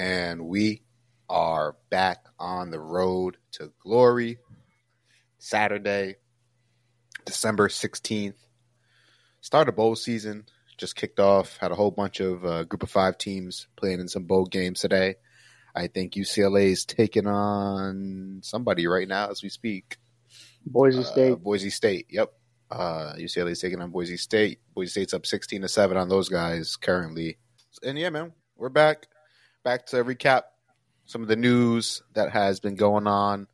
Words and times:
and 0.00 0.46
we 0.46 0.80
are 1.28 1.76
back 1.90 2.24
on 2.38 2.70
the 2.70 2.80
road 2.80 3.36
to 3.52 3.70
glory. 3.82 4.38
Saturday, 5.38 6.14
December 7.26 7.68
16th. 7.68 8.32
Start 9.42 9.68
of 9.68 9.76
bowl 9.76 9.94
season 9.94 10.46
just 10.78 10.96
kicked 10.96 11.20
off. 11.20 11.58
Had 11.58 11.70
a 11.70 11.74
whole 11.74 11.90
bunch 11.90 12.20
of 12.20 12.46
uh, 12.46 12.64
group 12.64 12.82
of 12.82 12.90
five 12.90 13.18
teams 13.18 13.68
playing 13.76 14.00
in 14.00 14.08
some 14.08 14.24
bowl 14.24 14.46
games 14.46 14.80
today. 14.80 15.16
I 15.76 15.88
think 15.88 16.14
UCLA 16.14 16.70
is 16.70 16.86
taking 16.86 17.26
on 17.26 18.40
somebody 18.42 18.86
right 18.86 19.06
now 19.06 19.28
as 19.28 19.42
we 19.42 19.50
speak. 19.50 19.98
Boise 20.64 21.04
State. 21.04 21.32
Uh, 21.32 21.36
Boise 21.36 21.68
State. 21.68 22.06
Yep. 22.08 22.32
Uh, 22.70 23.12
UCLA 23.18 23.50
is 23.50 23.60
taking 23.60 23.82
on 23.82 23.90
Boise 23.90 24.16
State. 24.16 24.60
Boise 24.74 24.90
State's 24.92 25.12
up 25.12 25.26
sixteen 25.26 25.60
to 25.60 25.68
seven 25.68 25.98
on 25.98 26.08
those 26.08 26.30
guys 26.30 26.76
currently. 26.76 27.36
And 27.82 27.98
yeah, 27.98 28.08
man, 28.08 28.32
we're 28.56 28.70
back. 28.70 29.06
Back 29.62 29.86
to 29.86 30.02
recap 30.02 30.44
some 31.04 31.20
of 31.22 31.28
the 31.28 31.36
news 31.36 32.02
that 32.14 32.30
has 32.30 32.60
been 32.60 32.76
going 32.76 33.06
on 33.06 33.46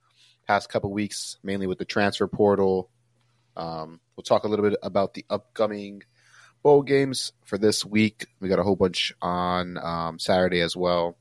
past 0.46 0.68
couple 0.68 0.92
weeks, 0.92 1.38
mainly 1.42 1.66
with 1.66 1.78
the 1.78 1.84
transfer 1.84 2.28
portal. 2.28 2.90
Um, 3.56 4.00
we'll 4.14 4.22
talk 4.22 4.44
a 4.44 4.48
little 4.48 4.68
bit 4.68 4.78
about 4.84 5.14
the 5.14 5.24
upcoming 5.28 6.02
bowl 6.62 6.82
games 6.82 7.32
for 7.44 7.58
this 7.58 7.84
week. 7.84 8.26
We 8.40 8.48
got 8.48 8.60
a 8.60 8.62
whole 8.62 8.76
bunch 8.76 9.12
on 9.20 9.78
um, 9.78 10.18
Saturday 10.20 10.60
as 10.60 10.76
well. 10.76 11.16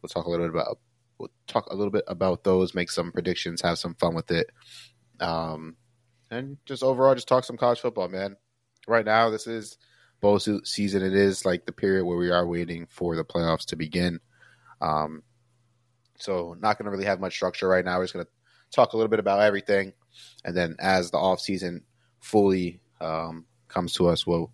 We'll 0.00 0.08
talk 0.08 0.24
a 0.24 0.30
little 0.30 0.46
bit 0.46 0.54
about 0.54 0.78
we'll 1.18 1.30
talk 1.46 1.66
a 1.66 1.74
little 1.74 1.92
bit 1.92 2.04
about 2.06 2.42
those, 2.42 2.74
make 2.74 2.90
some 2.90 3.12
predictions, 3.12 3.60
have 3.60 3.78
some 3.78 3.94
fun 3.94 4.14
with 4.14 4.30
it, 4.30 4.50
um, 5.20 5.76
and 6.30 6.56
just 6.64 6.82
overall 6.82 7.14
just 7.14 7.28
talk 7.28 7.44
some 7.44 7.58
college 7.58 7.80
football, 7.80 8.08
man. 8.08 8.36
Right 8.88 9.04
now, 9.04 9.30
this 9.30 9.46
is 9.46 9.76
bowl 10.20 10.38
season. 10.38 11.02
It 11.02 11.14
is 11.14 11.44
like 11.44 11.66
the 11.66 11.72
period 11.72 12.04
where 12.04 12.16
we 12.16 12.30
are 12.30 12.46
waiting 12.46 12.86
for 12.88 13.14
the 13.14 13.24
playoffs 13.24 13.66
to 13.66 13.76
begin. 13.76 14.20
Um, 14.82 15.22
so 16.18 16.54
not 16.60 16.76
going 16.76 16.84
to 16.86 16.90
really 16.90 17.06
have 17.06 17.20
much 17.20 17.34
structure 17.34 17.68
right 17.68 17.84
now. 17.84 17.98
We're 17.98 18.04
just 18.04 18.14
going 18.14 18.26
to 18.26 18.30
talk 18.70 18.92
a 18.92 18.96
little 18.96 19.08
bit 19.08 19.20
about 19.20 19.40
everything, 19.40 19.92
and 20.44 20.56
then 20.56 20.76
as 20.78 21.10
the 21.10 21.18
off 21.18 21.40
season 21.40 21.84
fully 22.20 22.80
um, 23.00 23.46
comes 23.68 23.94
to 23.94 24.08
us, 24.08 24.26
we'll 24.26 24.52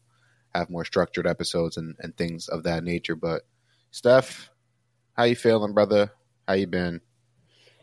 have 0.54 0.70
more 0.70 0.84
structured 0.84 1.26
episodes 1.26 1.76
and, 1.76 1.96
and 1.98 2.16
things 2.16 2.48
of 2.48 2.64
that 2.64 2.84
nature. 2.84 3.16
But 3.16 3.42
Steph, 3.90 4.50
how 5.16 5.24
you 5.24 5.36
feeling, 5.36 5.74
brother? 5.74 6.12
How 6.46 6.54
you 6.54 6.66
been? 6.66 7.00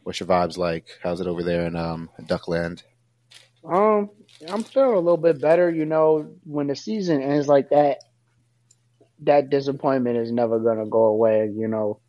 What's 0.03 0.19
your 0.19 0.27
vibes 0.27 0.57
like? 0.57 0.87
How's 1.02 1.19
it 1.19 1.27
over 1.27 1.43
there 1.43 1.65
in 1.65 1.75
um, 1.75 2.09
Duckland? 2.21 2.83
Um, 3.67 4.11
I'm 4.47 4.63
feeling 4.63 4.95
a 4.95 4.99
little 4.99 5.17
bit 5.17 5.41
better. 5.41 5.69
You 5.69 5.85
know, 5.85 6.35
when 6.43 6.67
the 6.67 6.75
season 6.75 7.21
ends 7.21 7.47
like 7.47 7.69
that, 7.69 7.99
that 9.23 9.49
disappointment 9.49 10.17
is 10.17 10.31
never 10.31 10.59
gonna 10.59 10.87
go 10.87 11.05
away. 11.05 11.49
You 11.55 11.67
know, 11.67 11.99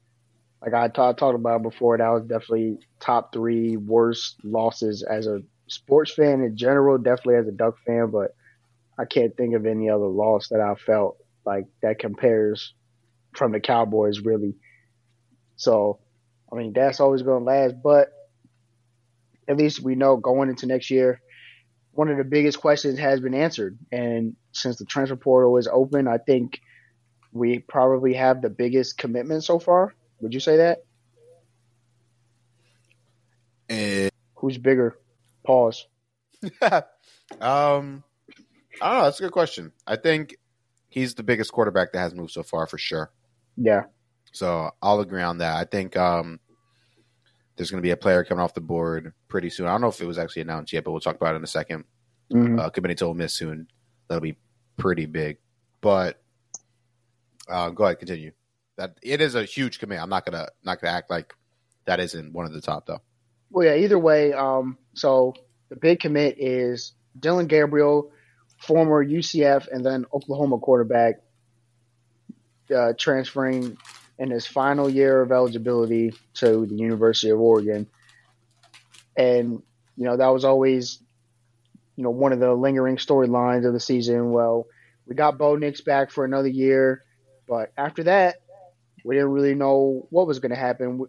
like 0.63 0.75
I 0.75 0.89
talked 0.89 1.23
about 1.23 1.63
before, 1.63 1.99
that 1.99 2.09
was 2.09 2.23
definitely 2.23 2.79
top 3.01 3.33
three 3.33 3.77
worst 3.77 4.37
losses 4.43 5.03
as 5.03 5.27
a 5.27 5.43
sports 5.69 6.13
fan 6.15 6.43
in 6.43 6.57
general. 6.57 6.99
Definitely 6.99 7.37
as 7.37 7.49
a 7.49 7.53
Duck 7.53 7.77
fan, 7.87 8.11
but 8.11 8.35
I 8.99 9.05
can't 9.05 9.37
think 9.37 9.55
of 9.55 9.67
any 9.67 9.91
other 9.91 10.07
loss 10.07 10.49
that 10.49 10.61
I 10.61 10.75
felt 10.75 11.19
like 11.45 11.67
that 11.83 11.99
compares 11.99 12.75
from 13.37 13.53
the 13.53 13.61
Cowboys 13.61 14.21
really. 14.21 14.55
So, 15.57 16.01
I 16.53 16.57
mean, 16.57 16.73
that's 16.73 17.01
always 17.01 17.23
going 17.23 17.45
to 17.45 17.51
last, 17.51 17.75
but 17.83 18.09
at 19.49 19.57
least 19.57 19.83
we 19.83 19.95
know 19.95 20.17
going 20.17 20.49
into 20.49 20.67
next 20.67 20.91
year, 20.91 21.21
one 21.93 22.09
of 22.09 22.17
the 22.19 22.25
biggest 22.25 22.61
questions 22.61 22.99
has 22.99 23.21
been 23.21 23.35
answered. 23.35 23.79
And 23.93 24.37
since 24.53 24.77
the 24.77 24.85
transfer 24.85 25.17
portal 25.17 25.57
is 25.57 25.69
open, 25.71 26.09
I 26.09 26.19
think 26.19 26.61
we 27.33 27.61
probably 27.61 28.15
have 28.15 28.43
the 28.43 28.51
biggest 28.51 28.99
commitment 28.99 29.45
so 29.45 29.59
far. 29.59 29.95
Would 30.21 30.35
you 30.35 30.41
say 30.41 30.57
that? 30.57 30.85
And 33.69 34.11
Who's 34.37 34.59
bigger? 34.59 34.99
Pause. 35.45 35.87
um, 36.63 36.83
I 37.41 37.41
don't 37.41 38.03
know. 38.81 39.03
That's 39.05 39.21
a 39.21 39.25
good 39.25 39.33
question. 39.33 39.73
I 39.87 39.97
think 39.97 40.37
he's 40.89 41.15
the 41.15 41.23
biggest 41.23 41.53
quarterback 41.53 41.93
that 41.93 42.01
has 42.01 42.15
moved 42.15 42.33
so 42.33 42.43
far 42.43 42.67
for 42.67 42.79
sure. 42.79 43.11
Yeah. 43.57 43.85
So 44.33 44.71
I'll 44.83 45.01
agree 45.01 45.23
on 45.23 45.39
that. 45.39 45.57
I 45.57 45.65
think 45.65 45.97
um, 45.97 46.39
there's 47.57 47.71
going 47.71 47.79
to 47.81 47.87
be 47.87 47.91
a 47.91 47.97
player 47.97 48.25
coming 48.25 48.43
off 48.43 48.55
the 48.55 48.61
board 48.61 49.15
pretty 49.29 49.51
soon. 49.51 49.67
I 49.67 49.71
don't 49.71 49.81
know 49.81 49.89
if 49.89 50.01
it 50.01 50.07
was 50.07 50.19
actually 50.19 50.43
announced 50.43 50.73
yet, 50.73 50.85
but 50.85 50.93
we'll 50.93 51.01
talk 51.01 51.17
about 51.17 51.35
it 51.35 51.37
in 51.37 51.45
a 51.45 51.47
2nd 51.47 51.85
Mhm. 52.33 52.61
Uh, 52.61 52.71
committing 52.71 52.97
to 52.97 53.05
Ole 53.05 53.15
Miss 53.15 53.35
soon. 53.35 53.69
That'll 54.09 54.21
be 54.21 54.37
pretty 54.77 55.07
big. 55.07 55.39
But 55.81 56.21
uh, 57.49 57.71
go 57.71 57.85
ahead, 57.85 58.01
continue. 58.01 58.33
That 58.77 58.99
it 59.03 59.21
is 59.21 59.35
a 59.35 59.45
huge 59.45 59.79
commit. 59.79 60.01
I'm 60.01 60.11
not 60.11 60.27
gonna 60.27 60.49
not 60.65 60.81
gonna 60.81 60.93
act 60.93 61.11
like 61.11 61.35
that 61.87 62.01
isn't 62.01 62.33
one 62.33 62.45
of 62.45 62.53
the 62.53 62.61
top 62.61 62.87
though. 62.87 63.01
Well, 63.51 63.67
yeah. 63.67 63.77
Either 63.77 63.99
way, 63.99 64.33
um, 64.33 64.77
so 64.95 65.35
the 65.69 65.77
big 65.77 66.01
commit 66.01 66.37
is 66.39 66.93
Dillon 67.19 67.47
Gabriel, 67.47 68.13
former 68.59 69.05
UCF 69.05 69.69
and 69.69 69.85
then 69.85 70.05
Oklahoma 70.13 70.59
quarterback, 70.59 71.17
uh, 72.75 72.93
transferring 72.99 73.77
in 74.19 74.31
his 74.31 74.47
final 74.47 74.89
year 74.89 75.23
of 75.23 75.33
eligibility 75.33 76.15
to 76.35 76.67
the 76.67 76.75
University 76.75 77.31
of 77.31 77.41
Oregon. 77.41 77.87
And 79.17 79.63
you 79.97 80.05
know 80.05 80.17
that 80.17 80.29
was 80.29 80.45
always, 80.45 81.01
you 81.97 82.05
know, 82.05 82.11
one 82.11 82.33
of 82.33 82.41
the 82.41 82.53
lingering 82.53 82.97
storylines 82.97 83.67
of 83.67 83.73
the 83.73 83.81
season. 83.81 84.31
Well, 84.31 84.67
we 85.07 85.15
got 85.15 85.39
Bo 85.39 85.57
Nix 85.57 85.81
back 85.81 86.11
for 86.11 86.25
another 86.25 86.49
year, 86.49 87.05
but 87.49 87.73
after 87.79 88.05
that, 88.05 88.37
we 89.07 89.15
didn't 89.15 89.31
really 89.31 89.55
know 89.55 90.07
what 90.11 90.27
was 90.27 90.41
going 90.41 90.51
to 90.51 90.57
happen. 90.57 91.01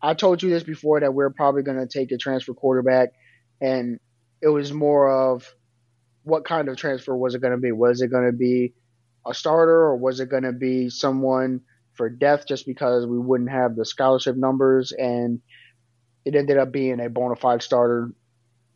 I 0.00 0.14
told 0.14 0.42
you 0.42 0.50
this 0.50 0.62
before 0.62 1.00
that 1.00 1.12
we're 1.12 1.30
probably 1.30 1.62
going 1.62 1.78
to 1.78 1.86
take 1.86 2.12
a 2.12 2.16
transfer 2.16 2.54
quarterback, 2.54 3.10
and 3.60 3.98
it 4.40 4.48
was 4.48 4.72
more 4.72 5.10
of 5.10 5.52
what 6.22 6.44
kind 6.44 6.68
of 6.68 6.76
transfer 6.76 7.14
was 7.14 7.34
it 7.34 7.40
going 7.40 7.52
to 7.52 7.58
be? 7.58 7.72
Was 7.72 8.00
it 8.00 8.08
going 8.08 8.26
to 8.26 8.36
be 8.36 8.72
a 9.26 9.34
starter, 9.34 9.72
or 9.72 9.96
was 9.96 10.20
it 10.20 10.30
going 10.30 10.44
to 10.44 10.52
be 10.52 10.88
someone 10.90 11.60
for 11.94 12.08
depth 12.08 12.46
just 12.46 12.66
because 12.66 13.04
we 13.04 13.18
wouldn't 13.18 13.50
have 13.50 13.74
the 13.74 13.84
scholarship 13.84 14.36
numbers? 14.36 14.92
And 14.92 15.40
it 16.24 16.36
ended 16.36 16.56
up 16.56 16.70
being 16.70 17.00
a 17.00 17.10
bona 17.10 17.36
fide 17.36 17.62
starter. 17.62 18.12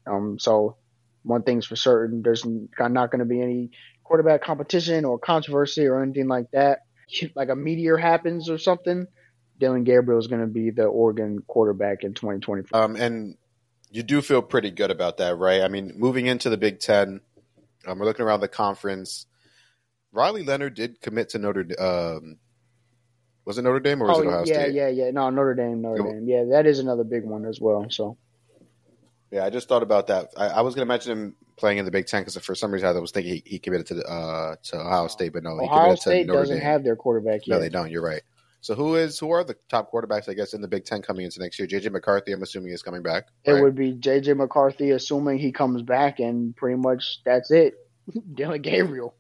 Um, 0.06 0.38
so 0.38 0.76
one 1.22 1.42
thing's 1.42 1.66
for 1.66 1.76
certain: 1.76 2.22
there's 2.22 2.44
not 2.44 3.10
going 3.10 3.20
to 3.20 3.24
be 3.24 3.40
any 3.40 3.70
quarterback 4.02 4.42
competition 4.42 5.04
or 5.04 5.18
controversy 5.18 5.86
or 5.86 6.02
anything 6.02 6.28
like 6.28 6.50
that. 6.52 6.80
Like 7.34 7.48
a 7.48 7.56
meteor 7.56 7.96
happens 7.96 8.48
or 8.48 8.58
something, 8.58 9.06
Dillon 9.58 9.84
Gabriel 9.84 10.18
is 10.18 10.26
going 10.26 10.40
to 10.40 10.46
be 10.46 10.70
the 10.70 10.84
Oregon 10.84 11.42
quarterback 11.46 12.02
in 12.02 12.14
2024. 12.14 12.80
Um, 12.80 12.96
and 12.96 13.36
you 13.90 14.02
do 14.02 14.20
feel 14.20 14.42
pretty 14.42 14.70
good 14.70 14.90
about 14.90 15.18
that, 15.18 15.36
right? 15.36 15.62
I 15.62 15.68
mean, 15.68 15.92
moving 15.96 16.26
into 16.26 16.50
the 16.50 16.56
Big 16.56 16.80
Ten, 16.80 17.20
um, 17.86 17.98
we're 17.98 18.06
looking 18.06 18.24
around 18.24 18.40
the 18.40 18.48
conference. 18.48 19.26
Riley 20.12 20.42
Leonard 20.42 20.74
did 20.74 21.00
commit 21.00 21.30
to 21.30 21.38
Notre. 21.38 21.66
Um, 21.78 22.38
was 23.44 23.58
it 23.58 23.62
Notre 23.62 23.80
Dame 23.80 24.02
or 24.02 24.08
was 24.08 24.18
oh, 24.18 24.22
it 24.22 24.26
Ohio 24.26 24.44
yeah, 24.46 24.62
State? 24.62 24.74
yeah, 24.74 24.88
yeah. 24.88 25.04
Yeah. 25.04 25.10
No, 25.10 25.30
Notre 25.30 25.54
Dame, 25.54 25.82
Notre 25.82 26.02
Dame. 26.02 26.26
Yeah, 26.26 26.44
that 26.50 26.66
is 26.66 26.78
another 26.78 27.04
big 27.04 27.24
one 27.24 27.44
as 27.44 27.60
well. 27.60 27.86
So 27.90 28.16
Yeah, 29.34 29.44
I 29.44 29.50
just 29.50 29.68
thought 29.68 29.82
about 29.82 30.06
that. 30.06 30.28
I, 30.36 30.46
I 30.46 30.60
was 30.60 30.76
going 30.76 30.86
to 30.86 30.88
mention 30.88 31.10
him 31.10 31.34
playing 31.56 31.78
in 31.78 31.84
the 31.84 31.90
Big 31.90 32.06
Ten 32.06 32.20
because 32.22 32.36
for 32.38 32.54
some 32.54 32.70
reason 32.70 32.88
I 32.88 32.92
was 33.00 33.10
thinking 33.10 33.34
he, 33.34 33.42
he 33.44 33.58
committed 33.58 33.88
to 33.88 33.94
the, 33.94 34.04
uh, 34.08 34.54
to 34.62 34.76
Ohio 34.76 35.08
State, 35.08 35.32
but 35.32 35.42
no, 35.42 35.58
he 35.58 35.64
Ohio 35.64 35.80
committed 35.80 35.98
State 35.98 36.26
doesn't 36.28 36.58
Dame. 36.58 36.64
have 36.64 36.84
their 36.84 36.94
quarterback 36.94 37.40
no, 37.48 37.58
they 37.58 37.68
don't. 37.68 37.90
You're 37.90 38.04
right. 38.04 38.22
So 38.60 38.76
who 38.76 38.94
is 38.94 39.18
who 39.18 39.32
are 39.32 39.42
the 39.42 39.56
top 39.68 39.90
quarterbacks? 39.90 40.28
I 40.28 40.34
guess 40.34 40.54
in 40.54 40.60
the 40.60 40.68
Big 40.68 40.84
Ten 40.84 41.02
coming 41.02 41.24
into 41.24 41.40
next 41.40 41.58
year. 41.58 41.66
JJ 41.66 41.90
McCarthy, 41.90 42.30
I'm 42.30 42.44
assuming 42.44 42.72
is 42.72 42.82
coming 42.82 43.02
back. 43.02 43.24
It 43.44 43.60
would 43.60 43.74
be 43.74 43.92
JJ 43.94 44.36
McCarthy, 44.36 44.92
assuming 44.92 45.38
he 45.38 45.50
comes 45.50 45.82
back, 45.82 46.20
and 46.20 46.54
pretty 46.54 46.76
much 46.76 47.18
that's 47.24 47.50
it. 47.50 47.74
Dillon 48.34 48.62
Gabriel. 48.62 49.16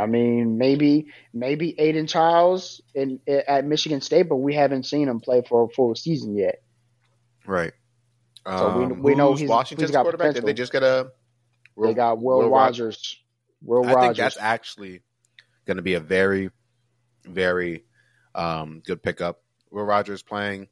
I 0.00 0.06
mean, 0.06 0.58
maybe 0.58 1.08
maybe 1.34 1.74
Aidan 1.76 2.06
Chiles 2.06 2.80
in 2.94 3.18
at 3.26 3.64
Michigan 3.64 4.00
State, 4.00 4.28
but 4.28 4.36
we 4.36 4.54
haven't 4.54 4.86
seen 4.86 5.08
him 5.08 5.18
play 5.18 5.42
for 5.46 5.64
a 5.64 5.68
full 5.68 5.96
season 5.96 6.36
yet. 6.36 6.62
right. 7.46 7.72
So 8.46 8.78
we- 8.78 8.84
Um, 8.84 9.02
we 9.02 9.14
know 9.14 9.34
he's- 9.34 9.48
Washington's 9.50 9.88
he's 9.90 9.92
got 9.94 10.02
quarterback. 10.02 10.26
Did 10.28 10.30
potential. 10.42 10.46
they 10.46 10.52
just 10.54 10.72
get 10.72 10.82
a? 10.82 11.12
they 11.76 11.94
got 11.94 12.20
Will, 12.20 12.48
Rogers. 12.48 12.48
Will 12.48 12.50
Rog- 12.50 12.62
Rogers. 12.62 13.22
Will 13.62 13.84
I 13.84 13.86
think 13.88 13.96
Rogers. 13.96 14.16
that's 14.16 14.36
actually 14.38 15.02
going 15.66 15.76
to 15.78 15.82
be 15.82 15.94
a 15.94 16.00
very, 16.00 16.50
very 17.24 17.84
um, 18.34 18.80
good 18.86 19.02
pickup. 19.02 19.42
Will 19.70 19.84
Rogers 19.84 20.22
playing, 20.22 20.68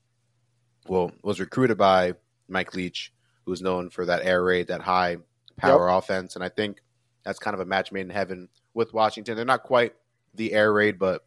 well, 0.86 1.10
was 1.22 1.40
recruited 1.40 1.76
by 1.76 2.14
Mike 2.48 2.74
Leach, 2.74 3.12
who's 3.44 3.60
known 3.60 3.90
for 3.90 4.06
that 4.06 4.22
air 4.24 4.42
raid, 4.44 4.68
that 4.68 4.80
high 4.82 5.16
power 5.56 5.88
offense, 5.88 6.36
and 6.36 6.44
I 6.44 6.48
think 6.48 6.80
that's 7.24 7.38
kind 7.38 7.54
of 7.54 7.60
a 7.60 7.64
match 7.64 7.90
made 7.90 8.02
in 8.02 8.10
heaven 8.10 8.48
with 8.74 8.92
Washington. 8.94 9.34
They're 9.36 9.44
not 9.44 9.62
quite 9.62 9.94
the 10.34 10.52
air 10.52 10.72
raid, 10.72 10.98
but 10.98 11.24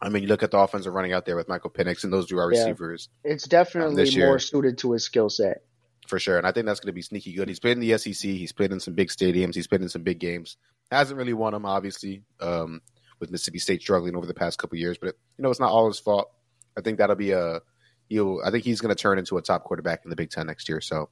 I 0.00 0.08
mean, 0.08 0.22
you 0.22 0.28
look 0.28 0.42
at 0.42 0.50
the 0.52 0.58
offensive 0.58 0.92
running 0.94 1.12
out 1.12 1.26
there 1.26 1.34
with 1.36 1.48
Michael 1.48 1.70
Penix 1.70 2.04
and 2.04 2.12
those 2.12 2.26
two 2.28 2.38
are 2.38 2.52
Yeah. 2.52 2.60
receivers 2.60 3.08
it's 3.24 3.48
definitely 3.48 3.96
this 3.96 4.14
year. 4.14 4.26
more 4.26 4.38
suited 4.38 4.78
to 4.78 4.92
his 4.92 5.04
skill 5.04 5.28
set. 5.28 5.62
for 6.06 6.18
sure, 6.18 6.38
and 6.38 6.46
I 6.46 6.52
think 6.52 6.66
that's 6.66 6.80
going 6.80 6.88
to 6.88 6.94
be 6.94 7.02
sneaky 7.02 7.32
good. 7.34 7.48
He's 7.48 7.60
played 7.60 7.72
in 7.72 7.80
the 7.80 7.98
SEC, 7.98 8.14
he's 8.30 8.52
played 8.52 8.72
in 8.72 8.80
some 8.80 8.94
big 8.94 9.08
stadiums, 9.08 9.54
he's 9.54 9.66
played 9.66 9.82
in 9.82 9.88
some 9.90 10.02
big 10.02 10.18
games. 10.18 10.56
Hasn't 10.90 11.18
really 11.18 11.34
won 11.34 11.52
them, 11.52 11.66
obviously, 11.66 12.22
um, 12.40 12.80
with 13.20 13.30
Mississippi 13.30 13.58
State 13.58 13.82
struggling 13.82 14.16
over 14.16 14.24
the 14.24 14.32
past 14.32 14.58
couple 14.58 14.78
years, 14.78 14.96
but 14.98 15.16
you 15.36 15.42
know 15.42 15.50
it's 15.50 15.60
not 15.60 15.70
all 15.70 15.86
his 15.88 15.98
fault. 15.98 16.30
I 16.78 16.80
think 16.80 16.96
that'll 16.98 17.16
be 17.16 17.32
a 17.32 17.60
he'll. 18.08 18.40
I 18.44 18.50
think 18.50 18.64
he's 18.64 18.80
going 18.80 18.94
to 18.94 19.00
turn 19.00 19.18
into 19.18 19.36
a 19.36 19.42
top 19.42 19.64
quarterback 19.64 20.00
in 20.04 20.10
the 20.10 20.16
Big 20.16 20.30
Ten 20.30 20.46
next 20.46 20.68
year. 20.68 20.80
So, 20.80 21.10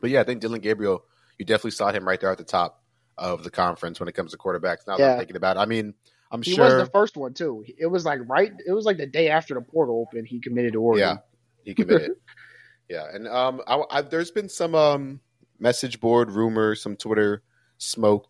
but 0.00 0.10
yeah, 0.10 0.20
I 0.20 0.24
think 0.24 0.40
Dillon 0.40 0.60
Gabriel. 0.60 1.04
You 1.38 1.44
definitely 1.44 1.72
saw 1.72 1.92
him 1.92 2.08
right 2.08 2.18
there 2.20 2.30
at 2.32 2.38
the 2.38 2.44
top 2.44 2.82
of 3.18 3.44
the 3.44 3.50
conference 3.50 4.00
when 4.00 4.08
it 4.08 4.12
comes 4.16 4.32
to 4.32 4.38
quarterbacks. 4.38 4.86
Now 4.88 4.96
that 4.96 4.98
Yeah. 4.98 5.12
I'm 5.12 5.18
thinking 5.18 5.36
about 5.36 5.56
it, 5.58 5.60
I 5.60 5.66
mean, 5.66 5.94
I'm 6.30 6.42
He 6.42 6.54
sure. 6.54 6.64
was 6.64 6.74
the 6.74 6.90
first 6.90 7.16
one 7.16 7.34
too. 7.34 7.64
It 7.78 7.86
was 7.86 8.04
like 8.04 8.20
right. 8.26 8.52
It 8.66 8.72
was 8.72 8.84
like 8.84 8.96
the 8.96 9.06
day 9.06 9.28
after 9.30 9.54
the 9.54 9.60
portal 9.60 10.00
opened. 10.06 10.26
He 10.26 10.40
committed 10.40 10.72
to 10.72 10.82
Oregon. 10.82 11.08
Yeah, 11.08 11.16
he 11.64 11.74
committed. 11.74 12.12
yeah, 12.88 13.06
and 13.12 13.28
um, 13.28 13.62
I, 13.66 13.82
I, 13.90 14.02
there's 14.02 14.30
been 14.30 14.48
some 14.48 14.74
um 14.74 15.20
message 15.58 16.00
board 16.00 16.30
rumors, 16.30 16.82
some 16.82 16.96
Twitter 16.96 17.42
smoke 17.78 18.28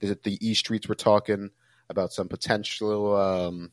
that 0.00 0.22
the 0.22 0.38
E 0.46 0.54
streets 0.54 0.88
were 0.88 0.94
talking 0.94 1.50
about 1.90 2.12
some 2.12 2.28
potential 2.28 3.16
um 3.16 3.70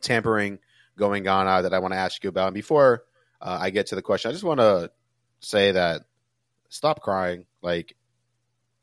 tampering 0.00 0.58
going 0.96 1.28
on 1.28 1.46
uh, 1.46 1.62
that 1.62 1.74
I 1.74 1.78
want 1.78 1.92
to 1.94 1.98
ask 1.98 2.22
you 2.22 2.28
about. 2.28 2.48
And 2.48 2.54
before 2.54 3.04
uh, 3.40 3.58
I 3.60 3.70
get 3.70 3.88
to 3.88 3.94
the 3.94 4.02
question, 4.02 4.28
I 4.28 4.32
just 4.32 4.44
want 4.44 4.60
to 4.60 4.90
say 5.40 5.72
that 5.72 6.02
stop 6.68 7.00
crying. 7.00 7.46
Like 7.62 7.96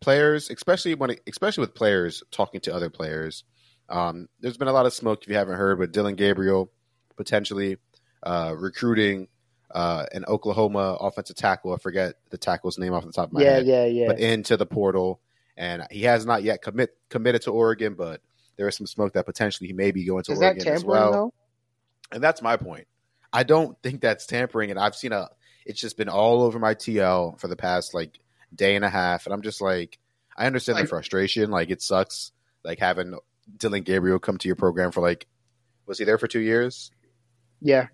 players, 0.02 0.50
especially 0.50 0.96
when, 0.96 1.16
especially 1.28 1.62
with 1.62 1.74
players 1.74 2.24
talking 2.32 2.62
to 2.62 2.74
other 2.76 2.90
players. 2.90 3.44
Um, 3.90 4.28
there's 4.40 4.58
been 4.58 4.68
a 4.68 4.74
lot 4.74 4.86
of 4.86 4.94
smoke 4.94 5.24
if 5.24 5.30
you 5.30 5.36
haven't 5.36 5.58
heard, 5.58 5.80
with 5.80 5.92
Dillon 5.92 6.16
Gabriel 6.16 6.72
potentially 7.16 7.78
uh, 8.24 8.54
recruiting 8.58 9.28
uh, 9.72 10.06
an 10.14 10.26
Oklahoma 10.26 10.98
offensive 11.00 11.36
tackle. 11.36 11.74
I 11.74 11.78
forget 11.78 12.16
the 12.30 12.38
tackle's 12.38 12.78
name 12.78 12.94
off 12.94 13.06
the 13.06 13.12
top 13.12 13.28
of 13.30 13.34
my 13.34 13.42
yeah, 13.42 13.52
head 13.56 13.66
yeah, 13.68 13.86
yeah. 13.86 14.02
yeah. 14.02 14.08
but 14.08 14.20
into 14.20 14.58
the 14.58 14.66
portal. 14.66 15.20
And 15.58 15.84
he 15.90 16.04
has 16.04 16.26
not 16.26 16.44
yet 16.44 16.62
commit 16.62 16.96
committed 17.10 17.42
to 17.44 17.52
Oregon, 17.52 17.96
but 17.96 18.22
there 18.58 18.68
is 18.68 18.76
some 18.76 18.86
smoke 18.88 19.14
that 19.14 19.26
potentially 19.26 19.68
he 19.68 19.74
may 19.74 19.92
be 19.92 20.06
going 20.06 20.24
to 20.26 20.34
Is 20.34 20.42
Oregon 20.42 20.68
as 20.68 20.86
well. 20.86 21.12
though? 21.12 21.34
And 22.12 22.24
that's 22.24 22.42
my 22.42 22.58
point. 22.58 22.88
I 23.34 23.44
don't 23.44 23.76
think 23.82 24.02
that's 24.02 24.26
tampering, 24.26 24.70
and 24.70 24.80
I've 24.80 24.96
seen 24.96 25.12
a. 25.14 25.30
It's 25.66 25.82
just 25.82 25.98
been 25.98 26.10
all 26.10 26.44
over 26.44 26.60
my 26.60 26.76
TL 26.76 27.40
for 27.40 27.48
the 27.48 27.56
past 27.56 27.94
like 27.94 28.20
day 28.54 28.76
and 28.76 28.86
a 28.86 28.90
half, 28.90 29.26
and 29.26 29.34
I'm 29.34 29.42
just 29.42 29.60
like, 29.60 29.98
I 30.38 30.46
understand 30.46 30.76
Like- 30.76 30.86
the 30.86 30.90
frustration. 30.90 31.50
Like 31.50 31.72
it 31.72 31.82
sucks, 31.82 32.32
like 32.64 32.80
having 32.80 33.16
Dillon 33.56 33.84
Gabriel 33.84 34.20
come 34.20 34.38
to 34.38 34.48
your 34.48 34.56
program 34.56 34.92
for 34.92 35.02
like, 35.02 35.28
was 35.86 35.98
he 35.98 36.06
there 36.06 36.18
for 36.18 36.28
two 36.28 36.40
years? 36.40 36.92
Yeah, 37.62 37.88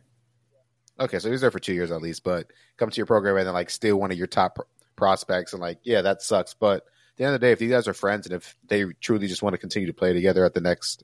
Okay, 1.00 1.18
so 1.20 1.28
he 1.28 1.32
was 1.32 1.42
there 1.42 1.52
for 1.52 1.60
two 1.60 1.74
years 1.74 1.92
at 1.92 2.02
least, 2.02 2.24
but 2.24 2.52
come 2.78 2.90
to 2.90 2.98
your 2.98 3.06
program 3.06 3.38
and 3.38 3.48
then 3.48 3.54
like 3.54 3.70
steal 3.70 4.00
one 4.00 4.12
of 4.12 4.18
your 4.18 4.28
top 4.28 4.56
pr- 4.56 4.62
prospects 4.96 5.54
and 5.54 5.62
like, 5.62 5.80
yeah, 5.84 6.02
that 6.02 6.22
sucks. 6.22 6.54
But 6.54 6.78
at 6.78 7.18
the 7.18 7.24
end 7.24 7.36
of 7.36 7.42
the 7.42 7.48
day, 7.48 7.52
if 7.52 7.60
these 7.60 7.72
guys 7.72 7.88
are 7.88 7.94
friends 7.94 8.28
and 8.28 8.36
if 8.36 8.56
they 8.68 8.86
truly 9.02 9.28
just 9.28 9.42
want 9.42 9.54
to 9.54 9.58
continue 9.58 9.88
to 9.88 9.94
play 9.94 10.14
together 10.14 10.46
at 10.46 10.54
the 10.54 10.62
next 10.62 11.04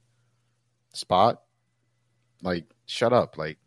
spot, 0.93 1.41
like, 2.43 2.65
shut 2.85 3.13
up. 3.13 3.37
Like, 3.37 3.57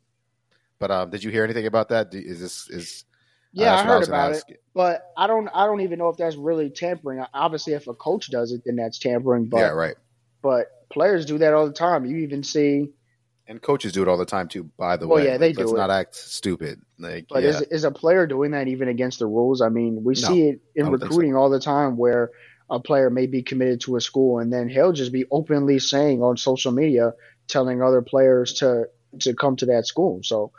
but 0.79 0.91
um, 0.91 1.11
did 1.11 1.25
you 1.25 1.31
hear 1.31 1.45
anything 1.45 1.67
about 1.67 1.89
that? 1.89 2.15
Is 2.15 2.41
this 2.41 2.71
is 2.71 3.05
uh, 3.05 3.63
yeah. 3.63 3.65
that's 3.65 3.83
I 3.83 3.85
heard 3.85 4.07
gonna 4.07 4.27
about 4.29 4.37
it, 4.49 4.63
but 4.75 5.13
I 5.17 5.27
don't. 5.27 5.49
I 5.49 5.67
don't 5.67 5.81
even 5.83 5.99
know 5.99 6.09
if 6.09 6.17
that's 6.17 6.37
really 6.37 6.71
tampering. 6.71 7.25
Obviously, 7.35 7.75
if 7.75 7.87
a 7.87 7.95
coach 7.95 8.31
does 8.31 8.53
it, 8.53 8.63
then 8.65 8.77
that's 8.77 8.99
tampering. 8.99 9.47
But 9.47 9.59
yeah, 9.59 9.69
right. 9.69 9.95
But 10.43 10.67
players 10.91 11.27
do 11.27 11.39
that 11.39 11.55
all 11.55 11.67
the 11.67 11.73
time. 11.73 12.05
You 12.07 12.19
even 12.19 12.43
see. 12.43 12.91
And 13.47 13.61
coaches 13.61 13.93
do 13.93 14.03
it 14.03 14.09
all 14.09 14.17
the 14.19 14.25
time 14.27 14.49
too. 14.49 14.71
By 14.79 14.97
the 14.97 15.07
Well, 15.09 15.19
way, 15.19 15.27
yeah, 15.27 15.39
they 15.39 15.49
Like, 15.49 15.59
let's 15.59 15.71
do 15.71 15.77
it. 15.77 15.79
not 15.79 15.91
act 15.91 16.15
stupid. 16.15 16.81
Like, 16.99 17.27
But 17.29 17.43
yeah, 17.43 17.51
is 17.51 17.61
is 17.63 17.85
a 17.85 17.91
player 17.91 18.27
doing 18.27 18.53
that 18.53 18.69
even 18.69 18.89
against 18.89 19.19
the 19.19 19.27
rules? 19.27 19.61
I 19.61 19.69
mean, 19.69 20.05
we 20.05 20.15
No, 20.15 20.29
see 20.29 20.49
it 20.49 20.61
in 20.75 20.87
don't 20.87 21.01
so. 21.01 21.09
recruiting 21.09 21.37
all 21.37 21.51
the 21.51 21.61
time 21.61 21.97
where 21.97 22.31
a 22.71 22.81
player 22.81 23.11
may 23.11 23.27
be 23.27 23.43
committed 23.43 23.81
to 23.83 23.97
a 23.97 24.01
school 24.01 24.39
and 24.39 24.53
then 24.53 24.69
he'll 24.69 24.93
just 24.93 25.13
be 25.13 25.27
openly 25.31 25.79
saying 25.79 26.23
on 26.23 26.37
social 26.37 26.73
media, 26.73 27.13
telling 27.49 27.83
other 27.83 28.03
players 28.03 28.55
to 28.55 28.87
to 29.21 29.35
come 29.35 29.57
to 29.57 29.67
that 29.67 29.87
school. 29.87 30.21
So 30.23 30.53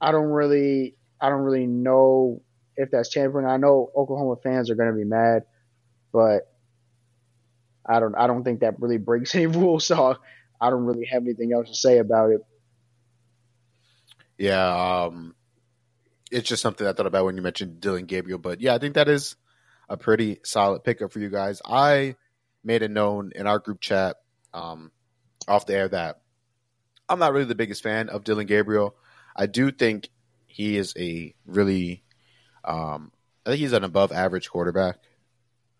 I 0.00 0.12
don't 0.12 0.30
really 0.30 0.96
I 1.20 1.28
don't 1.30 1.42
really 1.42 1.66
know 1.66 2.42
if 2.76 2.90
that's 2.90 3.10
tampering. 3.10 3.46
I 3.46 3.56
know 3.56 3.90
Oklahoma 3.96 4.36
fans 4.42 4.70
are 4.70 4.74
going 4.74 4.90
to 4.90 4.96
be 4.96 5.04
mad, 5.04 5.44
but 6.12 6.42
I 7.86 8.00
don't 8.00 8.14
I 8.14 8.26
don't 8.26 8.44
think 8.44 8.60
that 8.60 8.80
really 8.80 8.98
breaks 8.98 9.34
any 9.34 9.46
rules. 9.46 9.86
So 9.86 10.16
I 10.60 10.70
don't 10.70 10.84
really 10.84 11.06
have 11.06 11.22
anything 11.22 11.52
else 11.52 11.68
to 11.68 11.74
say 11.74 11.98
about 11.98 12.30
it. 12.30 12.40
Yeah, 14.38 15.04
um, 15.04 15.34
it's 16.30 16.48
just 16.48 16.62
something 16.62 16.86
I 16.86 16.92
thought 16.92 17.06
about 17.06 17.24
when 17.24 17.36
you 17.36 17.42
mentioned 17.42 17.80
Dillon 17.80 18.06
Gabriel. 18.06 18.38
But 18.38 18.60
yeah, 18.60 18.74
I 18.74 18.78
think 18.78 18.94
that 18.94 19.08
is 19.08 19.36
a 19.88 19.96
pretty 19.96 20.40
solid 20.44 20.82
pickup 20.82 21.12
for 21.12 21.20
you 21.20 21.30
guys. 21.30 21.62
I 21.64 22.16
made 22.64 22.82
it 22.82 22.90
known 22.90 23.32
in 23.34 23.46
our 23.46 23.58
group 23.58 23.80
chat 23.80 24.16
um, 24.52 24.90
off 25.46 25.66
the 25.66 25.74
air 25.74 25.88
that 25.88 26.20
I'm 27.08 27.18
not 27.18 27.32
really 27.32 27.44
the 27.44 27.54
biggest 27.54 27.82
fan 27.82 28.08
of 28.08 28.24
Dillon 28.24 28.46
Gabriel. 28.46 28.96
I 29.36 29.46
do 29.46 29.70
think 29.70 30.08
he 30.46 30.76
is 30.76 30.94
a 30.96 31.34
really, 31.46 32.02
um, 32.64 33.12
I 33.44 33.50
think 33.50 33.60
he's 33.60 33.72
an 33.72 33.84
above 33.84 34.12
average 34.12 34.48
quarterback, 34.48 34.96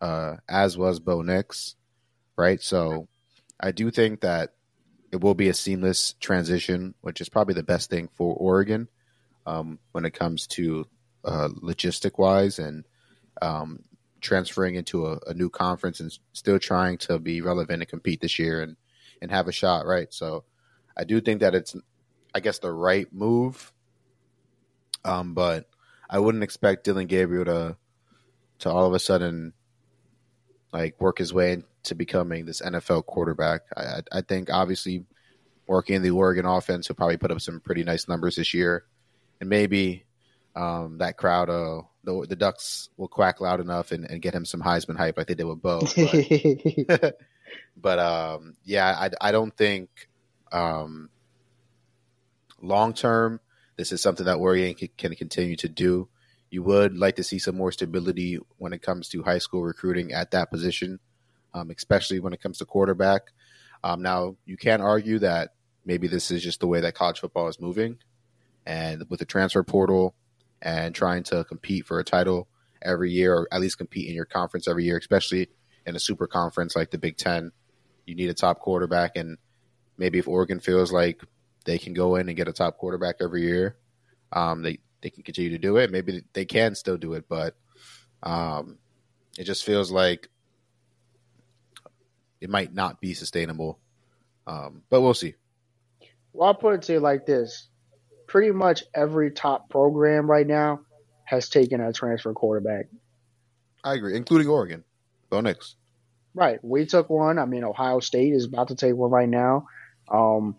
uh, 0.00 0.36
as 0.48 0.76
was 0.76 1.00
Bo 1.00 1.22
Nix, 1.22 1.76
right? 2.36 2.60
So 2.60 3.08
I 3.60 3.72
do 3.72 3.90
think 3.90 4.20
that 4.20 4.54
it 5.12 5.20
will 5.20 5.34
be 5.34 5.48
a 5.48 5.54
seamless 5.54 6.14
transition, 6.20 6.94
which 7.00 7.20
is 7.20 7.28
probably 7.28 7.54
the 7.54 7.62
best 7.62 7.90
thing 7.90 8.08
for 8.14 8.34
Oregon 8.34 8.88
um, 9.46 9.78
when 9.92 10.04
it 10.04 10.14
comes 10.14 10.46
to 10.48 10.86
uh, 11.24 11.48
logistic 11.62 12.18
wise 12.18 12.58
and 12.58 12.84
um, 13.40 13.80
transferring 14.20 14.74
into 14.74 15.06
a, 15.06 15.18
a 15.26 15.34
new 15.34 15.50
conference 15.50 16.00
and 16.00 16.16
still 16.32 16.58
trying 16.58 16.98
to 16.98 17.18
be 17.18 17.40
relevant 17.40 17.82
and 17.82 17.88
compete 17.88 18.20
this 18.20 18.38
year 18.38 18.60
and, 18.62 18.76
and 19.22 19.30
have 19.30 19.48
a 19.48 19.52
shot, 19.52 19.86
right? 19.86 20.12
So 20.12 20.44
I 20.96 21.04
do 21.04 21.20
think 21.20 21.40
that 21.40 21.54
it's, 21.54 21.76
I 22.34 22.40
guess, 22.40 22.58
the 22.58 22.72
right 22.72 23.06
move. 23.12 23.72
Um, 25.04 25.34
but 25.34 25.68
I 26.08 26.18
wouldn't 26.18 26.44
expect 26.44 26.84
Dillon 26.84 27.06
Gabriel 27.06 27.44
to 27.44 27.76
to 28.60 28.70
all 28.70 28.86
of 28.86 28.94
a 28.94 28.98
sudden 28.98 29.52
like 30.72 31.00
work 31.00 31.18
his 31.18 31.32
way 31.32 31.62
into 31.84 31.94
becoming 31.94 32.46
this 32.46 32.62
NFL 32.62 33.04
quarterback. 33.04 33.62
I, 33.76 33.82
I, 33.82 34.00
I 34.12 34.20
think 34.22 34.50
obviously 34.50 35.04
working 35.66 35.96
in 35.96 36.02
the 36.02 36.10
Oregon 36.10 36.46
offense, 36.46 36.86
he'll 36.86 36.96
probably 36.96 37.18
put 37.18 37.30
up 37.30 37.40
some 37.40 37.60
pretty 37.60 37.84
nice 37.84 38.08
numbers 38.08 38.36
this 38.36 38.54
year, 38.54 38.84
and 39.40 39.50
maybe 39.50 40.04
um, 40.56 40.98
that 40.98 41.18
crowd, 41.18 41.50
uh, 41.50 41.82
the, 42.04 42.26
the 42.28 42.36
Ducks, 42.36 42.88
will 42.96 43.08
quack 43.08 43.40
loud 43.40 43.60
enough 43.60 43.92
and, 43.92 44.08
and 44.10 44.22
get 44.22 44.34
him 44.34 44.44
some 44.44 44.62
Heisman 44.62 44.96
hype 44.96 45.18
like 45.18 45.26
they 45.26 45.34
did 45.34 45.44
with 45.44 45.60
Bo. 45.60 45.80
But, 46.88 47.18
but 47.76 47.98
um, 47.98 48.56
yeah, 48.64 48.86
I, 48.86 49.28
I 49.28 49.32
don't 49.32 49.54
think 49.54 49.90
um, 50.52 51.10
long 52.62 52.94
term 52.94 53.40
this 53.76 53.92
is 53.92 54.00
something 54.00 54.26
that 54.26 54.36
Oregon 54.36 54.74
can, 54.74 54.88
can 54.96 55.14
continue 55.14 55.56
to 55.56 55.68
do. 55.68 56.08
You 56.50 56.62
would 56.62 56.96
like 56.96 57.16
to 57.16 57.24
see 57.24 57.40
some 57.40 57.56
more 57.56 57.72
stability 57.72 58.38
when 58.58 58.72
it 58.72 58.82
comes 58.82 59.08
to 59.08 59.22
high 59.24 59.38
school 59.38 59.64
recruiting 59.64 60.12
at 60.12 60.30
that 60.30 60.50
position, 60.50 61.00
um, 61.54 61.70
especially 61.70 62.20
when 62.20 62.32
it 62.32 62.42
comes 62.42 62.58
to 62.58 62.64
quarterback. 62.64 63.22
Um, 63.82 64.02
now, 64.02 64.36
you 64.44 64.56
can 64.56 64.80
argue 64.80 65.18
that 65.20 65.50
maybe 65.84 66.08
this 66.08 66.30
is 66.30 66.42
just 66.42 66.60
the 66.60 66.66
way 66.66 66.80
that 66.80 66.94
college 66.94 67.20
football 67.20 67.48
is 67.48 67.60
moving, 67.60 67.98
and 68.66 69.04
with 69.08 69.20
the 69.20 69.26
transfer 69.26 69.62
portal 69.62 70.14
and 70.62 70.94
trying 70.94 71.22
to 71.22 71.44
compete 71.44 71.86
for 71.86 71.98
a 71.98 72.04
title 72.04 72.48
every 72.82 73.10
year, 73.10 73.34
or 73.34 73.48
at 73.52 73.60
least 73.60 73.78
compete 73.78 74.08
in 74.08 74.14
your 74.14 74.24
conference 74.24 74.66
every 74.66 74.84
year, 74.84 74.96
especially 74.96 75.48
in 75.86 75.96
a 75.96 76.00
super 76.00 76.26
conference 76.26 76.74
like 76.74 76.90
the 76.90 76.98
Big 76.98 77.16
Ten, 77.16 77.52
you 78.06 78.14
need 78.14 78.30
a 78.30 78.34
top 78.34 78.60
quarterback. 78.60 79.16
And 79.16 79.36
maybe 79.98 80.18
if 80.18 80.28
Oregon 80.28 80.60
feels 80.60 80.92
like 80.92 81.22
they 81.64 81.78
can 81.78 81.92
go 81.92 82.16
in 82.16 82.28
and 82.28 82.36
get 82.36 82.48
a 82.48 82.52
top 82.52 82.78
quarterback 82.78 83.16
every 83.20 83.42
year, 83.42 83.76
um, 84.32 84.62
they 84.62 84.78
they 85.02 85.10
can 85.10 85.22
continue 85.22 85.50
to 85.50 85.58
do 85.58 85.76
it. 85.76 85.90
Maybe 85.90 86.22
they 86.32 86.46
can 86.46 86.74
still 86.74 86.96
do 86.96 87.12
it, 87.12 87.26
but 87.28 87.54
um, 88.22 88.78
it 89.38 89.44
just 89.44 89.64
feels 89.64 89.90
like 89.90 90.30
it 92.44 92.50
might 92.50 92.74
not 92.74 93.00
be 93.00 93.14
sustainable. 93.14 93.78
Um, 94.46 94.82
but 94.90 95.00
we'll 95.00 95.14
see. 95.14 95.34
Well, 96.34 96.48
I'll 96.48 96.54
put 96.54 96.74
it 96.74 96.82
to 96.82 96.92
you 96.92 97.00
like 97.00 97.24
this: 97.24 97.68
pretty 98.28 98.52
much 98.52 98.84
every 98.94 99.30
top 99.30 99.70
program 99.70 100.30
right 100.30 100.46
now 100.46 100.80
has 101.24 101.48
taken 101.48 101.80
a 101.80 101.92
transfer 101.92 102.34
quarterback. 102.34 102.86
I 103.82 103.94
agree, 103.94 104.14
including 104.14 104.48
Oregon. 104.48 104.84
Bo 105.30 105.40
Nix. 105.40 105.76
Right, 106.34 106.58
we 106.62 106.84
took 106.84 107.08
one. 107.08 107.38
I 107.38 107.46
mean, 107.46 107.64
Ohio 107.64 108.00
State 108.00 108.34
is 108.34 108.44
about 108.44 108.68
to 108.68 108.74
take 108.74 108.94
one 108.94 109.10
right 109.10 109.28
now. 109.28 109.66
Um, 110.12 110.56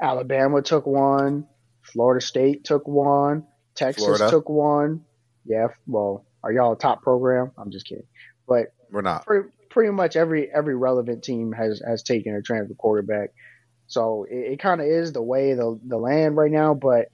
Alabama 0.00 0.62
took 0.62 0.86
one. 0.86 1.46
Florida 1.82 2.24
State 2.24 2.64
took 2.64 2.88
one. 2.88 3.46
Texas 3.74 4.04
Florida. 4.04 4.30
took 4.30 4.48
one. 4.48 5.04
Yeah, 5.44 5.68
well, 5.86 6.24
are 6.42 6.50
y'all 6.50 6.72
a 6.72 6.78
top 6.78 7.02
program? 7.02 7.52
I'm 7.58 7.70
just 7.70 7.86
kidding. 7.86 8.06
But 8.48 8.72
We're 8.90 9.02
not. 9.02 9.26
pretty, 9.26 9.50
pretty 9.76 9.92
much 9.92 10.16
every 10.16 10.50
every 10.50 10.74
relevant 10.74 11.22
team 11.22 11.52
has 11.52 11.82
has 11.86 12.02
taken 12.02 12.34
a 12.34 12.40
transfer 12.40 12.72
quarterback. 12.72 13.34
So 13.88 14.24
it, 14.30 14.52
it 14.54 14.58
kind 14.58 14.80
of 14.80 14.86
is 14.86 15.12
the 15.12 15.20
way 15.20 15.52
the 15.52 15.78
the 15.86 15.98
land 15.98 16.34
right 16.34 16.50
now. 16.50 16.72
But 16.72 17.08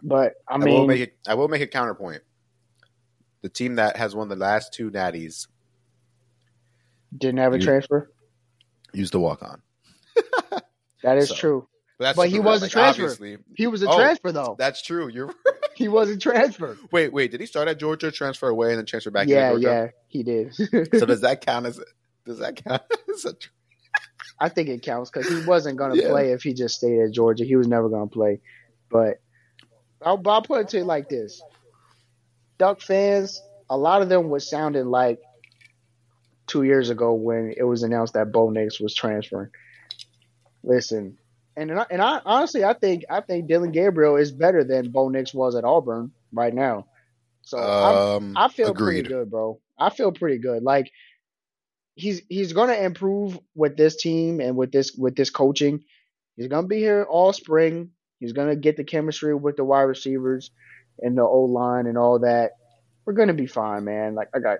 but 0.00 0.34
I 0.48 0.54
I, 0.54 0.58
will 0.58 0.64
mean, 0.64 0.86
make 0.86 1.00
it. 1.00 1.16
I 1.26 1.34
will 1.34 1.48
make 1.48 1.60
a 1.60 1.66
counterpoint. 1.66 2.22
The 3.42 3.48
team 3.48 3.74
that 3.76 3.96
has 3.96 4.14
won 4.14 4.28
the 4.28 4.36
last 4.36 4.72
two 4.72 4.92
natties 4.92 5.48
didn't 7.16 7.38
have 7.38 7.52
a 7.54 7.58
you- 7.58 7.64
transfer. 7.64 8.08
used 8.92 9.12
to 9.12 9.18
walk 9.18 9.42
on. 9.42 9.60
That 11.02 11.18
is 11.18 11.28
so- 11.30 11.34
true. 11.34 11.68
But, 11.98 12.04
that's 12.04 12.16
But 12.16 12.28
he 12.28 12.38
was 12.38 12.62
a 12.62 12.68
transfer. 12.68 13.02
obviously- 13.02 13.38
He 13.56 13.66
was 13.66 13.82
a 13.82 13.88
Oh, 13.90 13.96
transfer 13.96 14.30
though. 14.30 14.54
That's 14.56 14.82
true. 14.82 15.08
You're 15.08 15.34
He 15.84 15.88
wasn't 15.88 16.20
transferred. 16.20 16.76
wait, 16.90 17.12
wait. 17.12 17.30
Did 17.30 17.40
he 17.40 17.46
start 17.46 17.68
at 17.68 17.78
Georgia, 17.78 18.10
transfer 18.10 18.48
away, 18.48 18.70
and 18.70 18.78
then 18.78 18.86
transfer 18.86 19.10
back 19.10 19.28
yeah, 19.28 19.50
Georgia? 19.50 19.66
yeah, 19.66 19.88
he 20.08 20.22
did. 20.24 20.54
So 20.54 21.06
does 21.06 21.20
that 21.26 21.40
count 21.44 21.66
as? 21.66 21.80
Does 22.26 22.38
that 22.38 22.56
count 22.64 22.82
as 23.14 23.24
a? 23.24 23.32
tr- 23.34 23.48
I 24.40 24.48
think 24.48 24.68
it 24.68 24.82
counts 24.82 25.10
because 25.10 25.28
he 25.28 25.44
wasn't 25.46 25.78
going 25.78 25.92
to 25.96 26.02
Yeah. 26.02 26.10
play 26.10 26.32
if 26.32 26.42
he 26.42 26.52
just 26.54 26.76
stayed 26.76 27.00
at 27.00 27.12
Georgia. 27.12 27.44
He 27.44 27.56
was 27.56 27.66
never 27.66 27.88
going 27.88 28.08
to 28.08 28.12
play. 28.12 28.40
But 28.90 29.20
I'll, 30.02 30.20
I'll 30.26 30.42
put 30.42 30.62
it 30.62 30.68
to 30.70 30.78
you 30.78 30.84
like 30.84 31.08
this: 31.08 31.42
Duck 32.58 32.80
fans, 32.80 33.40
a 33.70 33.76
lot 33.76 34.02
of 34.02 34.08
them 34.08 34.30
was 34.30 34.48
sounding 34.48 34.86
like 34.86 35.20
two 36.48 36.62
years 36.64 36.90
ago 36.90 37.12
when 37.14 37.54
it 37.56 37.62
was 37.64 37.82
announced 37.82 38.14
that 38.14 38.32
Bo 38.32 38.50
Nix 38.50 38.80
was 38.80 38.94
transferring. 38.94 39.50
Listen, 40.62 41.18
and 41.58 41.70
and 41.70 41.80
I, 41.80 41.86
and 41.90 42.02
I 42.02 42.20
honestly, 42.24 42.64
I 42.64 42.72
think 42.74 43.04
I 43.10 43.20
think 43.20 43.48
Dillon 43.48 43.72
Gabriel 43.72 44.16
is 44.16 44.32
better 44.32 44.64
than 44.64 44.90
Bo 44.90 45.08
Nix 45.08 45.34
was 45.34 45.54
at 45.56 45.64
Auburn 45.64 46.12
right 46.32 46.54
now. 46.54 46.86
So 47.42 47.58
Um, 47.58 48.34
I 48.36 48.48
feel 48.48 48.70
agreed. 48.70 49.04
pretty 49.04 49.08
good, 49.08 49.30
bro. 49.30 49.60
I 49.78 49.90
feel 49.90 50.12
pretty 50.12 50.38
good. 50.38 50.62
Like 50.62 50.90
he's 51.94 52.22
he's 52.28 52.52
gonna 52.52 52.74
improve 52.74 53.38
with 53.54 53.76
this 53.76 53.96
team 53.96 54.40
and 54.40 54.56
with 54.56 54.72
this 54.72 54.94
with 54.96 55.16
this 55.16 55.30
coaching. 55.30 55.84
He's 56.36 56.48
gonna 56.48 56.66
be 56.66 56.78
here 56.78 57.04
all 57.08 57.32
spring. 57.32 57.90
He's 58.20 58.32
gonna 58.32 58.56
get 58.56 58.76
the 58.76 58.84
chemistry 58.84 59.34
with 59.34 59.56
the 59.56 59.64
wide 59.64 59.82
receivers 59.82 60.50
and 61.00 61.16
the 61.16 61.22
O 61.22 61.42
line 61.42 61.86
and 61.86 61.98
all 61.98 62.20
that. 62.20 62.52
We're 63.04 63.14
gonna 63.14 63.34
be 63.34 63.46
fine, 63.46 63.84
man. 63.84 64.14
Like 64.14 64.28
I 64.34 64.38
got 64.40 64.58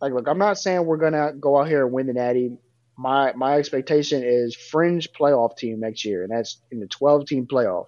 like 0.00 0.12
look, 0.12 0.28
I'm 0.28 0.38
not 0.38 0.58
saying 0.58 0.84
we're 0.86 0.96
gonna 0.98 1.32
go 1.38 1.58
out 1.58 1.68
here 1.68 1.84
and 1.84 1.92
win 1.92 2.06
the 2.06 2.12
natty. 2.12 2.56
My 2.98 3.32
my 3.34 3.58
expectation 3.58 4.24
is 4.24 4.56
fringe 4.56 5.08
playoff 5.18 5.56
team 5.56 5.80
next 5.80 6.04
year, 6.04 6.24
and 6.24 6.32
that's 6.32 6.60
in 6.72 6.80
the 6.80 6.88
12 6.88 7.26
team 7.26 7.46
playoff. 7.46 7.86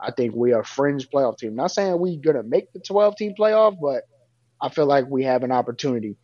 I 0.00 0.12
think 0.12 0.34
we 0.34 0.54
are 0.54 0.64
fringe 0.64 1.08
playoff 1.10 1.38
team. 1.38 1.54
Not 1.54 1.72
saying 1.72 1.98
we're 1.98 2.20
gonna 2.20 2.42
make 2.42 2.72
the 2.72 2.80
12 2.80 3.16
team 3.16 3.34
playoff, 3.38 3.76
but 3.80 4.04
I 4.60 4.70
feel 4.70 4.86
like 4.86 5.06
we 5.08 5.24
have 5.24 5.42
an 5.42 5.52
opportunity, 5.52 6.16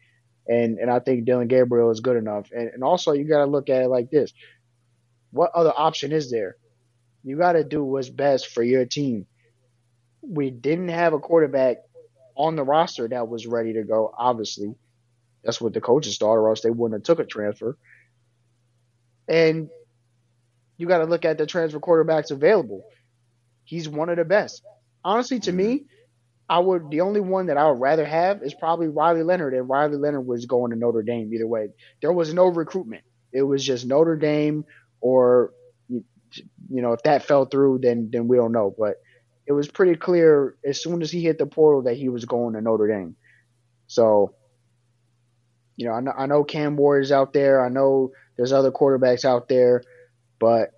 and 0.49 0.79
and 0.79 0.91
I 0.91 1.01
think 1.01 1.27
Dillon 1.27 1.49
Gabriel 1.49 1.91
is 1.91 2.01
good 2.01 2.17
enough. 2.17 2.49
And 2.53 2.71
and 2.71 2.83
also 2.83 3.13
you 3.13 3.29
got 3.29 3.45
to 3.45 3.51
look 3.51 3.69
at 3.69 3.83
it 3.83 3.89
like 3.89 4.11
this: 4.11 4.33
what 5.31 5.51
other 5.55 5.73
option 5.77 6.13
is 6.13 6.31
there? 6.31 6.57
You 7.25 7.37
got 7.37 7.53
to 7.53 7.65
do 7.65 7.85
what's 7.85 8.09
best 8.09 8.49
for 8.49 8.63
your 8.63 8.87
team. 8.87 9.27
We 10.23 10.51
didn't 10.51 10.89
have 10.89 11.13
a 11.13 11.21
quarterback 11.21 11.79
on 12.37 12.57
the 12.57 12.65
roster 12.65 13.09
that 13.09 13.29
was 13.29 13.47
ready 13.47 13.75
to 13.75 13.83
go. 13.83 14.15
Obviously, 14.17 14.75
that's 15.45 15.61
what 15.61 15.75
the 15.75 15.81
coaches 15.81 16.17
thought, 16.17 16.35
or 16.35 16.49
else 16.49 16.63
they 16.63 16.71
wouldn't 16.71 17.01
have 17.01 17.05
took 17.05 17.25
a 17.25 17.29
transfer. 17.29 17.77
And 19.29 19.69
you 20.77 20.87
got 20.87 20.99
to 20.99 21.05
look 21.05 21.25
at 21.25 21.39
the 21.39 21.47
transfer 21.47 21.79
quarterbacks 21.79 22.31
available. 22.31 22.85
He's 23.65 23.89
one 23.89 24.09
of 24.09 24.17
the 24.17 24.25
best. 24.25 24.63
Honestly, 25.05 25.41
to 25.41 25.53
me, 25.53 25.85
I 26.49 26.59
would 26.59 26.91
the 26.91 27.01
only 27.01 27.21
one 27.21 27.47
that 27.47 27.57
I 27.57 27.71
would 27.71 27.81
rather 27.81 28.05
have 28.05 28.43
is 28.43 28.55
probably 28.55 28.89
Riley 28.89 29.23
Leonard, 29.23 29.55
and 29.55 29.69
Riley 29.69 29.97
Leonard 29.97 30.27
was 30.27 30.47
going 30.47 30.71
to 30.71 30.77
Notre 30.77 31.03
Dame 31.03 31.33
either 31.33 31.47
way. 31.47 31.69
There 32.01 32.13
was 32.13 32.35
no 32.35 32.47
recruitment. 32.47 33.05
It 33.33 33.43
was 33.43 33.65
just 33.65 33.87
Notre 33.87 34.17
Dame, 34.17 34.65
or 35.01 35.53
you, 35.89 36.05
know, 36.69 36.93
if 36.93 37.03
that 37.05 37.25
fell 37.25 37.47
through, 37.47 37.79
then 37.79 38.11
then 38.13 38.29
we 38.29 38.37
don't 38.37 38.53
know. 38.53 38.75
But 38.77 38.97
it 39.47 39.53
was 39.53 39.69
pretty 39.69 39.97
clear 39.97 40.57
as 40.65 40.83
soon 40.83 41.03
as 41.03 41.11
he 41.11 41.23
hit 41.23 41.39
the 41.39 41.47
portal 41.47 41.83
that 41.83 41.97
he 41.97 42.09
was 42.09 42.25
going 42.25 42.55
to 42.55 42.61
Notre 42.61 42.89
Dame. 42.89 43.17
So, 43.87 44.35
you 45.77 45.87
know, 45.87 45.93
I 45.93 46.01
know, 46.01 46.13
I 46.17 46.27
know 46.27 46.45
Cam 46.45 46.77
Ward 46.77 47.03
is 47.03 47.13
out 47.13 47.33
there. 47.33 47.65
I 47.65 47.69
know 47.69 48.13
there's 48.37 48.53
other 48.53 48.71
quarterbacks 48.71 49.25
out 49.25 49.49
there, 49.49 49.83
but 50.39 50.73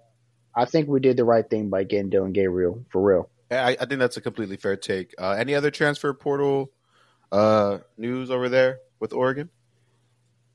I 0.55 0.65
think 0.65 0.89
we 0.89 1.01
did 1.01 1.17
the 1.17 1.25
right 1.25 1.49
thing 1.49 1.69
by 1.69 1.85
getting 1.85 2.11
Dillon 2.11 2.33
Gabriel 2.33 2.85
for 2.91 3.03
real. 3.03 3.29
I, 3.51 3.77
I 3.81 3.87
think 3.87 3.99
that's 4.01 4.17
a 4.17 4.21
completely 4.21 4.57
fair 4.57 4.77
take. 4.77 5.15
Uh, 5.19 5.33
any 5.33 5.55
other 5.55 5.71
transfer 5.71 6.13
portal 6.15 6.71
uh, 7.31 7.79
news 7.99 8.31
over 8.31 8.49
there 8.49 8.79
with 9.01 9.13
Oregon? 9.13 9.51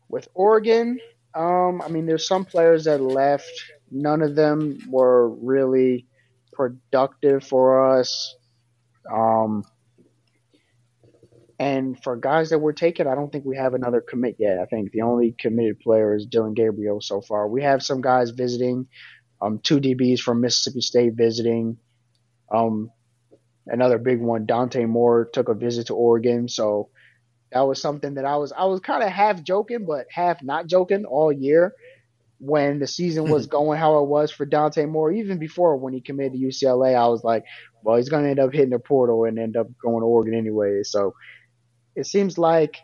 With 0.07 0.27
Oregon, 0.33 0.99
um, 1.35 1.81
I 1.81 1.87
mean, 1.89 2.05
there's 2.05 2.27
some 2.27 2.45
players 2.45 2.85
that 2.85 3.01
left. 3.01 3.51
None 3.91 4.21
of 4.21 4.35
them 4.35 4.79
were 4.89 5.29
really 5.29 6.05
productive 6.51 7.43
for 7.43 7.97
us. 7.97 8.35
Um, 9.11 9.63
and 11.59 12.01
for 12.01 12.15
guys 12.15 12.49
that 12.51 12.59
were 12.59 12.71
taken, 12.71 13.05
I 13.05 13.15
don't 13.15 13.31
think 13.31 13.43
we 13.43 13.57
have 13.57 13.73
another 13.73 13.99
commit 13.99 14.37
yet. 14.39 14.59
I 14.59 14.65
think 14.65 14.91
the 14.91 15.01
only 15.01 15.35
committed 15.37 15.81
player 15.81 16.15
is 16.15 16.25
Dillon 16.25 16.53
Gabriel 16.53 17.01
so 17.01 17.19
far. 17.19 17.49
We 17.49 17.63
have 17.63 17.83
some 17.83 17.99
guys 17.99 18.29
visiting, 18.29 18.87
um, 19.41 19.59
two 19.59 19.81
DBs 19.81 20.21
from 20.21 20.39
Mississippi 20.39 20.79
State 20.79 21.13
visiting. 21.15 21.77
Um, 22.49 22.91
another 23.67 23.97
big 23.97 24.21
one, 24.21 24.45
Dante 24.45 24.85
Moore, 24.85 25.29
took 25.33 25.49
a 25.49 25.53
visit 25.53 25.87
to 25.87 25.95
Oregon. 25.95 26.47
So 26.47 26.89
that 27.51 27.61
was 27.61 27.81
something 27.81 28.13
that 28.13 28.25
I 28.25 28.37
was 28.37 28.53
I 28.53 28.65
was 28.65 28.79
kind 28.79 29.03
of 29.03 29.09
half 29.09 29.43
joking, 29.43 29.85
but 29.85 30.05
half 30.11 30.41
not 30.41 30.67
joking 30.67 31.03
all 31.03 31.31
year 31.31 31.73
when 32.39 32.79
the 32.79 32.87
season 32.87 33.29
was 33.29 33.47
going 33.57 33.77
how 33.77 34.01
it 34.01 34.07
was 34.07 34.31
for 34.31 34.45
Dante 34.45 34.85
Moore. 34.85 35.11
Even 35.11 35.39
before 35.39 35.75
when 35.75 35.93
he 35.93 35.99
committed 35.99 36.33
to 36.33 36.39
UCLA, 36.39 36.95
I 36.95 37.07
was 37.09 37.23
like, 37.23 37.43
well, 37.83 37.97
he's 37.97 38.09
going 38.09 38.23
to 38.23 38.29
end 38.29 38.39
up 38.39 38.53
hitting 38.53 38.69
the 38.69 38.79
portal 38.79 39.25
and 39.25 39.37
end 39.37 39.57
up 39.57 39.67
going 39.83 40.01
to 40.01 40.05
Oregon 40.05 40.35
anyway. 40.35 40.83
So 40.83 41.13
it 41.95 42.05
seems 42.05 42.37
like 42.37 42.77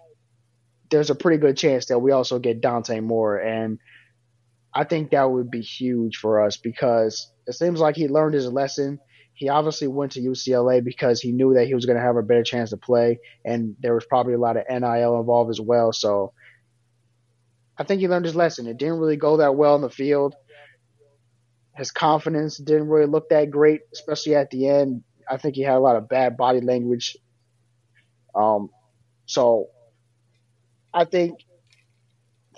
there's 0.90 1.10
a 1.10 1.16
pretty 1.16 1.38
good 1.38 1.58
chance 1.58 1.88
that 1.88 2.00
we 2.00 2.12
also 2.12 2.40
get 2.40 2.62
Dante 2.62 3.00
Moore, 3.00 3.38
and 3.38 3.80
I 4.74 4.84
think 4.84 5.12
that 5.12 5.32
would 5.32 5.50
be 5.50 5.62
huge 5.62 6.18
for 6.18 6.44
us 6.44 6.58
because 6.58 7.32
it 7.48 7.54
seems 7.54 7.80
like 7.80 7.96
he 7.96 8.08
learned 8.08 8.36
his 8.36 8.52
lesson. 8.52 9.00
He 9.34 9.50
obviously 9.50 9.88
went 9.88 10.14
to 10.14 10.22
UCLA 10.22 10.84
because 10.84 11.22
he 11.22 11.32
knew 11.32 11.54
that 11.56 11.68
he 11.68 11.74
was 11.74 11.86
going 11.86 11.98
to 11.98 12.04
have 12.04 12.16
a 12.16 12.22
better 12.22 12.44
chance 12.44 12.70
to 12.72 12.78
play, 12.78 13.20
and 13.44 13.76
there 13.80 13.94
was 13.94 14.06
probably 14.06 14.34
a 14.34 14.40
lot 14.40 14.58
of 14.58 14.66
NIL 14.70 15.20
involved 15.20 15.50
as 15.50 15.62
well. 15.62 15.92
So 15.92 16.34
I 17.78 17.84
think 17.84 18.02
he 18.02 18.08
learned 18.08 18.26
his 18.26 18.36
lesson. 18.36 18.68
It 18.68 18.78
didn't 18.78 19.00
really 19.00 19.18
go 19.18 19.38
that 19.38 19.56
well 19.56 19.76
in 19.76 19.82
the 19.82 19.90
field. 19.90 20.36
His 21.76 21.92
confidence 21.92 22.58
didn't 22.58 22.88
really 22.88 23.08
look 23.08 23.30
that 23.30 23.52
great, 23.52 23.82
especially 23.94 24.36
at 24.36 24.50
the 24.50 24.70
end. 24.70 25.04
I 25.30 25.38
think 25.38 25.56
he 25.56 25.62
had 25.62 25.76
a 25.76 25.80
lot 25.80 25.98
of 25.98 26.08
bad 26.08 26.38
body 26.38 26.62
language. 26.62 27.18
Um, 28.34 28.70
so 29.26 29.68
I 30.94 31.06
think 31.06 31.40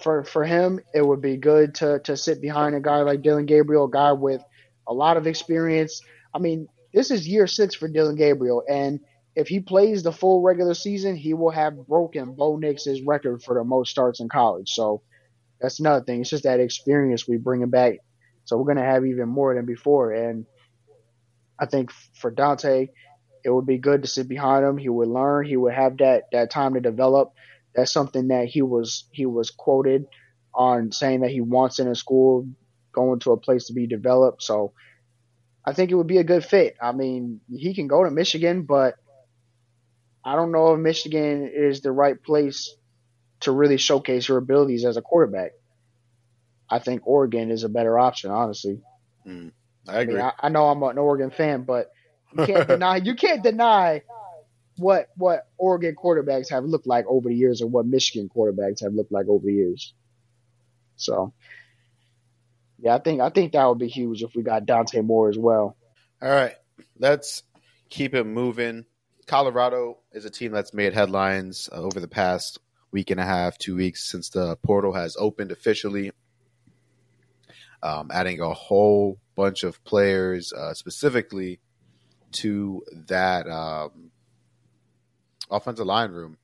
for 0.01 0.23
for 0.23 0.43
him, 0.43 0.79
it 0.93 1.05
would 1.05 1.21
be 1.21 1.37
good 1.37 1.75
to 1.75 1.99
to 2.03 2.15
sit 2.17 2.41
behind 2.41 2.75
a 2.75 2.79
guy 2.79 3.01
like 3.01 3.21
Dillon 3.21 3.45
Gabriel, 3.45 3.85
a 3.85 3.89
guy 3.89 4.11
with 4.11 4.41
a 4.87 4.93
lot 4.93 5.17
of 5.17 5.27
experience. 5.27 6.01
I 6.33 6.39
mean, 6.39 6.67
this 6.93 7.11
is 7.11 7.27
year 7.27 7.47
six 7.47 7.75
for 7.75 7.87
Dillon 7.87 8.15
Gabriel, 8.15 8.63
and 8.69 8.99
if 9.35 9.47
he 9.47 9.59
plays 9.59 10.03
the 10.03 10.11
full 10.11 10.41
regular 10.41 10.73
season, 10.73 11.15
he 11.15 11.33
will 11.33 11.51
have 11.51 11.87
broken 11.87 12.33
Bo 12.33 12.57
Nix's 12.57 13.01
record 13.01 13.43
for 13.43 13.55
the 13.55 13.63
most 13.63 13.91
starts 13.91 14.19
in 14.19 14.29
college. 14.29 14.71
So 14.71 15.01
that's 15.59 15.79
another 15.79 16.03
thing. 16.05 16.21
It's 16.21 16.29
just 16.29 16.43
that 16.43 16.59
experience 16.59 17.27
we 17.27 17.37
bring 17.37 17.61
him 17.61 17.69
back. 17.69 17.93
So 18.45 18.57
we're 18.57 18.73
gonna 18.73 18.85
have 18.85 19.05
even 19.05 19.29
more 19.29 19.55
than 19.55 19.65
before, 19.65 20.11
and 20.13 20.45
I 21.59 21.65
think 21.65 21.91
for 22.13 22.29
Dante, 22.29 22.89
it 23.47 23.51
would 23.51 23.65
be 23.65 23.77
good 23.77 24.01
to 24.01 24.09
sit 24.09 24.27
behind 24.27 24.65
him. 24.65 24.77
He 24.77 24.89
would 24.89 25.07
learn. 25.07 25.45
He 25.45 25.55
would 25.55 25.73
have 25.73 25.97
that 25.99 26.25
that 26.33 26.51
time 26.51 26.73
to 26.73 26.81
develop. 26.81 27.31
That's 27.73 27.93
something 27.93 28.27
that 28.27 28.47
he 28.47 28.61
was 28.61 29.05
he 29.11 29.25
was 29.25 29.51
quoted 29.51 30.05
on 30.53 30.91
saying 30.91 31.21
that 31.21 31.31
he 31.31 31.39
wants 31.39 31.79
in 31.79 31.87
a 31.87 31.95
school, 31.95 32.45
going 32.91 33.19
to 33.21 33.31
a 33.31 33.37
place 33.37 33.67
to 33.67 33.73
be 33.73 33.87
developed. 33.87 34.43
So 34.43 34.73
I 35.65 35.71
think 35.71 35.91
it 35.91 35.95
would 35.95 36.07
be 36.07 36.17
a 36.17 36.25
good 36.25 36.43
fit. 36.43 36.75
I 36.81 36.91
mean, 36.91 37.39
he 37.49 37.73
can 37.73 37.87
go 37.87 38.03
to 38.03 38.11
Michigan, 38.11 38.63
but 38.63 38.95
I 40.25 40.35
don't 40.35 40.51
know 40.51 40.73
if 40.73 40.79
Michigan 40.81 41.49
is 41.53 41.79
the 41.81 41.91
right 41.93 42.21
place 42.21 42.75
to 43.41 43.51
really 43.53 43.77
showcase 43.77 44.27
your 44.27 44.39
abilities 44.39 44.83
as 44.83 44.97
a 44.97 45.01
quarterback. 45.01 45.51
I 46.69 46.79
think 46.79 47.07
Oregon 47.07 47.49
is 47.49 47.63
a 47.63 47.69
better 47.69 47.97
option, 47.97 48.29
honestly. 48.31 48.81
I 49.87 49.99
I, 49.99 50.01
agree. 50.01 50.15
mean, 50.15 50.21
I, 50.21 50.33
I 50.39 50.49
know 50.49 50.67
I'm 50.67 50.83
an 50.83 50.97
Oregon 50.97 51.31
fan, 51.31 51.63
but 51.63 51.91
you 52.35 52.45
can't 52.45 52.67
deny 52.67 52.97
you 52.97 53.15
can't 53.15 53.43
deny 53.43 54.01
what 54.77 55.09
what 55.15 55.47
Oregon 55.57 55.95
quarterbacks 55.95 56.49
have 56.49 56.63
looked 56.63 56.87
like 56.87 57.05
over 57.07 57.29
the 57.29 57.35
years 57.35 57.61
and 57.61 57.71
what 57.71 57.85
Michigan 57.85 58.29
quarterbacks 58.33 58.81
have 58.81 58.93
looked 58.93 59.11
like 59.11 59.27
over 59.27 59.45
the 59.45 59.53
years. 59.53 59.93
So 60.95 61.33
yeah, 62.79 62.95
I 62.95 62.99
think 62.99 63.21
I 63.21 63.29
think 63.29 63.53
that 63.53 63.65
would 63.65 63.79
be 63.79 63.87
huge 63.87 64.23
if 64.23 64.35
we 64.35 64.43
got 64.43 64.65
Dante 64.65 65.01
Moore 65.01 65.29
as 65.29 65.37
well. 65.37 65.75
All 66.21 66.29
right, 66.29 66.55
let's 66.99 67.43
keep 67.89 68.13
it 68.13 68.25
moving. 68.25 68.85
Colorado 69.25 69.97
is 70.13 70.25
a 70.25 70.29
team 70.29 70.51
that's 70.51 70.73
made 70.73 70.93
headlines 70.93 71.69
uh, 71.71 71.75
over 71.75 71.99
the 71.99 72.07
past 72.07 72.59
week 72.91 73.11
and 73.11 73.19
a 73.19 73.25
half, 73.25 73.57
two 73.57 73.75
weeks 73.75 74.09
since 74.09 74.29
the 74.29 74.55
portal 74.57 74.93
has 74.93 75.17
opened 75.19 75.51
officially, 75.51 76.11
um, 77.83 78.09
adding 78.13 78.39
a 78.39 78.53
whole 78.53 79.19
bunch 79.35 79.63
of 79.63 79.83
players 79.83 80.53
uh, 80.53 80.73
specifically 80.73 81.59
to 82.33 82.83
that 83.07 83.47
um, 83.47 84.11
offensive 85.49 85.85
line 85.85 86.11
room. 86.11 86.37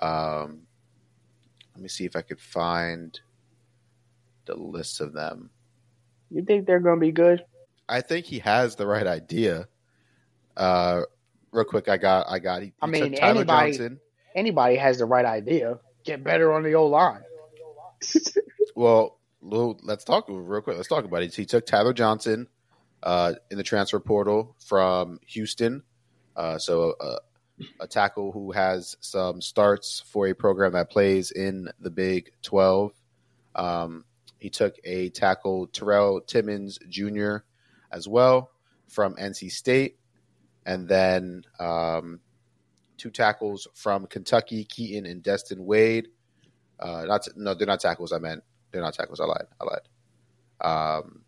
Um, 0.00 0.62
let 1.74 1.82
me 1.82 1.88
see 1.88 2.04
if 2.04 2.16
I 2.16 2.22
could 2.22 2.40
find 2.40 3.18
the 4.46 4.54
list 4.56 5.00
of 5.00 5.12
them. 5.12 5.50
You 6.30 6.42
think 6.42 6.66
they're 6.66 6.80
going 6.80 6.96
to 6.96 7.00
be 7.00 7.12
good? 7.12 7.44
I 7.88 8.00
think 8.00 8.26
he 8.26 8.38
has 8.40 8.76
the 8.76 8.86
right 8.86 9.06
idea. 9.06 9.68
Uh, 10.56 11.02
real 11.50 11.64
quick, 11.64 11.88
I 11.88 11.96
got, 11.96 12.26
I 12.28 12.38
got. 12.38 12.62
He, 12.62 12.68
he 12.68 12.74
I 12.80 12.86
mean, 12.86 13.14
Tyler 13.14 13.40
anybody- 13.40 13.70
Johnson. 13.72 14.00
Anybody 14.34 14.76
has 14.76 14.98
the 14.98 15.04
right 15.04 15.26
idea. 15.26 15.78
Get 16.04 16.24
better 16.24 16.52
on 16.54 16.62
the 16.62 16.74
O 16.74 16.86
line. 16.86 17.20
Well, 18.74 19.18
Lou, 19.42 19.76
let's 19.82 20.02
talk 20.02 20.26
real 20.28 20.62
quick. 20.62 20.76
Let's 20.76 20.88
talk 20.88 21.04
about 21.04 21.22
it. 21.22 21.34
He 21.34 21.44
took 21.44 21.66
Tyler 21.66 21.92
Johnson 21.92 22.48
uh, 23.02 23.34
in 23.50 23.56
the 23.56 23.62
transfer 23.62 24.00
portal 24.00 24.56
from 24.66 25.18
Houston. 25.26 25.82
Uh, 26.36 26.58
so 26.58 26.94
uh, 27.00 27.18
a 27.80 27.86
tackle 27.86 28.32
who 28.32 28.52
has 28.52 28.96
some 29.00 29.40
starts 29.40 30.02
for 30.06 30.26
a 30.26 30.34
program 30.34 30.72
that 30.72 30.90
plays 30.90 31.30
in 31.30 31.68
the 31.80 31.90
Big 31.90 32.32
12. 32.42 32.92
Um, 33.54 34.04
he 34.38 34.50
took 34.50 34.76
a 34.84 35.10
tackle, 35.10 35.66
Terrell 35.68 36.20
Timmons 36.20 36.78
Jr., 36.88 37.38
as 37.90 38.08
well 38.08 38.50
from 38.88 39.14
NC 39.14 39.50
State. 39.52 39.98
And 40.64 40.88
then 40.88 41.44
um, 41.60 42.20
two 42.96 43.10
tackles 43.10 43.68
from 43.74 44.06
Kentucky, 44.06 44.64
Keaton 44.64 45.06
and 45.06 45.22
Destin 45.22 45.64
Wade. 45.64 46.08
Uh, 46.78 47.04
not 47.06 47.26
no, 47.36 47.54
they're 47.54 47.66
not 47.66 47.80
tackles. 47.80 48.12
I 48.12 48.18
meant 48.18 48.42
they're 48.70 48.82
not 48.82 48.94
tackles. 48.94 49.20
I 49.20 49.24
lied. 49.24 49.46
I 49.60 49.64
lied. 49.64 50.98
Um, 50.98 51.22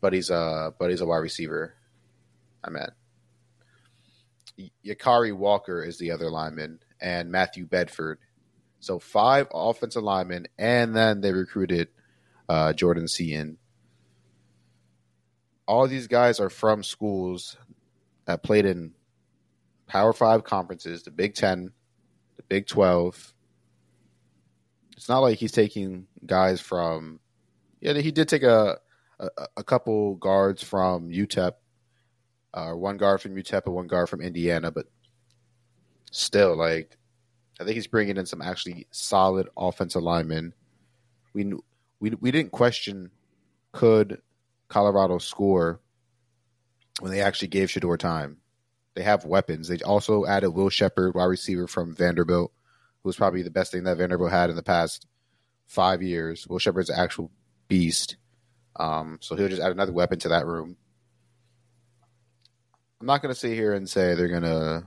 but 0.00 0.12
he's 0.12 0.30
a 0.30 0.72
but 0.78 0.90
he's 0.90 1.00
a 1.00 1.06
wide 1.06 1.18
receiver. 1.18 1.74
I 2.62 2.70
meant 2.70 2.90
Yakari 4.84 5.34
Walker 5.34 5.82
is 5.82 5.98
the 5.98 6.10
other 6.10 6.30
lineman, 6.30 6.80
and 7.00 7.30
Matthew 7.30 7.66
Bedford. 7.66 8.18
So 8.80 8.98
five 8.98 9.48
offensive 9.52 10.02
linemen, 10.02 10.46
and 10.58 10.94
then 10.94 11.20
they 11.20 11.32
recruited 11.32 11.88
uh, 12.48 12.72
Jordan 12.72 13.08
Seaton. 13.08 13.58
All 15.66 15.88
these 15.88 16.06
guys 16.06 16.38
are 16.38 16.50
from 16.50 16.82
schools 16.82 17.56
that 18.26 18.42
played 18.42 18.66
in 18.66 18.92
Power 19.86 20.12
Five 20.12 20.44
conferences, 20.44 21.02
the 21.02 21.10
Big 21.10 21.34
Ten, 21.34 21.72
the 22.36 22.42
Big 22.44 22.66
Twelve. 22.66 23.32
It's 24.96 25.08
not 25.08 25.18
like 25.18 25.38
he's 25.38 25.52
taking 25.52 26.06
guys 26.24 26.60
from. 26.60 27.20
Yeah, 27.80 27.94
he 27.94 28.10
did 28.10 28.28
take 28.28 28.42
a 28.42 28.78
a, 29.18 29.64
couple 29.64 30.16
guards 30.16 30.62
from 30.62 31.10
UTEP, 31.10 31.52
uh, 32.54 32.72
one 32.72 32.96
guard 32.96 33.20
from 33.20 33.34
UTEP 33.34 33.62
and 33.66 33.74
one 33.74 33.86
guard 33.86 34.08
from 34.08 34.20
Indiana, 34.20 34.70
but 34.70 34.86
still, 36.10 36.56
like, 36.56 36.96
I 37.60 37.64
think 37.64 37.74
he's 37.76 37.86
bringing 37.86 38.16
in 38.16 38.26
some 38.26 38.42
actually 38.42 38.86
solid 38.90 39.48
offensive 39.56 40.02
linemen. 40.02 40.52
We 41.32 41.54
we 42.00 42.10
we 42.20 42.30
didn't 42.30 42.52
question 42.52 43.10
could 43.72 44.20
Colorado 44.68 45.18
score 45.18 45.80
when 47.00 47.12
they 47.12 47.20
actually 47.20 47.48
gave 47.48 47.68
Shedeur 47.68 47.98
time. 47.98 48.38
They 48.94 49.02
have 49.02 49.24
weapons. 49.24 49.68
They 49.68 49.78
also 49.78 50.24
added 50.24 50.50
Will 50.50 50.70
Sheppard, 50.70 51.14
wide 51.14 51.24
receiver 51.24 51.66
from 51.66 51.94
Vanderbilt, 51.94 52.52
who 53.02 53.08
was 53.08 53.16
probably 53.16 53.42
the 53.42 53.50
best 53.50 53.72
thing 53.72 53.84
that 53.84 53.98
Vanderbilt 53.98 54.30
had 54.30 54.50
in 54.50 54.56
the 54.56 54.62
past 54.62 55.06
five 55.66 56.02
years. 56.02 56.46
Will 56.48 56.58
Sheppard's 56.58 56.90
an 56.90 56.98
actual 56.98 57.30
beast. 57.68 58.16
Um, 58.78 59.18
so 59.20 59.36
he'll 59.36 59.48
just 59.48 59.62
add 59.62 59.72
another 59.72 59.92
weapon 59.92 60.18
to 60.20 60.28
that 60.30 60.46
room. 60.46 60.76
I'm 63.00 63.06
not 63.06 63.22
going 63.22 63.32
to 63.32 63.38
sit 63.38 63.54
here 63.54 63.74
and 63.74 63.88
say 63.88 64.14
they're 64.14 64.28
going 64.28 64.42
to 64.42 64.86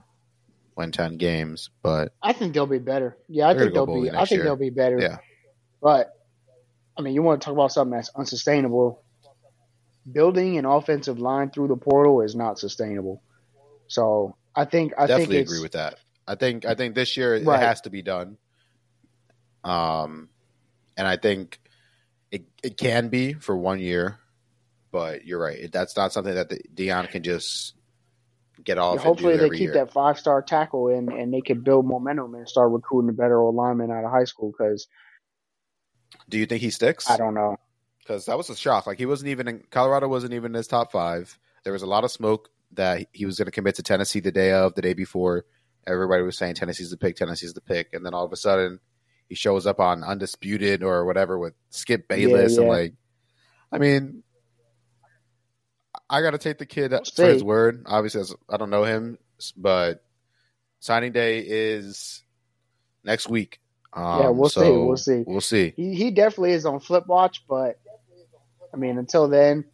win 0.76 0.92
10 0.92 1.16
games, 1.16 1.70
but 1.82 2.12
I 2.22 2.32
think 2.32 2.54
they'll 2.54 2.66
be 2.66 2.78
better. 2.78 3.16
Yeah, 3.28 3.48
I 3.48 3.56
think 3.56 3.72
they'll 3.72 3.86
be. 3.86 4.10
I 4.10 4.24
think 4.24 4.30
year. 4.38 4.44
they'll 4.44 4.56
be 4.56 4.70
better. 4.70 4.98
yeah. 4.98 5.18
But 5.80 6.12
I 6.96 7.02
mean, 7.02 7.14
you 7.14 7.22
want 7.22 7.40
to 7.40 7.44
talk 7.44 7.54
about 7.54 7.72
something 7.72 7.96
that's 7.96 8.10
unsustainable? 8.14 9.02
Building 10.10 10.58
an 10.58 10.64
offensive 10.64 11.18
line 11.18 11.50
through 11.50 11.68
the 11.68 11.76
portal 11.76 12.22
is 12.22 12.34
not 12.34 12.58
sustainable. 12.58 13.22
So 13.86 14.36
I 14.54 14.64
think 14.64 14.92
I 14.98 15.06
definitely 15.06 15.36
think 15.36 15.48
agree 15.48 15.62
with 15.62 15.72
that. 15.72 15.96
I 16.26 16.34
think 16.34 16.64
I 16.64 16.74
think 16.74 16.94
this 16.94 17.16
year 17.16 17.42
Right. 17.42 17.62
it 17.62 17.66
has 17.66 17.82
to 17.82 17.90
be 17.90 18.02
done. 18.02 18.36
Um, 19.62 20.28
and 20.96 21.06
I 21.06 21.16
think 21.16 21.59
it 22.30 22.44
it 22.62 22.76
can 22.76 23.08
be 23.08 23.32
for 23.32 23.56
one 23.56 23.80
year, 23.80 24.18
but 24.90 25.24
you're 25.24 25.40
right. 25.40 25.70
That's 25.70 25.96
not 25.96 26.12
something 26.12 26.34
that 26.34 26.48
the, 26.48 26.60
Deion 26.74 27.10
can 27.10 27.22
just 27.22 27.74
get 28.62 28.78
off. 28.78 28.94
and 28.94 29.00
Hopefully, 29.02 29.36
they 29.36 29.50
keep 29.50 29.60
year. 29.60 29.74
that 29.74 29.92
five 29.92 30.18
star 30.18 30.42
tackle 30.42 30.88
in, 30.88 31.10
and 31.10 31.32
they 31.32 31.40
can 31.40 31.60
build 31.62 31.86
momentum 31.86 32.34
and 32.34 32.48
start 32.48 32.70
recruiting 32.70 33.10
a 33.10 33.12
better 33.12 33.40
old 33.40 33.54
lineman 33.54 33.90
out 33.90 34.04
of 34.04 34.10
high 34.10 34.24
school. 34.24 34.52
Because 34.56 34.86
Do 36.28 36.38
you 36.38 36.46
think 36.46 36.60
he 36.60 36.70
sticks? 36.70 37.10
I 37.10 37.16
don't 37.16 37.34
know. 37.34 37.56
because 37.98 38.26
that 38.26 38.36
was 38.36 38.50
a 38.50 38.56
shock. 38.56 38.86
Like 38.86 38.98
he 38.98 39.06
wasn't 39.06 39.30
even 39.30 39.48
in 39.48 39.64
Colorado 39.70 40.08
wasn't 40.08 40.34
even 40.34 40.52
in 40.52 40.56
his 40.56 40.66
top 40.68 40.92
five. 40.92 41.38
There 41.64 41.72
was 41.72 41.82
a 41.82 41.86
lot 41.86 42.04
of 42.04 42.10
smoke 42.10 42.48
that 42.72 43.06
he 43.12 43.26
was 43.26 43.36
going 43.38 43.46
to 43.46 43.52
commit 43.52 43.74
to 43.76 43.82
Tennessee 43.82 44.20
the 44.20 44.32
day 44.32 44.52
of, 44.52 44.74
the 44.74 44.82
day 44.82 44.94
before. 44.94 45.44
Everybody 45.86 46.22
was 46.22 46.38
saying 46.38 46.54
Tennessee's 46.54 46.90
the 46.90 46.96
pick, 46.96 47.16
Tennessee's 47.16 47.54
the 47.54 47.60
pick, 47.60 47.92
and 47.92 48.04
then 48.06 48.14
all 48.14 48.24
of 48.24 48.32
a 48.32 48.36
sudden 48.36 48.80
he 49.30 49.36
shows 49.36 49.64
up 49.64 49.78
on 49.78 50.02
undisputed 50.02 50.82
or 50.82 51.06
whatever 51.06 51.38
with 51.38 51.54
Skip 51.70 52.08
Bayless. 52.08 52.56
Yeah, 52.56 52.62
and 52.62 52.68
like, 52.68 52.94
I 53.72 53.78
mean, 53.78 54.24
I 56.10 56.20
got 56.20 56.32
to 56.32 56.38
take 56.38 56.58
the 56.58 56.66
kid 56.66 56.90
We'll 56.90 57.04
for 57.04 57.26
his 57.26 57.44
word. 57.44 57.84
Obviously, 57.86 58.36
I 58.50 58.56
don't 58.56 58.70
know 58.70 58.82
him, 58.82 59.18
but 59.56 60.04
signing 60.80 61.12
day 61.12 61.38
is 61.46 62.24
next 63.04 63.30
week. 63.30 63.60
Um, 63.92 64.20
Yeah, 64.20 64.28
we'll 64.30 64.48
see, 64.48 64.70
we'll 64.70 64.96
see. 64.96 65.24
We'll 65.24 65.40
see. 65.40 65.72
He 65.76 65.94
he 65.94 66.10
definitely 66.10 66.52
is 66.52 66.66
on 66.66 66.80
flip 66.80 67.06
watch, 67.06 67.44
but 67.48 67.78
I 68.74 68.76
mean, 68.76 68.98
until 68.98 69.28
then, 69.28 69.64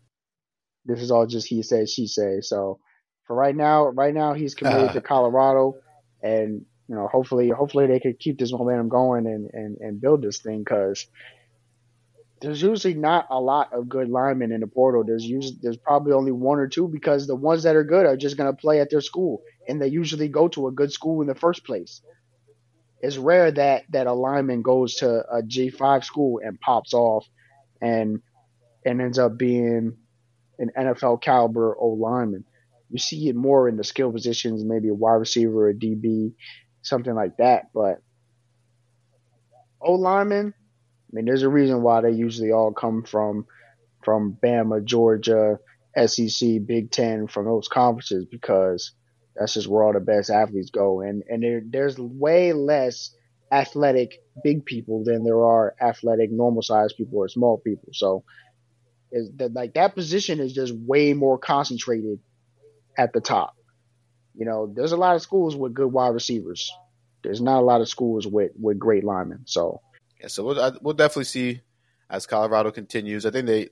this 0.84 1.00
is 1.00 1.10
all 1.10 1.26
just 1.26 1.48
he 1.48 1.62
says, 1.62 1.90
she 1.90 2.06
says. 2.06 2.46
So 2.50 2.78
for 3.24 3.34
right 3.34 3.56
now, 3.56 3.86
right 3.86 4.12
now 4.14 4.34
he's 4.34 4.54
committed 4.54 4.92
to 4.92 5.00
Colorado, 5.00 5.76
and 6.22 6.66
you 6.88 6.94
know, 6.94 7.08
hopefully, 7.08 7.48
hopefully 7.48 7.86
they 7.86 8.00
could 8.00 8.18
keep 8.18 8.38
this 8.38 8.52
momentum 8.52 8.88
going 8.88 9.26
and 9.26 9.50
and 9.52 9.76
and 9.78 10.00
build 10.00 10.22
this 10.22 10.38
thing 10.38 10.60
because 10.60 11.06
there's 12.40 12.62
usually 12.62 12.94
not 12.94 13.26
a 13.30 13.40
lot 13.40 13.72
of 13.72 13.88
good 13.88 14.08
linemen 14.08 14.52
in 14.52 14.60
the 14.60 14.66
portal. 14.66 15.04
There's 15.04 15.24
usually 15.24 15.58
there's 15.62 15.78
probably 15.78 16.12
only 16.12 16.32
one 16.32 16.58
or 16.58 16.68
two 16.68 16.88
because 16.88 17.26
the 17.26 17.34
ones 17.34 17.62
that 17.64 17.76
are 17.76 17.84
good 17.84 18.06
are 18.06 18.16
just 18.16 18.36
going 18.36 18.54
to 18.54 18.60
play 18.60 18.80
at 18.80 18.90
their 18.90 19.00
school, 19.00 19.42
and 19.68 19.80
they 19.80 19.88
usually 19.88 20.28
go 20.28 20.48
to 20.48 20.68
a 20.68 20.72
good 20.72 20.92
school 20.92 21.22
in 21.22 21.28
the 21.28 21.34
first 21.34 21.64
place. 21.64 22.02
It's 23.00 23.16
rare 23.16 23.50
that 23.52 23.84
that 23.90 24.06
a 24.06 24.12
lineman 24.12 24.62
goes 24.62 24.96
to 24.96 25.24
a 25.30 25.42
G 25.42 25.70
five 25.70 26.04
school 26.04 26.40
and 26.44 26.60
pops 26.60 26.94
off, 26.94 27.26
and 27.80 28.20
and 28.84 29.00
ends 29.00 29.18
up 29.18 29.36
being 29.36 29.96
an 30.58 30.70
NFL 30.78 31.22
caliber 31.22 31.76
O 31.78 31.88
lineman. 31.88 32.44
You 32.90 32.98
see 32.98 33.28
it 33.28 33.34
more 33.34 33.68
in 33.68 33.76
the 33.76 33.84
skill 33.84 34.12
positions, 34.12 34.64
maybe 34.64 34.88
a 34.88 34.94
wide 34.94 35.14
receiver, 35.14 35.68
a 35.68 35.74
DB, 35.74 36.34
something 36.86 37.14
like 37.14 37.36
that. 37.38 37.72
But 37.74 38.00
O 39.80 39.92
lineman, 39.92 40.54
I 40.56 41.10
mean, 41.12 41.24
there's 41.24 41.42
a 41.42 41.48
reason 41.48 41.82
why 41.82 42.00
they 42.00 42.12
usually 42.12 42.52
all 42.52 42.72
come 42.72 43.02
from 43.02 43.46
from 44.04 44.38
Bama, 44.40 44.84
Georgia, 44.84 45.58
SEC, 46.06 46.64
Big 46.64 46.90
Ten, 46.90 47.26
from 47.26 47.46
those 47.46 47.68
conferences 47.68 48.24
because 48.30 48.92
that's 49.34 49.54
just 49.54 49.68
where 49.68 49.82
all 49.82 49.92
the 49.92 50.00
best 50.00 50.30
athletes 50.30 50.70
go. 50.70 51.00
And 51.00 51.22
and 51.28 51.42
there, 51.42 51.62
there's 51.64 51.98
way 51.98 52.52
less 52.52 53.14
athletic 53.52 54.18
big 54.42 54.64
people 54.64 55.04
than 55.04 55.24
there 55.24 55.44
are 55.44 55.74
athletic 55.80 56.30
normal 56.30 56.62
sized 56.62 56.96
people 56.96 57.18
or 57.18 57.28
small 57.28 57.58
people. 57.58 57.90
So 57.92 58.24
is 59.12 59.30
that 59.36 59.52
like 59.52 59.74
that 59.74 59.94
position 59.94 60.40
is 60.40 60.52
just 60.52 60.74
way 60.74 61.12
more 61.12 61.38
concentrated 61.38 62.18
at 62.98 63.12
the 63.12 63.20
top. 63.20 63.55
You 64.36 64.44
know, 64.44 64.72
there's 64.72 64.92
a 64.92 64.96
lot 64.96 65.16
of 65.16 65.22
schools 65.22 65.56
with 65.56 65.74
good 65.74 65.92
wide 65.92 66.14
receivers. 66.14 66.70
There's 67.22 67.40
not 67.40 67.60
a 67.60 67.64
lot 67.64 67.80
of 67.80 67.88
schools 67.88 68.26
with 68.26 68.52
with 68.60 68.78
great 68.78 69.04
linemen. 69.04 69.42
So 69.46 69.80
Yeah, 70.20 70.28
so 70.28 70.44
we'll 70.44 70.78
we'll 70.82 70.94
definitely 70.94 71.24
see 71.24 71.60
as 72.08 72.26
Colorado 72.26 72.70
continues. 72.70 73.26
I 73.26 73.30
think 73.30 73.46
they 73.46 73.70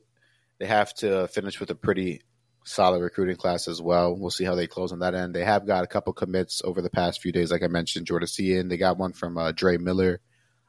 they 0.58 0.66
have 0.66 0.94
to 0.94 1.28
finish 1.28 1.60
with 1.60 1.70
a 1.70 1.74
pretty 1.74 2.22
solid 2.64 3.00
recruiting 3.00 3.36
class 3.36 3.68
as 3.68 3.80
well. 3.80 4.16
We'll 4.16 4.30
see 4.30 4.44
how 4.44 4.54
they 4.54 4.66
close 4.66 4.92
on 4.92 5.00
that 5.00 5.14
end. 5.14 5.34
They 5.34 5.44
have 5.44 5.66
got 5.66 5.84
a 5.84 5.88
couple 5.88 6.12
commits 6.12 6.62
over 6.64 6.80
the 6.80 6.90
past 6.90 7.20
few 7.20 7.32
days, 7.32 7.50
like 7.50 7.62
I 7.62 7.68
mentioned, 7.68 8.06
Jordan 8.06 8.26
Seaton. 8.26 8.68
They 8.68 8.76
got 8.76 8.98
one 8.98 9.12
from 9.12 9.36
uh, 9.36 9.52
Dre 9.52 9.76
Miller, 9.76 10.20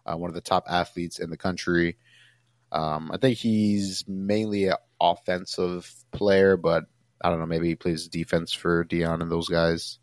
uh, 0.05 0.17
one 0.17 0.29
of 0.29 0.35
the 0.35 0.41
top 0.41 0.65
athletes 0.69 1.19
in 1.19 1.29
the 1.29 1.37
country. 1.37 1.97
Um, 2.71 3.11
I 3.13 3.17
think 3.17 3.37
he's 3.37 4.03
mainly 4.07 4.65
an 4.65 4.75
offensive 4.99 5.91
player, 6.11 6.57
but 6.57 6.85
I 7.25 7.29
don't 7.31 7.39
know. 7.39 7.47
Maybe 7.47 7.69
he 7.69 7.75
plays 7.75 8.07
defense 8.07 8.53
for 8.53 8.85
Deion 8.85 9.19
and 9.19 9.31
those 9.31 9.49
guys. 9.49 9.97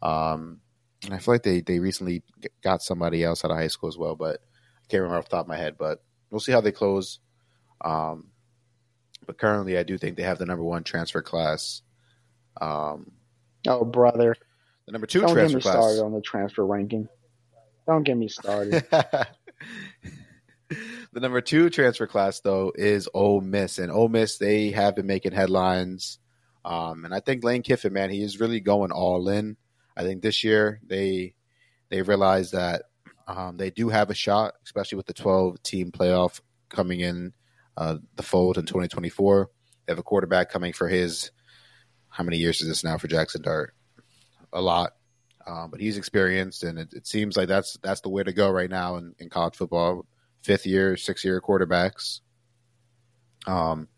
Um, 0.00 0.60
and 1.04 1.12
I 1.12 1.18
feel 1.18 1.34
like 1.34 1.42
they 1.42 1.60
they 1.60 1.80
recently 1.80 2.22
got 2.62 2.82
somebody 2.82 3.22
else 3.22 3.44
out 3.44 3.50
of 3.50 3.58
high 3.58 3.66
school 3.66 3.90
as 3.90 3.98
well, 3.98 4.16
but 4.16 4.36
I 4.36 4.86
can't 4.88 5.02
remember 5.02 5.18
off 5.18 5.28
the 5.28 5.36
top 5.36 5.44
of 5.44 5.48
my 5.48 5.58
head. 5.58 5.76
But 5.78 6.02
we'll 6.30 6.40
see 6.40 6.52
how 6.52 6.62
they 6.62 6.72
close. 6.72 7.18
Um, 7.84 8.28
but 9.26 9.36
currently, 9.36 9.76
I 9.76 9.82
do 9.82 9.98
think 9.98 10.16
they 10.16 10.22
have 10.22 10.38
the 10.38 10.46
number 10.46 10.64
one 10.64 10.82
transfer 10.82 11.20
class. 11.20 11.82
Um, 12.58 13.12
oh 13.68 13.84
brother, 13.84 14.34
the 14.86 14.92
number 14.92 15.06
2 15.06 15.20
don't 15.20 15.28
get 15.28 15.34
transfer 15.34 15.58
me 15.58 15.62
class. 15.62 15.74
started 15.74 16.02
on 16.02 16.12
the 16.12 16.22
transfer 16.22 16.64
ranking. 16.64 17.06
Don't 17.86 18.02
get 18.02 18.16
me 18.16 18.28
started. 18.28 18.82
the 18.90 19.26
the 21.12 21.20
number 21.20 21.42
two 21.42 21.68
transfer 21.68 22.06
class 22.06 22.40
though 22.40 22.72
is 22.74 23.10
Ole 23.12 23.42
Miss, 23.42 23.78
and 23.78 23.92
Ole 23.92 24.08
Miss 24.08 24.38
they 24.38 24.70
have 24.70 24.96
been 24.96 25.06
making 25.06 25.32
headlines. 25.32 26.18
Um, 26.66 27.04
and 27.04 27.14
I 27.14 27.20
think 27.20 27.44
Lane 27.44 27.62
Kiffin, 27.62 27.92
man, 27.92 28.10
he 28.10 28.22
is 28.22 28.40
really 28.40 28.58
going 28.58 28.90
all 28.90 29.28
in. 29.28 29.56
I 29.96 30.02
think 30.02 30.20
this 30.20 30.42
year 30.42 30.80
they 30.84 31.34
they 31.90 32.02
realize 32.02 32.50
that 32.50 32.82
um, 33.28 33.56
they 33.56 33.70
do 33.70 33.88
have 33.88 34.10
a 34.10 34.14
shot, 34.14 34.54
especially 34.64 34.96
with 34.96 35.06
the 35.06 35.14
12 35.14 35.62
team 35.62 35.92
playoff 35.92 36.40
coming 36.68 37.00
in 37.00 37.32
uh, 37.76 37.98
the 38.16 38.24
fold 38.24 38.58
in 38.58 38.66
2024. 38.66 39.48
They 39.86 39.92
have 39.92 40.00
a 40.00 40.02
quarterback 40.02 40.50
coming 40.50 40.72
for 40.72 40.88
his. 40.88 41.30
How 42.08 42.24
many 42.24 42.38
years 42.38 42.60
is 42.60 42.68
this 42.68 42.82
now 42.82 42.98
for 42.98 43.08
Jaxson 43.08 43.42
Dart? 43.42 43.72
A 44.52 44.60
lot, 44.60 44.94
um, 45.46 45.70
but 45.70 45.80
he's 45.80 45.98
experienced, 45.98 46.64
and 46.64 46.78
it, 46.78 46.88
it, 46.92 47.06
seems 47.06 47.36
like 47.36 47.46
that's 47.46 47.76
that's 47.82 48.00
the 48.00 48.08
way 48.08 48.24
to 48.24 48.32
go 48.32 48.50
right 48.50 48.70
now 48.70 48.96
in, 48.96 49.14
in 49.18 49.28
college 49.28 49.54
football. 49.54 50.04
Fifth 50.42 50.66
year, 50.66 50.96
six 50.96 51.24
year 51.24 51.40
quarterbacks. 51.40 52.20
Um, 53.46 53.88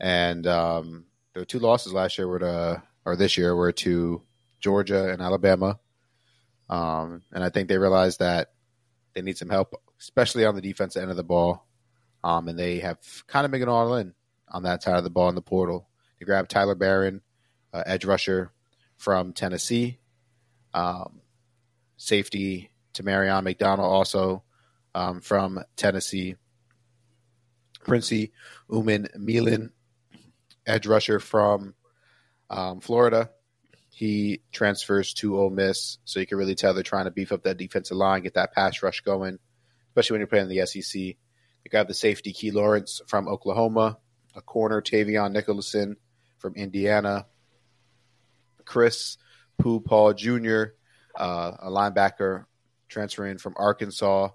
and 0.00 0.46
um, 0.46 1.04
there 1.38 1.42
were 1.42 1.46
two 1.46 1.60
losses 1.60 1.92
last 1.92 2.18
year 2.18 2.26
were 2.26 2.40
to, 2.40 2.82
or 3.04 3.14
this 3.14 3.38
year 3.38 3.54
were 3.54 3.70
to 3.70 4.20
Georgia 4.58 5.08
and 5.08 5.22
Alabama. 5.22 5.78
Um, 6.68 7.22
and 7.30 7.44
I 7.44 7.48
think 7.48 7.68
they 7.68 7.78
realized 7.78 8.18
that 8.18 8.50
they 9.14 9.22
need 9.22 9.38
some 9.38 9.48
help, 9.48 9.80
especially 10.00 10.44
on 10.44 10.56
the 10.56 10.60
defensive 10.60 11.00
end 11.00 11.12
of 11.12 11.16
the 11.16 11.22
ball. 11.22 11.64
Um, 12.24 12.48
and 12.48 12.58
they 12.58 12.80
have 12.80 12.98
kind 13.28 13.44
of 13.44 13.52
been 13.52 13.62
it 13.62 13.68
all 13.68 13.94
in 13.94 14.14
on 14.48 14.64
that 14.64 14.82
side 14.82 14.98
of 14.98 15.04
the 15.04 15.10
ball 15.10 15.28
in 15.28 15.36
the 15.36 15.40
portal. 15.40 15.88
They 16.18 16.26
grabbed 16.26 16.50
Tyler 16.50 16.74
Baron, 16.74 17.22
uh, 17.72 17.84
edge 17.86 18.04
rusher 18.04 18.50
from 18.96 19.32
Tennessee, 19.32 20.00
um, 20.74 21.20
safety 21.96 22.72
Tamarion 22.94 23.44
McDonald 23.44 23.92
also 23.92 24.42
um, 24.92 25.20
from 25.20 25.62
Tennessee, 25.76 26.34
Princely 27.84 28.32
Umanmielen, 28.68 29.70
edge 30.68 30.86
rusher 30.86 31.18
from 31.18 31.74
um, 32.50 32.80
Florida, 32.80 33.30
he 33.90 34.42
transfers 34.52 35.12
to 35.14 35.36
Ole 35.36 35.50
Miss, 35.50 35.98
so 36.04 36.20
you 36.20 36.26
can 36.26 36.38
really 36.38 36.54
tell 36.54 36.72
they're 36.72 36.82
trying 36.84 37.06
to 37.06 37.10
beef 37.10 37.32
up 37.32 37.42
that 37.42 37.56
defensive 37.56 37.96
line, 37.96 38.22
get 38.22 38.34
that 38.34 38.54
pass 38.54 38.82
rush 38.82 39.00
going, 39.00 39.38
especially 39.88 40.14
when 40.14 40.20
you're 40.20 40.28
playing 40.28 40.48
in 40.48 40.56
the 40.56 40.66
SEC. 40.66 40.92
They 40.92 41.70
got 41.70 41.88
the 41.88 41.94
safety 41.94 42.32
Key 42.32 42.52
Lawrence 42.52 43.00
from 43.08 43.26
Oklahoma, 43.26 43.98
a 44.36 44.40
corner 44.40 44.80
Tavion 44.80 45.32
Nicholson 45.32 45.96
from 46.36 46.54
Indiana, 46.54 47.26
Chris 48.64 49.16
Pooh 49.58 49.80
Paul 49.80 50.14
Jr., 50.14 50.64
uh, 51.16 51.56
a 51.62 51.70
linebacker 51.70 52.44
transferring 52.88 53.38
from 53.38 53.54
Arkansas, 53.56 54.28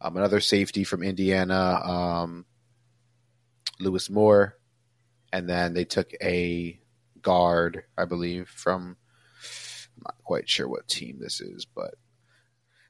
um, 0.00 0.16
another 0.16 0.40
safety 0.40 0.84
from 0.84 1.02
Indiana, 1.02 1.80
um, 1.82 2.44
Louis 3.80 4.10
Moore, 4.10 4.57
and 5.32 5.48
then 5.48 5.74
they 5.74 5.84
took 5.84 6.12
a 6.22 6.78
guard, 7.22 7.84
I 7.96 8.04
believe, 8.04 8.48
from 8.48 8.96
I'm 9.96 10.02
not 10.04 10.16
quite 10.24 10.48
sure 10.48 10.68
what 10.68 10.88
team 10.88 11.18
this 11.20 11.40
is, 11.40 11.66
but 11.66 11.94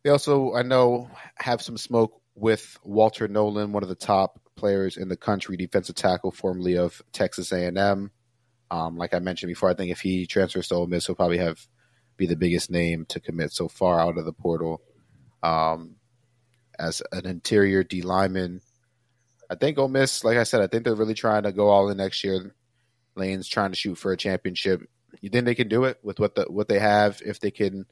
they 0.03 0.11
also 0.11 0.55
I 0.55 0.63
know 0.63 1.11
have 1.37 1.63
some 1.63 1.77
smoke 1.77 2.21
with 2.35 2.79
Walter 2.85 3.29
Nolan, 3.29 3.73
one 3.73 3.83
of 3.83 3.89
the 3.89 3.95
top 3.95 4.41
players 4.57 4.97
in 4.97 5.09
the 5.09 5.17
country, 5.17 5.57
defensive 5.57 5.97
tackle, 5.97 6.31
formerly 6.31 6.77
of 6.77 7.03
Texas 7.13 7.53
A&M. 7.53 8.11
Um, 8.71 8.97
like 8.97 9.15
I 9.15 9.19
mentioned 9.19 9.49
before, 9.49 9.71
I 9.71 9.75
think 9.75 9.91
if 9.91 10.01
he 10.01 10.27
transfers 10.27 10.69
to 10.69 10.75
Ole 10.75 10.87
Miss, 10.87 11.07
he'll 11.07 11.17
probably 11.17 11.39
have 11.39 11.67
be 12.17 12.27
the 12.27 12.37
biggest 12.37 12.71
name 12.71 13.07
to 13.07 13.21
commit 13.21 13.53
so 13.53 13.69
far 13.69 14.01
out 14.01 14.19
of 14.19 14.25
the 14.25 14.33
portal. 14.33 14.83
Um, 15.43 15.95
as 16.79 17.03
an 17.13 17.27
interior 17.27 17.83
D 17.83 18.03
lineman, 18.03 18.61
I 19.51 19.55
think 19.55 19.79
Ole 19.79 19.89
Miss, 19.89 20.25
like 20.25 20.37
I 20.37 20.45
said, 20.45 20.61
I 20.61 20.67
think 20.67 20.85
they're 20.85 20.95
really 20.95 21.15
trying 21.15 21.45
to 21.45 21.53
go 21.53 21.69
all 21.69 21.89
in 21.89 21.97
next 21.97 22.23
year. 22.23 22.55
Lane's 23.15 23.49
trying 23.49 23.71
to 23.73 23.77
shoot 23.77 23.97
for 23.97 24.13
a 24.13 24.17
championship. 24.17 24.83
You 25.21 25.31
think 25.31 25.47
they 25.47 25.55
can 25.55 25.69
do 25.69 25.85
it 25.85 25.99
with 26.03 26.21
what 26.21 26.35
the 26.35 26.45
what 26.45 26.69
they 26.69 26.79
have 26.79 27.21
if 27.25 27.41
they 27.41 27.51
can 27.51 27.87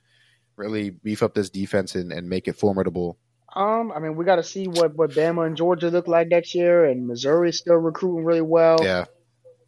really 0.56 0.90
beef 0.90 1.22
up 1.22 1.34
this 1.34 1.50
defense 1.50 1.94
and, 1.94 2.12
and 2.12 2.28
make 2.28 2.48
it 2.48 2.56
formidable? 2.56 3.18
Um, 3.54 3.92
I 3.94 4.00
mean, 4.00 4.16
we 4.16 4.24
got 4.24 4.36
to 4.36 4.42
see 4.42 4.68
what 4.68 4.94
what 4.94 5.10
Bama 5.10 5.46
and 5.46 5.56
Georgia 5.56 5.88
look 5.88 6.08
like 6.08 6.28
next 6.28 6.54
year, 6.54 6.84
and 6.84 7.06
Missouri 7.06 7.50
is 7.50 7.58
still 7.58 7.76
recruiting 7.76 8.24
really 8.24 8.42
well. 8.42 8.78
Yeah. 8.82 9.06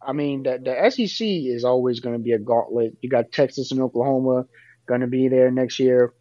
I 0.01 0.13
mean, 0.13 0.43
the 0.43 0.59
the 0.63 0.89
SEC 0.91 1.25
is 1.27 1.63
always 1.65 1.99
going 1.99 2.15
to 2.15 2.23
be 2.23 2.33
a 2.33 2.39
gauntlet. 2.39 2.97
You 3.01 3.09
got 3.09 3.31
Texas 3.31 3.71
and 3.71 3.81
Oklahoma 3.81 4.45
going 4.85 5.01
to 5.01 5.07
be 5.07 5.27
there 5.27 5.51
next 5.51 5.79
year. 5.79 6.13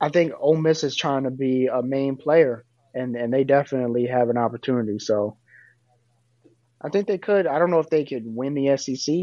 I 0.00 0.10
think 0.10 0.32
Ole 0.38 0.56
Miss 0.56 0.84
is 0.84 0.96
trying 0.96 1.24
to 1.24 1.30
be 1.30 1.66
a 1.66 1.82
main 1.82 2.16
player, 2.16 2.63
and 2.94 3.16
and 3.16 3.32
they 3.32 3.44
definitely 3.44 4.06
have 4.06 4.30
an 4.30 4.38
opportunity. 4.38 4.98
So 4.98 5.36
I 6.80 6.88
think 6.90 7.06
they 7.06 7.18
could. 7.18 7.46
I 7.46 7.58
don't 7.58 7.70
know 7.70 7.80
if 7.80 7.90
they 7.90 8.04
could 8.04 8.24
win 8.24 8.54
the 8.54 8.76
SEC, 8.76 9.14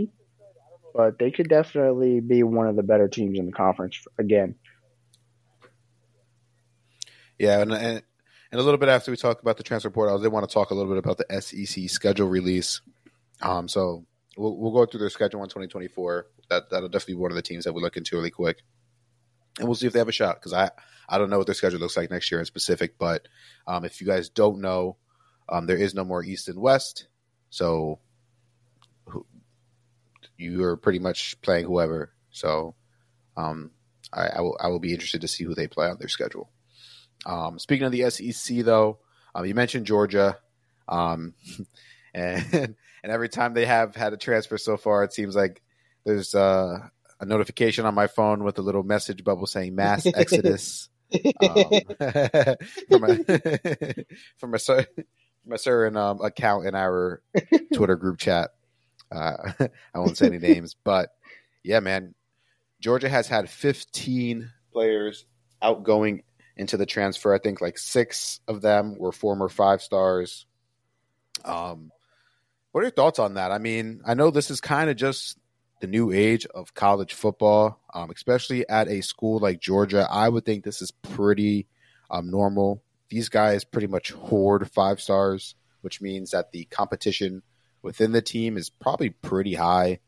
but 0.93 1.19
they 1.19 1.31
could 1.31 1.47
definitely 1.47 2.19
be 2.19 2.43
one 2.43 2.67
of 2.67 2.75
the 2.75 2.84
better 2.84 3.07
teams 3.07 3.38
in 3.38 3.45
the 3.45 3.51
conference 3.51 4.05
again. 4.17 4.55
Yeah, 7.38 7.62
and, 7.62 7.71
and, 7.71 8.03
and 8.51 8.62
a 8.62 8.63
little 8.63 8.77
bit 8.77 8.89
after 8.89 9.10
we 9.10 9.17
talk 9.17 9.41
about 9.41 9.57
the 9.57 9.63
transfer 9.63 9.89
portal, 9.89 10.23
I 10.23 10.27
want 10.27 10.47
to 10.47 10.53
talk 10.53 10.69
a 10.69 10.75
little 10.75 10.91
bit 10.91 10.99
about 10.99 11.17
the 11.17 11.41
SEC 11.41 11.89
schedule 11.89 12.27
release. 12.27 12.81
Um, 13.41 13.67
so 13.67 14.05
we'll 14.38 14.57
we'll 14.57 14.71
go 14.71 14.86
through 14.86 14.99
their 14.99 15.10
schedule 15.10 15.41
in 15.41 15.49
2024. 15.49 16.27
That 16.49 16.69
that'll 16.69 16.89
definitely 16.89 17.15
be 17.15 17.21
one 17.21 17.31
of 17.31 17.36
the 17.36 17.41
teams 17.41 17.63
that 17.63 17.73
we 17.73 17.81
look 17.81 17.97
into 17.97 18.15
really 18.15 18.31
quick, 18.31 18.62
and 19.59 19.67
we'll 19.67 19.75
see 19.75 19.87
if 19.87 19.93
they 19.93 19.99
have 19.99 20.07
a 20.07 20.13
shot. 20.13 20.35
Because 20.35 20.53
I 20.53 20.71
I 21.07 21.17
don't 21.17 21.29
know 21.29 21.37
what 21.37 21.47
their 21.47 21.55
schedule 21.55 21.79
looks 21.79 21.97
like 21.97 22.11
next 22.11 22.31
year 22.31 22.39
in 22.39 22.45
specific, 22.45 22.97
but 22.97 23.27
um, 23.67 23.85
if 23.85 24.01
you 24.01 24.07
guys 24.07 24.29
don't 24.29 24.61
know, 24.61 24.97
um, 25.49 25.65
there 25.65 25.77
is 25.77 25.93
no 25.93 26.03
more 26.03 26.23
East 26.23 26.47
and 26.47 26.59
West. 26.59 27.07
So 27.49 27.99
you 30.37 30.63
are 30.63 30.77
pretty 30.77 30.99
much 30.99 31.39
playing 31.41 31.65
whoever. 31.65 32.11
So 32.31 32.75
um, 33.37 33.71
I, 34.11 34.27
I, 34.27 34.41
will 34.41 34.57
I 34.59 34.67
will 34.67 34.79
be 34.79 34.93
interested 34.93 35.21
to 35.21 35.27
see 35.27 35.43
who 35.43 35.53
they 35.53 35.67
play 35.67 35.87
on 35.87 35.97
their 35.99 36.07
schedule. 36.07 36.49
Um, 37.25 37.59
speaking 37.59 37.85
of 37.85 37.91
the 37.91 38.09
SEC, 38.09 38.59
though, 38.59 38.99
um, 39.35 39.45
you 39.45 39.53
mentioned 39.53 39.85
Georgia, 39.85 40.37
um, 40.87 41.33
and 42.13 42.75
and 43.03 43.11
every 43.11 43.29
time 43.29 43.53
they 43.53 43.65
have 43.65 43.95
had 43.95 44.13
a 44.13 44.17
transfer 44.17 44.57
so 44.57 44.77
far, 44.77 45.03
it 45.03 45.13
seems 45.13 45.35
like 45.35 45.61
there's 46.03 46.33
uh, 46.33 46.79
a 47.21 47.25
notification 47.25 47.86
on 47.86 47.93
my 47.93 48.07
phone 48.07 48.43
with 48.43 48.57
a 48.57 48.62
little 48.62 48.84
message 48.84 49.23
bubble 49.23 49.45
saying 49.45 49.75
mass 49.75 50.05
exodus 50.15 50.89
um, 51.13 51.81
from 52.89 53.03
a 53.03 53.23
from 54.38 54.55
a 54.55 54.60
from 54.60 55.53
a 55.53 55.57
certain 55.57 55.95
um, 55.95 56.19
account 56.21 56.65
in 56.65 56.75
our 56.75 57.21
Twitter 57.73 57.95
group 57.95 58.17
chat. 58.17 58.49
Uh, 59.12 59.51
I 59.93 59.99
won't 59.99 60.17
say 60.17 60.27
any 60.27 60.39
names, 60.39 60.75
but 60.84 61.10
yeah, 61.63 61.79
man, 61.79 62.15
Georgia 62.79 63.10
has 63.10 63.27
had 63.27 63.49
15 63.49 64.49
players 64.71 65.25
outgoing 65.62 66.23
into 66.55 66.77
the 66.77 66.86
transfer. 66.86 67.34
I 67.34 67.39
think 67.39 67.62
like 67.62 67.77
six 67.77 68.39
of 68.47 68.62
them 68.62 68.97
were 68.97 69.12
former 69.12 69.49
five 69.49 69.81
stars. 69.81 70.45
Um, 71.43 71.91
what 72.71 72.81
are 72.81 72.84
your 72.86 72.91
thoughts 72.91 73.19
on 73.19 73.34
that? 73.34 73.51
I 73.51 73.57
mean, 73.57 74.01
I 74.05 74.13
know 74.13 74.31
this 74.31 74.49
is 74.49 74.62
kind 74.62 74.89
of 74.89 74.95
just 74.95 75.38
the 75.82 75.88
new 75.88 76.12
age 76.12 76.46
of 76.48 76.74
college 76.74 77.13
football, 77.13 77.80
um, 77.94 78.10
especially 78.10 78.67
at 78.70 78.88
a 78.88 79.02
school 79.02 79.39
like 79.39 79.60
Georgia. 79.60 80.08
I 80.10 80.30
would 80.30 80.46
think 80.46 80.63
this 80.63 80.82
is 80.82 80.91
pretty 80.91 81.67
um, 82.10 82.30
normal 82.30 82.84
these 83.12 83.30
guys 83.30 83.63
pretty 83.63 83.88
much 83.88 84.12
hoard 84.12 84.72
five 84.72 85.00
stars, 85.00 85.54
which 85.82 86.02
means 86.02 86.32
that 86.32 86.52
the 86.52 86.63
competition 86.65 87.44
within 87.84 88.13
the 88.13 88.22
team 88.22 88.58
is 88.58 88.70
probably 88.70 89.10
pretty 89.10 89.54
high. 89.54 90.00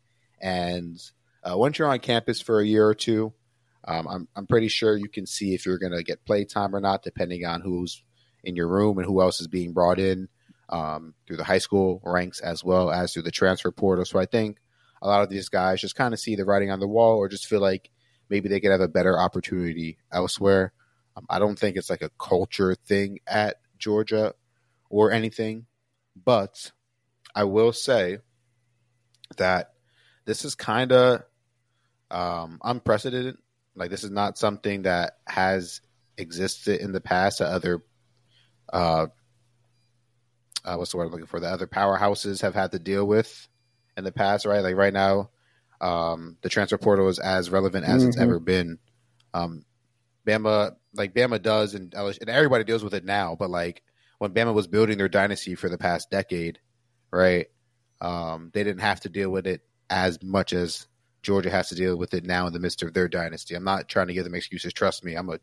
And 0.42 0.98
uh, 1.44 1.58
once 1.58 1.78
you're 1.78 1.90
on 1.90 2.00
campus 2.00 2.42
for 2.42 2.60
a 2.60 2.66
year 2.66 2.88
or 2.88 2.96
two, 2.96 3.34
um, 3.86 4.08
I'm, 4.08 4.28
I'm 4.36 4.48
pretty 4.48 4.70
sure 4.70 4.96
you 4.96 5.10
can 5.10 5.26
see 5.26 5.54
if 5.54 5.66
you're 5.66 5.78
going 5.78 5.92
to 5.92 6.04
get 6.04 6.26
play 6.26 6.46
time 6.46 6.74
or 6.74 6.80
not, 6.80 7.04
depending 7.04 7.46
on 7.46 7.60
who's 7.60 8.02
in 8.42 8.56
your 8.56 8.70
room 8.70 8.98
and 8.98 9.06
who 9.06 9.22
else 9.22 9.42
is 9.42 9.48
being 9.48 9.74
brought 9.74 10.00
in 10.00 10.30
um, 10.70 11.14
through 11.28 11.38
the 11.38 11.44
high 11.44 11.58
school 11.58 12.02
ranks 12.06 12.40
as 12.40 12.64
well 12.64 12.90
as 12.90 13.12
through 13.12 13.24
the 13.24 13.32
transfer 13.32 13.72
portal. 13.72 14.06
So 14.06 14.18
I 14.18 14.26
think 14.26 14.58
a 15.04 15.08
lot 15.08 15.22
of 15.22 15.30
these 15.30 15.50
guys 15.50 15.82
just 15.82 15.96
kind 15.96 16.14
of 16.14 16.20
see 16.20 16.36
the 16.36 16.46
writing 16.46 16.72
on 16.72 16.80
the 16.80 16.88
wall 16.88 17.18
or 17.18 17.28
just 17.28 17.46
feel 17.46 17.60
like 17.60 17.92
maybe 18.30 18.48
they 18.48 18.62
could 18.62 18.72
have 18.72 18.82
a 18.82 18.88
better 18.88 19.20
opportunity 19.20 19.98
elsewhere. 20.12 20.72
Um, 21.18 21.26
I 21.30 21.40
don't 21.40 21.60
think 21.60 21.76
it's 21.76 21.90
like 21.90 22.02
a 22.02 22.10
culture 22.18 22.74
thing 22.74 23.20
at 23.28 23.58
Georgia 23.78 24.34
or 24.90 25.12
anything, 25.12 25.66
but 26.16 26.72
I 27.36 27.44
will 27.44 27.74
say 27.74 28.20
that 29.38 29.74
this 30.24 30.46
is 30.46 30.56
kind 30.56 30.94
of 30.94 31.24
um, 32.10 32.60
unprecedented. 32.64 33.38
Like 33.76 33.90
this 33.90 34.06
is 34.06 34.12
not 34.12 34.38
something 34.38 34.84
that 34.84 35.18
has 35.28 35.82
existed 36.18 36.80
in 36.80 36.94
the 36.94 37.02
past 37.02 37.40
that 37.40 37.48
other 37.48 37.84
uh, 38.72 39.08
uh, 40.64 40.76
what's 40.78 40.92
the 40.92 40.98
word 40.98 41.08
I'm 41.08 41.12
looking 41.12 41.26
for? 41.26 41.42
The 41.42 41.50
other 41.50 41.68
powerhouses 41.68 42.42
have 42.42 42.56
had 42.56 42.72
to 42.72 42.80
deal 42.80 43.06
with 43.06 43.50
in 43.98 44.04
the 44.04 44.12
past, 44.12 44.46
right? 44.46 44.62
Like 44.62 44.76
right 44.76 44.94
now, 44.94 45.30
um, 45.82 46.38
the 46.42 46.50
transfer 46.50 46.78
portal 46.78 47.10
is 47.10 47.20
as 47.20 47.50
relevant 47.50 47.86
as 47.86 48.02
mm-hmm. 48.02 48.10
it's 48.10 48.18
ever 48.18 48.40
been. 48.40 48.80
Um, 49.34 49.66
Bama 50.26 50.76
like 50.94 51.14
Bama 51.14 51.42
does, 51.42 51.74
and 51.74 51.94
and 51.94 52.30
everybody 52.30 52.64
deals 52.64 52.84
with 52.84 52.94
it 52.94 53.06
now. 53.06 53.36
But 53.38 53.50
like 53.50 53.84
when 54.20 54.34
Bama 54.34 54.54
was 54.54 54.68
building 54.68 54.98
their 54.98 55.10
dynasty 55.10 55.56
for 55.56 55.70
the 55.70 55.78
past 55.78 56.10
decade, 56.10 56.60
right? 57.12 57.48
Um, 58.00 58.52
they 58.54 58.64
didn't 58.64 58.82
have 58.82 59.02
to 59.02 59.10
deal 59.10 59.30
with 59.30 59.48
it 59.48 59.62
as 59.90 60.22
much 60.24 60.54
as 60.54 60.88
Georgia 61.22 61.50
has 61.50 61.70
to 61.70 61.76
deal 61.76 61.98
with 61.98 62.14
it 62.14 62.26
now 62.26 62.48
in 62.48 62.54
the 62.54 62.60
midst 62.60 62.84
of 62.84 62.94
their 62.94 63.08
dynasty. 63.08 63.56
I'm 63.56 63.64
not 63.64 63.88
trying 63.88 64.08
to 64.08 64.14
give 64.14 64.24
them 64.24 64.36
excuses. 64.36 64.74
Trust 64.74 65.04
me, 65.04 65.16
I'm 65.16 65.30
a 65.30 65.40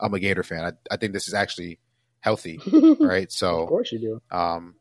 I'm 0.00 0.14
a 0.14 0.20
Gator 0.20 0.42
fan. 0.42 0.64
I, 0.64 0.72
I 0.90 0.96
think 0.96 1.12
this 1.12 1.28
is 1.28 1.34
actually 1.34 1.78
healthy, 2.20 2.60
right? 3.00 3.30
So 3.32 3.62
of 3.62 3.68
course 3.68 3.92
you 3.92 3.98
do. 3.98 4.22
Um, 4.30 4.74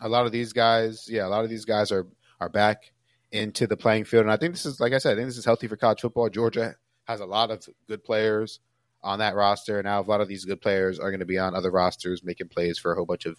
a 0.00 0.08
lot 0.08 0.26
of 0.26 0.32
these 0.32 0.52
guys, 0.52 1.06
yeah, 1.08 1.26
a 1.26 1.28
lot 1.28 1.44
of 1.44 1.50
these 1.50 1.64
guys 1.64 1.92
are 1.92 2.06
are 2.40 2.48
back 2.48 2.92
into 3.32 3.66
the 3.66 3.76
playing 3.76 4.04
field, 4.04 4.22
and 4.22 4.32
I 4.32 4.36
think 4.36 4.54
this 4.54 4.66
is 4.66 4.80
like 4.80 4.92
I 4.92 4.98
said, 4.98 5.12
I 5.12 5.16
think 5.16 5.28
this 5.28 5.38
is 5.38 5.44
healthy 5.44 5.68
for 5.68 5.76
college 5.76 6.00
football. 6.00 6.28
Georgia 6.28 6.76
has 7.04 7.20
a 7.20 7.26
lot 7.26 7.50
of 7.50 7.66
good 7.88 8.04
players 8.04 8.60
on 9.02 9.18
that 9.20 9.34
roster. 9.34 9.78
and 9.78 9.86
Now 9.86 10.00
a 10.00 10.02
lot 10.02 10.20
of 10.20 10.28
these 10.28 10.44
good 10.44 10.60
players 10.60 10.98
are 10.98 11.10
going 11.10 11.20
to 11.20 11.26
be 11.26 11.38
on 11.38 11.54
other 11.54 11.70
rosters, 11.70 12.22
making 12.22 12.48
plays 12.48 12.78
for 12.78 12.92
a 12.92 12.96
whole 12.96 13.06
bunch 13.06 13.26
of 13.26 13.36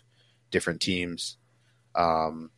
different 0.50 0.82
teams. 0.82 1.38
Um, 1.96 2.52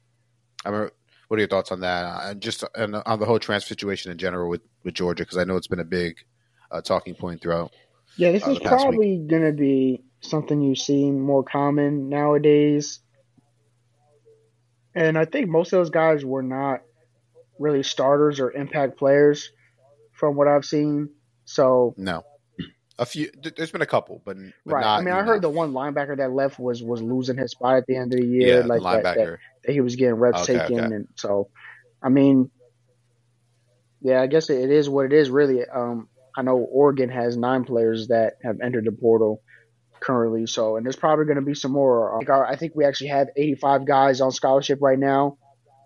I 0.66 0.70
remember, 0.70 0.94
what 1.28 1.38
are 1.38 1.42
your 1.42 1.50
thoughts 1.50 1.72
on 1.72 1.82
that? 1.82 2.30
And 2.30 2.42
just 2.42 2.64
on, 2.78 2.96
on 2.96 3.20
the 3.20 3.26
whole 3.26 3.40
transfer 3.40 3.70
situation 3.70 4.12
in 4.12 4.18
general 4.18 4.50
with, 4.50 4.62
with 4.84 4.94
Georgia, 4.94 5.24
because 5.24 5.38
I 5.38 5.44
know 5.44 5.56
it's 5.56 5.68
been 5.68 5.80
a 5.80 5.86
big 5.86 6.18
uh, 6.72 6.82
talking 6.82 7.16
point 7.16 7.42
throughout. 7.42 7.72
Yeah, 8.18 8.32
this 8.32 8.48
uh, 8.48 8.52
is 8.52 8.60
probably 8.60 9.18
going 9.18 9.44
to 9.44 9.52
be 9.52 10.04
something 10.22 10.62
you 10.62 10.76
see 10.76 11.12
more 11.12 11.44
common 11.44 12.10
nowadays. 12.10 13.00
And 14.96 15.18
I 15.18 15.26
think 15.26 15.50
most 15.50 15.74
of 15.74 15.80
those 15.80 15.90
guys 15.90 16.24
were 16.24 16.44
not 16.44 16.82
really 17.60 17.84
starters 17.84 18.40
or 18.40 18.52
impact 18.52 18.98
players 18.98 19.52
from 20.12 20.36
what 20.36 20.48
I've 20.48 20.66
seen. 20.66 21.10
So 21.46 21.94
no, 21.98 22.24
a 23.00 23.06
few. 23.06 23.32
There's 23.42 23.72
been 23.72 23.82
a 23.82 23.88
couple, 23.88 24.22
but, 24.24 24.38
but 24.66 24.76
right. 24.76 24.86
I 24.86 25.02
mean. 25.02 25.14
I 25.14 25.24
heard 25.24 25.42
the 25.42 25.50
one 25.50 25.74
linebacker 25.74 26.18
that 26.18 26.32
left 26.32 26.60
was 26.60 26.82
was 26.82 27.02
losing 27.02 27.38
his 27.38 27.52
spot 27.52 27.78
at 27.78 27.86
the 27.88 27.96
end 27.96 28.14
of 28.14 28.20
the 28.20 28.26
year. 28.26 28.60
Yeah, 28.60 28.66
like 28.66 28.82
that, 28.82 29.04
that, 29.04 29.40
that, 29.66 29.72
he 29.72 29.82
was 29.82 29.96
getting 29.96 30.16
reps 30.16 30.44
okay, 30.44 30.58
taken, 30.60 30.80
okay. 30.80 30.96
and 30.96 31.08
so 31.16 31.50
I 32.02 32.10
mean, 32.10 32.50
yeah, 34.02 34.22
I 34.22 34.28
guess 34.28 34.50
it 34.50 34.72
is 34.72 34.90
what 34.90 35.06
it 35.06 35.14
is. 35.14 35.30
Really, 35.30 35.66
um, 35.66 36.08
I 36.36 36.42
know 36.44 36.58
Oregon 36.58 37.10
has 37.10 37.38
nine 37.38 37.64
players 37.64 38.08
that 38.08 38.34
have 38.44 38.62
entered 38.62 38.86
the 38.86 38.92
portal 38.92 39.42
currently, 40.04 40.46
so 40.46 40.76
and 40.76 40.86
there's 40.86 40.96
probably 40.96 41.26
going 41.26 41.38
to 41.38 41.42
be 41.42 41.56
some 41.56 41.72
more. 41.72 42.22
Uh, 42.30 42.46
I 42.46 42.56
think 42.56 42.74
we 42.76 42.86
actually 42.86 43.08
have 43.08 43.30
85 43.36 43.86
guys 43.86 44.22
on 44.22 44.32
scholarship 44.32 44.80
right 44.82 45.00
now, 45.00 45.38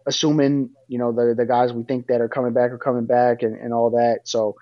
assuming 0.05 0.71
you 0.87 0.97
know 0.97 1.11
the 1.11 1.35
the 1.37 1.45
guys 1.45 1.71
we 1.71 1.83
think 1.83 2.07
that 2.07 2.21
are 2.21 2.27
coming 2.27 2.53
back 2.53 2.71
are 2.71 2.77
coming 2.77 3.05
back 3.05 3.43
and, 3.43 3.55
and 3.55 3.73
all 3.73 3.91
that. 3.91 4.21
So 4.23 4.55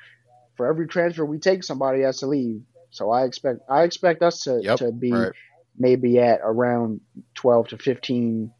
for 0.58 0.68
every 0.68 0.88
transfer 0.88 1.26
we 1.26 1.39
take, 1.39 1.63
somebody 1.63 2.02
has 2.02 2.20
to 2.20 2.28
leave. 2.28 2.62
So 2.91 3.12
I 3.12 3.24
expect 3.24 3.62
I 3.70 3.84
expect 3.84 4.22
us 4.22 4.44
to, 4.44 4.60
yep, 4.62 4.78
to 4.80 4.91
be 4.91 5.12
right. 5.12 5.32
maybe 5.78 6.20
at 6.20 6.41
around 6.44 7.02
twelve 7.34 7.70
to 7.70 7.78
fifteen 7.78 8.52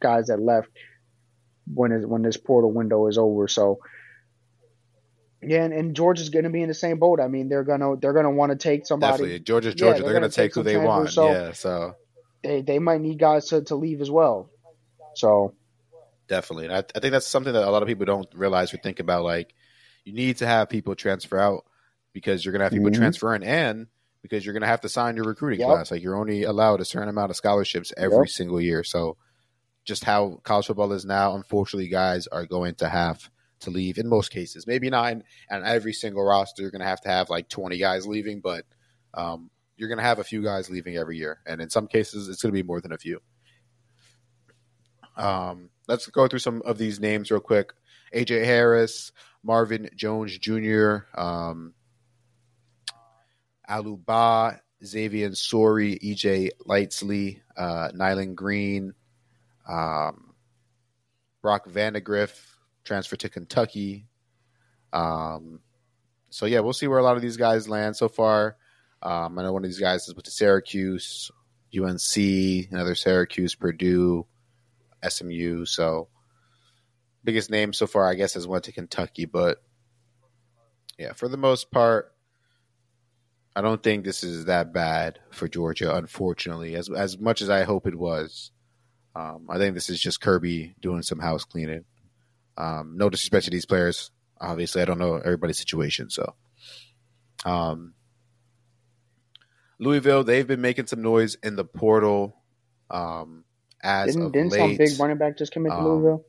guys 0.00 0.26
that 0.26 0.40
left 0.40 0.68
when 1.72 1.92
is 1.92 2.06
when 2.06 2.22
this 2.22 2.36
portal 2.36 2.72
window 2.72 3.06
is 3.06 3.18
over. 3.18 3.48
So 3.48 3.78
yeah, 5.46 5.64
and, 5.64 5.72
and 5.72 5.96
Georgia's 5.96 6.30
going 6.30 6.44
to 6.44 6.50
be 6.50 6.62
in 6.62 6.68
the 6.68 6.74
same 6.74 6.98
boat. 6.98 7.20
I 7.20 7.28
mean, 7.28 7.48
they're 7.48 7.64
gonna 7.64 7.96
they're 7.96 8.12
gonna 8.12 8.30
want 8.30 8.50
to 8.50 8.56
take 8.56 8.86
somebody. 8.86 9.12
Definitely, 9.12 9.38
Georgia's 9.40 9.74
Georgia. 9.74 9.98
Yeah, 9.98 10.02
they're, 10.02 10.12
they're 10.12 10.20
going 10.20 10.30
to 10.30 10.34
take 10.36 10.54
who 10.54 10.62
they 10.62 10.76
want. 10.76 11.10
So 11.10 11.30
yeah, 11.30 11.52
so 11.52 11.94
they 12.42 12.62
they 12.62 12.78
might 12.78 13.00
need 13.00 13.18
guys 13.18 13.46
to, 13.46 13.62
to 13.62 13.76
leave 13.76 14.00
as 14.00 14.10
well. 14.10 14.50
So 15.14 15.54
definitely, 16.28 16.70
I, 16.70 16.78
I 16.78 17.00
think 17.00 17.12
that's 17.12 17.26
something 17.26 17.52
that 17.52 17.66
a 17.66 17.70
lot 17.70 17.82
of 17.82 17.88
people 17.88 18.06
don't 18.06 18.28
realize 18.34 18.74
or 18.74 18.78
think 18.78 19.00
about. 19.00 19.24
Like 19.24 19.54
you 20.04 20.12
need 20.12 20.38
to 20.38 20.46
have 20.46 20.68
people 20.68 20.94
transfer 20.94 21.38
out 21.38 21.64
because 22.12 22.44
you're 22.44 22.52
going 22.52 22.60
to 22.60 22.64
have 22.64 22.72
people 22.72 22.90
mm-hmm. 22.90 23.00
transferring 23.00 23.42
and 23.42 23.86
because 24.22 24.44
you're 24.44 24.52
going 24.52 24.62
to 24.62 24.68
have 24.68 24.80
to 24.80 24.88
sign 24.88 25.16
your 25.16 25.24
recruiting 25.24 25.60
yep. 25.60 25.68
class. 25.68 25.90
Like 25.90 26.02
you're 26.02 26.16
only 26.16 26.44
allowed 26.44 26.80
a 26.80 26.84
certain 26.84 27.08
amount 27.08 27.30
of 27.30 27.36
scholarships 27.36 27.92
every 27.96 28.18
yep. 28.18 28.28
single 28.28 28.60
year. 28.60 28.82
So 28.82 29.16
just 29.84 30.04
how 30.04 30.40
college 30.42 30.66
football 30.66 30.92
is 30.92 31.04
now, 31.04 31.34
unfortunately, 31.36 31.88
guys 31.88 32.26
are 32.26 32.46
going 32.46 32.74
to 32.76 32.88
have 32.88 33.30
to 33.66 33.70
leave 33.70 33.98
in 33.98 34.08
most 34.08 34.30
cases. 34.30 34.66
Maybe 34.66 34.90
not 34.90 35.12
in, 35.12 35.22
every 35.50 35.92
single 35.92 36.24
roster. 36.24 36.62
You're 36.62 36.70
going 36.70 36.80
to 36.80 36.86
have 36.86 37.02
to 37.02 37.08
have 37.08 37.30
like 37.30 37.48
20 37.48 37.76
guys 37.78 38.06
leaving, 38.06 38.40
but 38.40 38.64
um, 39.14 39.50
you're 39.76 39.88
going 39.88 39.98
to 39.98 40.04
have 40.04 40.18
a 40.18 40.24
few 40.24 40.42
guys 40.42 40.70
leaving 40.70 40.96
every 40.96 41.18
year. 41.18 41.40
And 41.46 41.60
in 41.60 41.70
some 41.70 41.86
cases, 41.86 42.28
it's 42.28 42.42
going 42.42 42.52
to 42.52 42.62
be 42.62 42.66
more 42.66 42.80
than 42.80 42.92
a 42.92 42.98
few. 42.98 43.20
Um, 45.16 45.70
let's 45.86 46.06
go 46.06 46.26
through 46.28 46.40
some 46.40 46.62
of 46.64 46.78
these 46.78 47.00
names 47.00 47.30
real 47.30 47.40
quick. 47.40 47.72
AJ 48.14 48.44
Harris, 48.44 49.12
Marvin 49.42 49.88
Jones 49.94 50.36
Jr., 50.38 50.98
um, 51.14 51.74
Aluba, 53.68 54.60
Xavier 54.84 55.30
Sori, 55.30 55.98
EJ 56.02 56.50
Lightsley, 56.66 57.40
uh, 57.56 57.90
Nyland 57.94 58.36
Green, 58.36 58.94
um, 59.68 60.34
Brock 61.42 61.68
Vandagriff, 61.68 62.55
transfer 62.86 63.16
to 63.16 63.28
Kentucky. 63.28 64.06
Um, 64.92 65.60
so 66.30 66.46
yeah, 66.46 66.60
we'll 66.60 66.72
see 66.72 66.86
where 66.86 66.98
a 66.98 67.02
lot 67.02 67.16
of 67.16 67.22
these 67.22 67.36
guys 67.36 67.68
land 67.68 67.96
so 67.96 68.08
far. 68.08 68.56
Um, 69.02 69.38
I 69.38 69.42
know 69.42 69.52
one 69.52 69.64
of 69.64 69.68
these 69.68 69.78
guys 69.78 70.08
is 70.08 70.14
with 70.14 70.24
the 70.24 70.30
Syracuse, 70.30 71.30
UNC, 71.76 72.16
another 72.70 72.94
Syracuse, 72.94 73.54
Purdue, 73.54 74.26
SMU. 75.06 75.66
So 75.66 76.08
biggest 77.24 77.50
name 77.50 77.72
so 77.72 77.86
far, 77.86 78.08
I 78.08 78.14
guess, 78.14 78.34
has 78.34 78.46
went 78.46 78.64
to 78.64 78.72
Kentucky. 78.72 79.26
But 79.26 79.62
yeah, 80.98 81.12
for 81.12 81.28
the 81.28 81.36
most 81.36 81.70
part, 81.70 82.12
I 83.54 83.60
don't 83.60 83.82
think 83.82 84.04
this 84.04 84.22
is 84.22 84.46
that 84.46 84.72
bad 84.72 85.18
for 85.30 85.48
Georgia. 85.48 85.94
Unfortunately, 85.94 86.74
as 86.74 86.90
as 86.90 87.18
much 87.18 87.42
as 87.42 87.50
I 87.50 87.64
hope 87.64 87.86
it 87.86 87.94
was, 87.98 88.50
um, 89.14 89.46
I 89.48 89.58
think 89.58 89.74
this 89.74 89.88
is 89.88 90.00
just 90.00 90.20
Kirby 90.20 90.74
doing 90.80 91.02
some 91.02 91.18
house 91.18 91.44
cleaning. 91.44 91.84
Um, 92.58 92.94
no 92.96 93.10
disrespect 93.10 93.44
to 93.44 93.50
these 93.50 93.66
players. 93.66 94.10
Obviously, 94.40 94.82
I 94.82 94.84
don't 94.84 94.98
know 94.98 95.16
everybody's 95.16 95.58
situation. 95.58 96.10
So, 96.10 96.34
um, 97.44 97.94
Louisville, 99.78 100.24
they've 100.24 100.46
been 100.46 100.60
making 100.60 100.86
some 100.86 101.02
noise 101.02 101.36
in 101.42 101.56
the 101.56 101.64
portal. 101.64 102.36
Um, 102.90 103.44
as 103.82 104.14
didn't, 104.14 104.32
didn't 104.32 104.52
late. 104.52 104.58
some 104.58 104.76
big 104.76 105.00
running 105.00 105.18
back 105.18 105.36
just 105.36 105.52
come 105.52 105.66
into 105.66 105.76
um, 105.76 105.84
Louisville? 105.84 106.24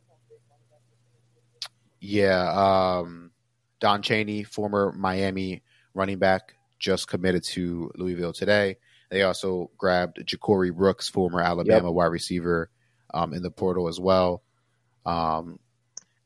Yeah, 1.99 2.99
um, 2.99 3.31
Don 3.79 4.01
Chaney, 4.01 4.43
former 4.43 4.91
Miami 4.91 5.63
running 5.93 6.19
back, 6.19 6.55
just 6.79 7.07
committed 7.07 7.43
to 7.43 7.91
Louisville 7.95 8.33
today. 8.33 8.77
They 9.09 9.23
also 9.23 9.71
grabbed 9.77 10.17
Ja'Corey 10.25 10.73
Brooks, 10.73 11.09
former 11.09 11.41
Alabama 11.41 11.87
yep. 11.87 11.93
wide 11.93 12.05
receiver, 12.05 12.69
um, 13.13 13.33
in 13.33 13.41
the 13.41 13.51
portal 13.51 13.87
as 13.87 13.99
well. 13.99 14.43
Um, 15.05 15.59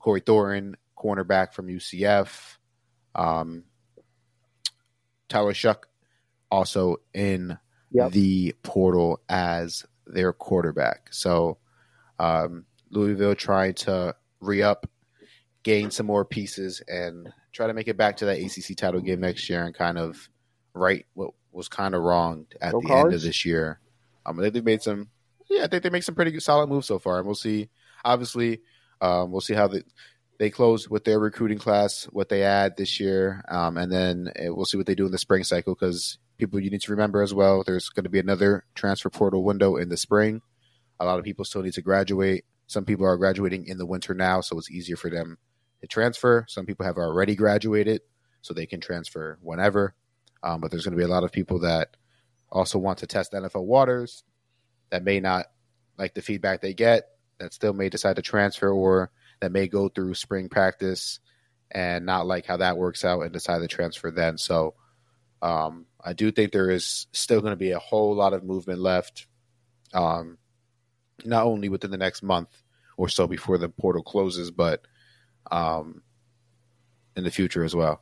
Corey 0.01 0.21
Thornton, 0.21 0.75
cornerback 0.97 1.53
from 1.53 1.67
UCF. 1.67 2.57
Um, 3.13 3.63
Tyler 5.29 5.53
Shough, 5.53 5.83
also 6.49 6.97
in 7.13 7.57
yep. 7.91 8.11
the 8.11 8.53
portal 8.63 9.21
as 9.29 9.85
their 10.05 10.33
quarterback. 10.33 11.13
So 11.13 11.59
um, 12.19 12.65
Louisville 12.89 13.35
trying 13.35 13.75
to 13.75 14.15
re 14.39 14.61
up 14.61 14.89
gain 15.63 15.91
some 15.91 16.07
more 16.07 16.25
pieces 16.25 16.81
and 16.87 17.31
try 17.51 17.67
to 17.67 17.73
make 17.73 17.87
it 17.87 17.97
back 17.97 18.17
to 18.17 18.25
that 18.25 18.39
ACC 18.39 18.75
title 18.75 19.01
game 19.01 19.19
next 19.19 19.49
year 19.49 19.63
and 19.63 19.75
kind 19.75 19.97
of 19.97 20.29
right 20.73 21.05
what 21.13 21.31
was 21.51 21.67
kind 21.67 21.93
of 21.93 22.01
wrong 22.01 22.47
at 22.59 22.71
the 22.71 22.81
cards. 22.81 23.05
end 23.05 23.13
of 23.13 23.21
this 23.21 23.45
year. 23.45 23.79
Um, 24.25 24.39
I 24.39 24.43
think 24.43 24.53
they 24.55 24.61
made 24.61 24.81
some, 24.81 25.09
yeah, 25.49 25.63
I 25.63 25.67
think 25.67 25.83
they 25.83 25.89
made 25.89 26.03
some 26.03 26.15
pretty 26.15 26.31
good, 26.31 26.43
solid 26.43 26.67
moves 26.67 26.87
so 26.87 26.97
far, 26.97 27.17
and 27.17 27.25
we'll 27.25 27.35
see. 27.35 27.69
Obviously, 28.03 28.61
um, 29.01 29.31
we'll 29.31 29.41
see 29.41 29.53
how 29.53 29.67
they 29.67 29.83
they 30.39 30.49
close 30.49 30.89
with 30.89 31.03
their 31.03 31.19
recruiting 31.19 31.59
class, 31.59 32.05
what 32.05 32.29
they 32.29 32.41
add 32.41 32.75
this 32.75 32.99
year, 32.99 33.43
um, 33.47 33.77
and 33.77 33.91
then 33.91 34.31
uh, 34.39 34.51
we'll 34.53 34.65
see 34.65 34.77
what 34.77 34.87
they 34.87 34.95
do 34.95 35.05
in 35.05 35.11
the 35.11 35.17
spring 35.19 35.43
cycle. 35.43 35.75
Because 35.75 36.17
people, 36.39 36.59
you 36.59 36.71
need 36.71 36.81
to 36.81 36.91
remember 36.91 37.21
as 37.21 37.31
well, 37.31 37.63
there's 37.63 37.89
going 37.89 38.05
to 38.05 38.09
be 38.09 38.19
another 38.19 38.65
transfer 38.73 39.11
portal 39.11 39.43
window 39.43 39.75
in 39.75 39.89
the 39.89 39.97
spring. 39.97 40.41
A 40.99 41.05
lot 41.05 41.19
of 41.19 41.25
people 41.25 41.45
still 41.45 41.61
need 41.61 41.73
to 41.73 41.83
graduate. 41.83 42.43
Some 42.65 42.85
people 42.85 43.05
are 43.05 43.17
graduating 43.17 43.67
in 43.67 43.77
the 43.77 43.85
winter 43.85 44.15
now, 44.15 44.41
so 44.41 44.57
it's 44.57 44.71
easier 44.71 44.95
for 44.95 45.11
them 45.11 45.37
to 45.81 45.87
transfer. 45.87 46.45
Some 46.47 46.65
people 46.65 46.87
have 46.87 46.97
already 46.97 47.35
graduated, 47.35 48.01
so 48.41 48.53
they 48.53 48.65
can 48.65 48.79
transfer 48.79 49.37
whenever. 49.41 49.93
Um, 50.41 50.59
but 50.59 50.71
there's 50.71 50.85
going 50.85 50.97
to 50.97 50.97
be 50.97 51.03
a 51.03 51.13
lot 51.13 51.23
of 51.23 51.31
people 51.31 51.59
that 51.59 51.97
also 52.51 52.79
want 52.79 52.99
to 52.99 53.07
test 53.07 53.33
NFL 53.33 53.65
waters 53.65 54.23
that 54.89 55.03
may 55.03 55.19
not 55.19 55.45
like 55.97 56.13
the 56.15 56.21
feedback 56.21 56.61
they 56.61 56.73
get, 56.73 57.03
that 57.41 57.54
still 57.54 57.73
may 57.73 57.89
decide 57.89 58.15
to 58.15 58.21
transfer, 58.21 58.69
or 58.69 59.12
that 59.39 59.51
may 59.51 59.67
go 59.67 59.89
through 59.89 60.13
spring 60.13 60.49
practice 60.49 61.19
and 61.69 62.06
not 62.06 62.27
like 62.27 62.45
how 62.45 62.58
that 62.58 62.77
works 62.77 63.04
out 63.04 63.21
and 63.21 63.32
decide 63.32 63.60
to 63.60 63.67
transfer 63.67 64.12
then. 64.12 64.38
So 64.38 64.75
um, 65.41 65.86
I 66.04 66.13
do 66.13 66.32
think 66.32 66.51
there 66.51 66.69
is 66.69 67.08
still 67.12 67.41
going 67.41 67.51
to 67.51 67.58
be 67.58 67.71
a 67.71 67.80
whole 67.80 68.15
lot 68.15 68.34
of 68.34 68.43
movement 68.43 68.80
left, 68.80 69.27
um, 69.93 70.38
not 71.25 71.45
only 71.45 71.69
within 71.69 71.91
the 71.91 71.97
next 71.97 72.23
month 72.23 72.49
or 72.97 73.10
so 73.10 73.27
before 73.27 73.58
the 73.58 73.69
portal 73.69 74.04
closes, 74.04 74.51
but 74.51 74.86
um, 75.51 76.01
in 77.15 77.23
the 77.23 77.32
future 77.32 77.63
as 77.63 77.75
well. 77.75 78.01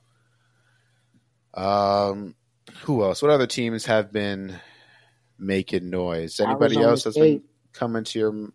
Um, 1.53 2.35
who 2.81 3.03
else? 3.03 3.21
What 3.21 3.31
other 3.31 3.47
teams 3.47 3.85
have 3.85 4.11
been 4.11 4.59
making 5.39 5.89
noise. 5.89 6.39
Anybody 6.39 6.77
else 6.77 7.03
that's 7.03 7.15
State. 7.15 7.41
been 7.41 7.43
coming 7.73 8.03
to 8.03 8.19
your? 8.19 8.49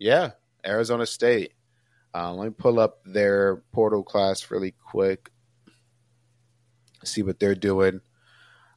Yeah, 0.00 0.30
Arizona 0.66 1.04
State. 1.04 1.52
Uh, 2.14 2.32
let 2.32 2.44
me 2.46 2.54
pull 2.56 2.80
up 2.80 3.04
their 3.04 3.56
portal 3.70 4.02
class 4.02 4.50
really 4.50 4.72
quick. 4.72 5.30
See 7.04 7.22
what 7.22 7.38
they're 7.38 7.54
doing. 7.54 8.00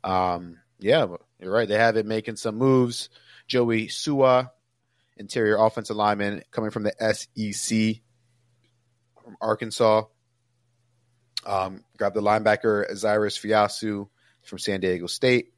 Um, 0.03 0.59
yeah, 0.79 1.07
you're 1.39 1.51
right. 1.51 1.67
They 1.67 1.77
have 1.77 1.95
it 1.95 2.05
making 2.05 2.35
some 2.35 2.57
moves. 2.57 3.09
Joey 3.47 3.87
Sua, 3.87 4.49
interior 5.15 5.55
offensive 5.57 5.95
lineman, 5.95 6.43
coming 6.51 6.71
from 6.71 6.83
the 6.83 6.93
SEC 6.99 8.01
from 9.23 9.37
Arkansas. 9.41 10.03
Um, 11.45 11.85
grab 11.97 12.13
the 12.13 12.21
linebacker 12.21 12.91
Zyrus 12.91 13.39
Fiaseu 13.39 14.09
from 14.43 14.59
San 14.59 14.81
Diego 14.81 15.07
State. 15.07 15.53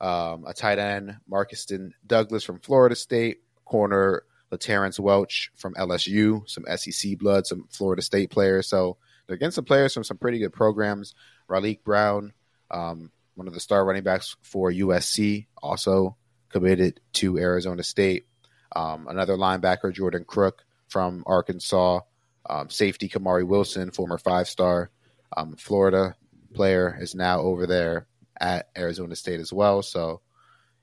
Um, 0.00 0.44
a 0.46 0.54
tight 0.54 0.78
end 0.78 1.16
Markeston 1.30 1.90
Douglas 2.06 2.44
from 2.44 2.60
Florida 2.60 2.94
State. 2.94 3.38
Corner 3.64 4.24
LaTerrence 4.52 4.98
Welch 5.00 5.50
from 5.56 5.74
LSU. 5.74 6.48
Some 6.48 6.64
SEC 6.76 7.18
blood, 7.18 7.46
some 7.46 7.66
Florida 7.70 8.02
State 8.02 8.30
players. 8.30 8.68
So 8.68 8.96
they're 9.26 9.36
getting 9.36 9.52
some 9.52 9.64
players 9.64 9.94
from 9.94 10.04
some 10.04 10.18
pretty 10.18 10.38
good 10.38 10.52
programs. 10.52 11.14
Raleek 11.48 11.82
Brown, 11.84 12.32
um, 12.70 13.10
one 13.34 13.48
of 13.48 13.54
the 13.54 13.60
star 13.60 13.84
running 13.84 14.02
backs 14.02 14.36
for 14.42 14.70
USC, 14.70 15.46
also 15.62 16.16
committed 16.50 17.00
to 17.14 17.38
Arizona 17.38 17.82
State. 17.82 18.26
Um, 18.74 19.06
another 19.08 19.36
linebacker, 19.36 19.92
Jordan 19.92 20.24
Crook 20.24 20.64
from 20.88 21.22
Arkansas. 21.26 22.00
Um, 22.48 22.68
safety, 22.70 23.08
Kamari 23.08 23.46
Wilson, 23.46 23.90
former 23.92 24.18
five 24.18 24.48
star 24.48 24.90
um, 25.36 25.56
Florida 25.56 26.16
player, 26.54 26.98
is 27.00 27.14
now 27.14 27.40
over 27.40 27.66
there 27.66 28.06
at 28.38 28.68
Arizona 28.76 29.14
State 29.14 29.40
as 29.40 29.52
well. 29.52 29.82
So, 29.82 30.20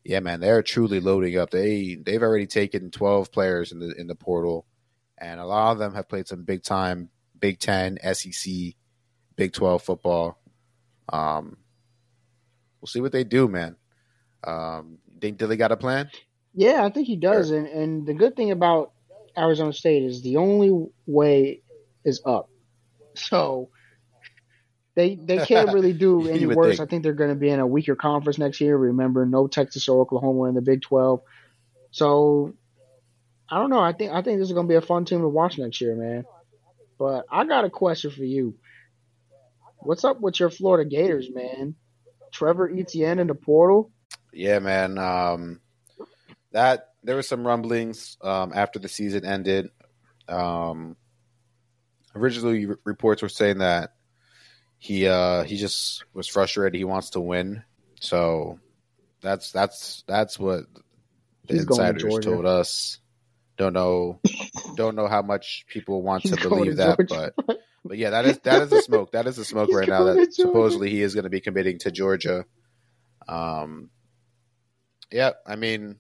yeah, 0.04 0.20
man, 0.20 0.40
they're 0.40 0.64
truly 0.64 1.00
loading 1.00 1.38
up. 1.38 1.52
They 1.52 1.96
they've 1.96 2.22
already 2.22 2.48
taken 2.48 2.92
twelve 2.92 3.32
players 3.32 3.72
in 3.72 3.80
the 3.80 3.94
in 3.98 4.08
the 4.08 4.16
portal, 4.16 4.66
and 5.18 5.40
a 5.40 5.46
lot 5.46 5.72
of 5.72 5.80
them 5.80 5.94
have 5.94 6.10
played 6.10 6.28
some 6.28 6.44
big 6.44 6.64
time 6.64 7.10
Big 7.40 7.60
Ten, 7.60 7.98
SEC, 8.14 8.54
Big 9.36 9.54
Twelve 9.54 9.84
football. 9.84 10.40
Um, 11.12 11.58
we'll 12.80 12.88
see 12.88 13.02
what 13.02 13.12
they 13.12 13.24
do, 13.24 13.48
man. 13.48 13.76
Um, 14.44 15.00
think 15.20 15.38
Dilly 15.38 15.58
got 15.58 15.72
a 15.72 15.78
plan? 15.78 16.10
Yeah, 16.54 16.84
I 16.84 16.90
think 16.90 17.08
he 17.08 17.16
does. 17.16 17.52
And 17.52 17.68
and 17.68 18.08
the 18.08 18.14
good 18.14 18.36
thing 18.36 18.52
about 18.52 18.92
Arizona 19.38 19.74
State 19.74 20.04
is 20.04 20.22
the 20.22 20.38
only 20.38 20.88
way 21.06 21.62
is 22.04 22.22
up. 22.26 22.50
So 23.14 23.70
they 25.00 25.16
they 25.16 25.46
can't 25.46 25.70
really 25.74 25.94
do 25.94 26.28
any 26.28 26.46
worse. 26.46 26.78
think. 26.78 26.88
I 26.88 26.90
think 26.90 27.04
they're 27.04 27.14
going 27.14 27.30
to 27.30 27.36
be 27.36 27.50
in 27.50 27.62
a 27.62 27.68
weaker 27.68 27.96
conference 27.96 28.38
next 28.38 28.60
year. 28.60 28.76
Remember, 28.76 29.26
no 29.26 29.48
Texas 29.48 29.88
or 29.88 30.02
Oklahoma 30.02 30.44
in 30.44 30.56
the 30.56 30.62
Big 30.62 30.82
Twelve. 30.82 31.22
So 31.92 32.54
I 33.50 33.60
don't 33.60 33.70
know. 33.70 33.80
I 33.80 33.94
think 33.94 34.12
I 34.12 34.22
think 34.22 34.40
this 34.40 34.50
is 34.50 34.54
going 34.54 34.68
to 34.68 34.72
be 34.72 34.76
a 34.76 34.82
fun 34.82 35.06
team 35.06 35.22
to 35.22 35.30
watch 35.30 35.58
next 35.58 35.80
year, 35.80 35.96
man. 35.96 36.26
But 36.98 37.26
I 37.32 37.46
got 37.46 37.64
a 37.64 37.70
question 37.70 38.12
for 38.12 38.26
you. 38.26 38.56
What's 39.78 40.04
up 40.04 40.20
with 40.20 40.38
your 40.38 40.50
Florida 40.50 40.88
Gators, 40.90 41.30
man? 41.34 41.76
Trevor 42.34 42.70
Etienne 42.70 43.20
in 43.20 43.28
the 43.28 43.36
portal. 43.36 43.92
Yeah, 44.34 44.60
man. 44.60 44.98
Um, 44.98 45.62
that 46.52 46.90
there 47.04 47.16
were 47.16 47.24
some 47.24 47.48
rumblings 47.48 48.18
um, 48.22 48.52
after 48.54 48.80
the 48.80 48.90
season 48.90 49.26
ended. 49.26 49.70
Um, 50.28 50.98
originally, 52.14 52.68
reports 52.84 53.22
were 53.22 53.30
saying 53.30 53.60
that 53.60 53.94
he 54.80 55.08
uh, 55.08 55.44
he 55.44 55.58
just 55.58 56.06
was 56.14 56.28
frustrated. 56.28 56.78
He 56.78 56.86
wants 56.86 57.12
to 57.12 57.20
win. 57.20 57.64
So 58.00 58.60
that's 59.22 59.52
that's 59.52 60.04
that's 60.08 60.40
what 60.40 60.64
the 61.46 61.54
He's 61.54 61.66
going 61.66 61.80
to 61.80 61.90
insiders 61.90 62.26
told 62.26 62.46
us. 62.46 63.00
Don't 63.58 63.74
know, 63.74 64.22
don't 64.76 64.96
know 64.96 65.08
how 65.08 65.22
much 65.22 65.66
people 65.68 66.02
want 66.02 66.24
He's 66.24 66.32
to 66.38 66.50
believe 66.50 66.72
to 66.72 66.78
that, 66.78 66.98
Georgia. 67.10 67.34
but 67.46 67.60
but 67.84 67.98
yeah, 67.98 68.12
that 68.12 68.26
is 68.26 68.40
that 68.40 68.62
is 68.62 68.72
a 68.72 68.82
smoke. 68.82 69.12
That 69.12 69.28
is 69.28 69.38
a 69.38 69.44
smoke 69.44 69.68
He's 69.68 69.76
right 69.76 69.90
now. 69.90 70.06
That 70.06 70.34
supposedly 70.34 70.90
he 70.90 71.02
is 71.02 71.14
going 71.14 71.26
to 71.26 71.30
be 71.30 71.42
committing 71.42 71.78
to 71.80 71.92
Georgia. 71.92 72.46
Um, 73.28 73.90
yeah, 75.12 75.32
I 75.46 75.58
mean, 75.58 75.98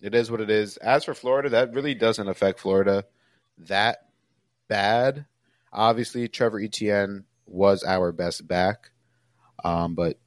it 0.00 0.14
is 0.14 0.30
what 0.30 0.40
it 0.40 0.50
is. 0.50 0.76
As 0.76 1.04
for 1.04 1.14
Florida, 1.14 1.48
that 1.50 1.74
really 1.74 1.94
doesn't 1.94 2.28
affect 2.28 2.60
Florida 2.60 3.06
that 3.58 4.06
bad. 4.68 5.26
Obviously, 5.72 6.28
Trevor 6.28 6.60
Etienne 6.60 7.24
was 7.52 7.84
our 7.84 8.12
best 8.12 8.46
back, 8.48 8.90
um, 9.64 9.94
but 9.94 10.18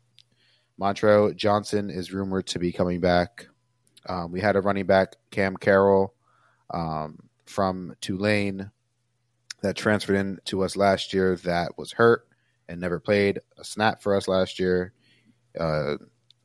Montrell 0.79 1.35
Johnson 1.35 1.89
is 1.89 2.13
rumored 2.13 2.47
to 2.47 2.59
be 2.59 2.71
coming 2.71 2.99
back. 2.99 3.47
Um, 4.07 4.31
we 4.31 4.39
had 4.39 4.55
a 4.55 4.61
running 4.61 4.85
back, 4.85 5.15
Cam 5.31 5.57
Carroll, 5.57 6.13
um, 6.71 7.17
from 7.45 7.95
Tulane 8.01 8.69
that 9.61 9.75
transferred 9.75 10.17
in 10.17 10.39
to 10.45 10.63
us 10.63 10.75
last 10.75 11.13
year 11.13 11.35
that 11.38 11.77
was 11.77 11.91
hurt 11.91 12.27
and 12.67 12.79
never 12.79 12.99
played 12.99 13.39
a 13.57 13.63
snap 13.63 14.01
for 14.01 14.15
us 14.15 14.27
last 14.27 14.59
year. 14.59 14.93
Uh, 15.59 15.95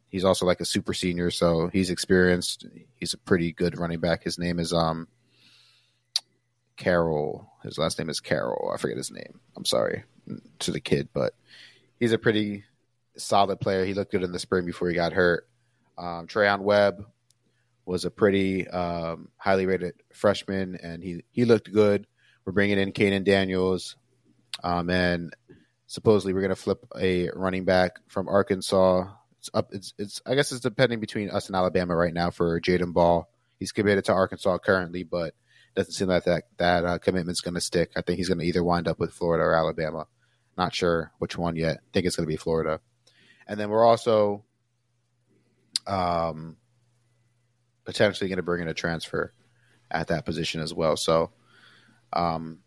he's 0.09 0.25
also 0.25 0.47
like 0.47 0.61
a 0.61 0.65
super 0.65 0.95
senior, 0.95 1.31
so 1.31 1.69
he's 1.69 1.91
experienced. 1.91 2.67
He's 2.95 3.13
a 3.13 3.19
pretty 3.19 3.53
good 3.53 3.79
running 3.79 4.01
back. 4.01 4.23
His 4.23 4.39
name 4.39 4.59
is 4.59 4.73
um 4.73 5.09
Carroll. 6.77 7.47
His 7.63 7.77
last 7.77 7.99
name 7.99 8.09
is 8.09 8.21
Carroll. 8.21 8.71
I 8.73 8.79
forget 8.79 8.97
his 8.97 9.11
name. 9.11 9.41
I'm 9.57 9.67
sorry 9.67 10.05
to 10.61 10.71
the 10.71 10.81
kid, 10.81 11.09
but 11.13 11.35
he's 11.99 12.13
a 12.13 12.19
pretty 12.19 12.65
solid 13.17 13.61
player. 13.61 13.85
He 13.85 13.95
looked 13.95 14.13
good 14.13 14.23
in 14.23 14.33
the 14.33 14.39
spring 14.39 14.67
before 14.67 14.89
he 14.89 14.95
got 14.95 15.13
hurt. 15.13 15.49
Um, 15.99 16.27
Treyaun 16.27 16.61
Webb 16.61 17.05
was 17.85 18.05
a 18.05 18.11
pretty 18.11 18.69
um, 18.69 19.29
highly 19.37 19.67
rated 19.67 19.95
freshman, 20.13 20.77
and 20.83 21.03
he 21.03 21.25
he 21.31 21.45
looked 21.45 21.73
good. 21.73 22.07
We're 22.45 22.53
bringing 22.53 22.79
in 22.79 22.93
Kahnen 22.93 23.25
Daniels, 23.25 23.97
um, 24.63 24.89
and 24.91 25.35
supposedly 25.87 26.33
we're 26.33 26.41
going 26.41 26.51
to 26.51 26.57
flip 26.57 26.87
a 26.99 27.31
running 27.31 27.65
back 27.65 27.99
from 28.09 28.29
Arkansas. 28.29 29.09
It's 29.39 29.51
up. 29.53 29.71
It's 29.73 29.93
it's. 29.99 30.23
I 30.27 30.35
guess 30.35 30.53
it's 30.53 30.61
depending 30.61 31.01
between 31.01 31.31
us 31.31 31.49
and 31.49 31.57
Alabama 31.57 31.95
right 31.95 32.15
now 32.15 32.31
for 32.31 32.61
Jadan 32.61 32.93
Baugh. 32.93 33.27
He's 33.59 33.73
committed 33.73 34.07
to 34.07 34.13
Arkansas 34.13 34.59
currently, 34.59 35.03
but 35.03 35.35
doesn't 35.75 35.93
seem 35.93 36.09
like 36.09 36.25
that 36.25 36.45
that 36.59 36.85
uh, 36.85 36.99
commitment's 36.99 37.41
going 37.41 37.55
to 37.55 37.61
stick. 37.61 37.93
I 37.97 38.03
think 38.03 38.19
he's 38.19 38.29
going 38.29 38.39
to 38.39 38.47
either 38.47 38.65
wind 38.65 38.89
up 38.89 38.99
with 38.99 39.13
Florida 39.13 39.45
or 39.45 39.55
Alabama. 39.55 40.07
Not 40.61 40.75
sure 40.75 41.11
which 41.17 41.39
one 41.39 41.57
yet. 41.57 41.79
I 41.79 41.89
think 41.91 42.05
it's 42.05 42.17
going 42.17 42.27
to 42.27 42.31
be 42.31 42.37
Florida. 42.37 42.81
And 43.47 43.59
then 43.59 43.71
we're 43.71 43.83
also 43.83 44.45
um, 45.87 46.59
potentially 47.87 48.29
going 48.29 48.37
to 48.37 48.43
bring 48.43 48.61
in 48.61 48.69
a 48.69 48.75
transfer 48.75 49.33
at 49.91 50.09
that 50.09 50.27
position 50.27 50.61
as 50.61 50.75
well. 50.75 50.99
So 50.99 51.31
um, 52.13 52.59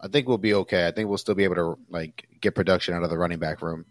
I 0.00 0.08
think 0.08 0.26
we'll 0.26 0.38
be 0.38 0.54
okay. 0.54 0.86
I 0.86 0.92
think 0.92 1.10
we'll 1.10 1.18
still 1.18 1.34
be 1.34 1.44
able 1.44 1.56
to 1.56 1.78
like 1.90 2.26
get 2.40 2.54
production 2.54 2.94
out 2.94 3.02
of 3.02 3.10
the 3.10 3.18
running 3.18 3.38
back 3.38 3.60
room. 3.60 3.84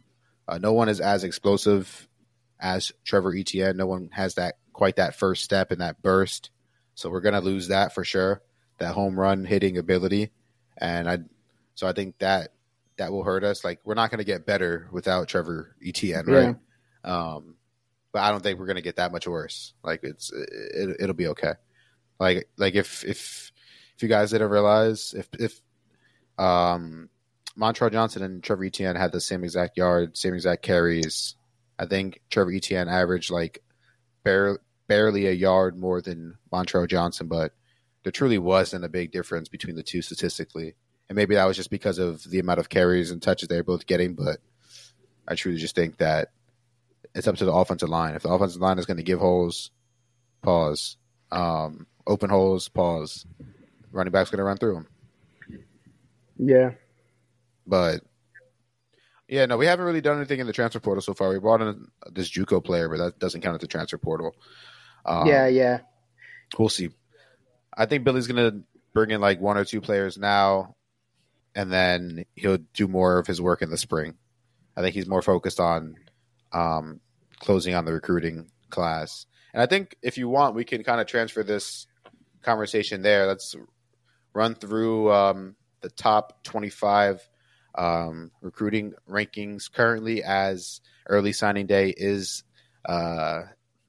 Uh, 0.47 0.57
no 0.57 0.73
one 0.73 0.89
is 0.89 0.99
as 0.99 1.23
explosive 1.23 2.07
as 2.59 2.91
Trevor 3.05 3.35
Etienne. 3.35 3.77
No 3.77 3.85
one 3.85 4.09
has 4.11 4.33
that 4.35 4.55
quite 4.73 4.95
that 4.95 5.13
first 5.13 5.43
step 5.43 5.69
and 5.69 5.81
that 5.81 6.01
burst. 6.01 6.49
So 6.95 7.11
we're 7.11 7.21
going 7.21 7.35
to 7.35 7.41
lose 7.41 7.67
that 7.67 7.93
for 7.93 8.03
sure. 8.03 8.41
That 8.79 8.95
home 8.95 9.19
run 9.19 9.45
hitting 9.45 9.77
ability, 9.77 10.31
and 10.79 11.07
I. 11.07 11.19
So 11.75 11.85
I 11.87 11.93
think 11.93 12.17
that 12.17 12.53
that 12.97 13.11
will 13.11 13.23
hurt 13.23 13.43
us. 13.43 13.63
Like 13.63 13.79
we're 13.83 13.95
not 13.95 14.11
going 14.11 14.19
to 14.19 14.25
get 14.25 14.45
better 14.45 14.87
without 14.91 15.27
Trevor 15.27 15.75
Etienne, 15.85 16.25
right? 16.25 16.55
Um, 17.03 17.55
but 18.11 18.21
I 18.21 18.31
don't 18.31 18.43
think 18.43 18.59
we're 18.59 18.65
going 18.65 18.75
to 18.75 18.81
get 18.81 18.97
that 18.97 19.11
much 19.11 19.27
worse. 19.27 19.73
Like 19.83 20.01
it's 20.03 20.31
it, 20.31 20.97
it'll 20.99 21.15
be 21.15 21.27
okay. 21.27 21.53
Like 22.19 22.49
like 22.57 22.75
if 22.75 23.03
if 23.03 23.51
if 23.95 24.03
you 24.03 24.09
guys 24.09 24.31
didn't 24.31 24.49
realize 24.49 25.13
if 25.17 25.27
if 25.39 25.61
um 26.37 27.09
Montrell 27.57 27.91
Johnson 27.91 28.23
and 28.23 28.43
Trevor 28.43 28.65
Etienne 28.65 28.95
had 28.95 29.11
the 29.11 29.21
same 29.21 29.43
exact 29.43 29.77
yard, 29.77 30.17
same 30.17 30.33
exact 30.33 30.63
carries. 30.63 31.35
I 31.77 31.85
think 31.85 32.21
Trevor 32.29 32.51
Etienne 32.51 32.87
averaged 32.87 33.31
like 33.31 33.63
barely 34.23 34.57
barely 34.87 35.27
a 35.27 35.31
yard 35.31 35.77
more 35.77 36.01
than 36.01 36.37
Montrell 36.51 36.87
Johnson, 36.87 37.27
but 37.27 37.53
there 38.03 38.11
truly 38.11 38.37
wasn't 38.37 38.83
a 38.83 38.89
big 38.89 39.11
difference 39.11 39.47
between 39.47 39.75
the 39.75 39.83
two 39.83 40.01
statistically. 40.01 40.75
And 41.11 41.17
maybe 41.17 41.35
that 41.35 41.43
was 41.43 41.57
just 41.57 41.69
because 41.69 41.99
of 41.99 42.23
the 42.23 42.39
amount 42.39 42.61
of 42.61 42.69
carries 42.69 43.11
and 43.11 43.21
touches 43.21 43.49
they're 43.49 43.65
both 43.65 43.85
getting, 43.85 44.13
but 44.13 44.37
I 45.27 45.35
truly 45.35 45.57
just 45.57 45.75
think 45.75 45.97
that 45.97 46.29
it's 47.13 47.27
up 47.27 47.35
to 47.35 47.43
the 47.43 47.51
offensive 47.51 47.89
line. 47.89 48.15
If 48.15 48.23
the 48.23 48.29
offensive 48.29 48.61
line 48.61 48.79
is 48.79 48.85
going 48.85 48.95
to 48.95 49.03
give 49.03 49.19
holes, 49.19 49.71
pause. 50.41 50.95
Um, 51.29 51.85
open 52.07 52.29
holes, 52.29 52.69
pause. 52.69 53.25
Running 53.91 54.13
back's 54.13 54.29
going 54.29 54.37
to 54.37 54.45
run 54.45 54.55
through 54.55 54.75
them. 54.75 54.87
Yeah. 56.37 56.71
But 57.67 58.05
yeah, 59.27 59.47
no, 59.47 59.57
we 59.57 59.65
haven't 59.65 59.83
really 59.83 59.99
done 59.99 60.15
anything 60.15 60.39
in 60.39 60.47
the 60.47 60.53
transfer 60.53 60.79
portal 60.79 61.01
so 61.01 61.13
far. 61.13 61.27
We 61.27 61.39
brought 61.39 61.61
in 61.61 61.87
this 62.09 62.31
JUCO 62.31 62.63
player, 62.63 62.87
but 62.87 62.99
that 62.99 63.19
doesn't 63.19 63.41
count 63.41 63.55
as 63.55 63.59
the 63.59 63.67
transfer 63.67 63.97
portal. 63.97 64.33
Um, 65.05 65.27
yeah, 65.27 65.47
yeah. 65.47 65.79
we'll 66.57 66.69
see. 66.69 66.91
I 67.75 67.85
think 67.85 68.05
Billy's 68.05 68.27
going 68.27 68.49
to 68.49 68.63
bring 68.93 69.11
in 69.11 69.19
like 69.19 69.41
one 69.41 69.57
or 69.57 69.65
two 69.65 69.81
players 69.81 70.17
now, 70.17 70.77
and 71.55 71.71
then 71.71 72.25
he'll 72.35 72.59
do 72.73 72.87
more 72.87 73.17
of 73.17 73.27
his 73.27 73.41
work 73.41 73.61
in 73.61 73.69
the 73.69 73.77
spring. 73.77 74.15
I 74.75 74.81
think 74.81 74.95
he's 74.95 75.07
more 75.07 75.21
focused 75.21 75.59
on 75.59 75.95
um, 76.51 76.99
closing 77.39 77.75
on 77.75 77.85
the 77.85 77.93
recruiting 77.93 78.49
class. 78.69 79.25
And 79.53 79.61
I 79.61 79.65
think 79.65 79.95
if 80.01 80.17
you 80.17 80.29
want, 80.29 80.55
we 80.55 80.63
can 80.63 80.83
kind 80.83 81.01
of 81.01 81.07
transfer 81.07 81.43
this 81.43 81.87
conversation 82.41 83.01
there. 83.01 83.27
Let's 83.27 83.55
run 84.33 84.55
through 84.55 85.11
um, 85.11 85.55
the 85.81 85.89
top 85.89 86.43
25 86.43 87.27
um, 87.75 88.31
recruiting 88.41 88.93
rankings 89.09 89.71
currently 89.71 90.23
as 90.23 90.81
early 91.07 91.33
signing 91.33 91.67
day 91.67 91.93
is 91.95 92.43
uh, 92.85 93.41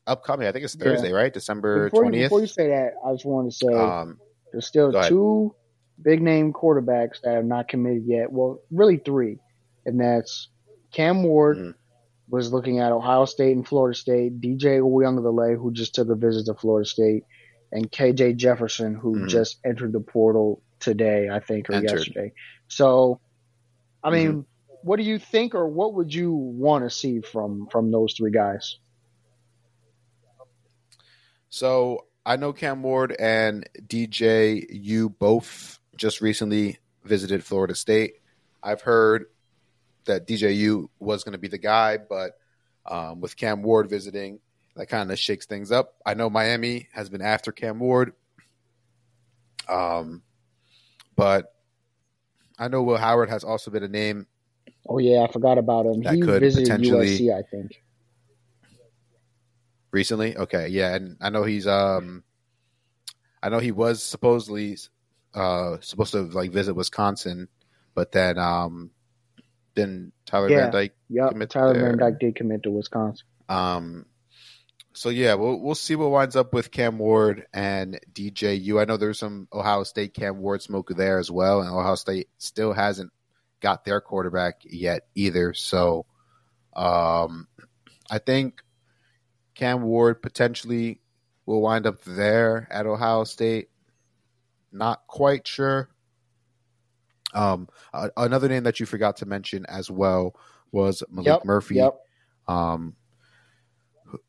upcoming. 0.06 0.46
I 0.46 0.52
think 0.52 0.64
it's 0.64 0.74
Thursday, 0.74 1.10
yeah. 1.10 1.16
right? 1.16 1.32
December 1.32 1.90
before 1.90 2.04
20th. 2.04 2.16
You, 2.16 2.22
before 2.24 2.40
you 2.40 2.46
say 2.46 2.68
that, 2.68 2.94
I 3.04 3.12
just 3.12 3.24
want 3.24 3.50
to 3.50 3.56
say 3.56 3.72
um, 3.72 4.18
there's 4.50 4.66
still 4.66 4.92
two 5.08 5.54
big 6.02 6.22
name 6.22 6.52
quarterbacks 6.52 7.20
that 7.22 7.34
have 7.34 7.44
not 7.44 7.68
committed 7.68 8.04
yet. 8.06 8.30
Well, 8.30 8.60
really 8.70 8.96
three, 8.98 9.38
and 9.84 10.00
that's 10.00 10.48
Cam 10.92 11.22
Ward. 11.22 11.58
Mm-hmm. 11.58 11.70
Was 12.28 12.50
looking 12.50 12.78
at 12.78 12.92
Ohio 12.92 13.26
State 13.26 13.54
and 13.54 13.66
Florida 13.66 13.98
State, 13.98 14.40
DJ 14.40 14.80
Uiagalelei, 14.80 15.54
who 15.54 15.70
just 15.70 15.94
took 15.94 16.08
a 16.08 16.14
visit 16.14 16.46
to 16.46 16.54
Florida 16.54 16.88
State, 16.88 17.24
and 17.70 17.90
KJ 17.92 18.36
Jefferson, 18.36 18.94
who 18.94 19.16
mm-hmm. 19.16 19.26
just 19.26 19.58
entered 19.66 19.92
the 19.92 20.00
portal 20.00 20.62
today, 20.80 21.28
I 21.30 21.40
think, 21.40 21.68
or 21.68 21.74
entered. 21.74 21.98
yesterday. 21.98 22.32
So, 22.68 23.20
I 24.02 24.10
mean, 24.10 24.28
mm-hmm. 24.28 24.40
what 24.82 24.96
do 24.96 25.02
you 25.02 25.18
think, 25.18 25.54
or 25.54 25.68
what 25.68 25.92
would 25.94 26.14
you 26.14 26.32
want 26.32 26.84
to 26.84 26.90
see 26.90 27.20
from 27.20 27.66
from 27.70 27.90
those 27.90 28.14
three 28.14 28.30
guys? 28.30 28.78
So 31.52 32.06
I 32.24 32.36
know 32.36 32.54
Cam 32.54 32.82
Ward 32.82 33.14
and 33.18 33.68
DJ, 33.86 34.64
you 34.70 35.10
both 35.10 35.78
just 35.96 36.20
recently 36.20 36.78
visited 37.04 37.44
Florida 37.44 37.74
State. 37.74 38.14
I've 38.62 38.80
heard 38.80 39.26
that 40.04 40.26
DJU 40.26 40.88
was 40.98 41.24
going 41.24 41.32
to 41.32 41.38
be 41.38 41.48
the 41.48 41.58
guy, 41.58 41.98
but 41.98 42.32
um, 42.86 43.20
with 43.20 43.36
Cam 43.36 43.62
Ward 43.62 43.88
visiting, 43.88 44.40
that 44.76 44.86
kind 44.86 45.10
of 45.10 45.18
shakes 45.18 45.46
things 45.46 45.70
up. 45.70 45.94
I 46.04 46.14
know 46.14 46.30
Miami 46.30 46.88
has 46.92 47.08
been 47.08 47.22
after 47.22 47.52
Cam 47.52 47.78
Ward, 47.78 48.12
um, 49.68 50.22
but 51.16 51.54
I 52.58 52.68
know 52.68 52.82
Will 52.82 52.96
Howard 52.96 53.28
has 53.28 53.44
also 53.44 53.70
been 53.70 53.82
a 53.82 53.88
name. 53.88 54.26
Oh 54.88 54.98
yeah, 54.98 55.22
I 55.22 55.30
forgot 55.30 55.58
about 55.58 55.86
him. 55.86 56.02
That 56.02 56.14
he 56.14 56.20
could 56.20 56.40
visited 56.40 56.64
potentially 56.64 57.18
USC, 57.18 57.36
I 57.36 57.42
think. 57.42 57.82
Recently, 59.90 60.36
okay, 60.36 60.68
yeah, 60.68 60.94
and 60.94 61.16
I 61.20 61.28
know 61.28 61.44
he's 61.44 61.66
um, 61.66 62.24
I 63.42 63.50
know 63.50 63.58
he 63.58 63.72
was 63.72 64.02
supposedly 64.02 64.78
uh 65.34 65.78
supposed 65.80 66.12
to 66.12 66.22
like 66.22 66.52
visit 66.52 66.74
Wisconsin, 66.74 67.48
but 67.94 68.12
then 68.12 68.38
um, 68.38 68.90
then 69.74 70.12
Tyler 70.26 70.50
yeah, 70.50 70.62
Van 70.64 70.72
Dyke. 70.72 70.94
Yeah, 71.08 71.30
Tyler 71.48 71.74
there. 71.74 71.86
Van 71.86 71.98
Dyke 71.98 72.18
did 72.18 72.36
commit 72.36 72.62
to 72.64 72.70
Wisconsin. 72.70 73.26
Um, 73.48 74.06
so 74.94 75.08
yeah, 75.08 75.34
we'll 75.34 75.60
we'll 75.60 75.74
see 75.74 75.96
what 75.96 76.10
winds 76.10 76.36
up 76.36 76.52
with 76.52 76.70
Cam 76.70 76.98
Ward 76.98 77.46
and 77.52 77.98
DJU. 78.12 78.80
I 78.80 78.84
know 78.84 78.96
there's 78.96 79.18
some 79.18 79.48
Ohio 79.52 79.84
State 79.84 80.14
Cam 80.14 80.38
Ward 80.38 80.62
smoke 80.62 80.90
there 80.94 81.18
as 81.18 81.30
well, 81.30 81.60
and 81.60 81.70
Ohio 81.70 81.94
State 81.94 82.28
still 82.38 82.72
hasn't 82.72 83.10
got 83.60 83.84
their 83.84 84.00
quarterback 84.00 84.62
yet 84.64 85.06
either. 85.14 85.54
So, 85.54 86.04
um, 86.74 87.48
I 88.10 88.18
think 88.18 88.60
Cam 89.54 89.82
Ward 89.82 90.20
potentially 90.20 91.00
will 91.46 91.62
wind 91.62 91.86
up 91.86 92.02
there 92.04 92.68
at 92.70 92.86
Ohio 92.86 93.24
State. 93.24 93.68
Not 94.72 95.06
quite 95.06 95.46
sure. 95.46 95.88
Um, 97.34 97.68
uh, 97.92 98.08
another 98.16 98.48
name 98.48 98.64
that 98.64 98.80
you 98.80 98.86
forgot 98.86 99.18
to 99.18 99.26
mention 99.26 99.64
as 99.66 99.90
well 99.90 100.36
was 100.70 101.02
Maalik 101.12 101.26
yep, 101.26 101.44
Murphy. 101.44 101.76
Yep. 101.76 101.98
Um, 102.48 102.96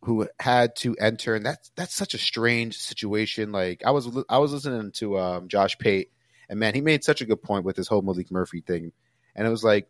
who 0.03 0.27
had 0.39 0.75
to 0.77 0.95
enter, 0.97 1.35
and 1.35 1.45
that's 1.45 1.71
that's 1.75 1.95
such 1.95 2.13
a 2.13 2.17
strange 2.17 2.77
situation. 2.77 3.51
Like 3.51 3.83
I 3.85 3.91
was 3.91 4.09
I 4.29 4.37
was 4.37 4.53
listening 4.53 4.91
to 4.93 5.19
um, 5.19 5.47
Josh 5.47 5.77
Pate, 5.77 6.11
and 6.49 6.59
man, 6.59 6.73
he 6.73 6.81
made 6.81 7.03
such 7.03 7.21
a 7.21 7.25
good 7.25 7.41
point 7.41 7.65
with 7.65 7.75
this 7.75 7.87
whole 7.87 8.01
Maalik 8.01 8.31
Murphy 8.31 8.61
thing, 8.61 8.91
and 9.35 9.47
it 9.47 9.49
was 9.49 9.63
like 9.63 9.89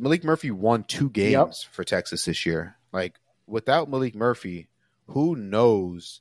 Maalik 0.00 0.24
Murphy 0.24 0.50
won 0.50 0.84
two 0.84 1.10
games 1.10 1.32
yep. 1.66 1.72
for 1.72 1.84
Texas 1.84 2.24
this 2.24 2.44
year. 2.46 2.76
Like 2.92 3.18
without 3.46 3.90
Maalik 3.90 4.14
Murphy, 4.14 4.68
who 5.08 5.36
knows 5.36 6.20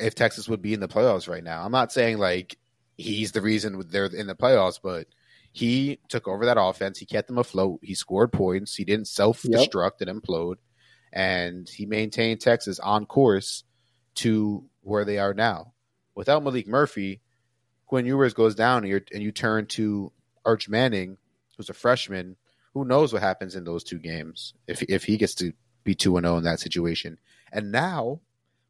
if 0.00 0.14
Texas 0.14 0.48
would 0.48 0.62
be 0.62 0.74
in 0.74 0.80
the 0.80 0.88
playoffs 0.88 1.28
right 1.28 1.44
now? 1.44 1.64
I'm 1.64 1.72
not 1.72 1.92
saying 1.92 2.18
like 2.18 2.58
he's 2.96 3.32
the 3.32 3.42
reason 3.42 3.82
they're 3.88 4.06
in 4.06 4.26
the 4.26 4.34
playoffs, 4.34 4.80
but 4.82 5.06
he 5.52 5.98
took 6.08 6.28
over 6.28 6.46
that 6.46 6.60
offense. 6.60 6.98
He 6.98 7.06
kept 7.06 7.28
them 7.28 7.38
afloat. 7.38 7.80
He 7.82 7.94
scored 7.94 8.32
points. 8.32 8.74
He 8.74 8.84
didn't 8.84 9.08
self 9.08 9.42
destruct 9.42 10.00
yep. 10.00 10.08
and 10.08 10.22
implode 10.22 10.56
and 11.12 11.68
he 11.68 11.86
maintained 11.86 12.40
Texas 12.40 12.78
on 12.78 13.06
course 13.06 13.64
to 14.16 14.64
where 14.82 15.04
they 15.04 15.18
are 15.18 15.34
now. 15.34 15.72
Without 16.14 16.42
Maalik 16.42 16.66
Murphy, 16.66 17.20
Quinn 17.86 18.06
Ewers 18.06 18.34
goes 18.34 18.54
down 18.54 18.84
and, 18.84 19.02
and 19.12 19.22
you 19.22 19.32
turn 19.32 19.66
to 19.66 20.12
Arch 20.44 20.68
Manning, 20.68 21.16
who's 21.56 21.70
a 21.70 21.74
freshman. 21.74 22.36
Who 22.74 22.84
knows 22.84 23.12
what 23.12 23.22
happens 23.22 23.54
in 23.54 23.64
those 23.64 23.82
two 23.82 23.98
games 23.98 24.54
if 24.66 24.82
if 24.82 25.04
he 25.04 25.16
gets 25.16 25.34
to 25.36 25.52
be 25.84 25.94
two 25.94 26.16
and 26.16 26.24
zero 26.24 26.34
oh 26.34 26.38
in 26.38 26.44
that 26.44 26.60
situation? 26.60 27.18
And 27.52 27.72
now 27.72 28.20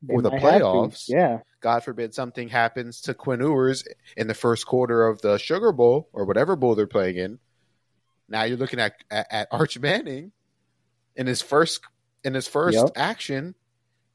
for 0.06 0.22
the 0.22 0.30
playoffs, 0.30 1.08
yeah. 1.08 1.40
God 1.60 1.82
forbid 1.82 2.14
something 2.14 2.48
happens 2.48 3.00
to 3.02 3.14
Quinn 3.14 3.40
Ewers 3.40 3.84
in 4.16 4.28
the 4.28 4.34
first 4.34 4.66
quarter 4.66 5.06
of 5.06 5.20
the 5.22 5.38
Sugar 5.38 5.72
Bowl 5.72 6.08
or 6.12 6.24
whatever 6.24 6.56
bowl 6.56 6.74
they're 6.74 6.86
playing 6.86 7.16
in. 7.16 7.38
Now 8.28 8.44
you're 8.44 8.58
looking 8.58 8.78
at 8.78 8.94
at, 9.10 9.26
at 9.30 9.48
Arch 9.50 9.78
Manning 9.78 10.32
in 11.16 11.26
his 11.26 11.42
first 11.42 11.80
in 12.22 12.34
his 12.34 12.46
first 12.46 12.76
yep. 12.76 12.90
action, 12.94 13.54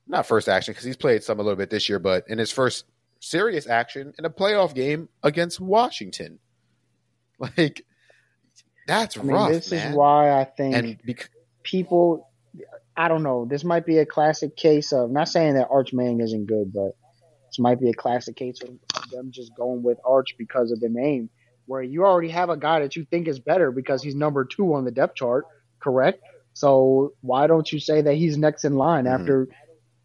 not 0.07 0.25
first 0.25 0.47
action 0.47 0.71
because 0.71 0.85
he's 0.85 0.97
played 0.97 1.23
some 1.23 1.39
a 1.39 1.43
little 1.43 1.57
bit 1.57 1.69
this 1.69 1.89
year, 1.89 1.99
but 1.99 2.23
in 2.27 2.37
his 2.37 2.51
first 2.51 2.85
serious 3.19 3.67
action 3.67 4.13
in 4.19 4.25
a 4.25 4.29
playoff 4.29 4.73
game 4.73 5.09
against 5.21 5.59
Washington. 5.59 6.39
Like 7.57 7.83
that's 8.87 9.17
I 9.17 9.21
mean, 9.21 9.33
rough. 9.33 9.49
This 9.49 9.71
man. 9.71 9.89
is 9.89 9.95
why 9.95 10.39
I 10.39 10.45
think 10.45 10.75
and 10.75 10.97
bec- 11.03 11.29
people. 11.63 12.29
I 12.95 13.07
don't 13.07 13.23
know. 13.23 13.45
This 13.45 13.63
might 13.63 13.85
be 13.85 13.97
a 13.97 14.05
classic 14.05 14.55
case 14.55 14.93
of 14.93 15.09
not 15.09 15.27
saying 15.27 15.55
that 15.55 15.69
Arch 15.69 15.93
Manning 15.93 16.21
isn't 16.21 16.45
good, 16.45 16.71
but 16.73 16.95
this 17.47 17.59
might 17.59 17.79
be 17.79 17.89
a 17.89 17.93
classic 17.93 18.35
case 18.35 18.61
of 18.61 19.09
them 19.09 19.31
just 19.31 19.55
going 19.55 19.83
with 19.83 19.97
Arch 20.05 20.35
because 20.37 20.71
of 20.71 20.79
the 20.79 20.89
name, 20.89 21.29
where 21.65 21.81
you 21.81 22.05
already 22.05 22.29
have 22.29 22.49
a 22.49 22.57
guy 22.57 22.81
that 22.81 22.95
you 22.95 23.05
think 23.05 23.27
is 23.27 23.39
better 23.39 23.71
because 23.71 24.03
he's 24.03 24.15
number 24.15 24.45
two 24.45 24.73
on 24.75 24.85
the 24.85 24.91
depth 24.91 25.15
chart, 25.15 25.45
correct? 25.79 26.21
So 26.53 27.13
why 27.21 27.47
don't 27.47 27.71
you 27.71 27.79
say 27.79 28.01
that 28.01 28.13
he's 28.13 28.37
next 28.37 28.63
in 28.63 28.75
line 28.75 29.05
mm-hmm. 29.05 29.21
after 29.21 29.47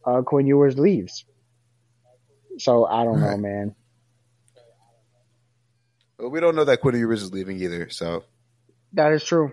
uh, 0.05 0.23
Quinn 0.23 0.47
Ewers 0.47 0.79
leaves? 0.79 1.25
So 2.59 2.87
I 2.87 3.05
don't 3.05 3.21
know, 3.21 3.37
man. 3.37 3.75
Well, 6.19 6.31
we 6.31 6.41
don't 6.41 6.57
know 6.57 6.65
that 6.65 6.81
Quinn 6.81 6.97
Ewers 6.97 7.23
is 7.23 7.33
leaving 7.33 7.61
either. 7.61 7.91
So 7.91 8.25
that 8.95 9.13
is 9.13 9.23
true. 9.23 9.53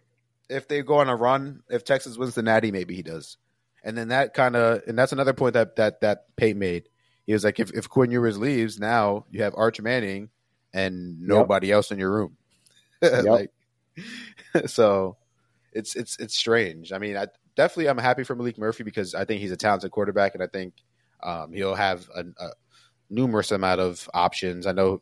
If 0.50 0.68
they 0.68 0.82
go 0.82 0.96
on 0.96 1.10
a 1.10 1.16
run, 1.16 1.62
if 1.70 1.84
Texas 1.84 2.18
wins 2.18 2.36
the 2.36 2.44
Natty, 2.44 2.72
maybe 2.72 2.96
he 2.96 3.04
does. 3.04 3.38
And 3.84 3.98
then 3.98 4.10
that 4.10 4.34
kind 4.34 4.56
of, 4.56 4.82
and 4.88 4.98
that's 4.98 5.12
another 5.12 5.34
point 5.34 5.54
that 5.54 5.76
that 5.76 6.02
that 6.02 6.26
Pate 6.36 6.58
made. 6.58 6.90
He 7.26 7.34
was 7.34 7.44
like, 7.44 7.60
if 7.60 7.72
if 7.72 7.90
Quinn 7.90 8.12
Ewers 8.12 8.38
leaves, 8.38 8.80
now 8.80 9.26
you 9.32 9.44
have 9.44 9.54
Arch 9.56 9.82
Manning 9.82 10.30
and 10.74 11.22
nobody 11.22 11.68
yep. 11.68 11.76
else 11.76 11.92
in 11.92 12.00
your 12.00 12.12
room. 12.12 12.38
like, 13.02 13.52
so 14.66 15.18
it's 15.72 15.96
it's 15.96 16.18
it's 16.20 16.36
strange. 16.36 16.92
I 16.92 16.98
mean, 16.98 17.18
I 17.18 17.28
definitely 17.56 17.90
I'm 17.90 17.98
happy 17.98 18.24
for 18.24 18.36
Maalik 18.36 18.58
Murphy 18.58 18.84
because 18.84 19.16
I 19.16 19.26
think 19.26 19.42
he's 19.42 19.52
a 19.52 19.58
talented 19.58 19.92
quarterback, 19.92 20.36
and 20.36 20.44
I 20.44 20.48
think 20.48 20.74
um, 21.24 21.54
he'll 21.54 21.76
have 21.76 22.08
a, 22.16 22.22
a, 22.22 22.50
numerous 23.10 23.52
amount 23.52 23.82
of 23.82 24.10
options. 24.14 24.68
I 24.68 24.72
know 24.72 25.02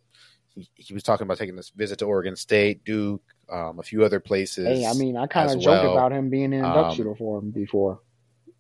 he, 0.56 0.70
he, 0.76 0.94
was 0.94 1.04
talking 1.04 1.26
about 1.26 1.38
taking 1.38 1.56
this 1.56 1.70
visit 1.70 2.00
to 2.00 2.06
Oregon 2.06 2.36
State, 2.36 2.84
Duke, 2.86 3.24
um, 3.54 3.80
a 3.80 3.84
few 3.84 4.04
other 4.04 4.20
places. 4.20 4.66
Hey, 4.66 4.86
I 4.86 4.94
mean, 4.94 5.16
I 5.16 5.28
kind 5.28 5.52
of 5.52 5.60
joked 5.60 5.84
well. 5.84 5.94
about 5.94 6.12
him 6.12 6.30
being 6.30 6.54
in 6.54 6.66
induction 6.66 7.08
um, 7.08 7.16
for 7.16 7.40
him 7.40 7.52
before, 7.52 8.00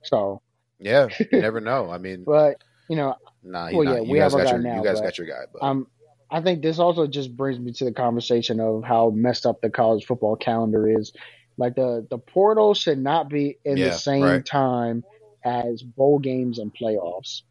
so 0.03 0.41
yeah, 0.79 1.07
you 1.19 1.27
never 1.41 1.59
know. 1.59 1.89
I 1.89 1.97
mean, 1.97 2.23
but 2.23 2.63
you 2.89 2.95
know, 2.95 3.15
nah, 3.43 3.71
well, 3.73 3.83
yeah, 3.83 4.01
we 4.01 4.19
have 4.19 4.33
a 4.33 4.43
guy 4.43 4.51
your, 4.51 4.59
now. 4.59 4.77
You 4.77 4.83
guys 4.83 5.01
got 5.01 5.17
your 5.17 5.27
guy, 5.27 5.45
but. 5.51 5.63
Um, 5.63 5.87
I 6.31 6.41
think 6.41 6.63
this 6.63 6.79
also 6.79 7.05
just 7.05 7.37
brings 7.37 7.59
me 7.59 7.73
to 7.73 7.85
the 7.85 7.91
conversation 7.91 8.59
of 8.59 8.83
how 8.83 9.11
messed 9.11 9.45
up 9.45 9.61
the 9.61 9.69
college 9.69 10.05
football 10.05 10.35
calendar 10.35 10.87
is 10.89 11.13
like 11.57 11.75
the 11.75 12.07
the 12.09 12.17
portal 12.17 12.73
should 12.73 12.97
not 12.97 13.29
be 13.29 13.59
in 13.63 13.77
yeah, 13.77 13.89
the 13.89 13.97
same 13.97 14.23
right. 14.23 14.45
time 14.45 15.03
as 15.43 15.81
bowl 15.83 16.19
games 16.19 16.59
and 16.59 16.73
playoffs. 16.73 17.41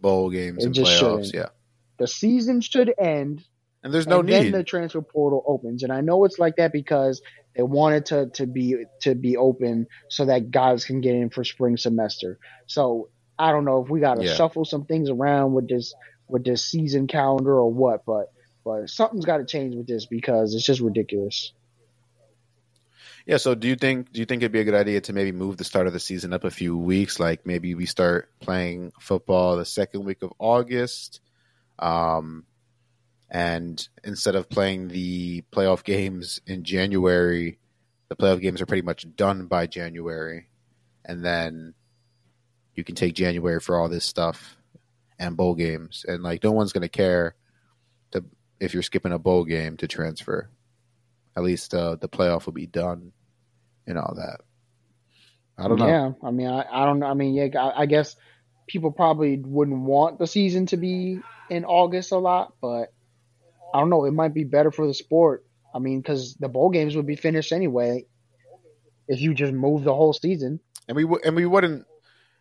Bowl 0.00 0.30
games 0.30 0.64
it 0.64 0.66
and 0.66 0.74
playoffs, 0.74 0.98
shouldn't. 0.98 1.34
yeah. 1.34 1.48
The 1.98 2.08
season 2.08 2.60
should 2.62 2.92
end, 2.98 3.44
and 3.82 3.92
there's 3.92 4.06
no 4.06 4.20
and 4.20 4.28
need. 4.28 4.44
Then 4.44 4.52
the 4.52 4.64
transfer 4.64 5.02
portal 5.02 5.42
opens, 5.46 5.82
and 5.82 5.92
I 5.92 6.00
know 6.00 6.24
it's 6.24 6.38
like 6.38 6.56
that 6.56 6.72
because 6.72 7.22
they 7.56 7.62
wanted 7.62 8.06
to 8.06 8.26
to 8.34 8.46
be 8.46 8.84
to 9.02 9.14
be 9.14 9.36
open 9.36 9.86
so 10.08 10.26
that 10.26 10.50
guys 10.50 10.84
can 10.84 11.00
get 11.00 11.14
in 11.14 11.30
for 11.30 11.44
spring 11.44 11.76
semester. 11.76 12.38
So 12.66 13.08
I 13.38 13.52
don't 13.52 13.64
know 13.64 13.82
if 13.82 13.88
we 13.88 14.00
got 14.00 14.16
to 14.16 14.24
yeah. 14.24 14.34
shuffle 14.34 14.64
some 14.64 14.84
things 14.84 15.08
around 15.10 15.54
with 15.54 15.68
this 15.68 15.94
with 16.28 16.44
this 16.44 16.64
season 16.64 17.06
calendar 17.06 17.52
or 17.52 17.72
what, 17.72 18.04
but 18.04 18.32
but 18.64 18.90
something's 18.90 19.24
got 19.24 19.38
to 19.38 19.44
change 19.44 19.74
with 19.74 19.86
this 19.86 20.06
because 20.06 20.54
it's 20.54 20.64
just 20.64 20.80
ridiculous. 20.80 21.52
Yeah. 23.26 23.36
So, 23.36 23.54
do 23.54 23.68
you 23.68 23.76
think 23.76 24.12
do 24.12 24.20
you 24.20 24.26
think 24.26 24.42
it'd 24.42 24.52
be 24.52 24.60
a 24.60 24.64
good 24.64 24.74
idea 24.74 25.00
to 25.02 25.12
maybe 25.12 25.32
move 25.32 25.56
the 25.56 25.64
start 25.64 25.86
of 25.86 25.92
the 25.92 26.00
season 26.00 26.32
up 26.32 26.44
a 26.44 26.50
few 26.50 26.76
weeks? 26.76 27.18
Like 27.18 27.46
maybe 27.46 27.74
we 27.74 27.86
start 27.86 28.28
playing 28.40 28.92
football 29.00 29.56
the 29.56 29.64
second 29.64 30.04
week 30.04 30.22
of 30.22 30.32
August, 30.38 31.20
um, 31.78 32.44
and 33.30 33.88
instead 34.02 34.34
of 34.34 34.48
playing 34.48 34.88
the 34.88 35.42
playoff 35.52 35.84
games 35.84 36.40
in 36.46 36.64
January, 36.64 37.58
the 38.08 38.16
playoff 38.16 38.40
games 38.40 38.60
are 38.60 38.66
pretty 38.66 38.82
much 38.82 39.06
done 39.14 39.46
by 39.46 39.66
January, 39.66 40.48
and 41.04 41.24
then 41.24 41.74
you 42.74 42.82
can 42.82 42.94
take 42.94 43.14
January 43.14 43.60
for 43.60 43.78
all 43.78 43.88
this 43.88 44.04
stuff 44.04 44.56
and 45.18 45.36
bowl 45.36 45.54
games, 45.54 46.04
and 46.08 46.22
like 46.22 46.42
no 46.42 46.50
one's 46.50 46.72
gonna 46.72 46.88
care 46.88 47.36
to 48.10 48.24
if 48.58 48.74
you're 48.74 48.82
skipping 48.82 49.12
a 49.12 49.18
bowl 49.18 49.44
game 49.44 49.76
to 49.76 49.86
transfer. 49.86 50.50
At 51.36 51.44
least 51.44 51.72
uh, 51.74 51.94
the 51.94 52.08
playoff 52.08 52.46
will 52.46 52.52
be 52.52 52.66
done 52.66 53.12
and 53.86 53.96
all 53.96 54.14
that. 54.16 54.40
I 55.56 55.68
don't 55.68 55.78
know. 55.78 55.86
Yeah, 55.86 56.12
I 56.22 56.30
mean, 56.32 56.48
I, 56.48 56.64
I 56.70 56.84
don't. 56.86 57.02
I 57.02 57.14
mean, 57.14 57.34
yeah, 57.34 57.48
I, 57.56 57.82
I 57.82 57.86
guess 57.86 58.16
people 58.66 58.90
probably 58.90 59.36
wouldn't 59.36 59.80
want 59.80 60.18
the 60.18 60.26
season 60.26 60.66
to 60.66 60.76
be 60.76 61.20
in 61.48 61.64
August 61.64 62.12
a 62.12 62.18
lot, 62.18 62.54
but 62.60 62.92
I 63.74 63.80
don't 63.80 63.90
know. 63.90 64.04
It 64.04 64.12
might 64.12 64.34
be 64.34 64.44
better 64.44 64.70
for 64.70 64.86
the 64.86 64.94
sport. 64.94 65.44
I 65.74 65.78
mean, 65.78 66.00
because 66.00 66.34
the 66.34 66.48
bowl 66.48 66.70
games 66.70 66.96
would 66.96 67.06
be 67.06 67.16
finished 67.16 67.52
anyway 67.52 68.04
if 69.08 69.20
you 69.20 69.34
just 69.34 69.52
move 69.52 69.84
the 69.84 69.94
whole 69.94 70.12
season. 70.12 70.60
And 70.88 70.96
we 70.96 71.02
w- 71.04 71.20
and 71.24 71.36
we 71.36 71.46
wouldn't 71.46 71.84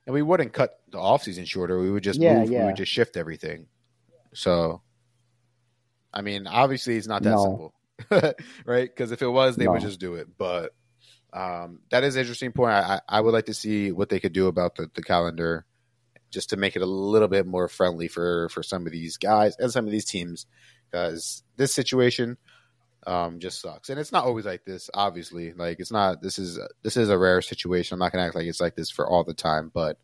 and 0.06 0.14
we 0.14 0.22
wouldn't 0.22 0.54
cut 0.54 0.72
the 0.92 0.98
off 0.98 1.24
season 1.24 1.46
shorter. 1.46 1.80
We 1.80 1.92
would 1.92 2.04
just 2.04 2.20
Yeah, 2.20 2.34
move. 2.40 2.50
We 2.50 2.66
would 2.66 2.76
just 2.76 2.92
shift 2.92 3.18
everything. 3.18 3.68
So, 4.34 4.82
I 6.14 6.22
mean, 6.22 6.48
obviously, 6.48 6.96
it's 6.98 7.08
not 7.08 7.24
that 7.24 7.36
No. 7.36 7.44
simple, 7.44 7.74
right? 8.66 8.90
Because 8.90 9.12
if 9.12 9.22
it 9.22 9.28
was, 9.28 9.58
they 9.58 9.68
would 9.68 9.82
just 9.82 10.00
do 10.00 10.16
it. 10.16 10.28
But 10.38 10.72
um, 11.34 11.82
that 11.92 12.04
is 12.04 12.16
an 12.16 12.22
interesting 12.22 12.52
point. 12.52 12.72
I, 12.72 12.96
I 13.08 13.18
I 13.18 13.22
would 13.22 13.34
like 13.34 13.46
to 13.46 13.54
see 13.54 13.92
what 13.92 14.10
they 14.10 14.20
could 14.20 14.34
do 14.34 14.48
about 14.48 14.76
the, 14.76 14.90
the 14.96 15.04
calendar, 15.04 15.66
just 16.32 16.50
to 16.52 16.58
make 16.58 16.76
it 16.76 16.82
a 16.82 16.88
little 16.88 17.28
bit 17.28 17.46
more 17.46 17.68
friendly 17.68 18.08
for 18.08 18.50
for 18.50 18.64
some 18.64 18.86
of 18.88 18.92
these 18.92 19.18
guys 19.18 19.56
and 19.60 19.72
some 19.72 19.86
of 19.86 19.92
these 19.92 20.06
teams. 20.06 20.48
Because 20.90 21.44
this 21.58 21.74
situation 21.74 22.38
um, 23.08 23.40
just 23.40 23.62
sucks, 23.62 23.90
and 23.90 24.00
it's 24.00 24.12
not 24.12 24.26
always 24.26 24.46
like 24.46 24.66
this. 24.66 24.90
Obviously, 24.94 25.54
like 25.54 25.80
it's 25.80 25.92
not. 25.92 26.22
This 26.22 26.38
is 26.38 26.60
this 26.84 26.98
is 26.98 27.10
a 27.10 27.18
rare 27.18 27.42
situation. 27.42 27.96
I'm 27.96 28.00
not 28.00 28.12
gonna 28.12 28.26
act 28.26 28.36
like 28.36 28.46
it's 28.46 28.62
like 28.62 28.76
this 28.76 28.92
for 28.92 29.08
all 29.08 29.24
the 29.24 29.34
time, 29.34 29.72
but 29.74 29.98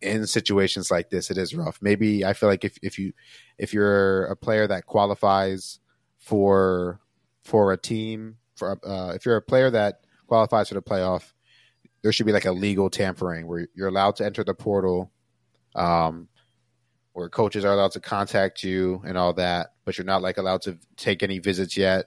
in 0.00 0.26
situations 0.26 0.90
like 0.90 1.10
this, 1.10 1.30
it 1.30 1.38
is 1.38 1.54
rough. 1.54 1.78
Maybe 1.82 2.24
I 2.24 2.32
feel 2.32 2.48
like 2.48 2.64
if 2.64 2.78
if 2.82 2.98
you 2.98 3.12
if 3.58 3.74
you're 3.74 4.24
a 4.26 4.36
player 4.36 4.66
that 4.66 4.86
qualifies 4.86 5.78
for 6.18 7.00
for 7.44 7.72
a 7.72 7.76
team 7.76 8.36
for 8.56 8.78
uh, 8.86 9.12
if 9.14 9.26
you're 9.26 9.36
a 9.36 9.42
player 9.42 9.70
that 9.70 10.00
qualifies 10.26 10.68
for 10.68 10.74
the 10.74 10.82
playoff, 10.82 11.32
there 12.02 12.12
should 12.12 12.26
be 12.26 12.32
like 12.32 12.44
a 12.44 12.52
legal 12.52 12.88
tampering 12.88 13.46
where 13.46 13.68
you're 13.74 13.88
allowed 13.88 14.16
to 14.16 14.24
enter 14.24 14.44
the 14.44 14.54
portal, 14.54 15.10
um, 15.74 16.28
where 17.12 17.28
coaches 17.28 17.64
are 17.64 17.72
allowed 17.72 17.92
to 17.92 18.00
contact 18.00 18.62
you 18.62 19.02
and 19.04 19.18
all 19.18 19.32
that, 19.34 19.72
but 19.84 19.98
you're 19.98 20.04
not 20.04 20.22
like 20.22 20.38
allowed 20.38 20.62
to 20.62 20.78
take 20.96 21.22
any 21.22 21.38
visits 21.38 21.76
yet. 21.76 22.06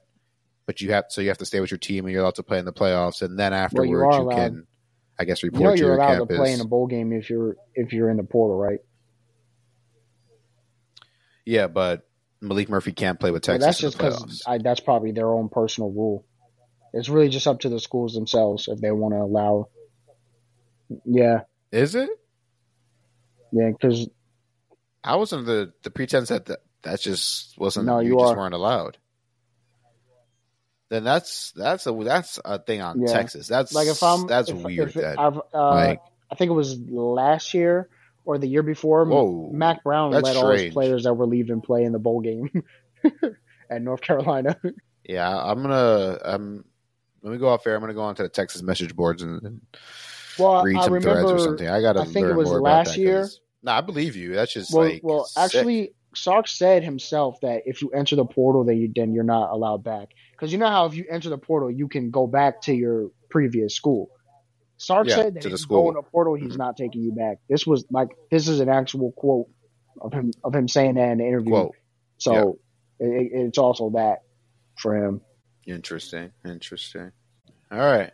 But 0.65 0.79
you 0.79 0.91
have 0.93 1.05
so 1.09 1.19
you 1.21 1.27
have 1.27 1.37
to 1.39 1.45
stay 1.45 1.59
with 1.59 1.71
your 1.71 1.77
team 1.77 2.05
and 2.05 2.13
you're 2.13 2.21
allowed 2.21 2.35
to 2.35 2.43
play 2.43 2.57
in 2.59 2.65
the 2.65 2.71
playoffs, 2.73 3.21
and 3.21 3.37
then 3.37 3.51
afterwards 3.53 3.89
you, 3.89 3.97
are 3.97 4.09
allowed. 4.11 4.35
can, 4.35 4.67
I 5.19 5.25
guess, 5.25 5.43
You 5.43 5.51
know, 5.51 5.57
report 5.59 5.77
you're 5.77 5.87
your 5.89 5.97
allowed 5.97 6.07
campus. 6.19 6.35
to 6.37 6.41
play 6.41 6.53
in 6.53 6.61
a 6.61 6.65
bowl 6.65 6.87
game 6.87 7.11
if 7.11 7.29
you're 7.29 7.57
if 7.75 7.91
you're 7.91 8.09
in 8.09 8.15
the 8.17 8.23
portal, 8.23 8.57
right? 8.57 8.79
yeah, 11.45 11.67
but 11.67 12.07
Maalik 12.41 12.69
Murphy 12.69 12.93
can't 12.93 13.19
play 13.19 13.31
with 13.31 13.45
Well, 13.47 13.57
Texas. 13.59 13.65
that's 13.65 13.79
just 13.79 13.97
because 13.97 14.41
that's 14.61 14.79
probably 14.79 15.11
their 15.11 15.29
own 15.29 15.49
personal 15.49 15.91
rule. 15.91 16.25
It's 16.93 17.09
really 17.09 17.29
just 17.29 17.47
up 17.47 17.61
to 17.61 17.69
the 17.69 17.79
schools 17.79 18.13
themselves 18.13 18.67
if 18.67 18.79
they 18.79 18.91
want 18.91 19.13
to 19.15 19.19
allow. 19.19 19.67
Yeah, 21.05 21.41
Is 21.71 21.95
it? 21.95 22.09
yeah, 23.51 23.71
because 23.71 24.07
I 25.03 25.15
was 25.17 25.33
under 25.33 25.45
the, 25.65 25.73
the 25.83 25.91
pretense 25.91 26.29
that 26.29 26.45
that, 26.45 26.59
that 26.83 26.99
just 27.01 27.57
wasn't. 27.59 27.85
No, 27.87 27.99
you, 27.99 28.13
you 28.13 28.19
just 28.19 28.35
weren't 28.37 28.53
allowed. 28.53 28.97
Then 30.89 31.03
that's 31.03 31.51
that's 31.55 31.87
a 31.87 31.91
that's 32.03 32.39
a 32.43 32.59
thing 32.59 32.81
on 32.81 33.01
Yeah. 33.01 33.07
Texas. 33.13 33.47
That's 33.47 33.73
like 33.73 33.87
if 33.87 34.03
I'm 34.03 34.27
that's 34.27 34.49
if, 34.49 34.57
weird. 34.57 34.89
if 34.89 34.93
that 34.95 35.19
I've, 35.19 35.37
uh, 35.53 35.69
like 35.71 36.01
I 36.31 36.35
think 36.35 36.49
it 36.49 36.53
was 36.53 36.77
last 36.77 37.53
year 37.53 37.89
or 38.25 38.37
the 38.37 38.47
year 38.47 38.61
before. 38.63 39.03
whoa, 39.05 39.49
Mack 39.51 39.83
Brown 39.83 40.11
let 40.11 40.35
all 40.35 40.51
his 40.51 40.71
players 40.73 41.03
that 41.03 41.13
were 41.15 41.25
leaving 41.25 41.61
play 41.61 41.83
in 41.83 41.93
the 41.93 41.99
bowl 41.99 42.21
game 42.21 42.63
at 43.69 43.81
North 43.81 44.01
Carolina. 44.01 44.59
yeah. 45.03 45.29
I'm 45.35 45.61
gonna 45.61 46.19
um. 46.23 46.65
Let 47.23 47.31
me 47.31 47.37
go 47.37 47.47
off 47.47 47.65
air. 47.65 47.75
I'm 47.75 47.81
gonna 47.81 47.93
go 47.93 48.01
onto 48.01 48.21
the 48.21 48.29
Texas 48.29 48.61
message 48.61 48.93
boards 48.95 49.23
and, 49.23 49.41
and 49.43 49.61
well, 50.37 50.61
read 50.63 50.75
I 50.75 50.83
some 50.83 50.99
threads 51.01 51.31
or 51.31 51.39
something. 51.39 51.67
I 51.69 51.79
gotta 51.81 52.01
I 52.01 52.05
think 52.05 52.27
it 52.27 52.33
was 52.35 52.49
last 52.51 52.97
year. 52.97 53.21
'cause- 53.21 53.39
No, 53.63 53.71
I 53.71 53.81
believe 53.81 54.15
you. 54.15 54.33
That's 54.35 54.53
just 54.53 54.73
Well, 54.73 54.89
like 54.89 55.01
well, 55.03 55.25
sick. 55.25 55.43
actually, 55.43 55.93
Sark 56.15 56.47
said 56.47 56.83
himself 56.83 57.39
that 57.41 57.63
if 57.65 57.81
you 57.81 57.89
enter 57.91 58.15
the 58.15 58.25
portal, 58.25 58.63
then 58.65 58.77
you 58.77 58.91
then 58.93 59.13
you're 59.13 59.23
not 59.23 59.51
allowed 59.51 59.83
back. 59.83 60.09
Because 60.33 60.51
you 60.51 60.57
know 60.59 60.67
how 60.69 60.85
if 60.85 60.95
you 60.95 61.05
enter 61.09 61.29
the 61.29 61.37
portal, 61.37 61.71
you 61.71 61.87
can 61.87 62.11
go 62.11 62.27
back 62.27 62.61
to 62.63 62.73
your 62.73 63.09
previous 63.29 63.75
school. 63.75 64.09
Sark 64.77 65.07
Yeah, 65.07 65.15
said 65.15 65.35
that 65.35 65.41
to 65.43 65.47
if 65.47 65.49
the 65.49 65.49
you 65.51 65.57
school. 65.57 65.83
go 65.83 65.89
in 65.89 65.95
the 65.95 66.01
portal, 66.01 66.33
he's 66.35 66.53
Mhm. 66.53 66.57
not 66.57 66.75
taking 66.77 67.01
you 67.03 67.13
back. 67.13 67.37
This 67.47 67.65
was 67.65 67.85
like 67.89 68.09
this 68.29 68.47
is 68.49 68.59
an 68.59 68.67
actual 68.69 69.11
quote 69.13 69.47
of 70.01 70.11
him 70.11 70.31
of 70.43 70.53
him 70.53 70.67
saying 70.67 70.95
that 70.95 71.09
in 71.11 71.19
the 71.19 71.25
interview. 71.25 71.51
quote. 71.51 71.75
So 72.17 72.59
it, 72.99 73.05
it- 73.07 73.31
it's 73.33 73.57
also 73.57 73.91
that 73.91 74.19
for 74.77 74.95
him. 74.95 75.21
Interesting. 75.65 76.31
Interesting. 76.45 77.11
All 77.71 77.79
right. 77.79 78.11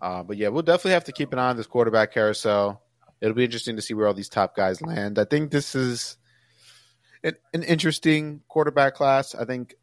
Uh, 0.00 0.22
but 0.24 0.36
yeah, 0.36 0.48
we'll 0.48 0.62
definitely 0.62 0.90
have 0.92 1.04
to 1.04 1.12
keep 1.12 1.32
an 1.32 1.38
eye 1.38 1.50
on 1.50 1.56
this 1.56 1.66
quarterback 1.66 2.12
carousel. 2.12 2.82
It'll 3.20 3.34
be 3.34 3.44
interesting 3.44 3.76
to 3.76 3.82
see 3.82 3.94
where 3.94 4.06
all 4.06 4.14
these 4.14 4.28
top 4.28 4.54
guys 4.54 4.82
land. 4.82 5.18
I 5.18 5.24
think 5.24 5.50
this 5.50 5.74
is 5.74 6.16
an, 7.22 7.34
an 7.54 7.62
interesting 7.62 8.42
quarterback 8.48 8.94
class. 8.94 9.34
I 9.34 9.44
think 9.44 9.74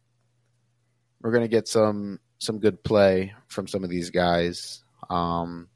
we're 1.20 1.32
going 1.32 1.42
to 1.42 1.48
get 1.48 1.68
some 1.68 2.20
some 2.38 2.58
good 2.58 2.82
play 2.84 3.32
from 3.48 3.66
some 3.66 3.84
of 3.84 3.90
these 3.90 4.10
guys. 4.10 4.82
Um, 5.08 5.68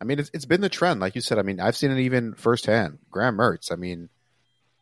I 0.00 0.04
mean, 0.04 0.18
it's, 0.18 0.30
it's 0.34 0.44
been 0.44 0.60
the 0.60 0.68
trend, 0.68 1.00
like 1.00 1.14
you 1.14 1.20
said. 1.20 1.38
I 1.38 1.42
mean, 1.42 1.60
I've 1.60 1.76
seen 1.76 1.90
it 1.90 2.00
even 2.00 2.34
firsthand. 2.34 2.98
Graham 3.10 3.36
Mertz. 3.36 3.72
I 3.72 3.76
mean, 3.76 4.10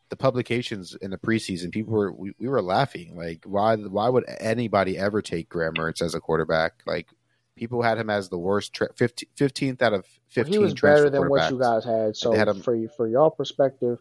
the 0.09 0.17
publications 0.17 0.95
in 1.01 1.11
the 1.11 1.19
preseason, 1.19 1.73
people 1.73 1.95
were 1.95 2.13
we, 2.13 2.33
we 2.39 2.49
were 2.49 2.63
laughing. 2.63 3.17
Like, 3.17 3.45
why 3.47 3.77
why 3.77 4.09
would 4.09 4.25
anybody 4.41 4.99
ever 4.99 5.23
take 5.23 5.49
Graham 5.49 5.75
Mertz 5.75 6.03
as 6.03 6.15
a 6.15 6.21
quarterback? 6.21 6.83
Like, 6.87 7.09
people 7.57 7.83
had 7.83 7.99
him 7.99 8.11
as 8.11 8.29
the 8.29 8.39
worst 8.39 8.73
tra- 8.73 8.93
15, 8.95 9.29
15th 9.37 9.83
out 9.83 9.93
of 9.93 10.01
Well, 10.01 10.09
fifteen. 10.29 10.53
he 10.53 10.59
was 10.59 10.75
better 10.75 11.11
than 11.11 11.29
what 11.29 11.51
you 11.51 11.59
guys 11.59 11.85
had. 11.85 12.17
So 12.17 12.33
had 12.33 12.49
him- 12.49 12.61
for 12.63 12.77
for 12.97 13.07
your 13.09 13.31
perspective, 13.31 13.99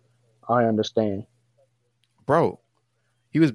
I 0.47 0.65
understand. 0.65 1.25
bro. 2.25 2.59
He 3.29 3.39
was. 3.39 3.51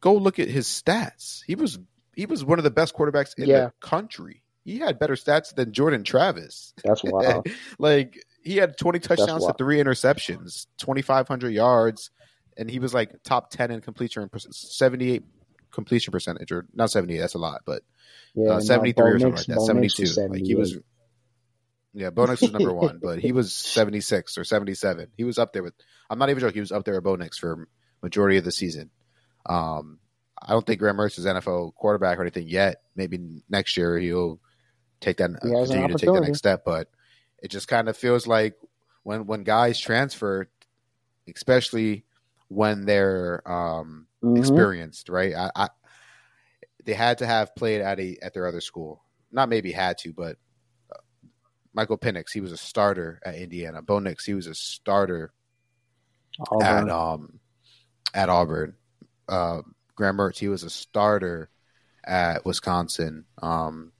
Go 0.00 0.14
look 0.14 0.38
at 0.38 0.48
his 0.48 0.66
stats. 0.66 1.42
He 1.46 1.54
was 1.54 1.78
he 2.14 2.26
was 2.26 2.44
one 2.44 2.58
of 2.58 2.64
the 2.64 2.70
best 2.70 2.94
quarterbacks 2.94 3.34
in 3.38 3.46
Yeah. 3.48 3.66
the 3.66 3.72
country. 3.86 4.42
He 4.64 4.78
had 4.78 4.98
better 4.98 5.14
stats 5.14 5.54
than 5.54 5.72
Jordan 5.72 6.04
Travis. 6.04 6.72
That's 6.84 7.02
wild. 7.04 7.46
like 7.78 8.22
he 8.42 8.56
had 8.56 8.76
20 8.78 8.98
touchdowns 8.98 9.46
to 9.46 9.54
three 9.54 9.76
interceptions, 9.78 10.66
2,500 10.78 11.50
yards, 11.50 12.10
and 12.56 12.70
he 12.70 12.78
was 12.78 12.92
like 12.94 13.22
top 13.22 13.50
10 13.50 13.70
in 13.70 13.80
completion, 13.80 14.28
78 14.38 15.22
completion 15.70 16.12
percentage, 16.12 16.52
or 16.52 16.66
not 16.74 16.90
70, 16.90 17.18
that's 17.18 17.34
a 17.34 17.38
lot, 17.38 17.62
but 17.64 17.82
yeah, 18.34 18.52
uh, 18.52 18.60
73 18.60 19.02
Bo 19.02 19.08
or 19.08 19.18
something 19.18 19.32
like 19.34 19.46
that, 19.46 19.60
72. 19.60 20.02
was 20.02 20.18
Like 20.18 20.42
he 20.44 20.54
was, 20.54 20.78
yeah, 21.92 22.10
Bo 22.10 22.26
Nix 22.26 22.40
was 22.42 22.52
number 22.52 22.72
one, 22.72 23.00
but 23.02 23.18
he 23.18 23.32
was 23.32 23.54
76 23.54 24.38
or 24.38 24.44
77. 24.44 25.08
He 25.16 25.24
was 25.24 25.38
up 25.38 25.52
there 25.52 25.62
with, 25.62 25.74
I'm 26.08 26.18
not 26.18 26.30
even 26.30 26.40
joking, 26.40 26.54
he 26.54 26.60
was 26.60 26.72
up 26.72 26.84
there 26.84 26.94
with 26.94 27.04
Bo 27.04 27.16
Nix 27.16 27.38
for 27.38 27.68
majority 28.02 28.36
of 28.36 28.44
the 28.44 28.52
season. 28.52 28.90
Um, 29.46 29.98
I 30.40 30.52
don't 30.52 30.66
think 30.66 30.80
Graham 30.80 30.96
Mertz 30.96 31.18
is 31.18 31.26
NFL 31.26 31.74
quarterback 31.74 32.18
or 32.18 32.22
anything 32.22 32.48
yet. 32.48 32.82
Maybe 32.96 33.42
next 33.48 33.76
year 33.76 33.98
he'll 33.98 34.40
take 35.00 35.18
that, 35.18 35.30
He 35.42 35.50
continue 35.50 35.88
to 35.88 35.94
take 35.94 36.12
the 36.12 36.20
next 36.20 36.38
step, 36.38 36.62
but 36.64 36.88
it 37.42 37.50
just 37.50 37.68
kind 37.68 37.88
of 37.88 37.96
feels 37.96 38.26
like 38.26 38.54
when 39.02 39.26
when 39.26 39.44
guys 39.44 39.78
transfer, 39.78 40.48
especially 41.34 42.04
when 42.48 42.84
they're 42.86 43.42
um, 43.50 44.06
Mhm. 44.22 44.38
experienced, 44.38 45.08
right? 45.08 45.34
I, 45.34 45.50
I 45.54 45.68
they 46.84 46.94
had 46.94 47.18
to 47.18 47.26
have 47.26 47.54
played 47.54 47.80
at 47.80 48.00
a 48.00 48.16
at 48.22 48.34
their 48.34 48.46
other 48.46 48.60
school. 48.60 49.02
Not 49.32 49.48
maybe 49.48 49.72
had 49.72 49.98
to, 49.98 50.12
but 50.12 50.36
uh, 50.92 50.98
Michael 51.72 51.98
Penix, 51.98 52.32
he 52.32 52.40
was 52.40 52.52
a 52.52 52.56
starter 52.56 53.20
at 53.24 53.36
Indiana. 53.36 53.82
Bo 53.82 53.98
Nix, 53.98 54.24
he 54.24 54.34
was 54.34 54.46
a 54.46 54.54
starter 54.54 55.32
Auburn. 56.50 56.88
at 56.88 56.90
um 56.90 57.40
at 58.14 58.28
Auburn. 58.28 58.74
Uh, 59.28 59.62
Graham 59.94 60.16
Mertz, 60.16 60.38
he 60.38 60.48
was 60.48 60.64
a 60.64 60.70
starter 60.70 61.50
at 62.04 62.44
Wisconsin. 62.44 63.26
Um, 63.40 63.92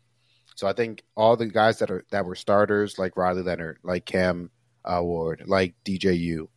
so 0.57 0.67
I 0.67 0.73
think 0.73 1.05
all 1.15 1.37
the 1.37 1.47
guys 1.47 1.79
that 1.79 1.91
are 1.91 2.05
that 2.11 2.25
were 2.25 2.35
starters, 2.35 2.99
like 2.99 3.17
Riley 3.17 3.43
Leonard, 3.43 3.79
like 3.83 4.05
Cam 4.05 4.51
uh, 4.85 5.01
Ward, 5.03 5.45
like 5.47 5.75
DJU, 5.85 6.49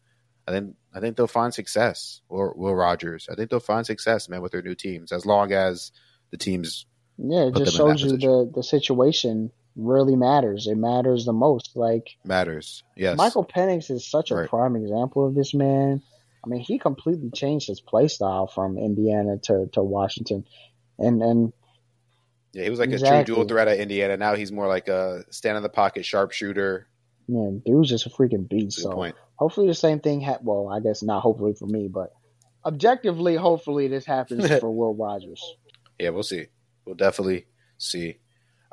I 0.47 0.51
think 0.51 0.75
I 0.93 0.99
think 0.99 1.17
they'll 1.17 1.27
find 1.27 1.53
success. 1.53 2.21
Or 2.29 2.53
Will 2.55 2.75
Rogers, 2.75 3.27
I 3.31 3.35
think 3.35 3.49
they'll 3.49 3.59
find 3.59 3.85
success, 3.85 4.29
man, 4.29 4.41
with 4.41 4.51
their 4.51 4.61
new 4.61 4.75
teams, 4.75 5.11
as 5.11 5.25
long 5.25 5.51
as 5.51 5.91
the 6.31 6.37
teams 6.37 6.85
Yeah, 7.17 7.47
it 7.47 7.55
just 7.55 7.75
shows 7.75 8.01
you 8.01 8.17
the 8.17 8.51
the 8.53 8.63
situation 8.63 9.51
really 9.75 10.15
matters. 10.15 10.67
It 10.67 10.77
matters 10.77 11.25
the 11.25 11.33
most. 11.33 11.75
Like 11.75 12.17
matters. 12.23 12.83
Yes. 12.95 13.17
Michael 13.17 13.45
Penix 13.45 13.89
is 13.89 14.09
such 14.09 14.31
a 14.31 14.35
right. 14.35 14.49
prime 14.49 14.75
example 14.75 15.27
of 15.27 15.35
this 15.35 15.53
man. 15.53 16.01
I 16.43 16.49
mean, 16.49 16.59
he 16.59 16.77
completely 16.77 17.31
changed 17.31 17.67
his 17.67 17.79
play 17.79 18.07
style 18.07 18.47
from 18.47 18.77
Indiana 18.77 19.37
to, 19.43 19.69
to 19.73 19.81
Washington. 19.81 20.45
And 20.99 21.21
and 21.21 21.53
yeah, 22.51 22.63
he 22.63 22.69
was 22.69 22.79
like 22.79 22.89
exactly. 22.89 23.19
a 23.19 23.25
true 23.25 23.35
dual 23.35 23.47
threat 23.47 23.67
at 23.67 23.79
Indiana. 23.79 24.17
Now 24.17 24.35
he's 24.35 24.51
more 24.51 24.67
like 24.67 24.87
a 24.87 25.23
stand 25.31 25.57
in 25.57 25.63
the 25.63 25.69
pocket 25.69 26.05
sharpshooter. 26.05 26.87
Man, 27.27 27.61
dude's 27.65 27.89
just 27.89 28.05
a 28.05 28.09
freaking 28.09 28.47
beast. 28.47 28.77
Good 28.77 28.83
so 28.83 28.91
point. 28.91 29.15
Hopefully 29.35 29.67
the 29.67 29.73
same 29.73 29.99
thing. 29.99 30.21
Ha- 30.21 30.39
well, 30.41 30.69
I 30.69 30.79
guess 30.79 31.03
not. 31.03 31.21
Hopefully 31.21 31.53
for 31.53 31.67
me, 31.67 31.87
but 31.87 32.11
objectively, 32.65 33.35
hopefully 33.35 33.87
this 33.87 34.05
happens 34.05 34.47
for 34.59 34.71
Will 34.71 34.95
Rogers. 34.95 35.43
Yeah, 35.99 36.09
we'll 36.09 36.23
see. 36.23 36.47
We'll 36.85 36.95
definitely 36.95 37.45
see. 37.77 38.19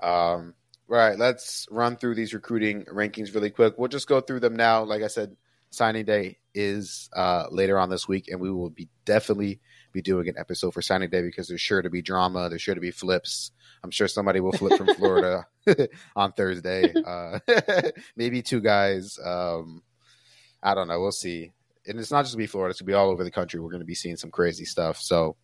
Um, 0.02 0.54
right, 0.88 1.18
let's 1.18 1.66
run 1.70 1.96
through 1.96 2.14
these 2.14 2.34
recruiting 2.34 2.84
rankings 2.86 3.34
really 3.34 3.50
quick. 3.50 3.74
We'll 3.76 3.88
just 3.88 4.08
go 4.08 4.20
through 4.20 4.40
them 4.40 4.56
now. 4.56 4.84
Like 4.84 5.02
I 5.02 5.08
said, 5.08 5.36
signing 5.70 6.04
day 6.04 6.38
is 6.54 7.08
uh, 7.16 7.46
later 7.50 7.78
on 7.78 7.90
this 7.90 8.08
week, 8.08 8.28
and 8.28 8.40
we 8.40 8.50
will 8.50 8.70
be 8.70 8.88
definitely 9.04 9.60
be 9.92 10.02
doing 10.02 10.28
an 10.28 10.34
episode 10.38 10.72
for 10.72 10.82
signing 10.82 11.10
day 11.10 11.22
because 11.22 11.48
there's 11.48 11.60
sure 11.60 11.82
to 11.82 11.90
be 11.90 12.02
drama. 12.02 12.48
There's 12.48 12.62
sure 12.62 12.74
to 12.74 12.80
be 12.80 12.90
flips. 12.90 13.52
I'm 13.82 13.90
sure 13.90 14.08
somebody 14.08 14.40
will 14.40 14.52
flip 14.52 14.76
from 14.76 14.94
Florida 14.94 15.46
on 16.16 16.32
Thursday. 16.32 16.92
Uh, 16.94 17.38
maybe 18.16 18.42
two 18.42 18.60
guys. 18.60 19.18
Um, 19.24 19.82
I 20.62 20.74
don't 20.74 20.88
know. 20.88 21.00
We'll 21.00 21.12
see. 21.12 21.52
And 21.86 21.98
it's 21.98 22.10
not 22.10 22.22
just 22.22 22.34
gonna 22.34 22.42
be 22.42 22.46
Florida; 22.46 22.70
it's 22.70 22.80
gonna 22.80 22.88
be 22.88 22.94
all 22.94 23.10
over 23.10 23.24
the 23.24 23.30
country. 23.30 23.60
We're 23.60 23.70
going 23.70 23.80
to 23.80 23.86
be 23.86 23.94
seeing 23.94 24.16
some 24.16 24.30
crazy 24.30 24.64
stuff. 24.64 25.00
So 25.00 25.36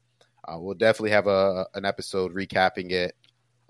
uh, 0.47 0.59
we'll 0.59 0.75
definitely 0.75 1.11
have 1.11 1.27
a 1.27 1.67
an 1.75 1.85
episode 1.85 2.35
recapping 2.35 2.91
it 2.91 3.17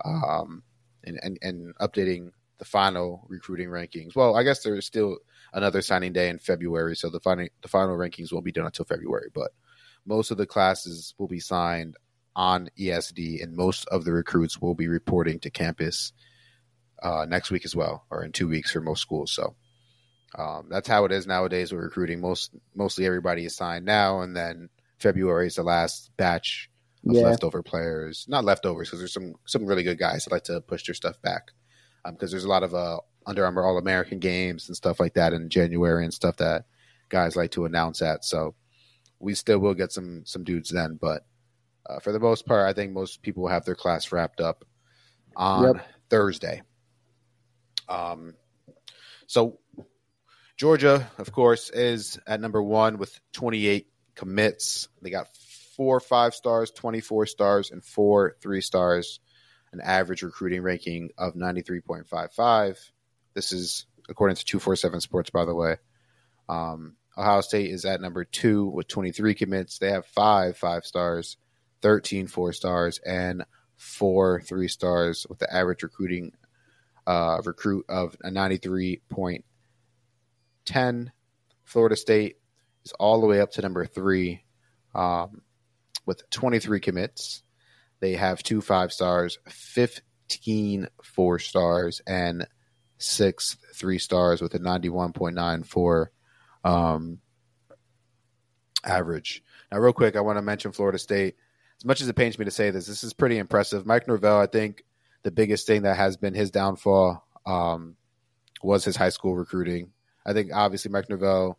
um, 0.03 0.63
and, 1.03 1.19
and 1.23 1.39
and 1.41 1.75
updating 1.77 2.31
the 2.57 2.65
final 2.65 3.25
recruiting 3.29 3.69
rankings. 3.69 4.15
Well, 4.15 4.35
I 4.35 4.43
guess 4.43 4.63
there's 4.63 4.85
still 4.85 5.17
another 5.53 5.81
signing 5.81 6.13
day 6.13 6.29
in 6.29 6.39
February, 6.39 6.95
so 6.95 7.09
the 7.09 7.19
final 7.19 7.47
the 7.61 7.67
final 7.67 7.95
rankings 7.95 8.31
won't 8.31 8.45
be 8.45 8.51
done 8.51 8.65
until 8.65 8.85
February. 8.85 9.29
But 9.33 9.51
most 10.05 10.31
of 10.31 10.37
the 10.37 10.45
classes 10.45 11.13
will 11.17 11.27
be 11.27 11.39
signed 11.39 11.95
on 12.35 12.69
ESD, 12.77 13.41
and 13.41 13.55
most 13.55 13.87
of 13.87 14.05
the 14.05 14.11
recruits 14.11 14.61
will 14.61 14.75
be 14.75 14.87
reporting 14.87 15.39
to 15.39 15.49
campus 15.49 16.13
uh, 17.01 17.25
next 17.27 17.51
week 17.51 17.65
as 17.65 17.75
well, 17.75 18.05
or 18.09 18.23
in 18.23 18.31
two 18.31 18.47
weeks 18.47 18.71
for 18.71 18.81
most 18.81 19.01
schools. 19.01 19.31
So 19.31 19.55
um, 20.35 20.67
that's 20.69 20.87
how 20.87 21.05
it 21.05 21.11
is 21.11 21.27
nowadays 21.27 21.71
with 21.71 21.81
recruiting. 21.81 22.19
Most 22.19 22.51
mostly 22.75 23.05
everybody 23.05 23.45
is 23.45 23.55
signed 23.55 23.85
now, 23.85 24.21
and 24.21 24.35
then 24.35 24.69
February 24.99 25.47
is 25.47 25.55
the 25.55 25.63
last 25.63 26.11
batch 26.17 26.69
of 27.07 27.15
yeah. 27.15 27.23
leftover 27.23 27.63
players. 27.63 28.25
Not 28.27 28.45
leftovers 28.45 28.89
because 28.89 28.99
there's 28.99 29.13
some 29.13 29.35
some 29.45 29.65
really 29.65 29.83
good 29.83 29.99
guys 29.99 30.25
that 30.25 30.31
like 30.31 30.43
to 30.45 30.61
push 30.61 30.85
their 30.85 30.95
stuff 30.95 31.21
back 31.21 31.51
because 32.05 32.29
um, 32.29 32.31
there's 32.31 32.43
a 32.43 32.49
lot 32.49 32.63
of 32.63 32.73
uh, 32.73 32.99
Under 33.25 33.45
Armour 33.45 33.65
All 33.65 33.77
American 33.77 34.19
games 34.19 34.67
and 34.67 34.75
stuff 34.75 34.99
like 34.99 35.13
that 35.13 35.33
in 35.33 35.49
January 35.49 36.03
and 36.03 36.13
stuff 36.13 36.37
that 36.37 36.65
guys 37.09 37.35
like 37.35 37.51
to 37.51 37.65
announce 37.65 38.01
at. 38.01 38.25
So 38.25 38.55
we 39.19 39.33
still 39.33 39.59
will 39.59 39.73
get 39.73 39.91
some 39.91 40.23
some 40.25 40.43
dudes 40.43 40.69
then, 40.69 40.97
but 40.99 41.25
uh, 41.89 41.99
for 41.99 42.11
the 42.11 42.19
most 42.19 42.45
part, 42.45 42.67
I 42.67 42.73
think 42.73 42.91
most 42.91 43.21
people 43.21 43.43
will 43.43 43.49
have 43.49 43.65
their 43.65 43.75
class 43.75 44.11
wrapped 44.11 44.41
up 44.41 44.65
on 45.35 45.75
yep. 45.75 45.87
Thursday. 46.09 46.61
Um, 47.87 48.33
so 49.27 49.59
Georgia, 50.57 51.09
of 51.19 51.31
course, 51.31 51.69
is 51.69 52.19
at 52.25 52.41
number 52.41 52.61
one 52.61 52.97
with 52.97 53.19
28 53.33 53.87
commits. 54.15 54.89
They 55.01 55.11
got 55.11 55.27
four 55.75 55.99
five 55.99 56.33
stars, 56.33 56.71
24 56.71 57.27
stars, 57.27 57.71
and 57.71 57.83
four 57.83 58.35
three 58.41 58.61
stars 58.61 59.19
an 59.73 59.81
average 59.81 60.23
recruiting 60.23 60.61
ranking 60.61 61.09
of 61.17 61.33
93.55. 61.33 62.77
This 63.33 63.51
is 63.51 63.85
according 64.09 64.37
to 64.37 64.45
247 64.45 65.01
Sports, 65.01 65.29
by 65.29 65.45
the 65.45 65.53
way. 65.53 65.75
Um, 66.49 66.95
Ohio 67.17 67.41
State 67.41 67.71
is 67.71 67.85
at 67.85 68.01
number 68.01 68.23
two 68.23 68.65
with 68.65 68.87
23 68.87 69.35
commits. 69.35 69.79
They 69.79 69.91
have 69.91 70.05
five 70.05 70.57
five 70.57 70.85
stars, 70.85 71.37
13 71.81 72.27
four 72.27 72.53
stars, 72.53 72.99
and 73.05 73.43
four 73.75 74.41
three 74.41 74.67
stars 74.67 75.27
with 75.29 75.39
the 75.39 75.53
average 75.53 75.83
recruiting 75.83 76.31
uh, 77.05 77.41
recruit 77.43 77.85
of 77.89 78.15
a 78.23 78.31
93.10. 80.67 81.11
Florida 81.63 81.95
State 81.95 82.37
is 82.85 82.91
all 82.93 83.21
the 83.21 83.27
way 83.27 83.41
up 83.41 83.51
to 83.51 83.61
number 83.61 83.85
three 83.85 84.43
um, 84.95 85.41
with 86.05 86.29
23 86.29 86.79
commits. 86.79 87.43
They 87.99 88.13
have 88.13 88.43
two 88.43 88.61
five 88.61 88.93
stars, 88.93 89.39
15 89.47 90.87
four 91.03 91.39
stars, 91.39 92.01
and 92.07 92.47
six 92.99 93.57
three 93.75 93.99
stars 93.99 94.41
with 94.41 94.53
a 94.53 94.59
91.94 94.59 96.07
um, 96.63 97.19
average. 98.83 99.43
Now, 99.71 99.79
real 99.79 99.93
quick, 99.93 100.15
I 100.15 100.21
want 100.21 100.37
to 100.37 100.43
mention 100.43 100.71
Florida 100.71 100.99
State. 100.99 101.35
As 101.79 101.85
much 101.85 102.01
as 102.01 102.07
it 102.07 102.15
pains 102.15 102.39
me 102.39 102.45
to 102.45 102.51
say 102.51 102.71
this, 102.71 102.87
this 102.87 103.03
is 103.03 103.13
pretty 103.13 103.37
impressive. 103.37 103.85
Mike 103.85 104.07
Norvell, 104.07 104.39
I 104.39 104.47
think 104.47 104.83
the 105.23 105.31
biggest 105.31 105.67
thing 105.67 105.83
that 105.83 105.97
has 105.97 106.17
been 106.17 106.33
his 106.33 106.49
downfall 106.49 107.23
um, 107.45 107.95
was 108.63 108.83
his 108.83 108.95
high 108.95 109.09
school 109.09 109.35
recruiting. 109.35 109.91
I 110.27 110.33
think 110.33 110.51
obviously 110.53 110.91
Mike 110.91 111.09
Norvell 111.09 111.57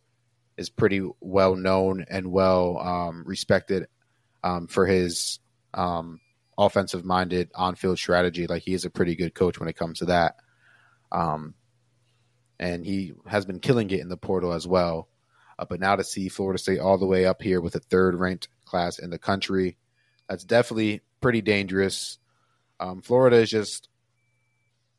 is 0.59 0.69
pretty 0.69 1.09
well 1.21 1.57
known 1.57 2.05
and 2.09 2.31
well 2.31 2.79
um, 2.79 3.25
respected 3.27 3.87
um, 4.45 4.67
for 4.67 4.87
his 4.87 5.41
um, 5.73 6.21
offensive 6.59 7.05
minded 7.05 7.51
on 7.55 7.77
field 7.77 7.99
strategy. 7.99 8.47
Like 8.47 8.63
he 8.63 8.75
is 8.75 8.85
a 8.85 8.91
pretty 8.91 9.17
good 9.17 9.35
coach 9.35 9.59
when 9.59 9.69
it 9.69 9.77
comes 9.77 10.01
to 10.01 10.07
that. 10.07 10.37
Um, 11.11 11.55
and 12.61 12.85
he 12.85 13.15
has 13.27 13.47
been 13.47 13.61
killing 13.61 13.89
it 13.91 14.01
in 14.01 14.09
the 14.09 14.17
portal 14.17 14.53
as 14.53 14.67
well. 14.67 15.09
Uh, 15.59 15.65
but 15.65 15.81
now 15.81 15.97
to 15.97 16.05
see 16.05 16.29
Florida 16.29 16.59
State 16.59 16.79
all 16.79 16.99
the 16.99 17.07
way 17.07 17.25
up 17.25 17.41
here 17.41 17.61
with 17.61 17.75
a 17.75 17.81
third 17.81 18.15
ranked 18.15 18.49
class 18.65 18.99
in 18.99 19.11
the 19.11 19.19
country, 19.19 19.77
that's 20.29 20.45
definitely 20.45 21.01
pretty 21.21 21.41
dangerous. 21.41 22.19
Um, 22.79 23.01
Florida 23.01 23.37
is 23.39 23.51
just 23.51 23.89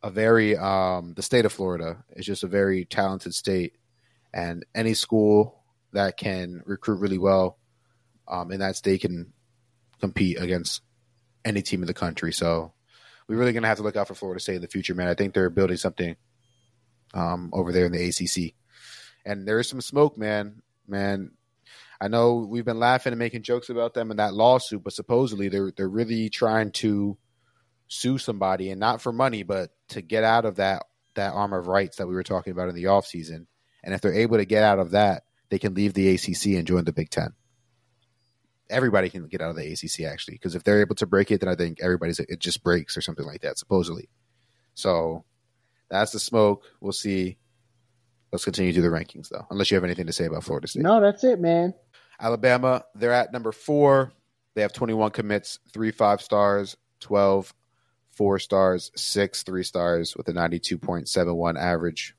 a 0.02 0.10
very, 0.10 0.58
um, 0.58 1.14
the 1.16 1.22
state 1.22 1.46
of 1.46 1.54
Florida 1.54 2.04
is 2.12 2.26
just 2.26 2.44
a 2.44 2.48
very 2.48 2.86
talented 2.86 3.34
state. 3.34 3.74
And 4.34 4.66
any 4.76 4.94
school 4.94 5.64
that 5.94 6.18
can 6.18 6.62
recruit 6.66 7.00
really 7.00 7.18
well 7.18 7.58
um, 8.28 8.52
in 8.52 8.60
that 8.60 8.76
state 8.76 9.02
can 9.02 9.34
compete 10.00 10.40
against 10.40 10.82
any 11.44 11.62
team 11.62 11.82
in 11.82 11.88
the 11.88 11.94
country. 11.94 12.32
So 12.32 12.74
we're 13.28 13.38
really 13.38 13.54
going 13.54 13.64
to 13.64 13.70
have 13.70 13.78
to 13.78 13.84
look 13.84 13.96
out 13.96 14.08
for 14.08 14.16
Florida 14.16 14.40
State 14.40 14.56
in 14.56 14.62
the 14.62 14.68
future, 14.68 14.96
man. 14.96 15.08
I 15.08 15.14
think 15.14 15.34
they're 15.34 15.50
building 15.50 15.78
something 15.78 16.16
um, 17.14 17.50
over 17.54 17.72
there 17.72 17.86
in 17.86 17.92
the 17.92 18.08
ACC. 18.08 18.54
And 19.26 19.48
there 19.48 19.60
is 19.60 19.68
some 19.68 19.82
smoke, 19.82 20.18
man. 20.18 20.62
Man, 20.88 21.32
I 22.02 22.08
know 22.08 22.48
we've 22.50 22.66
been 22.66 22.80
laughing 22.80 23.14
and 23.14 23.20
making 23.20 23.44
jokes 23.44 23.70
about 23.70 23.94
them 23.94 24.12
in 24.12 24.18
that 24.18 24.34
lawsuit, 24.34 24.84
but 24.84 24.94
supposedly 24.94 25.50
they're 25.50 25.72
they're 25.76 25.90
really 25.90 26.30
trying 26.30 26.72
to 26.72 27.18
sue 27.90 28.18
somebody 28.18 28.72
and 28.72 28.80
not 28.80 29.02
for 29.02 29.12
money, 29.12 29.44
but 29.44 29.72
to 29.90 30.02
get 30.02 30.24
out 30.24 30.46
of 30.46 30.56
that 30.56 30.84
that 31.16 31.34
arm 31.34 31.52
of 31.52 31.68
rights 31.68 31.98
that 31.98 32.08
we 32.08 32.16
were 32.16 32.24
talking 32.24 32.52
about 32.52 32.70
in 32.70 32.76
the 32.76 32.86
offseason. 32.86 33.48
And 33.84 33.94
if 33.94 34.00
they're 34.00 34.14
able 34.14 34.38
to 34.38 34.46
get 34.46 34.64
out 34.64 34.80
of 34.80 34.92
that, 34.92 35.24
they 35.50 35.60
can 35.60 35.74
leave 35.74 35.94
the 35.94 36.16
ACC 36.16 36.58
and 36.58 36.66
join 36.66 36.86
the 36.86 36.94
Big 36.94 37.10
Ten 37.10 37.34
everybody 38.70 39.10
can 39.10 39.28
get 39.28 39.42
out 39.42 39.50
of 39.50 39.56
the 39.56 39.72
ACC 39.72 40.06
actually 40.06 40.36
because 40.36 40.56
if 40.56 40.64
they're 40.64 40.82
able 40.82 40.96
to 40.96 41.08
break 41.08 41.32
it, 41.32 41.42
then 41.42 41.50
I 41.50 41.56
think 41.56 41.80
everybody's 41.82 42.20
it 42.20 42.40
just 42.40 42.64
breaks 42.64 42.96
or 42.96 43.02
something 43.02 43.26
like 43.26 43.42
that 43.42 43.58
supposedly. 43.58 44.10
So 44.76 45.26
that's 45.90 46.12
the 46.12 46.20
smoke. 46.20 46.66
We'll 46.80 46.92
see. 46.92 47.38
Let's 48.32 48.44
continue 48.44 48.72
to 48.72 48.78
do 48.78 48.82
the 48.82 48.96
rankings 48.96 49.30
though, 49.30 49.46
unless 49.50 49.72
you 49.72 49.76
have 49.76 49.84
anything 49.84 50.06
to 50.06 50.14
say 50.14 50.26
about 50.26 50.44
Florida 50.44 50.68
State. 50.68 50.84
No, 50.84 51.02
that's 51.02 51.24
it, 51.24 51.40
man. 51.40 51.74
Alabama, 52.20 52.84
they're 52.94 53.14
at 53.14 53.34
number 53.34 53.52
four. 53.52 54.12
They 54.54 54.62
have 54.62 54.74
21 54.74 55.12
commits, 55.12 55.60
three 55.72 55.92
five 55.92 56.22
stars, 56.22 56.78
12 57.00 57.54
four 58.20 58.38
stars, 58.38 58.92
six 58.98 59.44
three 59.44 59.64
stars 59.64 60.14
with 60.18 60.28
a 60.28 60.34
92.71 60.34 61.58
average 61.58 62.14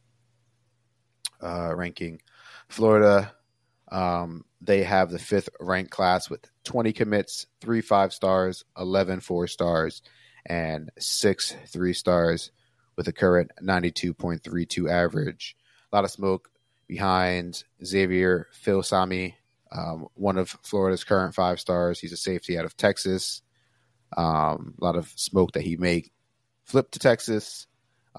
uh, 1.42 1.74
ranking. 1.76 2.22
Florida, 2.70 3.34
um, 3.92 4.46
they 4.62 4.82
have 4.82 5.10
the 5.10 5.18
fifth 5.18 5.50
ranked 5.60 5.90
class 5.90 6.30
with 6.30 6.50
20 6.64 6.94
commits, 6.94 7.48
three 7.60 7.82
five 7.82 8.14
stars, 8.14 8.64
11 8.78 9.20
four 9.20 9.46
stars, 9.46 10.00
and 10.46 10.90
six 10.98 11.54
three 11.66 11.92
stars 11.92 12.50
with 12.96 13.06
a 13.06 13.12
current 13.12 13.50
92.32 13.62 14.90
average. 14.90 15.54
A 15.92 15.96
lot 15.96 16.06
of 16.06 16.10
smoke 16.10 16.50
behind 16.88 17.62
Xavier 17.84 18.48
Filsaime, 18.64 19.34
um, 19.70 20.06
one 20.14 20.38
of 20.38 20.48
Florida's 20.62 21.04
current 21.04 21.34
five 21.34 21.60
stars. 21.60 22.00
He's 22.00 22.14
a 22.14 22.16
safety 22.16 22.56
out 22.56 22.64
of 22.64 22.74
Texas. 22.78 23.42
Um, 24.16 24.74
a 24.80 24.84
lot 24.84 24.96
of 24.96 25.08
smoke 25.16 25.52
that 25.52 25.62
he 25.62 25.76
may 25.76 26.04
flip 26.64 26.90
to 26.92 26.98
Texas. 26.98 27.66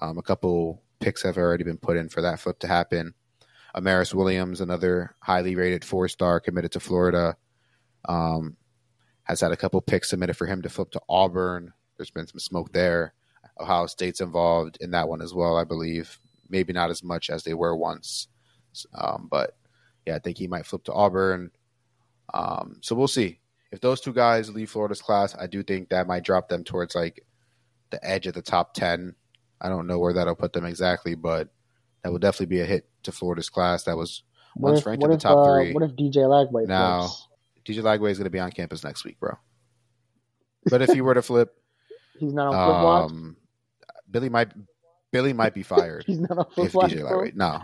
Um, 0.00 0.18
a 0.18 0.22
couple 0.22 0.82
picks 1.00 1.22
have 1.22 1.36
already 1.36 1.64
been 1.64 1.78
put 1.78 1.96
in 1.96 2.08
for 2.08 2.22
that 2.22 2.40
flip 2.40 2.58
to 2.60 2.68
happen. 2.68 3.14
Amaris 3.74 4.14
Williams, 4.14 4.60
another 4.60 5.14
highly 5.20 5.54
rated 5.54 5.84
four 5.84 6.08
star 6.08 6.40
committed 6.40 6.72
to 6.72 6.80
Florida, 6.80 7.36
um, 8.06 8.56
has 9.24 9.40
had 9.40 9.52
a 9.52 9.56
couple 9.56 9.80
picks 9.80 10.10
submitted 10.10 10.36
for 10.36 10.46
him 10.46 10.62
to 10.62 10.68
flip 10.68 10.90
to 10.92 11.00
Auburn. 11.08 11.72
There's 11.96 12.10
been 12.10 12.26
some 12.26 12.38
smoke 12.38 12.72
there. 12.72 13.14
Ohio 13.60 13.86
State's 13.86 14.20
involved 14.20 14.78
in 14.80 14.90
that 14.92 15.08
one 15.08 15.22
as 15.22 15.34
well, 15.34 15.56
I 15.56 15.64
believe. 15.64 16.18
Maybe 16.48 16.72
not 16.72 16.90
as 16.90 17.02
much 17.02 17.30
as 17.30 17.44
they 17.44 17.54
were 17.54 17.74
once, 17.74 18.28
um, 18.94 19.28
but 19.30 19.56
yeah, 20.06 20.16
I 20.16 20.18
think 20.18 20.36
he 20.36 20.48
might 20.48 20.66
flip 20.66 20.84
to 20.84 20.92
Auburn. 20.92 21.50
Um, 22.34 22.78
so 22.82 22.94
we'll 22.94 23.08
see 23.08 23.38
if 23.72 23.80
those 23.80 24.00
two 24.00 24.12
guys 24.12 24.50
leave 24.50 24.70
Florida's 24.70 25.02
class. 25.02 25.34
I 25.36 25.46
do 25.48 25.62
think 25.62 25.88
that 25.88 26.06
might 26.06 26.24
drop 26.24 26.48
them 26.48 26.62
towards 26.62 26.94
like 26.94 27.24
the 27.90 28.04
edge 28.06 28.26
of 28.26 28.34
the 28.34 28.42
top 28.42 28.74
ten. 28.74 29.14
I 29.60 29.68
don't 29.68 29.86
know 29.86 29.98
where 29.98 30.12
that'll 30.12 30.36
put 30.36 30.52
them 30.52 30.64
exactly, 30.66 31.14
but 31.14 31.48
that 32.02 32.12
will 32.12 32.18
definitely 32.18 32.54
be 32.54 32.60
a 32.60 32.66
hit 32.66 32.88
to 33.04 33.12
Florida's 33.12 33.48
class. 33.48 33.84
That 33.84 33.96
was 33.96 34.22
once 34.54 34.80
if, 34.80 34.86
ranked 34.86 35.02
in 35.02 35.10
the 35.10 35.16
top 35.16 35.38
uh, 35.38 35.54
three. 35.56 35.72
What 35.72 35.82
if 35.84 35.92
DJ 35.92 36.16
Lagway 36.16 36.66
Now- 36.68 37.00
flips? 37.08 37.28
DJ 37.64 37.76
Lagway 37.82 38.10
is 38.10 38.18
going 38.18 38.24
to 38.24 38.30
be 38.30 38.40
on 38.40 38.50
campus 38.50 38.82
next 38.82 39.04
week, 39.04 39.20
bro. 39.20 39.38
But 40.66 40.82
if 40.82 40.90
he 40.90 41.00
were 41.00 41.14
to 41.14 41.22
flip, 41.22 41.54
He's 42.18 42.32
not 42.34 42.52
on 42.52 43.06
flip 43.06 43.12
um, 43.16 43.36
Billy 44.10 44.28
might 44.28 44.52
Billy 45.12 45.32
might 45.32 45.54
be 45.54 45.62
fired 45.62 46.04
He's 46.06 46.18
not 46.20 46.36
on 46.38 46.46
flip 46.54 46.66
if. 46.66 46.72
DJ. 46.98 47.02
Lagway. 47.02 47.34
No, 47.34 47.62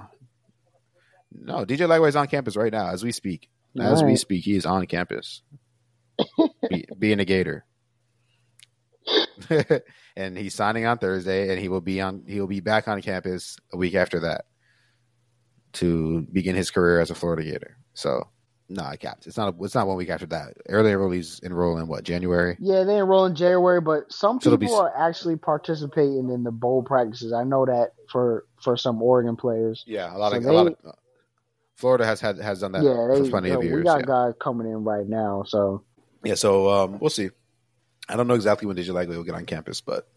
no, 1.33 1.65
DJ 1.65 1.89
Lagway 1.89 2.09
is 2.09 2.17
on 2.17 2.29
campus 2.29 2.57
right 2.57 2.73
now 2.73 2.89
as 2.89 3.03
we 3.05 3.13
speak. 3.13 3.49
As 3.81 4.03
we 4.03 4.17
speak, 4.17 4.45
he 4.45 4.57
is 4.57 4.67
on 4.67 4.87
campus, 4.87 5.43
be, 6.69 6.85
being 6.99 7.21
a 7.21 7.25
Gator, 7.25 7.65
and 10.17 10.37
he's 10.37 10.55
signing 10.55 10.85
on 10.87 10.99
Thursday, 10.99 11.51
and 11.51 11.59
he 11.61 11.69
will 11.69 11.81
be 11.81 12.01
on. 12.01 12.25
He 12.27 12.41
will 12.41 12.47
be 12.49 12.61
back 12.61 12.89
on 12.89 13.01
campus 13.03 13.57
a 13.73 13.77
week 13.77 13.95
after 13.95 14.21
that 14.21 14.47
to 15.75 16.23
begin 16.33 16.57
his 16.57 16.71
career 16.71 17.01
as 17.01 17.11
a 17.11 17.15
Florida 17.15 17.43
Gator. 17.45 17.77
So, 17.95 18.29
no, 18.69 18.83
I 18.83 18.97
capped. 18.97 19.27
It's 19.27 19.37
not. 19.37 19.55
It's 19.61 19.75
not 19.75 19.87
one 19.87 19.97
week 19.97 20.11
after 20.11 20.27
that. 20.27 20.55
Earlier, 20.69 21.09
he's 21.11 21.41
enrolling 21.43 21.83
in 21.85 21.89
what 21.89 22.05
January. 22.05 22.57
Yeah, 22.61 22.85
they 22.85 22.99
enroll 22.99 23.25
in 23.27 23.35
January, 23.35 23.81
but 23.81 24.13
some 24.13 24.41
So 24.41 24.51
people 24.57 24.67
be- 24.69 24.73
are 24.75 24.93
actually 25.09 25.37
participating 25.37 26.31
in 26.31 26.43
the 26.45 26.53
bowl 26.53 26.83
practices. 26.83 27.33
I 27.33 27.45
know 27.45 27.65
that 27.67 27.93
for 28.11 28.45
for 28.63 28.77
some 28.77 29.01
Oregon 29.03 29.37
players. 29.37 29.85
Yeah, 29.87 30.15
a 30.15 30.19
lot 30.19 30.33
So 30.33 30.39
of 30.39 30.43
they- 30.45 30.49
a 30.51 30.53
lot 30.53 30.67
of 30.67 30.77
Florida 31.77 32.05
has 32.05 32.21
had 32.21 32.39
has 32.39 32.61
done 32.61 32.73
that 32.73 32.83
yeah, 32.83 33.07
they, 33.15 33.25
for 33.25 33.31
plenty 33.31 33.51
of 33.51 33.63
years. 33.63 33.77
we 33.77 33.83
got 33.85 34.01
yeah. 34.01 34.07
guys 34.07 34.33
coming 34.41 34.67
in 34.67 34.83
right 34.85 35.07
now, 35.09 35.45
so 35.47 35.85
Yeah, 36.25 36.35
so 36.35 36.71
um, 36.71 36.99
we'll 36.99 37.11
see. 37.11 37.31
I 38.09 38.17
don't 38.17 38.27
know 38.27 38.35
exactly 38.35 38.67
when 38.67 38.77
Lagway 38.77 39.09
will 39.17 39.25
get 39.25 39.35
on 39.35 39.47
campus, 39.47 39.81
but 39.81 40.09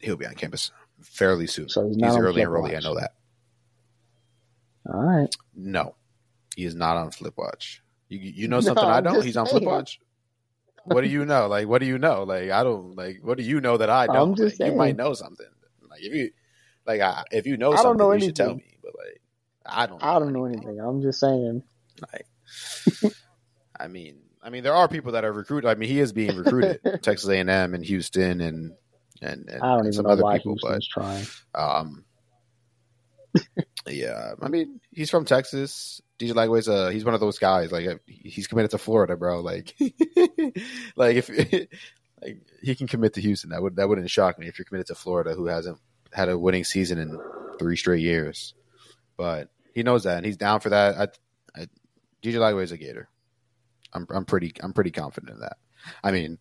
he'll 0.00 0.16
be 0.16 0.26
on 0.26 0.34
campus 0.34 0.70
fairly 1.02 1.46
soon. 1.46 1.68
So 1.68 1.86
he's 1.88 1.96
he's 1.96 2.16
early 2.16 2.42
enrollee. 2.42 2.76
I 2.76 2.80
know 2.80 2.94
that. 2.94 3.14
all 4.92 5.02
right. 5.02 5.34
No, 5.54 5.94
he 6.56 6.64
is 6.64 6.74
not 6.74 6.96
on 6.96 7.10
Flip 7.10 7.34
Watch. 7.36 7.82
You 8.08 8.18
you 8.18 8.48
know 8.48 8.60
something 8.66 8.84
I 8.84 8.98
I'm 8.98 9.04
don't? 9.04 9.24
He's 9.24 9.36
on 9.36 9.46
Flip. 9.46 9.62
Watch. 9.64 10.00
What 10.84 11.02
do 11.02 11.08
you 11.08 11.24
know? 11.24 11.46
Like, 11.46 11.68
what 11.68 11.78
do 11.80 11.86
you 11.86 11.98
know? 11.98 12.24
Like, 12.24 12.50
I 12.50 12.64
don't 12.64 12.96
like. 12.96 13.20
What 13.22 13.38
do 13.38 13.44
you 13.44 13.60
know 13.60 13.76
that 13.76 13.90
I 13.90 14.06
don't? 14.06 14.16
I'm 14.30 14.34
just 14.34 14.58
Like, 14.58 14.72
you 14.72 14.76
might 14.76 14.96
know 14.96 15.14
something. 15.14 15.46
Like, 15.88 16.02
if 16.02 16.12
you 16.12 16.30
like, 16.86 17.00
I, 17.00 17.24
if 17.30 17.46
you 17.46 17.56
know 17.56 17.72
I 17.72 17.76
don't 17.76 17.82
something, 17.84 17.98
know 17.98 18.12
you 18.12 18.20
should 18.20 18.36
tell 18.36 18.54
me. 18.54 18.76
But 18.82 18.92
like, 18.98 19.20
I 19.64 19.86
don't. 19.86 20.02
I 20.02 20.18
don't 20.18 20.32
know 20.32 20.44
anything. 20.46 20.80
I'm 20.80 21.00
just 21.02 21.20
saying. 21.20 21.62
Like, 22.12 23.12
I 23.78 23.86
mean, 23.88 24.18
I 24.42 24.50
mean, 24.50 24.64
there 24.64 24.74
are 24.74 24.88
people 24.88 25.12
that 25.12 25.24
are 25.24 25.32
recruited. 25.32 25.70
I 25.70 25.74
mean, 25.74 25.88
he 25.88 26.00
is 26.00 26.12
being 26.12 26.36
recruited, 26.36 26.80
Texas 27.02 27.28
A 27.28 27.38
and 27.38 27.48
M 27.48 27.74
and 27.74 27.84
Houston 27.84 28.40
and 28.40 28.72
and, 29.20 29.48
and, 29.48 29.62
I 29.62 29.76
don't 29.76 29.80
even 29.80 29.92
some 29.92 30.04
know 30.04 30.10
other 30.10 30.24
why 30.24 30.38
people. 30.38 30.56
Houston's 30.60 30.88
trying. 30.88 31.26
Um, 31.54 32.04
yeah, 33.86 34.32
I 34.40 34.48
mean, 34.48 34.80
he's 34.90 35.10
from 35.10 35.24
Texas. 35.24 36.00
DJ 36.18 36.32
Lagway's 36.32 36.68
a 36.68 36.92
he's 36.92 37.04
one 37.04 37.14
of 37.14 37.20
those 37.20 37.38
guys. 37.38 37.70
Like 37.70 38.00
he's 38.06 38.48
committed 38.48 38.72
to 38.72 38.78
Florida, 38.78 39.16
bro. 39.16 39.40
Like, 39.40 39.74
like 40.96 41.16
if 41.16 41.28
like 42.20 42.38
he 42.62 42.74
can 42.74 42.88
commit 42.88 43.14
to 43.14 43.20
Houston, 43.20 43.50
that 43.50 43.62
would 43.62 43.76
that 43.76 43.88
wouldn't 43.88 44.10
shock 44.10 44.38
me 44.38 44.48
if 44.48 44.58
you're 44.58 44.64
committed 44.64 44.88
to 44.88 44.94
Florida, 44.96 45.34
who 45.34 45.46
hasn't 45.46 45.78
had 46.12 46.28
a 46.28 46.38
winning 46.38 46.64
season 46.64 46.98
in 46.98 47.18
three 47.58 47.76
straight 47.76 48.02
years. 48.02 48.54
But 49.16 49.50
he 49.74 49.82
knows 49.82 50.04
that, 50.04 50.16
and 50.16 50.26
he's 50.26 50.36
down 50.36 50.60
for 50.60 50.70
that. 50.70 50.96
I, 50.96 51.60
I, 51.60 51.66
DJ 52.22 52.34
Lagway 52.34 52.64
is 52.64 52.72
a 52.72 52.76
Gator. 52.76 53.08
I'm 53.92 54.06
I'm 54.10 54.24
pretty 54.24 54.52
I'm 54.62 54.72
pretty 54.72 54.90
confident 54.90 55.32
in 55.32 55.40
that. 55.40 55.56
I 56.02 56.12
mean, 56.12 56.38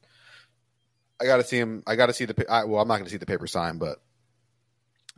I 1.20 1.26
got 1.26 1.38
to 1.38 1.44
see 1.44 1.58
him. 1.58 1.84
I 1.88 1.96
got 1.96 2.08
to 2.08 2.14
see 2.14 2.26
the. 2.26 2.46
I, 2.50 2.66
well, 2.66 2.82
I'm 2.82 2.88
not 2.88 2.96
going 2.96 3.06
to 3.06 3.12
see 3.12 3.18
the 3.18 3.26
paper 3.26 3.48
signed, 3.48 3.80
but 3.80 3.98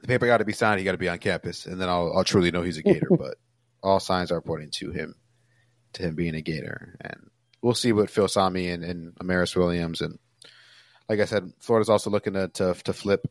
the 0.02 0.08
paper 0.08 0.26
got 0.26 0.38
to 0.38 0.46
be 0.46 0.54
signed. 0.54 0.80
He 0.80 0.86
got 0.86 0.94
to 0.94 0.98
be 0.98 1.10
on 1.10 1.20
campus, 1.20 1.66
and 1.66 1.80
then 1.80 1.90
I'll 1.90 2.12
I'll 2.16 2.24
truly 2.24 2.52
know 2.52 2.62
he's 2.62 2.78
a 2.78 2.84
Gator. 2.84 3.10
but 3.18 3.36
all 3.82 4.00
signs 4.00 4.32
are 4.32 4.42
pointing 4.42 4.72
to 4.72 4.92
him, 4.92 5.16
to 5.94 6.04
him 6.04 6.16
being 6.16 6.36
a 6.36 6.42
Gator, 6.42 6.98
and 7.02 7.30
we'll 7.62 7.74
see 7.74 7.92
what 7.92 8.10
Filsaime 8.10 8.74
and, 8.74 8.84
and 8.84 9.16
Amaris 9.16 9.56
Williams 9.56 10.02
and 10.02 10.20
like 11.10 11.20
I 11.20 11.26
said, 11.26 11.52
Florida's 11.60 11.90
also 11.90 12.10
looking 12.10 12.34
to 12.34 12.48
to, 12.50 12.74
to 12.74 12.94
flip 12.94 13.26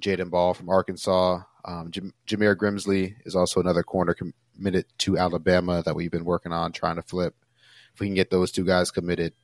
Jadan 0.00 0.30
Baugh 0.30 0.52
from 0.52 0.68
Arkansas. 0.68 1.40
Um, 1.64 1.90
Jam- 1.90 2.14
Jameer 2.26 2.56
Grimsley 2.56 3.14
is 3.24 3.34
also 3.34 3.60
another 3.60 3.82
corner 3.82 4.14
committed 4.14 4.86
to 4.98 5.16
Alabama 5.16 5.82
that 5.82 5.96
we've 5.96 6.10
been 6.10 6.24
working 6.24 6.52
on 6.52 6.72
trying 6.72 6.96
to 6.96 7.02
flip. 7.02 7.34
If 7.94 8.00
we 8.00 8.08
can 8.08 8.14
get 8.14 8.30
those 8.30 8.50
two 8.50 8.64
guys 8.64 8.90
committed, 8.90 9.34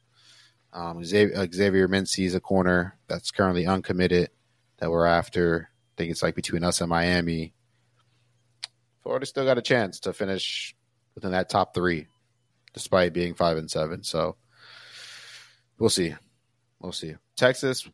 um, 0.72 1.04
Xavier, 1.04 1.48
Xavier 1.52 1.88
Mincy 1.88 2.24
is 2.24 2.34
a 2.34 2.40
corner 2.40 2.98
that's 3.08 3.30
currently 3.30 3.66
uncommitted 3.66 4.30
that 4.78 4.90
we're 4.90 5.06
after. 5.06 5.68
I 5.72 5.92
think 5.96 6.10
it's 6.10 6.22
like 6.22 6.34
between 6.34 6.64
us 6.64 6.80
and 6.80 6.88
Miami. 6.88 7.54
Florida 9.02 9.26
still 9.26 9.44
got 9.44 9.58
a 9.58 9.62
chance 9.62 10.00
to 10.00 10.12
finish 10.12 10.74
within 11.14 11.32
that 11.32 11.48
top 11.48 11.74
three, 11.74 12.06
despite 12.72 13.12
being 13.12 13.34
five 13.34 13.56
and 13.56 13.70
seven. 13.70 14.02
So 14.02 14.36
we'll 15.78 15.90
see. 15.90 16.14
We'll 16.80 16.92
see. 16.92 17.14
Texas, 17.36 17.88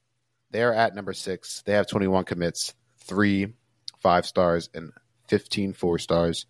they're 0.51 0.75
at 0.75 0.95
number 0.95 1.13
six. 1.13 1.63
They 1.63 1.73
have 1.73 1.87
21 1.87 2.25
commits, 2.25 2.75
three 2.99 3.55
five 3.99 4.27
stars 4.27 4.71
and 4.75 4.93
15 5.29 5.73
four 5.73 5.99
stars, 5.99 6.47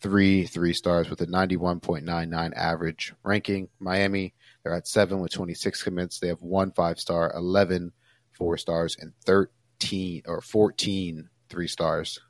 three 0.00 0.46
three 0.46 0.72
stars 0.72 1.10
with 1.10 1.20
a 1.20 1.26
91.99 1.26 2.52
average 2.54 3.14
ranking. 3.24 3.68
Miami, 3.80 4.34
they're 4.62 4.74
at 4.74 4.88
seven 4.88 5.20
with 5.20 5.32
26 5.32 5.82
commits. 5.82 6.18
They 6.18 6.28
have 6.28 6.42
one 6.42 6.72
five 6.72 6.98
star, 6.98 7.32
11 7.34 7.92
four 8.32 8.56
stars, 8.56 8.96
and 9.00 9.12
13 9.24 10.22
or 10.26 10.40
14 10.40 11.28
three 11.48 11.68
stars 11.68 12.20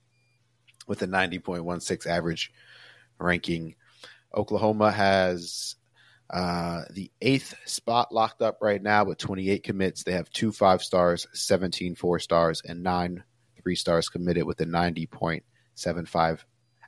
with 0.86 1.02
a 1.02 1.06
90.16 1.06 2.06
average 2.06 2.52
ranking. 3.18 3.74
Oklahoma 4.34 4.90
has 4.90 5.76
uh, 6.30 6.82
the 6.90 7.10
eighth 7.20 7.54
spot 7.66 8.12
locked 8.12 8.40
up 8.40 8.58
right 8.62 8.82
now 8.82 9.04
with 9.04 9.18
28 9.18 9.62
commits. 9.62 10.02
They 10.02 10.12
have 10.12 10.30
two 10.30 10.50
five 10.50 10.82
stars, 10.82 11.26
17 11.34 11.94
four 11.94 12.18
stars, 12.18 12.62
and 12.64 12.82
nine 12.82 13.22
three 13.62 13.76
stars 13.76 14.08
committed 14.08 14.44
with 14.44 14.60
a 14.60 14.64
90.75 14.64 16.38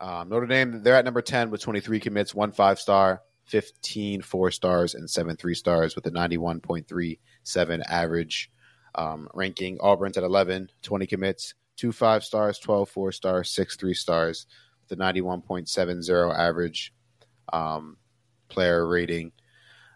um, 0.00 0.28
Notre 0.28 0.46
Dame, 0.46 0.82
they're 0.82 0.94
at 0.94 1.04
number 1.04 1.22
10 1.22 1.50
with 1.50 1.60
23 1.62 2.00
commits, 2.00 2.34
one 2.34 2.52
five 2.52 2.78
star, 2.78 3.22
15 3.46 4.22
four 4.22 4.50
stars, 4.50 4.94
and 4.94 5.08
seven 5.08 5.36
three 5.36 5.54
stars 5.54 5.94
with 5.94 6.06
a 6.06 6.10
91.37 6.10 7.82
average 7.88 8.50
um, 8.94 9.28
ranking. 9.34 9.78
Auburn's 9.80 10.18
at 10.18 10.24
11, 10.24 10.70
20 10.82 11.06
commits, 11.06 11.54
two 11.76 11.92
five 11.92 12.24
stars, 12.24 12.58
12 12.58 12.88
four 12.88 13.12
stars, 13.12 13.50
six 13.50 13.76
three 13.76 13.94
stars 13.94 14.46
with 14.88 14.98
a 14.98 15.02
91.70 15.02 16.38
average 16.38 16.92
um, 17.52 17.96
player 18.48 18.86
rating. 18.86 19.32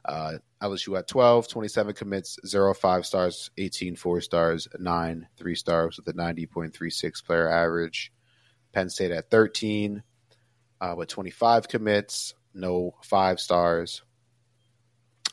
Uh, 0.05 0.35
LSU 0.63 0.99
at 0.99 1.09
12, 1.09 1.49
27 1.49 1.95
commits, 1.95 2.39
0 2.47 2.75
5 2.75 3.07
stars, 3.07 3.51
18 3.59 3.97
4 3.97 4.21
stars, 4.21 4.69
9 4.79 5.29
3 5.37 5.55
stars 5.55 5.97
with 5.97 6.09
a 6.09 6.19
90.36 6.19 7.25
player 7.25 7.49
average. 7.49 8.13
Penn 8.73 8.89
State 8.89 9.11
at 9.11 9.31
13 9.31 10.03
uh, 10.81 10.95
with 10.97 11.09
25 11.09 11.69
commits, 11.69 12.35
no 12.55 12.95
5 13.03 13.41
stars. 13.41 14.03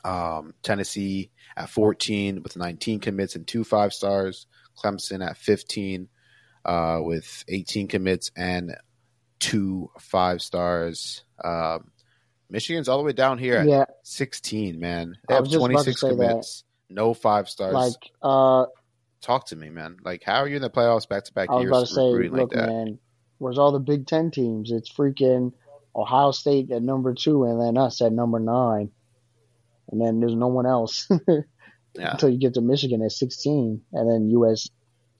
Um, 0.04 0.54
Tennessee 0.64 1.32
at 1.56 1.70
14 1.70 2.42
with 2.44 2.56
19 2.56 3.00
commits 3.00 3.36
and 3.36 3.48
2 3.48 3.64
5 3.64 3.94
stars. 3.94 4.48
Clemson 4.78 5.26
at 5.28 5.38
15 5.38 6.08
uh, 6.66 7.00
with 7.02 7.44
18 7.48 7.88
commits 7.88 8.32
and 8.36 8.76
two 9.40 9.90
five 10.00 10.42
stars. 10.42 11.24
Um, 11.44 11.92
Michigan's 12.50 12.88
all 12.88 12.98
the 12.98 13.04
way 13.04 13.12
down 13.14 13.38
here 13.38 13.58
at 13.58 13.68
Yeah, 13.68 13.86
16, 14.04 14.80
man. 14.80 15.18
They 15.28 15.34
have 15.36 15.44
was 15.44 15.52
just 15.52 15.58
about 15.66 15.68
to 15.80 15.84
26 15.94 16.02
say 16.02 16.08
that. 16.10 16.16
commits, 16.16 16.64
no 16.90 17.14
five 17.14 17.50
stars. 17.50 17.74
like 17.74 17.94
uh, 18.22 18.66
Talk 19.22 19.48
to 19.48 19.56
me, 19.56 19.70
man. 19.70 19.98
Like, 20.04 20.24
how 20.24 20.38
are 20.42 20.48
you 20.48 20.56
in 20.56 20.62
the 20.62 20.70
playoffs 20.70 21.08
back 21.10 21.24
to 21.26 21.34
back 21.34 21.50
years? 21.50 21.58
I 21.58 21.58
was 21.60 21.68
about 21.70 21.88
to 21.88 21.94
say, 21.94 22.06
recruiting 22.08 22.32
like 22.34 22.42
look, 22.42 22.56
man, 22.56 23.00
where's 23.40 23.58
all 23.58 23.72
the 23.72 23.80
Big 23.80 24.06
Ten 24.08 24.32
teams? 24.32 24.72
It's 24.72 24.92
freaking 24.92 25.54
Ohio 25.96 26.32
State 26.32 26.72
at 26.72 26.82
number 26.84 27.14
two, 27.14 27.44
and 27.46 27.60
then 27.60 27.78
us 27.78 28.02
at 28.02 28.14
number 28.14 28.40
nine, 28.40 28.92
and 29.92 30.00
then 30.00 30.20
there's 30.20 30.36
no 30.36 30.48
one 30.48 30.66
else 30.68 31.10
Yeah. 31.96 32.12
until 32.12 32.30
you 32.30 32.38
get 32.38 32.54
to 32.54 32.62
Michigan 32.62 33.02
at 33.02 33.12
16, 33.12 33.82
and 33.92 34.10
then 34.10 34.30
US 34.30 34.70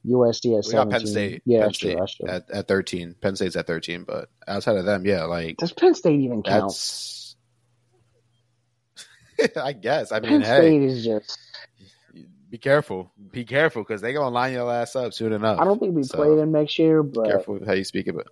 USD 0.08 0.58
at 0.60 0.66
We 0.66 0.74
got 0.74 0.90
17. 0.90 0.90
Penn 0.90 1.06
State. 1.08 1.42
Yeah, 1.46 1.62
Penn 1.62 1.74
true. 1.74 1.92
State 1.92 1.98
That's 2.00 2.16
true. 2.16 2.30
at, 2.30 2.50
at 2.52 2.68
13. 2.68 3.16
Penn 3.22 3.36
State's 3.36 3.56
at 3.56 3.68
13, 3.68 4.04
but 4.06 4.30
outside 4.48 4.78
of 4.78 4.86
them, 4.86 5.06
yeah, 5.06 5.24
like 5.26 5.58
Does 5.58 5.74
Penn 5.74 5.96
State 5.96 6.20
even 6.22 6.44
count? 6.44 6.72
that's. 6.72 7.36
I 9.58 9.74
guess. 9.74 10.12
I 10.12 10.20
mean, 10.20 10.32
Penn 10.32 10.42
hey, 10.42 10.58
State 10.62 10.84
is 10.84 11.06
just. 11.06 11.40
be 12.50 12.58
careful. 12.58 13.12
Be 13.32 13.46
careful 13.46 13.84
because 13.84 14.02
they're 14.02 14.14
gonna 14.14 14.34
line 14.34 14.54
your 14.54 14.72
ass 14.72 14.96
up 14.96 15.14
soon 15.14 15.34
enough. 15.34 15.60
I 15.60 15.66
don't 15.66 15.80
think 15.80 15.96
we 15.96 16.04
So, 16.04 16.18
play 16.18 16.36
them 16.36 16.52
next 16.52 16.80
year, 16.80 17.04
but 17.04 17.26
Careful 17.26 17.60
how 17.66 17.74
you 17.74 17.84
speak 17.84 18.08
about. 18.08 18.28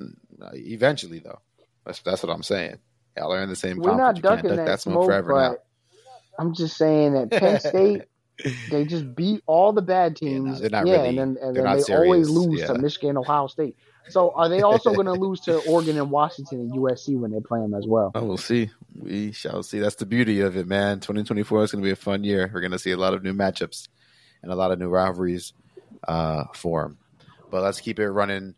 Mm, 0.00 0.14
eventually, 0.54 1.20
though, 1.20 1.40
that's 1.84 2.00
that's 2.00 2.22
what 2.22 2.32
I'm 2.32 2.42
saying. 2.42 2.78
Y'all 3.16 3.32
are 3.32 3.42
in 3.42 3.48
the 3.48 3.56
same 3.56 3.78
we're 3.78 3.94
not. 3.96 4.20
Ducking 4.20 4.50
duck 4.50 4.56
that, 4.56 4.66
that 4.66 4.80
smoke. 4.80 5.06
forever 5.06 5.32
now. 5.34 5.56
I'm 6.38 6.54
just 6.54 6.76
saying 6.76 7.14
that 7.14 7.30
Penn 7.30 7.60
State 7.60 8.02
they 8.70 8.84
just 8.84 9.14
beat 9.14 9.42
all 9.46 9.72
the 9.72 9.82
bad 9.82 10.18
Yeah, 10.20 10.38
no, 10.38 10.44
teams. 10.44 10.60
they're 10.60 10.70
not 10.70 10.86
yeah, 10.86 10.94
really- 10.94 11.08
and 11.08 11.18
then 11.18 11.36
and 11.40 11.56
then 11.56 11.82
they 11.86 11.94
always 11.94 12.28
lose 12.28 12.60
yeah. 12.60 12.66
to 12.68 12.78
Michigan, 12.78 13.16
Ohio 13.16 13.46
State. 13.46 13.76
So 14.08 14.30
are 14.30 14.48
they 14.48 14.62
also 14.62 14.94
going 14.94 15.06
to 15.12 15.12
lose 15.14 15.40
to 15.42 15.58
Oregon 15.68 15.96
and 15.98 16.10
Washington 16.10 16.60
and 16.60 16.72
USC 16.72 17.18
when 17.18 17.32
they 17.32 17.40
play 17.40 17.60
them 17.60 17.74
as 17.74 17.86
well? 17.86 18.12
Oh, 18.14 18.24
we'll 18.24 18.36
see. 18.36 18.70
We 18.94 19.32
shall 19.32 19.62
see. 19.62 19.80
That's 19.80 19.96
the 19.96 20.06
beauty 20.06 20.40
of 20.42 20.56
it, 20.56 20.66
man. 20.66 21.00
2024 21.00 21.64
is 21.64 21.72
going 21.72 21.82
to 21.82 21.86
be 21.86 21.92
a 21.92 21.96
fun 21.96 22.22
year. 22.22 22.50
We're 22.52 22.60
going 22.60 22.70
to 22.72 22.78
see 22.78 22.92
a 22.92 22.96
lot 22.96 23.14
of 23.14 23.24
new 23.24 23.32
matchups 23.32 23.88
and 24.42 24.52
a 24.52 24.54
lot 24.54 24.70
of 24.70 24.78
new 24.78 24.88
rivalries 24.88 25.52
uh, 26.06 26.44
form. 26.54 26.98
But 27.50 27.62
let's 27.62 27.80
keep 27.80 27.98
it 27.98 28.08
running. 28.10 28.54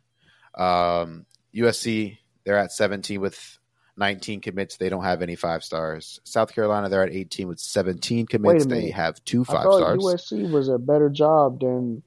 Um, 0.55 1.25
USC, 1.55 2.19
they're 2.45 2.59
at 2.59 2.73
17 2.73 3.21
with 3.21 3.58
19 3.99 4.41
commits. 4.41 4.77
They 4.77 4.89
don't 4.89 5.05
have 5.05 5.23
any 5.23 5.37
five 5.37 5.65
stars. 5.65 6.21
South 6.25 6.55
Carolina, 6.55 6.89
they're 6.89 7.03
at 7.03 7.13
18 7.13 7.49
with 7.49 7.59
17 7.61 8.27
commits. 8.27 8.67
They 8.67 8.91
have 8.91 9.23
two 9.25 9.45
five 9.45 9.61
I 9.61 9.63
thought 9.65 9.79
stars. 9.79 9.99
USC 10.05 10.51
was 10.51 10.69
a 10.69 10.79
better 10.79 11.09
job 11.11 11.61
than 11.61 12.03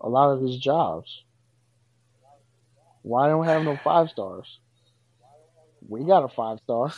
a 0.00 0.08
lot 0.08 0.30
of 0.32 0.42
his 0.42 0.58
jobs. 0.58 1.22
Why 3.02 3.28
don't 3.28 3.44
have 3.46 3.62
no 3.64 3.76
five 3.82 4.10
stars? 4.10 4.58
We 5.88 6.04
got 6.04 6.22
a 6.22 6.28
five 6.28 6.58
star. 6.60 6.92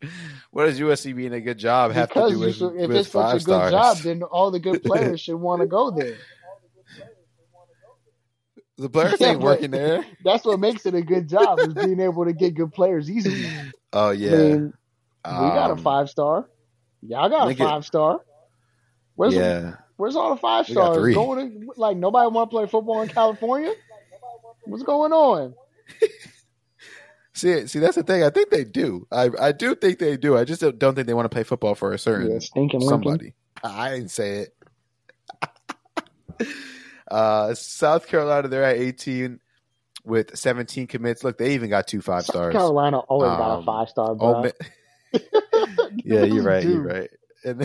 what 0.50 0.66
does 0.66 0.78
USC 0.78 1.14
being 1.14 1.32
a 1.32 1.40
good 1.40 1.58
job 1.58 1.92
have 1.92 2.08
to 2.10 2.14
Because 2.14 2.32
do 2.32 2.38
with, 2.40 2.56
should, 2.56 2.76
if 2.76 2.88
with 2.88 2.96
it's 2.98 3.10
such 3.10 3.30
a 3.30 3.36
good 3.36 3.42
stars? 3.42 3.70
job, 3.70 3.96
then 3.98 4.22
all 4.22 4.50
the 4.50 4.58
good 4.58 4.82
players 4.82 5.20
should 5.20 5.36
want 5.36 5.62
to 5.62 5.66
go 5.66 5.90
there. 5.90 6.16
the 8.76 8.90
players 8.90 9.20
ain't 9.22 9.40
working 9.40 9.70
there. 9.70 10.04
That's 10.24 10.44
what 10.44 10.58
makes 10.60 10.84
it 10.84 10.94
a 10.94 11.02
good 11.02 11.28
job 11.28 11.60
is 11.60 11.72
being 11.72 12.00
able 12.00 12.24
to 12.24 12.32
get 12.32 12.54
good 12.54 12.72
players 12.72 13.10
easily. 13.10 13.46
Oh 13.94 14.10
I 14.10 14.12
yeah, 14.12 14.30
mean, 14.30 14.74
we 15.24 15.50
got 15.54 15.70
a 15.70 15.74
Um, 15.74 15.78
five 15.78 16.10
star. 16.10 16.50
Y'all 17.02 17.28
got 17.28 17.50
a 17.50 17.54
five 17.56 17.84
star. 17.86 18.20
Where's 19.14 19.34
yeah. 19.34 19.76
where's 19.96 20.16
all 20.16 20.30
the 20.34 20.40
five 20.40 20.66
stars 20.66 21.14
going? 21.14 21.62
To, 21.62 21.72
like 21.76 21.96
nobody 21.96 22.28
want 22.30 22.50
to 22.50 22.54
play 22.56 22.66
football 22.66 23.02
in 23.02 23.08
California. 23.08 23.72
What's 24.64 24.82
going 24.82 25.12
on? 25.12 25.54
See, 27.36 27.66
see, 27.66 27.80
that's 27.80 27.96
the 27.96 28.04
thing. 28.04 28.22
I 28.22 28.30
think 28.30 28.50
they 28.50 28.62
do. 28.64 29.08
I, 29.10 29.28
I 29.40 29.52
do 29.52 29.74
think 29.74 29.98
they 29.98 30.16
do. 30.16 30.36
I 30.38 30.44
just 30.44 30.60
don't, 30.60 30.78
don't 30.78 30.94
think 30.94 31.08
they 31.08 31.14
want 31.14 31.24
to 31.24 31.34
play 31.34 31.42
football 31.42 31.74
for 31.74 31.92
a 31.92 31.98
certain 31.98 32.30
Yeah, 32.30 32.38
stinking 32.38 32.80
Lincoln. 32.80 32.88
somebody. 32.88 33.34
I 33.64 33.90
didn't 33.90 34.10
say 34.12 34.46
it. 36.40 36.48
uh, 37.10 37.54
South 37.54 38.06
Carolina, 38.06 38.46
they're 38.46 38.62
at 38.62 38.76
18 38.76 39.40
with 40.04 40.36
17 40.36 40.86
commits. 40.86 41.24
Look, 41.24 41.38
they 41.38 41.54
even 41.54 41.70
got 41.70 41.86
two 41.86 42.00
five 42.02 42.24
South 42.24 42.34
stars. 42.34 42.52
Carolina 42.52 42.98
always 42.98 43.28
got 43.30 43.56
Um, 43.58 43.62
a 43.62 43.64
five 43.64 43.88
star, 43.88 44.10
Oh, 44.20 44.42
bro. 44.42 44.50
yeah, 46.04 46.24
you're 46.24 46.42
right. 46.42 46.64
You're 46.64 46.82
right. 46.82 47.10
And 47.44 47.58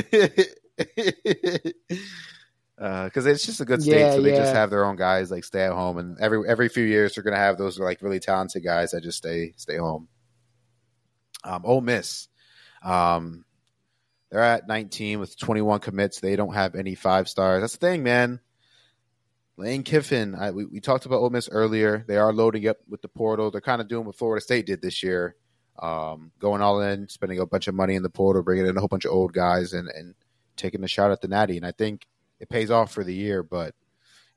because 2.78 3.26
it's 3.26 3.46
just 3.46 3.60
a 3.62 3.66
good 3.66 3.82
state, 3.82 4.00
Yeah, 4.00 4.16
so 4.16 4.22
they 4.22 4.32
just 4.32 4.54
have 4.54 4.70
their 4.70 4.86
own 4.86 4.96
guys 4.96 5.32
like 5.32 5.44
stay 5.44 5.64
at 5.64 5.74
home, 5.74 5.98
and 5.98 6.18
every 6.20 6.48
every 6.48 6.70
few 6.70 6.84
years 6.84 7.16
they're 7.16 7.24
gonna 7.24 7.38
have 7.38 7.58
those 7.58 7.80
like 7.80 8.02
really 8.02 8.20
talented 8.20 8.64
guys 8.64 8.92
that 8.92 9.02
just 9.04 9.18
stay 9.18 9.54
stay 9.58 9.78
home. 9.78 10.08
Um, 11.44 11.62
Ole 11.66 11.82
Miss, 11.82 12.28
um, 12.84 13.46
they're 14.30 14.42
at 14.42 14.68
19 14.68 15.20
with 15.20 15.38
21 15.40 15.80
commits. 15.80 16.20
They 16.20 16.36
don't 16.36 16.54
have 16.54 16.76
any 16.76 16.96
five 16.96 17.28
stars. 17.30 17.62
That's 17.62 17.78
the 17.78 17.80
thing, 17.88 18.04
man. 18.04 18.40
Lane 19.60 19.84
Kiffin, 19.84 20.36
I, 20.36 20.51
we, 20.51 20.64
we 20.64 20.80
talked 20.80 21.05
about 21.05 21.18
Ole 21.18 21.32
Miss 21.32 21.49
earlier. 21.49 22.05
They 22.07 22.16
are 22.16 22.32
loading 22.32 22.66
up 22.70 22.78
with 22.88 23.01
the 23.01 23.10
portal. 23.10 23.51
They're 23.51 23.60
kind 23.60 23.82
of 23.82 23.89
doing 23.89 24.05
what 24.05 24.16
Florida 24.16 24.41
State 24.41 24.66
did 24.66 24.82
this 24.82 25.03
year, 25.03 25.36
um, 25.80 26.32
going 26.39 26.62
all 26.62 26.80
in, 26.80 27.10
spending 27.10 27.39
a 27.39 27.45
bunch 27.45 27.68
of 27.68 27.76
money 27.76 27.95
in 27.95 28.01
the 28.01 28.10
portal, 28.10 28.41
bringing 28.41 28.68
in 28.68 28.78
a 28.78 28.80
whole 28.80 28.88
bunch 28.88 29.03
of 29.03 29.12
old 29.12 29.34
guys, 29.34 29.74
and, 29.74 29.89
and 29.89 30.16
taking 30.55 30.82
a 30.86 30.88
shot 30.88 31.12
at 31.12 31.20
the 31.20 31.28
Natty. 31.28 31.57
And 31.57 31.66
I 31.66 31.74
think 31.74 32.07
it 32.39 32.47
pays 32.47 32.72
off 32.72 32.93
for 32.93 33.03
the 33.03 33.14
year. 33.14 33.43
But 33.43 33.76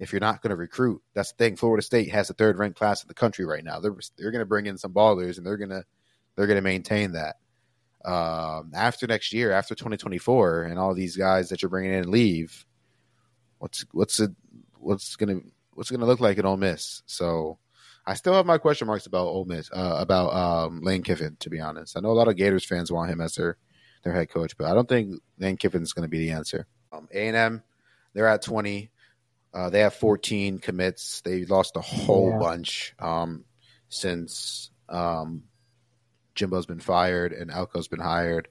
if 0.01 0.13
you're 0.13 0.21
not 0.21 0.43
going 0.43 0.51
to 0.51 0.57
recruit, 0.57 1.01
that's 1.15 1.31
the 1.31 1.37
thing. 1.37 1.55
Florida 1.55 1.83
State 1.83 2.11
has 2.11 2.27
the 2.27 2.35
third 2.35 2.59
ranked 2.59 2.77
class 2.77 3.05
in 3.05 3.09
the 3.09 3.15
country 3.15 3.45
right 3.45 3.65
now. 3.65 3.79
They're 3.79 3.95
they're 4.19 4.33
going 4.33 4.41
to 4.41 4.47
bring 4.47 4.67
in 4.67 4.77
some 4.77 4.93
ballers, 4.93 5.39
and 5.39 5.47
they're 5.47 5.57
gonna 5.57 5.85
they're 6.35 6.49
going 6.49 6.57
to 6.57 6.63
maintain 6.63 7.13
that. 7.13 7.37
Um, 8.05 8.73
after 8.75 9.07
next 9.07 9.33
year, 9.33 9.53
after 9.53 9.77
2024, 9.77 10.65
and 10.65 10.81
all 10.81 10.95
these 10.95 11.17
guys 11.17 11.49
that 11.51 11.63
you're 11.63 11.69
bringing 11.69 11.93
in 11.93 12.11
leave, 12.11 12.67
what's 13.61 13.85
what's 13.93 14.19
it 14.19 14.33
what's 14.83 15.17
gonna 15.17 15.41
what's 15.75 15.91
it 15.91 15.95
gonna 15.95 16.07
look 16.07 16.21
like 16.21 16.39
in 16.39 16.47
Ole 16.47 16.57
Miss? 16.57 17.03
So 17.07 17.59
I 18.07 18.15
still 18.15 18.35
have 18.35 18.47
my 18.47 18.59
question 18.59 18.87
marks 18.87 19.07
about 19.07 19.27
Ole 19.29 19.45
Miss, 19.45 19.71
uh, 19.73 19.97
about 20.01 20.35
um, 20.35 20.81
Lane 20.83 21.03
Kiffin. 21.03 21.37
To 21.41 21.51
be 21.51 21.61
honest, 21.61 21.97
I 21.97 22.01
know 22.01 22.11
a 22.11 22.13
lot 22.13 22.29
of 22.29 22.37
Gators 22.37 22.65
fans 22.65 22.91
want 22.93 23.11
him 23.11 23.21
as 23.21 23.35
their 23.37 23.57
their 24.05 24.13
head 24.13 24.29
coach, 24.31 24.57
but 24.57 24.67
I 24.67 24.75
don't 24.75 24.89
think 24.89 25.21
Lane 25.39 25.57
Kiffin's 25.57 25.93
going 25.93 26.03
to 26.05 26.09
be 26.11 26.19
the 26.19 26.33
answer. 26.33 26.67
Um, 26.93 27.09
A 27.15 27.29
and 27.29 27.37
M, 27.37 27.63
they're 28.13 28.27
at 28.27 28.43
20. 28.43 28.91
Uh, 29.55 29.71
they 29.71 29.81
have 29.81 29.95
14 29.95 30.59
commits. 30.59 31.21
They 31.21 31.45
lost 31.45 31.77
a 31.77 31.81
whole 31.81 32.31
Yeah. 32.31 32.39
bunch 32.39 32.95
um, 32.99 33.45
since 33.89 34.71
um, 34.89 35.45
Jimbo's 36.35 36.67
been 36.67 36.81
fired 36.81 37.33
and 37.33 37.51
Elko's 37.51 37.87
been 37.89 38.01
hired, 38.01 38.49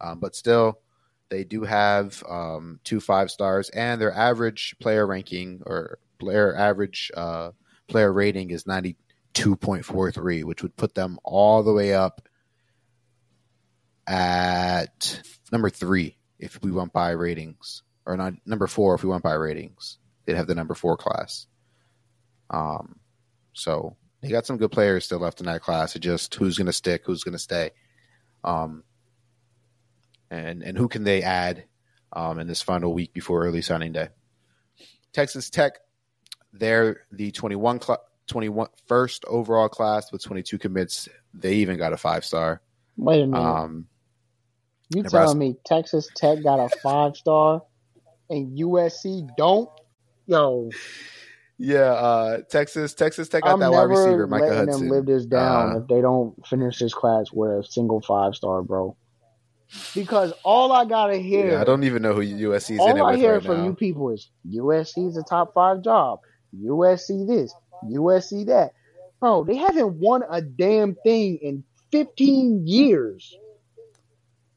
um, 0.00 0.20
but 0.20 0.34
still, 0.34 0.80
they 1.34 1.42
do 1.42 1.64
have 1.64 2.22
um, 2.28 2.78
two 2.84 3.00
five 3.00 3.28
stars, 3.28 3.68
and 3.70 4.00
their 4.00 4.14
average 4.14 4.76
player 4.78 5.04
ranking 5.04 5.62
or 5.66 5.98
player 6.18 6.54
average 6.56 7.10
uh, 7.16 7.50
player 7.88 8.12
rating 8.12 8.50
is 8.50 8.64
92.43, 8.64 10.44
which 10.44 10.62
would 10.62 10.76
put 10.76 10.94
them 10.94 11.18
all 11.24 11.64
the 11.64 11.72
way 11.72 11.92
up 11.92 12.28
at 14.06 15.20
number 15.50 15.70
three 15.70 16.16
if 16.38 16.62
we 16.62 16.70
went 16.70 16.92
by 16.92 17.10
ratings, 17.10 17.82
or 18.06 18.16
not 18.16 18.34
number 18.46 18.68
four 18.68 18.94
if 18.94 19.02
we 19.02 19.10
went 19.10 19.24
by 19.24 19.32
ratings. 19.32 19.98
They'd 20.24 20.36
have 20.36 20.46
the 20.46 20.54
number 20.54 20.74
four 20.74 20.96
class. 20.96 21.48
Um, 22.48 23.00
so 23.54 23.96
they 24.22 24.28
got 24.28 24.46
some 24.46 24.58
good 24.58 24.70
players 24.70 25.04
still 25.04 25.18
left 25.18 25.40
in 25.40 25.46
that 25.46 25.62
class. 25.62 25.96
It 25.96 25.98
just 25.98 26.32
who's 26.36 26.56
going 26.56 26.66
to 26.66 26.72
stick, 26.72 27.02
who's 27.04 27.24
going 27.24 27.32
to 27.32 27.38
stay, 27.40 27.72
um, 28.44 28.84
and 30.30 30.62
and 30.62 30.76
who 30.78 30.88
can 30.88 31.04
they 31.04 31.22
add 31.22 31.64
um, 32.12 32.38
in 32.38 32.46
this 32.46 32.62
final 32.62 32.92
week 32.94 33.12
before 33.12 33.44
early 33.44 33.62
signing 33.62 33.92
day. 33.92 34.08
Texas 35.12 35.50
Tech, 35.50 35.78
they're 36.52 37.02
the 37.12 37.30
21, 37.30 37.80
cl- 37.80 38.02
21 38.26 38.68
first 38.86 39.24
overall 39.26 39.68
class 39.68 40.10
with 40.12 40.22
22 40.24 40.58
commits. 40.58 41.08
They 41.32 41.54
even 41.56 41.76
got 41.78 41.92
a 41.92 41.96
five 41.96 42.24
star. 42.24 42.62
Wait 42.96 43.22
a 43.22 43.26
minute. 43.26 43.40
Um, 43.40 43.86
you 44.90 45.02
Nebraska- 45.02 45.18
telling 45.18 45.38
me 45.38 45.56
Texas 45.64 46.08
Tech 46.16 46.42
got 46.42 46.58
a 46.60 46.68
five 46.82 47.16
star 47.16 47.62
and 48.30 48.56
USC 48.58 49.28
don't? 49.36 49.68
Yo, 50.26 50.70
yeah, 51.58 51.92
uh, 51.92 52.38
Texas, 52.48 52.94
Texas 52.94 53.28
Tech 53.28 53.42
got 53.44 53.52
I'm 53.52 53.60
that 53.60 53.70
wide 53.70 53.82
receiver, 53.84 54.26
Micah 54.26 54.44
letting 54.46 54.58
Hudson. 54.68 54.88
them 54.88 54.96
live 54.96 55.06
this 55.06 55.26
down 55.26 55.76
Uh, 55.76 55.78
if 55.80 55.86
they 55.86 56.00
don't 56.00 56.34
finish 56.46 56.78
this 56.78 56.94
class 56.94 57.26
with 57.32 57.50
a 57.50 57.62
single 57.64 58.00
five 58.00 58.34
star, 58.34 58.62
bro. 58.62 58.96
Because 59.94 60.32
all 60.42 60.72
I 60.72 60.84
gotta 60.84 61.16
hear, 61.16 61.52
yeah, 61.52 61.60
I 61.60 61.64
don't 61.64 61.84
even 61.84 62.02
know 62.02 62.14
who 62.14 62.22
USC's 62.22 62.70
in 62.70 62.96
it 62.96 63.00
all 63.00 63.06
I 63.06 63.12
with 63.12 63.20
hear 63.20 63.34
right 63.34 63.42
from 63.42 63.58
now. 63.58 63.64
you 63.64 63.74
people 63.74 64.10
is 64.10 64.28
USC 64.48 65.08
is 65.08 65.16
a 65.16 65.22
top 65.22 65.54
five 65.54 65.82
job. 65.82 66.20
USC 66.56 67.26
this, 67.26 67.54
USC 67.84 68.46
that. 68.46 68.72
Bro, 69.20 69.44
they 69.44 69.56
haven't 69.56 69.94
won 69.98 70.22
a 70.28 70.42
damn 70.42 70.94
thing 70.96 71.38
in 71.40 71.64
15 71.92 72.66
years. 72.66 73.36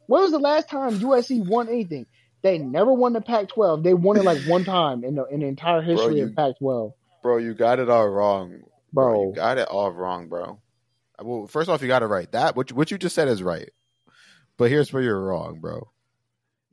When 0.07 0.21
was 0.21 0.31
the 0.31 0.39
last 0.39 0.69
time 0.69 0.99
USC 0.99 1.47
won 1.47 1.67
anything? 1.69 2.05
They 2.41 2.57
never 2.57 2.93
won 2.93 3.13
the 3.13 3.21
Pac-12. 3.21 3.83
They 3.83 3.93
won 3.93 4.17
it 4.17 4.23
like 4.23 4.41
one 4.43 4.63
time 4.65 5.03
in 5.03 5.15
the 5.15 5.25
in 5.25 5.41
the 5.41 5.47
entire 5.47 5.81
history 5.81 6.19
you- 6.19 6.25
of 6.25 6.35
Pac-12. 6.35 6.93
Bro, 7.23 7.37
you 7.37 7.53
got 7.53 7.79
it 7.79 7.89
all 7.89 8.07
wrong. 8.07 8.61
Bro, 8.93 9.29
you 9.29 9.35
got 9.35 9.57
it 9.57 9.67
all 9.67 9.91
wrong, 9.91 10.27
bro. 10.29 10.59
Well, 11.21 11.47
first 11.47 11.67
off, 11.69 11.81
you 11.81 11.87
got 11.87 12.03
it 12.03 12.07
right. 12.07 12.31
That 12.31 12.55
what 12.55 12.71
what 12.71 12.91
you 12.91 12.97
just 12.97 13.15
said 13.15 13.27
is 13.27 13.43
right. 13.43 13.69
But 14.57 14.71
here's 14.71 14.91
where 14.91 15.03
you're 15.03 15.21
wrong, 15.21 15.59
bro. 15.59 15.89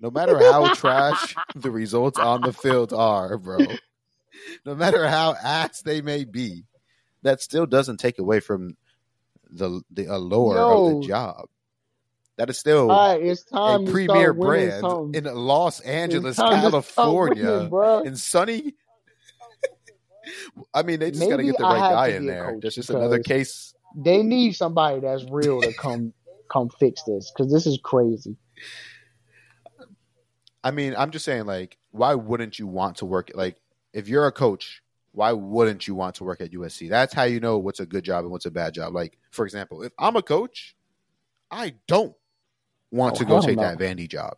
No 0.01 0.11
matter 0.11 0.39
how 0.39 0.75
trash 0.75 1.35
the 1.55 1.71
results 1.71 2.19
on 2.19 2.41
the 2.41 2.53
field 2.53 2.93
are, 2.93 3.39
bro. 3.39 3.59
No 4.67 4.75
matter 4.75 5.07
how 5.09 5.35
ass 5.35 5.83
they 5.83 6.03
may 6.03 6.25
be, 6.25 6.65
that 7.23 7.41
still 7.41 7.67
doesn't 7.67 7.99
take 7.99 8.19
away 8.19 8.41
from 8.41 8.77
the 9.51 9.83
the 9.91 10.07
allure 10.07 10.57
Yo. 10.57 10.87
of 10.87 11.03
the 11.03 11.09
job. 11.09 11.47
That 12.37 12.51
is 12.51 12.59
still 12.59 12.89
right, 12.89 13.23
it's 13.23 13.43
a 13.43 13.55
time 13.55 13.87
to 13.87 13.93
premier 13.93 14.35
brand 14.35 14.81
something. 14.81 15.25
in 15.25 15.33
Los 15.33 15.79
Angeles, 15.81 16.37
time 16.37 16.51
to 16.51 16.59
start 16.59 16.73
California, 16.73 17.69
winning, 17.71 18.07
in 18.07 18.17
sunny. 18.17 18.75
I 20.73 20.83
mean, 20.83 20.99
they 20.99 21.13
just 21.13 21.29
got 21.29 21.37
to 21.37 21.45
get 21.45 21.57
the 21.57 21.63
right 21.63 21.79
guy 21.79 22.09
in 22.09 22.27
there. 22.27 22.59
That's 22.61 22.75
just 22.75 22.91
another 22.91 23.21
case. 23.21 23.75
They 23.97 24.23
need 24.23 24.53
somebody 24.57 25.01
that's 25.01 25.25
real 25.31 25.61
to 25.61 25.73
come 25.75 26.13
come 26.55 26.71
fix 26.71 27.03
this 27.03 27.31
because 27.37 27.53
this 27.53 27.67
is 27.67 27.79
crazy. 27.83 28.37
I 30.63 30.71
mean, 30.71 30.95
I'm 30.97 31.11
just 31.11 31.25
saying, 31.25 31.45
like, 31.47 31.77
why 31.91 32.15
wouldn't 32.15 32.59
you 32.59 32.67
want 32.67 32.97
to 32.99 33.07
work? 33.07 33.31
Like, 33.35 33.57
if 33.93 34.09
you're 34.09 34.27
a 34.27 34.33
coach, 34.33 34.83
why 35.13 35.33
wouldn't 35.33 35.87
you 35.87 35.95
want 35.95 36.15
to 36.17 36.25
work 36.25 36.41
at 36.41 36.53
USC? 36.53 36.89
That's 36.89 37.13
how 37.13 37.25
you 37.25 37.39
know 37.41 37.59
what's 37.59 37.81
a 37.81 37.87
good 37.87 38.05
job 38.05 38.25
and 38.25 38.33
what's 38.33 38.47
a 38.47 38.51
bad 38.51 38.73
job. 38.75 38.95
Like, 38.95 39.19
for 39.31 39.45
example, 39.45 39.83
if 39.83 39.93
I'm 39.99 40.17
a 40.17 40.23
coach, 40.23 40.75
I 41.51 41.75
don't 41.87 42.15
want 42.91 43.17
Oh, 43.17 43.19
to 43.19 43.25
go 43.27 43.41
take 43.41 43.59
that 43.59 43.79
Vandy 43.79 44.09
job. 44.09 44.37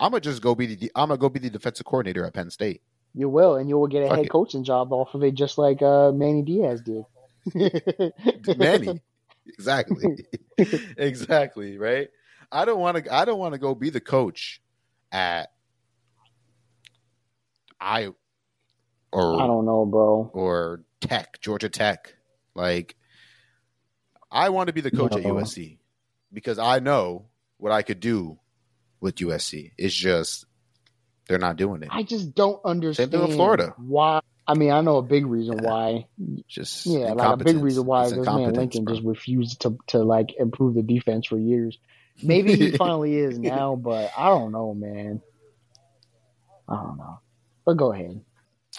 I'm 0.00 0.12
gonna 0.12 0.20
just 0.20 0.40
go 0.42 0.54
be 0.54 0.66
the 0.76 0.92
I'm 0.94 1.08
gonna 1.08 1.18
go 1.18 1.28
be 1.28 1.40
the 1.40 1.50
defensive 1.50 1.84
coordinator 1.86 2.24
at 2.24 2.32
Penn 2.32 2.50
State. 2.50 2.82
You 3.14 3.28
will, 3.28 3.56
and 3.56 3.68
you 3.68 3.76
will 3.78 3.88
get 3.88 4.04
a 4.04 4.08
Fuck 4.08 4.16
head 4.18 4.26
it. 4.26 4.30
coaching 4.30 4.62
job 4.62 4.92
off 4.92 5.14
of 5.14 5.24
it, 5.24 5.34
just 5.34 5.58
like 5.58 5.82
uh, 5.82 6.12
Manny 6.12 6.42
Diaz 6.42 6.82
did. 6.82 7.04
Manny. 8.56 9.00
Exactly. 9.48 10.26
exactly, 10.96 11.78
right? 11.78 12.08
I 12.50 12.64
don't 12.64 12.80
want 12.80 13.04
to 13.04 13.14
I 13.14 13.24
don't 13.24 13.38
want 13.38 13.54
to 13.54 13.58
go 13.58 13.74
be 13.74 13.90
the 13.90 14.00
coach 14.00 14.60
at 15.12 15.50
I 17.80 18.08
or 19.12 19.40
I 19.40 19.46
don't 19.46 19.64
know, 19.64 19.84
bro. 19.86 20.30
or 20.32 20.82
Tech, 21.00 21.40
Georgia 21.40 21.68
Tech. 21.68 22.14
Like 22.54 22.96
I 24.30 24.48
want 24.48 24.68
to 24.68 24.72
be 24.72 24.80
the 24.80 24.90
coach 24.90 25.14
at 25.14 25.22
USC 25.22 25.78
because 26.32 26.58
I 26.58 26.80
know 26.80 27.26
what 27.56 27.72
I 27.72 27.82
could 27.82 28.00
do 28.00 28.38
with 29.00 29.16
USC. 29.16 29.72
It's 29.78 29.94
just 29.94 30.44
they're 31.28 31.38
not 31.38 31.56
doing 31.56 31.82
it. 31.82 31.88
I 31.92 32.02
just 32.02 32.34
don't 32.34 32.60
understand. 32.64 33.12
thing 33.12 33.20
with 33.20 33.34
Florida. 33.34 33.74
Why? 33.76 34.20
I 34.48 34.54
mean, 34.54 34.70
I 34.70 34.80
know 34.80 34.96
a 34.96 35.02
big 35.02 35.26
reason 35.26 35.58
Yeah. 35.62 35.70
why. 35.70 36.06
Just 36.48 36.86
Yeah, 36.86 37.12
like 37.12 37.40
a 37.40 37.44
big 37.44 37.58
reason 37.58 37.84
why 37.84 38.08
this 38.08 38.26
man 38.26 38.54
Lincoln 38.54 38.84
bro. 38.84 38.94
just 38.94 39.06
refused 39.06 39.60
to 39.60 39.76
to 39.88 39.98
like 40.02 40.34
improve 40.38 40.74
the 40.74 40.82
defense 40.82 41.26
for 41.26 41.38
years. 41.38 41.78
Maybe 42.22 42.56
he 42.56 42.70
finally 42.76 43.14
is 43.14 43.38
now, 43.38 43.76
but 43.76 44.10
I 44.16 44.28
don't 44.30 44.50
know, 44.50 44.72
man. 44.74 45.20
I 46.66 46.76
don't 46.76 46.96
know. 46.96 47.20
But 47.66 47.74
go 47.76 47.92
ahead. 47.92 48.22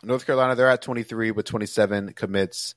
North 0.03 0.26
Carolina, 0.26 0.55
they're 0.55 0.67
at 0.67 0.82
23 0.82 1.32
with 1.32 1.45
27 1.45 2.13
commits. 2.13 2.76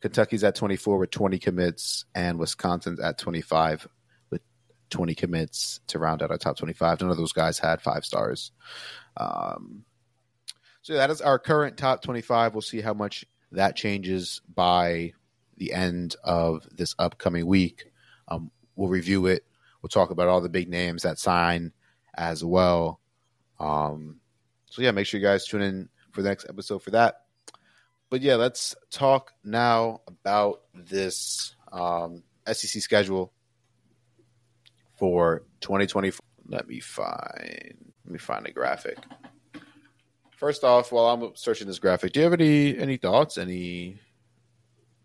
Kentucky's 0.00 0.44
at 0.44 0.54
24 0.54 0.98
with 0.98 1.10
20 1.10 1.38
commits, 1.38 2.06
and 2.14 2.38
Wisconsin's 2.38 3.00
at 3.00 3.18
25 3.18 3.86
with 4.30 4.40
20 4.88 5.14
commits 5.14 5.80
to 5.88 5.98
round 5.98 6.22
out 6.22 6.30
our 6.30 6.38
top 6.38 6.56
25. 6.56 7.02
None 7.02 7.10
of 7.10 7.16
those 7.18 7.32
guys 7.32 7.58
had 7.58 7.82
five 7.82 8.04
stars. 8.06 8.50
Um, 9.16 9.84
so 10.90 10.96
that 10.96 11.10
is 11.10 11.20
our 11.20 11.38
current 11.38 11.76
top 11.76 12.02
25. 12.02 12.52
We'll 12.52 12.62
see 12.62 12.80
how 12.80 12.94
much 12.94 13.24
that 13.52 13.76
changes 13.76 14.40
by 14.52 15.12
the 15.56 15.72
end 15.72 16.16
of 16.24 16.66
this 16.72 16.96
upcoming 16.98 17.46
week. 17.46 17.92
Um, 18.26 18.50
we'll 18.74 18.88
review 18.88 19.26
it. 19.26 19.44
We'll 19.80 19.88
talk 19.88 20.10
about 20.10 20.26
all 20.26 20.40
the 20.40 20.48
big 20.48 20.68
names 20.68 21.04
that 21.04 21.20
sign 21.20 21.70
as 22.16 22.44
well. 22.44 22.98
Um, 23.60 24.16
so 24.66 24.82
yeah, 24.82 24.90
make 24.90 25.06
sure 25.06 25.20
you 25.20 25.26
guys 25.26 25.46
tune 25.46 25.62
in 25.62 25.88
for 26.10 26.22
the 26.22 26.28
next 26.28 26.46
episode 26.48 26.82
for 26.82 26.90
that. 26.90 27.20
But 28.08 28.20
yeah, 28.20 28.34
let's 28.34 28.74
talk 28.90 29.30
now 29.44 30.00
about 30.08 30.62
this 30.74 31.54
um, 31.70 32.24
SEC 32.52 32.82
schedule 32.82 33.32
for 34.98 35.44
2024. 35.60 36.18
Let 36.48 36.66
me 36.66 36.80
find. 36.80 37.92
Let 38.04 38.12
me 38.12 38.18
find 38.18 38.44
a 38.48 38.50
graphic. 38.50 38.98
First 40.40 40.64
off, 40.64 40.90
while 40.90 41.04
I'm 41.04 41.36
searching 41.36 41.66
this 41.66 41.78
graphic, 41.78 42.14
do 42.14 42.20
you 42.20 42.24
have 42.24 42.32
any 42.32 42.74
any 42.78 42.96
thoughts? 42.96 43.36
Any 43.36 44.00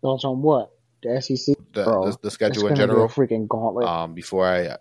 Thoughts 0.00 0.24
on 0.24 0.40
what? 0.40 0.70
The 1.02 1.20
SEC? 1.20 1.54
the, 1.74 1.84
Bro, 1.84 2.10
the, 2.10 2.18
the 2.22 2.30
schedule 2.30 2.68
in 2.68 2.74
gonna 2.74 2.76
be 2.76 2.82
a 2.84 2.86
general? 2.86 3.08
freaking 3.08 3.46
gauntlet. 3.46 3.86
Um, 3.86 4.14
before 4.14 4.48
I 4.48 4.78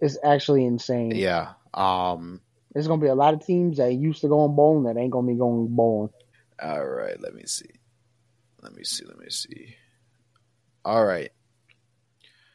it's 0.00 0.18
actually 0.24 0.64
insane. 0.64 1.12
yeah 1.12 1.52
um. 1.72 2.40
There's 2.74 2.88
gonna 2.88 3.00
be 3.00 3.06
a 3.06 3.14
lot 3.14 3.32
of 3.32 3.46
teams 3.46 3.76
that 3.76 3.92
used 3.94 4.22
to 4.22 4.28
go 4.28 4.40
on 4.40 4.56
bowling 4.56 4.92
that 4.92 5.00
ain't 5.00 5.12
gonna 5.12 5.28
be 5.28 5.38
going 5.38 5.68
bowling. 5.68 6.10
All 6.60 6.84
right, 6.84 7.18
let 7.20 7.32
me 7.32 7.44
see. 7.46 7.70
Let 8.60 8.74
me 8.74 8.82
see. 8.82 9.04
Let 9.04 9.20
me 9.20 9.30
see. 9.30 9.76
All 10.84 11.04
right. 11.06 11.30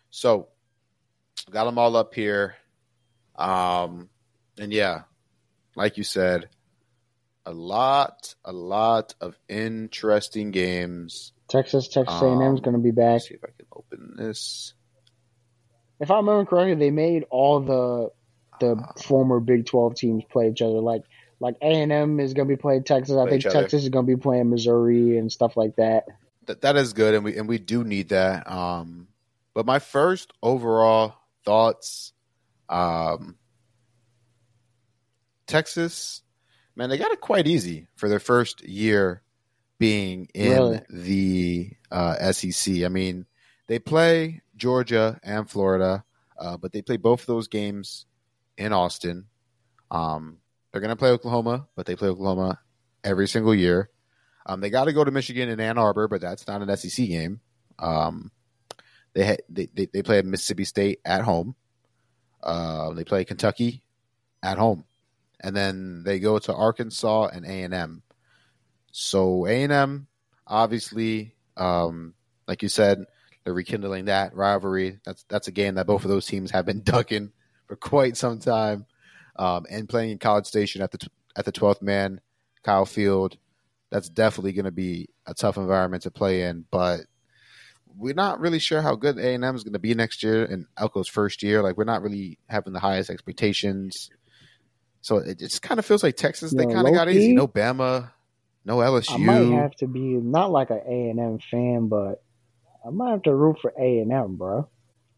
So, 0.10 0.50
got 1.50 1.64
them 1.64 1.78
all 1.80 1.96
up 1.96 2.14
here. 2.14 2.56
Um, 3.38 4.10
and 4.60 4.74
yeah, 4.74 5.04
like 5.76 5.98
you 5.98 6.04
said, 6.04 6.50
a 7.46 7.52
lot, 7.52 8.36
a 8.46 8.52
lot 8.52 9.16
of 9.22 9.38
interesting 9.50 10.52
games. 10.52 11.34
Texas, 11.48 11.88
Texas 11.88 12.22
Um, 12.22 12.42
A&M 12.42 12.54
is 12.56 12.62
gonna 12.62 12.80
be 12.80 12.92
back. 12.92 13.14
Let's 13.14 13.28
see 13.28 13.34
if 13.36 13.44
I 13.44 13.48
can 13.58 13.68
open 13.74 14.16
this. 14.18 14.74
If 16.00 16.10
I 16.10 16.18
remember 16.18 16.46
correctly, 16.46 16.76
they 16.76 16.92
made 16.92 17.26
all 17.30 17.60
the 17.60 18.12
the 18.60 18.84
former 19.04 19.40
Big 19.40 19.66
Twelve 19.66 19.96
teams 19.96 20.24
play 20.32 20.50
each 20.50 20.62
other. 20.62 20.80
Like 20.80 21.04
like 21.40 21.56
A 21.62 21.66
and 21.66 21.92
M 21.92 22.20
is 22.20 22.34
gonna 22.34 22.48
be 22.48 22.56
playing 22.56 22.84
Texas. 22.84 23.18
I 23.18 23.26
think 23.26 23.42
each 23.42 23.46
other. 23.48 23.62
Texas 23.62 23.84
is 23.84 23.90
gonna 23.90 24.08
be 24.08 24.16
playing 24.16 24.50
Missouri 24.50 25.18
and 25.18 25.32
stuff 25.32 25.58
like 25.58 25.76
that. 25.78 26.06
that 26.46 26.62
that 26.62 26.76
is 26.78 26.94
good, 26.94 27.16
and 27.16 27.24
we 27.24 27.38
and 27.38 27.50
we 27.50 27.58
do 27.58 27.84
need 27.84 28.10
that. 28.10 28.50
Um, 28.50 29.08
but 29.54 29.66
my 29.66 29.80
first 29.80 30.32
overall 30.42 31.16
thoughts, 31.44 32.14
um, 32.70 33.36
Texas, 35.52 36.22
man, 36.76 36.90
they 36.90 36.98
got 36.98 37.12
it 37.12 37.22
quite 37.22 37.48
easy 37.48 37.88
for 37.96 38.10
their 38.10 38.20
first 38.20 38.62
year 38.64 39.22
being 39.78 40.28
in 40.34 40.52
Really? 40.52 40.82
the 40.90 41.72
uh, 41.92 42.32
SEC. 42.32 42.84
I 42.84 42.88
mean, 42.88 43.26
they 43.68 43.80
play 43.80 44.42
Georgia 44.56 45.20
and 45.24 45.50
Florida, 45.50 46.04
uh, 46.40 46.58
but 46.58 46.72
they 46.72 46.82
play 46.82 46.98
both 46.98 47.22
of 47.22 47.26
those 47.28 47.48
games 47.48 48.06
in 48.58 48.74
Austin. 48.74 49.26
Um, 49.90 50.38
they're 50.72 50.82
going 50.82 50.90
to 50.90 50.96
play 50.96 51.10
Oklahoma, 51.10 51.68
but 51.76 51.86
they 51.86 51.96
play 51.96 52.10
Oklahoma 52.10 52.60
every 53.04 53.28
single 53.28 53.54
year. 53.56 53.90
Um, 54.46 54.62
they 54.62 54.70
got 54.70 54.86
to 54.86 54.94
go 54.94 55.04
to 55.04 55.12
Michigan 55.12 55.50
and 55.50 55.60
Ann 55.62 55.78
Arbor, 55.78 56.08
but 56.08 56.22
that's 56.22 56.48
not 56.48 56.62
an 56.62 56.76
SEC 56.78 57.08
game. 57.08 57.42
Um, 57.80 58.32
they, 59.14 59.26
ha- 59.28 59.44
they 59.50 59.68
they 59.74 59.88
they 59.92 60.02
play 60.04 60.22
Mississippi 60.22 60.64
State 60.64 61.00
at 61.04 61.22
home. 61.24 61.56
Uh, 62.42 62.94
they 62.94 63.04
play 63.04 63.26
Kentucky 63.26 63.84
at 64.42 64.58
home, 64.58 64.86
and 65.42 65.56
then 65.56 66.04
they 66.04 66.20
go 66.20 66.40
to 66.40 66.54
Arkansas 66.54 67.28
and 67.28 67.46
A 67.46 67.64
and 67.64 67.74
M. 67.74 68.04
So 68.92 69.46
A 69.46 69.64
and 69.64 69.72
M, 69.72 70.08
obviously, 70.48 71.36
um, 71.58 72.14
like 72.48 72.64
you 72.64 72.70
said, 72.70 73.06
they're 73.44 73.54
rekindling 73.54 74.06
that 74.06 74.36
rivalry. 74.36 75.00
That's 75.04 75.26
that's 75.28 75.48
a 75.48 75.52
game 75.52 75.76
that 75.76 75.88
both 75.88 76.04
of 76.04 76.10
those 76.10 76.26
teams 76.26 76.52
have 76.52 76.66
been 76.66 76.82
ducking 76.86 77.32
for 77.68 77.76
quite 77.76 78.18
some 78.18 78.40
time, 78.40 78.86
um, 79.36 79.66
and 79.70 79.90
playing 79.90 80.12
in 80.12 80.20
College 80.20 80.46
Station 80.46 80.82
at 80.82 80.92
the 80.92 81.10
at 81.36 81.46
the 81.46 81.52
twelfth 81.52 81.82
man, 81.82 82.22
Kyle 82.64 82.86
Field 82.86 83.38
that's 83.92 84.10
definitely 84.10 84.54
going 84.54 84.66
to 84.66 84.72
be 84.72 85.10
a 85.28 85.34
tough 85.34 85.58
environment 85.58 86.04
to 86.04 86.12
play 86.12 86.44
in. 86.44 86.66
But 86.72 87.02
we're 87.96 88.14
not 88.14 88.40
really 88.40 88.60
sure 88.60 88.82
how 88.82 88.96
good 88.96 89.20
A 89.20 89.34
and 89.34 89.44
M 89.44 89.56
is 89.56 89.64
going 89.64 89.74
to 89.74 89.80
be 89.80 89.94
next 89.94 90.24
year 90.24 90.46
in 90.46 90.66
Elko's 90.80 91.10
first 91.10 91.44
year. 91.44 91.62
Like 91.62 91.78
we're 91.78 91.84
not 91.84 92.02
really 92.02 92.40
having 92.48 92.74
the 92.74 92.80
highest 92.80 93.10
expectations. 93.10 94.10
So 95.02 95.18
it 95.18 95.40
just 95.40 95.62
kind 95.62 95.80
of 95.80 95.86
feels 95.86 96.04
like 96.04 96.16
Texas. 96.16 96.52
They 96.54 96.64
Yeah, 96.66 96.74
kind 96.74 96.88
of 96.88 96.94
got 96.94 97.10
easy. 97.10 97.34
No 97.34 97.48
Bama, 97.48 98.12
no 98.66 98.78
LSU. 98.78 99.14
I 99.14 99.18
might 99.18 99.58
have 99.62 99.76
to 99.78 99.88
be 99.88 100.00
not 100.00 100.52
like 100.52 100.70
an 100.70 100.82
A 100.88 101.10
and 101.10 101.20
M 101.20 101.40
fan, 101.50 101.88
but 101.88 102.22
I 102.86 102.90
might 102.92 103.12
have 103.12 103.24
to 103.24 103.34
root 103.36 103.58
for 103.62 103.74
A 103.80 104.00
and 104.00 104.12
M, 104.12 104.36
bro. 104.36 104.68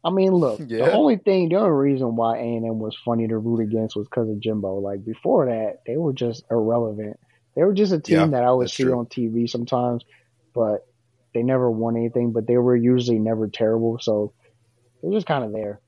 I 0.06 0.10
mean, 0.10 0.32
look, 0.34 0.60
Yeah. 0.68 0.86
the 0.86 0.92
only 0.94 1.18
thing, 1.18 1.50
the 1.50 1.56
only 1.56 1.72
reason 1.72 2.16
why 2.16 2.38
A 2.38 2.42
and 2.42 2.66
M 2.66 2.80
was 2.80 2.98
funny 3.04 3.28
to 3.28 3.38
root 3.38 3.60
against 3.62 3.96
was 3.96 4.08
because 4.08 4.30
of 4.30 4.40
Jimbo. 4.40 4.76
Like 4.80 5.04
before 5.06 5.46
that, 5.48 5.80
they 5.86 5.98
were 5.98 6.14
just 6.14 6.44
irrelevant. 6.50 7.20
They 7.56 7.64
were 7.64 7.74
just 7.74 7.94
a 7.94 8.00
team 8.00 8.18
Yeah, 8.18 8.26
that 8.28 8.44
I 8.44 8.52
would 8.52 8.70
see 8.70 8.84
true. 8.84 8.98
on 8.98 9.06
TV 9.06 9.50
sometimes, 9.50 10.04
but 10.56 10.86
they 11.34 11.44
never 11.44 11.70
won 11.70 11.96
anything. 11.98 12.32
But 12.32 12.48
they 12.48 12.58
were 12.58 12.76
usually 12.76 13.20
never 13.20 13.48
terrible, 13.48 14.00
so 14.02 14.34
they're 15.02 15.12
just 15.12 15.28
kind 15.28 15.44
of 15.44 15.52
there. 15.52 15.80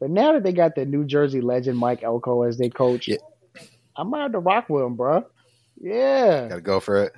But 0.00 0.10
now 0.10 0.32
that 0.34 0.44
they 0.44 0.52
got 0.52 0.76
the 0.76 0.84
New 0.84 1.04
Jersey 1.04 1.40
legend 1.40 1.76
Mike 1.76 2.04
Elko 2.04 2.42
as 2.44 2.56
their 2.56 2.68
coach, 2.70 3.08
Yeah. 3.08 3.16
I 3.98 4.04
might 4.04 4.22
have 4.22 4.32
to 4.32 4.38
rock 4.38 4.68
with 4.68 4.84
him, 4.84 4.94
bro. 4.94 5.24
Yeah, 5.80 6.48
Got 6.48 6.54
to 6.54 6.60
go 6.60 6.80
for 6.80 7.04
it. 7.04 7.12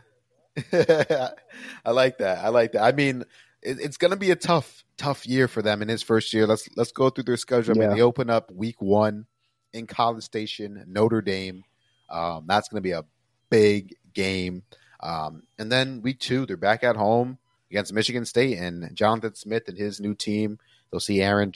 I 1.84 1.90
like 1.90 2.18
that. 2.18 2.44
I 2.44 2.48
like 2.48 2.72
that. 2.72 2.82
I 2.82 2.92
mean, 2.92 3.24
it, 3.62 3.78
it's 3.80 3.98
going 3.98 4.10
to 4.10 4.16
be 4.16 4.30
a 4.30 4.36
tough, 4.36 4.84
tough 4.96 5.26
year 5.26 5.46
for 5.46 5.62
them 5.62 5.82
in 5.82 5.88
his 5.88 6.02
first 6.02 6.32
year. 6.32 6.46
Let's 6.46 6.68
let's 6.76 6.92
go 6.92 7.10
through 7.10 7.24
their 7.24 7.36
schedule. 7.36 7.76
I 7.76 7.86
mean, 7.86 7.96
they 7.96 8.02
open 8.02 8.30
up 8.30 8.50
week 8.50 8.80
one 8.80 9.26
in 9.72 9.86
College 9.86 10.24
Station, 10.24 10.84
Notre 10.88 11.22
Dame. 11.22 11.64
Um, 12.08 12.44
that's 12.46 12.68
going 12.68 12.82
to 12.82 12.86
be 12.86 12.92
a 12.92 13.04
big 13.50 13.94
game. 14.14 14.62
Um, 15.00 15.44
and 15.58 15.70
then 15.70 16.02
week 16.02 16.18
two, 16.18 16.46
they're 16.46 16.56
back 16.56 16.82
at 16.82 16.96
home 16.96 17.38
against 17.70 17.92
Michigan 17.92 18.24
State 18.24 18.58
and 18.58 18.94
Jonathan 18.94 19.34
Smith 19.34 19.68
and 19.68 19.78
his 19.78 20.00
new 20.00 20.14
team. 20.14 20.58
They'll 20.90 21.00
see 21.00 21.22
Aaron, 21.22 21.52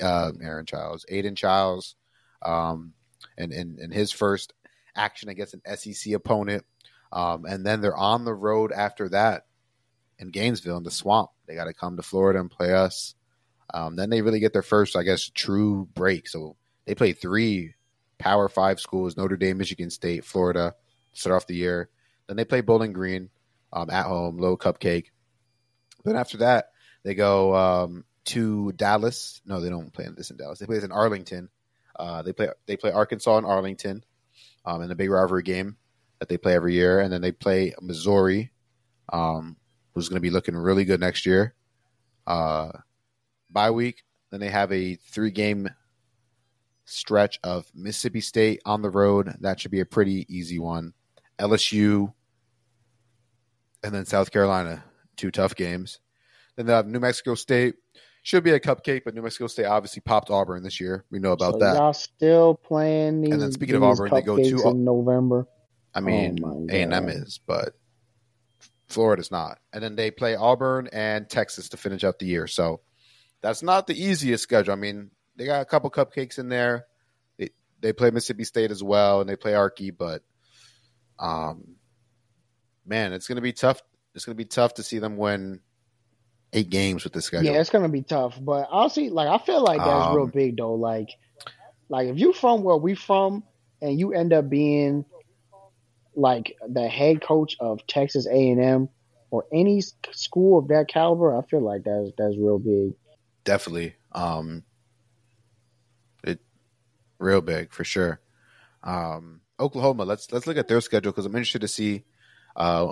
uh, 0.00 0.32
Aaron 0.40 0.66
Childs, 0.66 1.04
Aidan 1.08 1.34
Chiles, 1.34 1.96
um, 2.42 2.92
and, 3.36 3.52
and 3.52 3.78
and 3.78 3.92
his 3.92 4.12
first 4.12 4.52
action 4.96 5.28
against 5.28 5.54
an 5.54 5.76
SEC 5.76 6.12
opponent. 6.14 6.64
Um, 7.12 7.44
and 7.44 7.64
then 7.64 7.80
they're 7.80 7.96
on 7.96 8.24
the 8.24 8.34
road 8.34 8.72
after 8.72 9.08
that 9.10 9.46
in 10.18 10.30
Gainesville 10.30 10.76
in 10.76 10.82
the 10.82 10.90
swamp. 10.90 11.30
They 11.46 11.54
got 11.54 11.64
to 11.64 11.74
come 11.74 11.96
to 11.96 12.02
Florida 12.02 12.40
and 12.40 12.50
play 12.50 12.72
us. 12.72 13.14
Um, 13.72 13.96
then 13.96 14.10
they 14.10 14.22
really 14.22 14.40
get 14.40 14.52
their 14.52 14.62
first, 14.62 14.96
I 14.96 15.02
guess, 15.02 15.30
true 15.30 15.88
break. 15.94 16.28
So 16.28 16.56
they 16.84 16.94
play 16.94 17.12
three 17.12 17.74
Power 18.18 18.48
Five 18.48 18.80
schools: 18.80 19.16
Notre 19.16 19.36
Dame, 19.36 19.58
Michigan 19.58 19.90
State, 19.90 20.24
Florida. 20.24 20.74
Start 21.12 21.36
off 21.36 21.46
the 21.46 21.56
year. 21.56 21.88
Then 22.26 22.36
they 22.36 22.44
play 22.44 22.60
Bowling 22.60 22.92
Green 22.92 23.30
um, 23.72 23.90
at 23.90 24.06
home, 24.06 24.38
low 24.38 24.56
cupcake. 24.56 25.06
Then 26.04 26.16
after 26.16 26.38
that, 26.38 26.70
they 27.02 27.14
go 27.14 27.54
um, 27.54 28.04
to 28.26 28.72
Dallas. 28.72 29.40
No, 29.44 29.60
they 29.60 29.68
don't 29.68 29.92
play 29.92 30.06
this 30.16 30.30
in 30.30 30.36
Dallas. 30.36 30.58
They 30.58 30.66
play 30.66 30.76
this 30.76 30.84
in 30.84 30.92
Arlington. 30.92 31.48
Uh, 31.98 32.22
they 32.22 32.32
play 32.32 32.48
they 32.66 32.76
play 32.76 32.92
Arkansas 32.92 33.36
and 33.36 33.46
Arlington 33.46 34.04
um, 34.66 34.82
in 34.82 34.88
the 34.88 34.94
big 34.94 35.10
rivalry 35.10 35.42
game 35.42 35.76
that 36.18 36.28
they 36.28 36.36
play 36.36 36.54
every 36.54 36.74
year, 36.74 37.00
and 37.00 37.12
then 37.12 37.20
they 37.20 37.32
play 37.32 37.74
Missouri, 37.80 38.50
um, 39.12 39.56
who's 39.94 40.08
going 40.08 40.16
to 40.16 40.20
be 40.20 40.30
looking 40.30 40.56
really 40.56 40.84
good 40.84 41.00
next 41.00 41.24
year. 41.24 41.54
Uh, 42.26 42.70
bye 43.50 43.70
week, 43.70 44.02
then 44.30 44.40
they 44.40 44.50
have 44.50 44.72
a 44.72 44.96
three 44.96 45.30
game 45.30 45.68
stretch 46.84 47.38
of 47.42 47.70
Mississippi 47.74 48.20
State 48.20 48.60
on 48.64 48.82
the 48.82 48.90
road. 48.90 49.34
That 49.40 49.60
should 49.60 49.70
be 49.70 49.80
a 49.80 49.86
pretty 49.86 50.26
easy 50.28 50.58
one. 50.58 50.92
LSU, 51.38 52.12
and 53.82 53.94
then 53.94 54.06
South 54.06 54.30
Carolina, 54.30 54.84
two 55.16 55.30
tough 55.30 55.54
games. 55.54 56.00
Then 56.56 56.66
they 56.66 56.72
have 56.72 56.86
New 56.86 57.00
Mexico 57.00 57.34
State. 57.34 57.76
Should 58.26 58.42
be 58.42 58.50
a 58.50 58.58
cupcake, 58.58 59.02
but 59.04 59.14
New 59.14 59.22
Mexico 59.22 59.46
State 59.46 59.66
obviously 59.66 60.00
popped 60.00 60.30
Auburn 60.30 60.64
this 60.64 60.80
year. 60.80 61.04
We 61.12 61.20
know 61.20 61.30
about 61.30 61.52
so 61.52 61.58
that. 61.60 61.76
Y'all 61.76 61.92
still 61.92 62.54
playing 62.56 63.20
these, 63.20 63.32
And 63.32 63.40
then 63.40 63.52
speaking 63.52 63.76
of 63.76 63.84
Auburn, 63.84 64.10
they 64.12 64.20
go 64.20 64.36
to- 64.36 64.74
November. 64.74 65.46
I 65.94 66.00
mean, 66.00 66.40
Oh 66.42 66.66
A 66.68 66.82
and 66.82 66.92
M 66.92 67.08
is, 67.08 67.38
but 67.46 67.74
Florida's 68.88 69.30
not. 69.30 69.60
And 69.72 69.80
then 69.80 69.94
they 69.94 70.10
play 70.10 70.34
Auburn 70.34 70.88
and 70.92 71.30
Texas 71.30 71.68
to 71.68 71.76
finish 71.76 72.02
out 72.02 72.18
the 72.18 72.26
year. 72.26 72.48
So 72.48 72.80
that's 73.42 73.62
not 73.62 73.86
the 73.86 73.94
easiest 73.94 74.42
schedule. 74.42 74.72
I 74.72 74.76
mean, 74.76 75.12
they 75.36 75.44
got 75.44 75.62
a 75.62 75.64
couple 75.64 75.88
cupcakes 75.92 76.40
in 76.40 76.48
there. 76.48 76.86
They 77.38 77.50
they 77.80 77.92
play 77.92 78.10
Mississippi 78.10 78.42
State 78.42 78.72
as 78.72 78.82
well, 78.82 79.20
and 79.20 79.30
they 79.30 79.36
play 79.36 79.52
Arky. 79.52 79.96
But 79.96 80.24
um, 81.20 81.76
man, 82.84 83.12
it's 83.12 83.28
gonna 83.28 83.40
be 83.40 83.52
tough. 83.52 83.80
It's 84.16 84.24
gonna 84.24 84.34
be 84.34 84.46
tough 84.46 84.74
to 84.74 84.82
see 84.82 84.98
them 84.98 85.16
win 85.16 85.60
eight 86.52 86.70
games 86.70 87.04
with 87.04 87.12
this 87.12 87.24
schedule. 87.26 87.52
Yeah, 87.52 87.60
it's 87.60 87.70
gonna 87.70 87.88
be 87.88 88.02
tough. 88.02 88.38
But 88.40 88.68
honestly, 88.70 89.10
like 89.10 89.28
I 89.28 89.44
feel 89.44 89.62
like 89.62 89.78
that's 89.78 90.06
real 90.08 90.24
Um, 90.24 90.30
big 90.34 90.56
though. 90.56 90.74
Like, 90.74 91.08
like 91.88 92.08
if 92.08 92.18
you 92.18 92.32
from 92.32 92.62
where 92.62 92.76
we 92.76 92.94
from 92.94 93.44
and 93.82 93.98
you 93.98 94.12
end 94.12 94.32
up 94.32 94.48
being 94.48 95.04
like 96.14 96.56
the 96.66 96.88
head 96.88 97.20
coach 97.22 97.56
of 97.60 97.86
Texas 97.86 98.26
A 98.26 98.50
and 98.50 98.60
M 98.62 98.88
or 99.30 99.44
any 99.52 99.82
school 100.12 100.58
of 100.58 100.68
that 100.68 100.88
caliber, 100.88 101.36
I 101.36 101.42
feel 101.42 101.60
like 101.60 101.82
that's 101.84 102.10
that's 102.16 102.36
real 102.38 102.58
big. 102.58 102.92
definitely 103.44 103.94
um 104.12 104.62
it 106.24 106.40
real 107.18 107.40
big 107.40 107.72
for 107.72 107.84
sure 107.84 108.20
um 108.82 109.40
oklahoma 109.60 110.04
let's 110.04 110.32
let's 110.32 110.46
look 110.46 110.56
at 110.56 110.68
their 110.68 110.80
schedule 110.80 111.12
because 111.12 111.26
i'm 111.26 111.34
interested 111.34 111.60
to 111.60 111.68
see 111.68 112.04
uh 112.56 112.90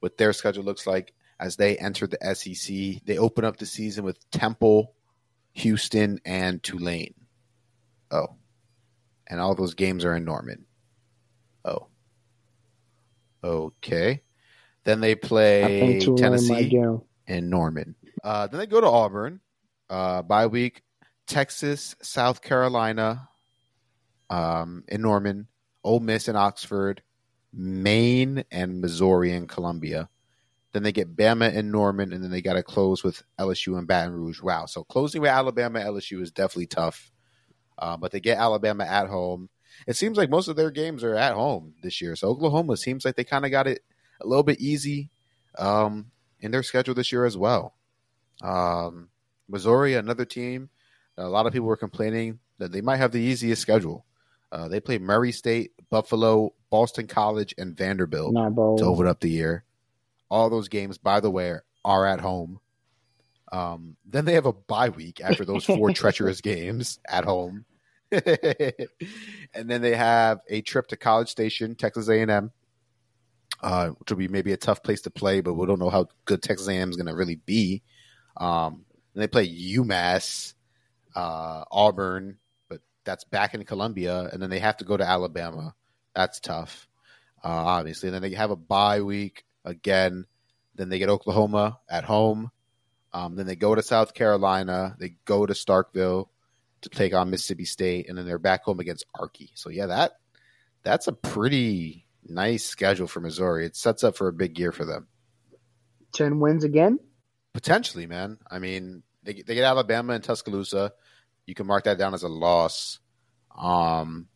what 0.00 0.16
their 0.18 0.32
schedule 0.32 0.64
looks 0.64 0.86
like 0.86 1.14
as 1.38 1.56
they 1.56 1.76
enter 1.76 2.06
the 2.06 2.18
sec 2.34 3.04
they 3.04 3.18
open 3.18 3.44
up 3.44 3.56
the 3.56 3.66
season 3.66 4.04
with 4.04 4.30
temple 4.30 4.94
houston 5.52 6.20
and 6.24 6.62
tulane 6.62 7.14
oh 8.10 8.36
and 9.26 9.40
all 9.40 9.54
those 9.54 9.74
games 9.74 10.04
are 10.04 10.14
in 10.14 10.24
norman 10.24 10.64
oh 11.64 11.86
okay 13.42 14.22
then 14.84 15.00
they 15.00 15.14
play 15.16 16.00
tennessee 16.16 16.52
might 16.52 16.70
get 16.70 16.84
'em. 16.84 17.02
and 17.26 17.50
Norman. 17.50 17.96
Uh, 18.22 18.46
then 18.46 18.60
they 18.60 18.66
go 18.66 18.80
to 18.80 18.86
Auburn. 18.86 19.40
Uh, 19.90 20.22
bye 20.22 20.46
week, 20.46 20.82
Texas, 21.26 21.96
South 22.02 22.40
Carolina, 22.40 23.28
um, 24.30 24.84
in 24.88 25.02
Norman, 25.02 25.48
Ole 25.84 26.00
Miss 26.00 26.28
in 26.28 26.36
Oxford, 26.36 27.02
Maine, 27.52 28.44
and 28.50 28.80
Missouri 28.80 29.32
and 29.32 29.48
Columbia. 29.48 30.08
Then 30.76 30.82
they 30.82 30.92
get 30.92 31.16
Bama 31.16 31.56
and 31.56 31.72
Norman, 31.72 32.12
and 32.12 32.22
then 32.22 32.30
they 32.30 32.42
got 32.42 32.52
to 32.52 32.62
close 32.62 33.02
with 33.02 33.22
LSU 33.38 33.78
and 33.78 33.88
Baton 33.88 34.12
Rouge. 34.12 34.42
Wow. 34.42 34.66
So 34.66 34.84
closing 34.84 35.22
with 35.22 35.30
Alabama, 35.30 35.78
LSU 35.78 36.20
is 36.20 36.30
definitely 36.30 36.66
tough. 36.66 37.10
Uh, 37.78 37.96
but 37.96 38.12
they 38.12 38.20
get 38.20 38.36
Alabama 38.36 38.84
at 38.84 39.08
home. 39.08 39.48
It 39.86 39.96
seems 39.96 40.18
like 40.18 40.28
most 40.28 40.48
of 40.48 40.56
their 40.56 40.70
games 40.70 41.02
are 41.02 41.14
at 41.14 41.32
home 41.32 41.72
this 41.82 42.02
year. 42.02 42.14
So 42.14 42.28
Oklahoma 42.28 42.76
seems 42.76 43.06
like 43.06 43.16
they 43.16 43.24
kind 43.24 43.46
of 43.46 43.50
got 43.50 43.66
it 43.66 43.84
a 44.20 44.26
little 44.26 44.42
bit 44.42 44.60
easy 44.60 45.08
um, 45.56 46.10
in 46.40 46.50
their 46.50 46.62
schedule 46.62 46.94
this 46.94 47.10
year 47.10 47.24
as 47.24 47.38
well. 47.38 47.72
Um, 48.42 49.08
Missouri, 49.48 49.94
another 49.94 50.26
team. 50.26 50.68
A 51.16 51.26
lot 51.26 51.46
of 51.46 51.54
people 51.54 51.68
were 51.68 51.78
complaining 51.78 52.38
that 52.58 52.70
they 52.70 52.82
might 52.82 52.98
have 52.98 53.12
the 53.12 53.22
easiest 53.22 53.62
schedule. 53.62 54.04
Uh, 54.52 54.68
they 54.68 54.80
play 54.80 54.98
Murray 54.98 55.32
State, 55.32 55.72
Buffalo, 55.88 56.52
Boston 56.68 57.06
College, 57.06 57.54
and 57.56 57.74
Vanderbilt 57.74 58.34
to 58.76 58.84
open 58.84 59.06
up 59.06 59.20
the 59.20 59.30
year. 59.30 59.64
All 60.28 60.50
those 60.50 60.68
games, 60.68 60.98
by 60.98 61.20
the 61.20 61.30
way, 61.30 61.54
are 61.84 62.06
at 62.06 62.20
home. 62.20 62.60
Um, 63.52 63.96
then 64.04 64.24
they 64.24 64.34
have 64.34 64.46
a 64.46 64.52
bye 64.52 64.88
week 64.88 65.20
after 65.20 65.44
those 65.44 65.64
four 65.64 65.90
treacherous 65.92 66.40
games 66.40 66.98
at 67.08 67.24
home, 67.24 67.64
and 68.10 68.72
then 69.54 69.82
they 69.82 69.94
have 69.94 70.40
a 70.48 70.62
trip 70.62 70.88
to 70.88 70.96
College 70.96 71.28
Station, 71.28 71.76
Texas 71.76 72.08
A 72.08 72.20
and 72.20 72.30
M, 72.30 72.50
uh, 73.62 73.88
which 73.88 74.10
will 74.10 74.18
be 74.18 74.28
maybe 74.28 74.52
a 74.52 74.56
tough 74.56 74.82
place 74.82 75.02
to 75.02 75.10
play, 75.10 75.40
but 75.40 75.54
we 75.54 75.66
don't 75.66 75.78
know 75.78 75.90
how 75.90 76.08
good 76.24 76.42
Texas 76.42 76.68
A 76.68 76.72
and 76.72 76.82
M 76.82 76.90
is 76.90 76.96
going 76.96 77.06
to 77.06 77.14
really 77.14 77.36
be. 77.36 77.82
Um, 78.36 78.84
and 79.14 79.22
they 79.22 79.28
play 79.28 79.48
UMass, 79.48 80.54
uh, 81.14 81.64
Auburn, 81.70 82.38
but 82.68 82.80
that's 83.04 83.24
back 83.24 83.54
in 83.54 83.64
Columbia, 83.64 84.28
and 84.32 84.42
then 84.42 84.50
they 84.50 84.58
have 84.58 84.76
to 84.78 84.84
go 84.84 84.96
to 84.96 85.08
Alabama. 85.08 85.74
That's 86.14 86.40
tough, 86.40 86.86
uh, 87.42 87.48
obviously. 87.48 88.08
And 88.08 88.14
then 88.14 88.22
they 88.22 88.36
have 88.36 88.50
a 88.50 88.56
bye 88.56 89.00
week 89.00 89.44
again. 89.66 90.24
Then 90.74 90.88
they 90.88 90.98
get 90.98 91.10
Oklahoma 91.10 91.80
at 91.90 92.04
home. 92.04 92.50
Um, 93.12 93.36
then 93.36 93.46
they 93.46 93.56
go 93.56 93.74
to 93.74 93.82
South 93.82 94.14
Carolina. 94.14 94.96
They 94.98 95.16
go 95.24 95.44
to 95.44 95.52
Starkville 95.52 96.28
to 96.82 96.88
take 96.88 97.14
on 97.14 97.30
Mississippi 97.30 97.64
State, 97.64 98.08
and 98.08 98.16
then 98.16 98.26
they're 98.26 98.38
back 98.38 98.64
home 98.64 98.80
against 98.80 99.06
Arky. 99.14 99.50
So 99.54 99.70
yeah, 99.70 99.86
that 99.86 100.12
that's 100.82 101.08
a 101.08 101.12
pretty 101.12 102.06
nice 102.24 102.64
schedule 102.64 103.06
for 103.06 103.20
Missouri. 103.20 103.66
It 103.66 103.76
sets 103.76 104.04
up 104.04 104.16
for 104.16 104.28
a 104.28 104.32
big 104.32 104.58
year 104.58 104.72
for 104.72 104.84
them. 104.84 105.08
Ten 106.12 106.40
wins 106.40 106.64
again. 106.64 106.98
Potentially, 107.52 108.06
man. 108.06 108.38
I 108.50 108.58
mean, 108.58 109.02
they 109.22 109.34
they 109.34 109.54
get 109.54 109.64
Alabama 109.64 110.12
and 110.12 110.22
Tuscaloosa. 110.22 110.92
You 111.46 111.54
can 111.54 111.66
mark 111.66 111.84
that 111.84 111.98
down 111.98 112.14
as 112.14 112.22
a 112.22 112.28
loss. 112.28 112.98
Um, 113.56 114.28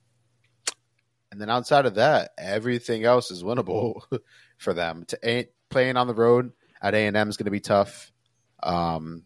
and 1.30 1.40
then 1.40 1.50
outside 1.50 1.86
of 1.86 1.96
that, 1.96 2.30
everything 2.38 3.04
else 3.04 3.30
is 3.30 3.42
winnable 3.42 4.02
for 4.60 4.74
them. 4.74 5.04
To 5.08 5.18
a, 5.28 5.48
playing 5.70 5.96
on 5.96 6.06
the 6.06 6.14
road 6.14 6.52
at 6.80 6.94
A 6.94 7.06
and 7.06 7.16
M 7.16 7.28
is 7.28 7.36
going 7.36 7.46
to 7.46 7.50
be 7.50 7.60
tough. 7.60 8.12
Um, 8.62 9.24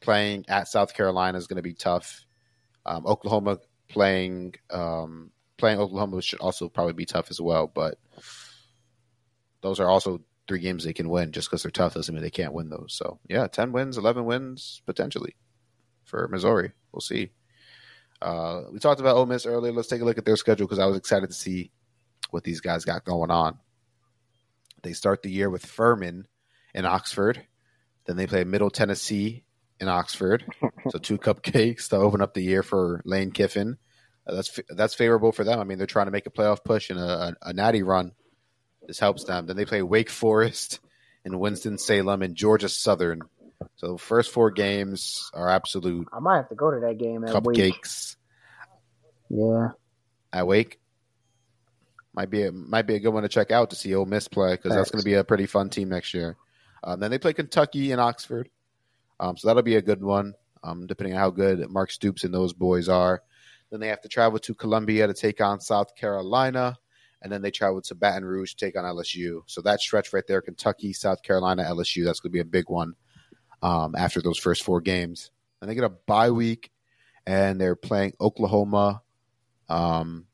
playing 0.00 0.44
at 0.48 0.68
South 0.68 0.94
Carolina 0.94 1.38
is 1.38 1.46
going 1.46 1.56
to 1.56 1.62
be 1.62 1.74
tough. 1.74 2.24
Um, 2.84 3.06
Oklahoma 3.06 3.58
playing 3.88 4.54
um, 4.70 5.32
playing 5.56 5.80
Oklahoma 5.80 6.20
should 6.22 6.40
also 6.40 6.68
probably 6.68 6.92
be 6.92 7.06
tough 7.06 7.30
as 7.30 7.40
well. 7.40 7.66
But 7.66 7.98
those 9.62 9.80
are 9.80 9.88
also 9.88 10.20
three 10.46 10.60
games 10.60 10.84
they 10.84 10.92
can 10.92 11.08
win. 11.08 11.32
Just 11.32 11.48
because 11.48 11.62
they're 11.62 11.70
tough 11.70 11.94
doesn't 11.94 12.14
mean 12.14 12.22
they 12.22 12.30
can't 12.30 12.52
win 12.52 12.68
those. 12.68 12.92
So 12.92 13.18
yeah, 13.28 13.46
ten 13.48 13.72
wins, 13.72 13.96
eleven 13.96 14.26
wins 14.26 14.82
potentially 14.86 15.34
for 16.04 16.28
Missouri. 16.28 16.72
We'll 16.92 17.00
see. 17.00 17.30
Uh, 18.20 18.62
we 18.72 18.78
talked 18.78 19.00
about 19.00 19.16
Ole 19.16 19.26
Miss 19.26 19.46
earlier. 19.46 19.72
Let's 19.72 19.88
take 19.88 20.02
a 20.02 20.04
look 20.04 20.18
at 20.18 20.24
their 20.24 20.36
schedule 20.36 20.66
because 20.66 20.78
I 20.78 20.86
was 20.86 20.96
excited 20.96 21.28
to 21.28 21.34
see 21.34 21.70
what 22.30 22.44
these 22.44 22.60
guys 22.60 22.84
got 22.84 23.04
going 23.04 23.30
on. 23.30 23.58
They 24.86 24.92
start 24.92 25.22
the 25.22 25.30
year 25.30 25.50
with 25.50 25.66
Furman 25.66 26.28
in 26.72 26.86
Oxford. 26.86 27.44
Then 28.06 28.16
they 28.16 28.28
play 28.28 28.44
Middle 28.44 28.70
Tennessee 28.70 29.42
in 29.80 29.88
Oxford. 29.88 30.44
so 30.90 30.98
two 31.00 31.18
cupcakes 31.18 31.88
to 31.88 31.96
open 31.96 32.22
up 32.22 32.34
the 32.34 32.42
year 32.44 32.62
for 32.62 33.02
Lane 33.04 33.32
Kiffin. 33.32 33.78
Uh, 34.24 34.36
that's 34.36 34.60
that's 34.70 34.94
favorable 34.94 35.32
for 35.32 35.42
them. 35.42 35.58
I 35.58 35.64
mean, 35.64 35.78
they're 35.78 35.88
trying 35.88 36.06
to 36.06 36.12
make 36.12 36.26
a 36.26 36.30
playoff 36.30 36.62
push 36.64 36.90
and 36.90 37.00
a, 37.00 37.02
a, 37.02 37.34
a 37.48 37.52
natty 37.52 37.82
run. 37.82 38.12
This 38.86 39.00
helps 39.00 39.24
them. 39.24 39.46
Then 39.46 39.56
they 39.56 39.64
play 39.64 39.82
Wake 39.82 40.08
Forest 40.08 40.78
and 41.24 41.40
Winston 41.40 41.78
Salem 41.78 42.22
and 42.22 42.36
Georgia 42.36 42.68
Southern 42.68 43.22
So 43.74 43.96
first 43.96 44.30
four 44.30 44.52
games 44.52 45.28
are 45.34 45.48
absolute 45.48 46.06
I 46.12 46.20
might 46.20 46.36
have 46.36 46.48
to 46.50 46.54
go 46.54 46.70
to 46.70 46.78
that 46.86 46.98
game 46.98 47.24
at 47.24 47.42
Wake. 47.42 47.56
cupcakes 47.56 48.14
Yeah. 49.28 49.70
at 50.32 50.46
Wake. 50.46 50.78
Might 52.16 52.30
be 52.30 52.44
a, 52.44 52.52
might 52.52 52.86
be 52.86 52.94
a 52.94 53.00
good 53.00 53.10
one 53.10 53.22
to 53.22 53.28
check 53.28 53.50
out 53.50 53.70
to 53.70 53.76
see 53.76 53.94
Ole 53.94 54.06
Miss 54.06 54.26
play 54.26 54.54
because 54.54 54.74
that's 54.74 54.90
going 54.90 55.02
to 55.02 55.04
be 55.04 55.14
a 55.14 55.24
pretty 55.24 55.46
fun 55.46 55.68
team 55.68 55.90
next 55.90 56.14
year. 56.14 56.36
Um, 56.82 56.98
then 56.98 57.10
they 57.10 57.18
play 57.18 57.34
Kentucky 57.34 57.92
and 57.92 58.00
Oxford, 58.00 58.48
um, 59.20 59.36
so 59.36 59.48
that'll 59.48 59.62
be 59.62 59.76
a 59.76 59.82
good 59.82 60.02
one. 60.02 60.34
Um, 60.64 60.86
depending 60.86 61.14
on 61.14 61.20
how 61.20 61.30
good 61.30 61.68
Mark 61.70 61.92
Stoops 61.92 62.24
and 62.24 62.34
those 62.34 62.52
boys 62.52 62.88
are. 62.88 63.22
Then 63.70 63.80
they 63.80 63.88
have 63.88 64.00
to 64.02 64.08
travel 64.08 64.38
to 64.40 64.54
Columbia 64.54 65.06
to 65.06 65.14
take 65.14 65.40
on 65.40 65.60
South 65.60 65.94
Carolina, 65.94 66.76
and 67.22 67.30
then 67.30 67.42
they 67.42 67.50
travel 67.50 67.82
to 67.82 67.94
Baton 67.94 68.24
Rouge 68.24 68.54
to 68.54 68.64
take 68.64 68.76
on 68.76 68.84
LSU. 68.84 69.42
So 69.46 69.60
that 69.62 69.80
stretch 69.80 70.12
right 70.12 70.26
there, 70.26 70.40
Kentucky, 70.40 70.92
South 70.92 71.22
Carolina, 71.22 71.64
LSU, 71.64 72.04
that's 72.04 72.20
going 72.20 72.30
to 72.30 72.36
be 72.36 72.40
a 72.40 72.44
big 72.44 72.68
one 72.68 72.94
um, 73.62 73.94
after 73.96 74.20
those 74.20 74.38
first 74.38 74.62
four 74.62 74.80
games. 74.80 75.30
And 75.60 75.70
they 75.70 75.74
get 75.74 75.84
a 75.84 75.88
bye 75.88 76.30
week, 76.30 76.70
and 77.26 77.60
they're 77.60 77.76
playing 77.76 78.14
Oklahoma 78.20 79.02
um, 79.68 80.26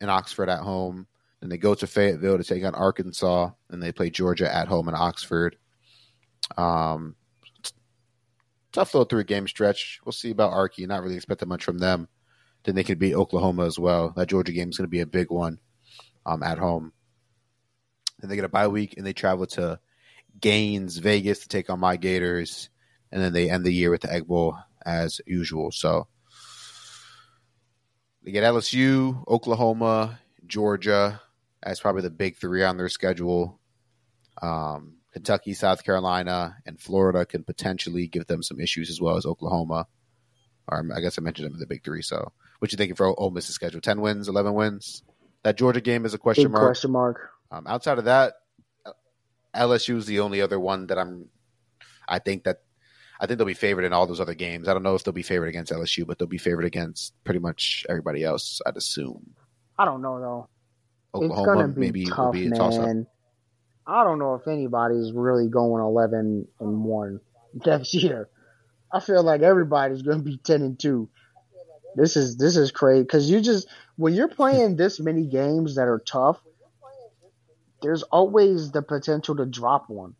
and 0.00 0.10
Oxford 0.10 0.48
at 0.48 0.60
home. 0.60 1.06
Then 1.40 1.50
they 1.50 1.58
go 1.58 1.74
to 1.74 1.86
Fayetteville 1.86 2.38
to 2.38 2.44
take 2.44 2.64
on 2.64 2.74
Arkansas, 2.74 3.50
and 3.70 3.82
they 3.82 3.92
play 3.92 4.10
Georgia 4.10 4.52
at 4.52 4.68
home 4.68 4.88
in 4.88 4.94
Oxford. 4.94 5.56
Um, 6.56 7.16
tough 8.72 8.94
little 8.94 9.04
three 9.04 9.24
game 9.24 9.48
stretch. 9.48 10.00
We'll 10.04 10.12
see 10.12 10.30
about 10.30 10.52
Arky. 10.52 10.86
Not 10.86 11.02
really 11.02 11.16
expecting 11.16 11.48
much 11.48 11.64
from 11.64 11.78
them. 11.78 12.08
Then 12.64 12.74
they 12.74 12.84
could 12.84 12.98
beat 12.98 13.14
Oklahoma 13.14 13.64
as 13.64 13.78
well. 13.78 14.12
That 14.16 14.28
Georgia 14.28 14.52
game 14.52 14.70
is 14.70 14.76
going 14.76 14.86
to 14.86 14.90
be 14.90 15.00
a 15.00 15.06
big 15.06 15.30
one 15.30 15.58
um, 16.24 16.42
at 16.42 16.58
home. 16.58 16.92
Then 18.18 18.30
they 18.30 18.36
get 18.36 18.44
a 18.44 18.50
bye 18.50 18.68
week 18.68 18.94
and 18.96 19.06
they 19.06 19.12
travel 19.12 19.46
to 19.48 19.78
Gaines, 20.40 20.98
Vegas 20.98 21.40
to 21.40 21.48
take 21.48 21.70
on 21.70 21.80
my 21.80 21.96
Gators, 21.96 22.70
and 23.12 23.22
then 23.22 23.32
they 23.32 23.48
end 23.50 23.64
the 23.64 23.72
year 23.72 23.90
with 23.90 24.02
the 24.02 24.12
Egg 24.12 24.26
Bowl 24.26 24.58
as 24.84 25.20
usual. 25.26 25.70
So 25.70 26.08
they 28.22 28.32
get 28.32 28.44
LSU, 28.44 29.26
Oklahoma, 29.28 30.18
Georgia 30.46 31.20
as 31.66 31.80
probably 31.80 32.02
the 32.02 32.10
big 32.10 32.36
three 32.36 32.62
on 32.62 32.76
their 32.76 32.88
schedule. 32.88 33.60
Um, 34.40 34.94
Kentucky, 35.12 35.52
South 35.54 35.82
Carolina, 35.84 36.56
and 36.64 36.80
Florida 36.80 37.26
can 37.26 37.42
potentially 37.42 38.06
give 38.06 38.26
them 38.26 38.42
some 38.42 38.60
issues 38.60 38.88
as 38.88 39.00
well 39.00 39.16
as 39.16 39.26
Oklahoma. 39.26 39.86
Or 40.68 40.84
I 40.94 41.00
guess 41.00 41.18
I 41.18 41.22
mentioned 41.22 41.46
them 41.46 41.54
in 41.54 41.60
the 41.60 41.66
big 41.66 41.84
three. 41.84 42.02
So, 42.02 42.32
what 42.58 42.72
you 42.72 42.76
thinking 42.76 42.96
for 42.96 43.18
Ole 43.18 43.30
Miss's 43.30 43.54
schedule? 43.54 43.80
Ten 43.80 44.00
wins, 44.00 44.28
eleven 44.28 44.54
wins. 44.54 45.02
That 45.42 45.56
Georgia 45.56 45.80
game 45.80 46.04
is 46.04 46.14
a 46.14 46.18
question 46.18 46.44
Big 46.44 46.52
mark. 46.52 46.66
question 46.66 46.90
mark. 46.90 47.30
Um, 47.50 47.66
outside 47.66 47.98
of 47.98 48.04
that, 48.06 48.34
LSU 49.54 49.96
is 49.96 50.06
the 50.06 50.20
only 50.20 50.40
other 50.40 50.58
one 50.60 50.86
that 50.88 50.98
I'm. 50.98 51.28
I 52.08 52.18
think 52.18 52.44
that 52.44 52.62
I 53.20 53.26
think 53.26 53.38
they'll 53.38 53.46
be 53.46 53.54
favored 53.54 53.84
in 53.84 53.92
all 53.92 54.06
those 54.06 54.20
other 54.20 54.34
games. 54.34 54.68
I 54.68 54.74
don't 54.74 54.82
know 54.82 54.94
if 54.94 55.04
they'll 55.04 55.12
be 55.14 55.22
favored 55.22 55.48
against 55.48 55.72
LSU, 55.72 56.06
but 56.06 56.18
they'll 56.18 56.28
be 56.28 56.38
favored 56.38 56.64
against 56.64 57.14
pretty 57.24 57.40
much 57.40 57.86
everybody 57.88 58.22
else. 58.22 58.60
I'd 58.66 58.76
assume 58.76 59.34
I 59.78 59.84
don't 59.84 60.02
know 60.02 60.20
though. 60.20 60.48
It's 61.22 61.32
Oklahoma 61.32 61.72
maybe 61.76 62.04
tough, 62.06 62.18
will 62.26 62.32
be 62.32 62.46
a 62.46 62.50
toss 62.50 62.76
up. 62.78 62.86
man. 62.86 63.06
I 63.86 64.02
don't 64.04 64.18
know 64.18 64.34
if 64.34 64.48
anybody's 64.48 65.12
really 65.12 65.48
going 65.48 65.82
eleven 65.82 66.48
and 66.60 66.84
one 66.84 67.20
next 67.64 67.94
year. 67.94 68.28
I 68.92 69.00
feel 69.00 69.22
like 69.22 69.42
everybody's 69.42 70.02
gonna 70.02 70.22
be 70.22 70.38
ten 70.38 70.62
and 70.62 70.78
two. 70.78 71.08
This 71.94 72.16
is 72.16 72.36
this 72.36 72.56
is 72.56 72.70
crazy 72.72 73.02
because 73.02 73.30
you 73.30 73.40
just 73.40 73.68
when 73.96 74.12
you're 74.14 74.28
playing 74.28 74.76
this 74.76 75.00
many 75.00 75.26
games 75.26 75.76
that 75.76 75.88
are 75.88 76.00
tough, 76.00 76.38
there's 77.82 78.02
always 78.04 78.70
the 78.70 78.82
potential 78.82 79.36
to 79.36 79.46
drop 79.46 79.88
one. 79.88 80.14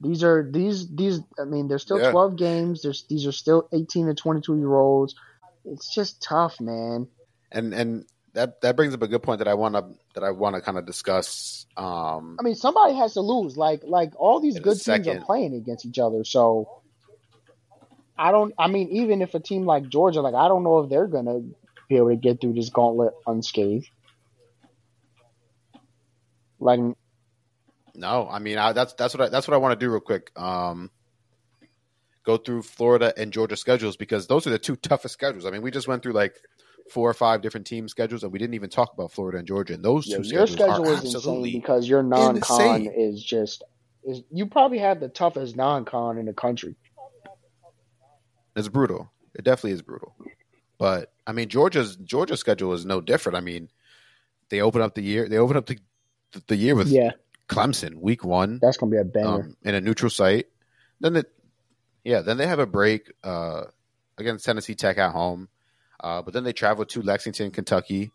These 0.00 0.24
are 0.24 0.48
these 0.50 0.88
these. 0.94 1.20
I 1.38 1.44
mean, 1.44 1.68
there's 1.68 1.82
still 1.82 1.98
Yeah. 2.00 2.10
twelve 2.10 2.36
games. 2.36 2.82
There's 2.82 3.04
these 3.08 3.26
are 3.26 3.32
still 3.32 3.68
eighteen 3.72 4.06
to 4.06 4.14
twenty 4.14 4.40
two 4.40 4.56
year 4.58 4.74
olds. 4.74 5.14
It's 5.64 5.94
just 5.94 6.22
tough, 6.22 6.60
man. 6.60 7.08
and 7.52 7.72
and 7.74 8.04
that 8.34 8.60
that 8.62 8.76
brings 8.76 8.94
up 8.94 9.02
a 9.02 9.08
good 9.08 9.22
point 9.22 9.38
that 9.38 9.48
I 9.48 9.54
want 9.54 9.74
to 9.74 9.84
that 10.14 10.24
I 10.24 10.30
want 10.30 10.56
to 10.56 10.62
kind 10.62 10.78
of 10.78 10.86
discuss. 10.86 11.66
Um, 11.76 12.36
I 12.40 12.42
mean, 12.42 12.54
somebody 12.54 12.94
has 12.94 13.14
to 13.14 13.20
lose. 13.20 13.56
Like 13.56 13.82
like 13.84 14.12
all 14.16 14.40
these 14.40 14.58
good 14.58 14.72
teams 14.72 14.82
second. 14.82 15.18
are 15.18 15.24
playing 15.24 15.54
against 15.54 15.84
each 15.84 15.98
other. 15.98 16.24
So 16.24 16.82
I 18.16 18.30
don't. 18.30 18.54
I 18.58 18.68
mean, 18.68 18.88
even 18.88 19.22
if 19.22 19.34
a 19.34 19.40
team 19.40 19.64
like 19.64 19.88
Georgia, 19.88 20.20
like 20.20 20.34
I 20.34 20.48
don't 20.48 20.64
know 20.64 20.80
if 20.80 20.90
they're 20.90 21.06
gonna 21.06 21.40
be 21.88 21.96
able 21.96 22.08
to 22.08 22.16
get 22.16 22.40
through 22.40 22.54
this 22.54 22.70
gauntlet 22.70 23.12
unscathed. 23.26 23.88
Like 26.58 26.80
no, 27.94 28.28
I 28.30 28.38
mean 28.38 28.56
I, 28.56 28.72
that's 28.72 28.94
that's 28.94 29.14
what 29.14 29.26
I, 29.26 29.28
that's 29.28 29.46
what 29.46 29.54
I 29.54 29.58
want 29.58 29.78
to 29.78 29.84
do 29.84 29.90
real 29.90 30.00
quick. 30.00 30.30
Um, 30.38 30.90
go 32.24 32.36
through 32.36 32.62
Florida 32.62 33.12
and 33.16 33.32
Georgia 33.32 33.56
schedules 33.56 33.96
because 33.96 34.26
those 34.26 34.46
are 34.46 34.50
the 34.50 34.58
two 34.58 34.76
toughest 34.88 35.12
schedules. 35.12 35.44
I 35.44 35.50
mean, 35.50 35.62
we 35.62 35.70
just 35.70 35.88
went 35.88 36.02
through 36.02 36.14
like 36.14 36.36
four 36.90 37.08
or 37.08 37.14
five 37.14 37.42
different 37.42 37.66
team 37.66 37.88
schedules, 37.88 38.22
and 38.22 38.32
we 38.32 38.38
didn't 38.38 38.54
even 38.54 38.70
talk 38.70 38.92
about 38.92 39.12
Florida 39.12 39.38
and 39.38 39.46
Georgia. 39.46 39.74
And 39.74 39.84
those 39.84 40.06
yeah, 40.06 40.18
two 40.18 40.22
your 40.24 40.46
schedules 40.46 40.76
schedule 40.76 40.88
are 40.88 40.92
is 40.94 40.98
insane 41.00 41.16
absolutely 41.16 41.52
because 41.52 41.88
your 41.88 42.02
non-con 42.02 42.82
insane. 42.82 42.92
is 42.96 43.22
just 43.22 43.64
is. 44.04 44.22
You 44.30 44.46
probably 44.46 44.78
have 44.78 45.00
the 45.00 45.08
toughest 45.08 45.56
non-con 45.56 46.18
in 46.18 46.26
the 46.26 46.32
country. 46.32 46.76
It's 48.56 48.68
brutal. 48.68 49.10
It 49.34 49.44
definitely 49.44 49.72
is 49.72 49.82
brutal. 49.82 50.14
But 50.78 51.12
I 51.26 51.32
mean, 51.32 51.48
Georgia's 51.48 51.96
Georgia's 51.96 52.40
schedule 52.40 52.72
is 52.72 52.84
no 52.84 53.00
different. 53.00 53.36
I 53.36 53.40
mean, 53.40 53.68
they 54.50 54.60
open 54.60 54.82
up 54.82 54.94
the 54.94 55.02
year. 55.02 55.28
They 55.28 55.38
open 55.38 55.56
up 55.56 55.66
the 55.66 55.78
the 56.46 56.56
year 56.56 56.74
with 56.74 56.88
Yeah, 56.88 57.10
Clemson 57.48 57.96
week 57.96 58.24
one 58.24 58.58
that's 58.60 58.76
gonna 58.76 58.90
be 58.90 58.98
a 58.98 59.04
banger. 59.04 59.28
um, 59.28 59.56
in 59.62 59.74
a 59.74 59.80
neutral 59.80 60.10
site. 60.10 60.46
Then 61.00 61.16
it, 61.16 61.26
yeah, 62.04 62.20
then 62.20 62.36
they 62.36 62.46
have 62.46 62.58
a 62.58 62.66
break 62.66 63.12
uh, 63.22 63.64
against 64.18 64.44
Tennessee 64.44 64.74
Tech 64.74 64.98
at 64.98 65.12
home. 65.12 65.48
Uh, 66.02 66.22
but 66.22 66.34
then 66.34 66.44
they 66.44 66.52
travel 66.52 66.84
to 66.84 67.02
Lexington, 67.02 67.50
Kentucky, 67.50 68.10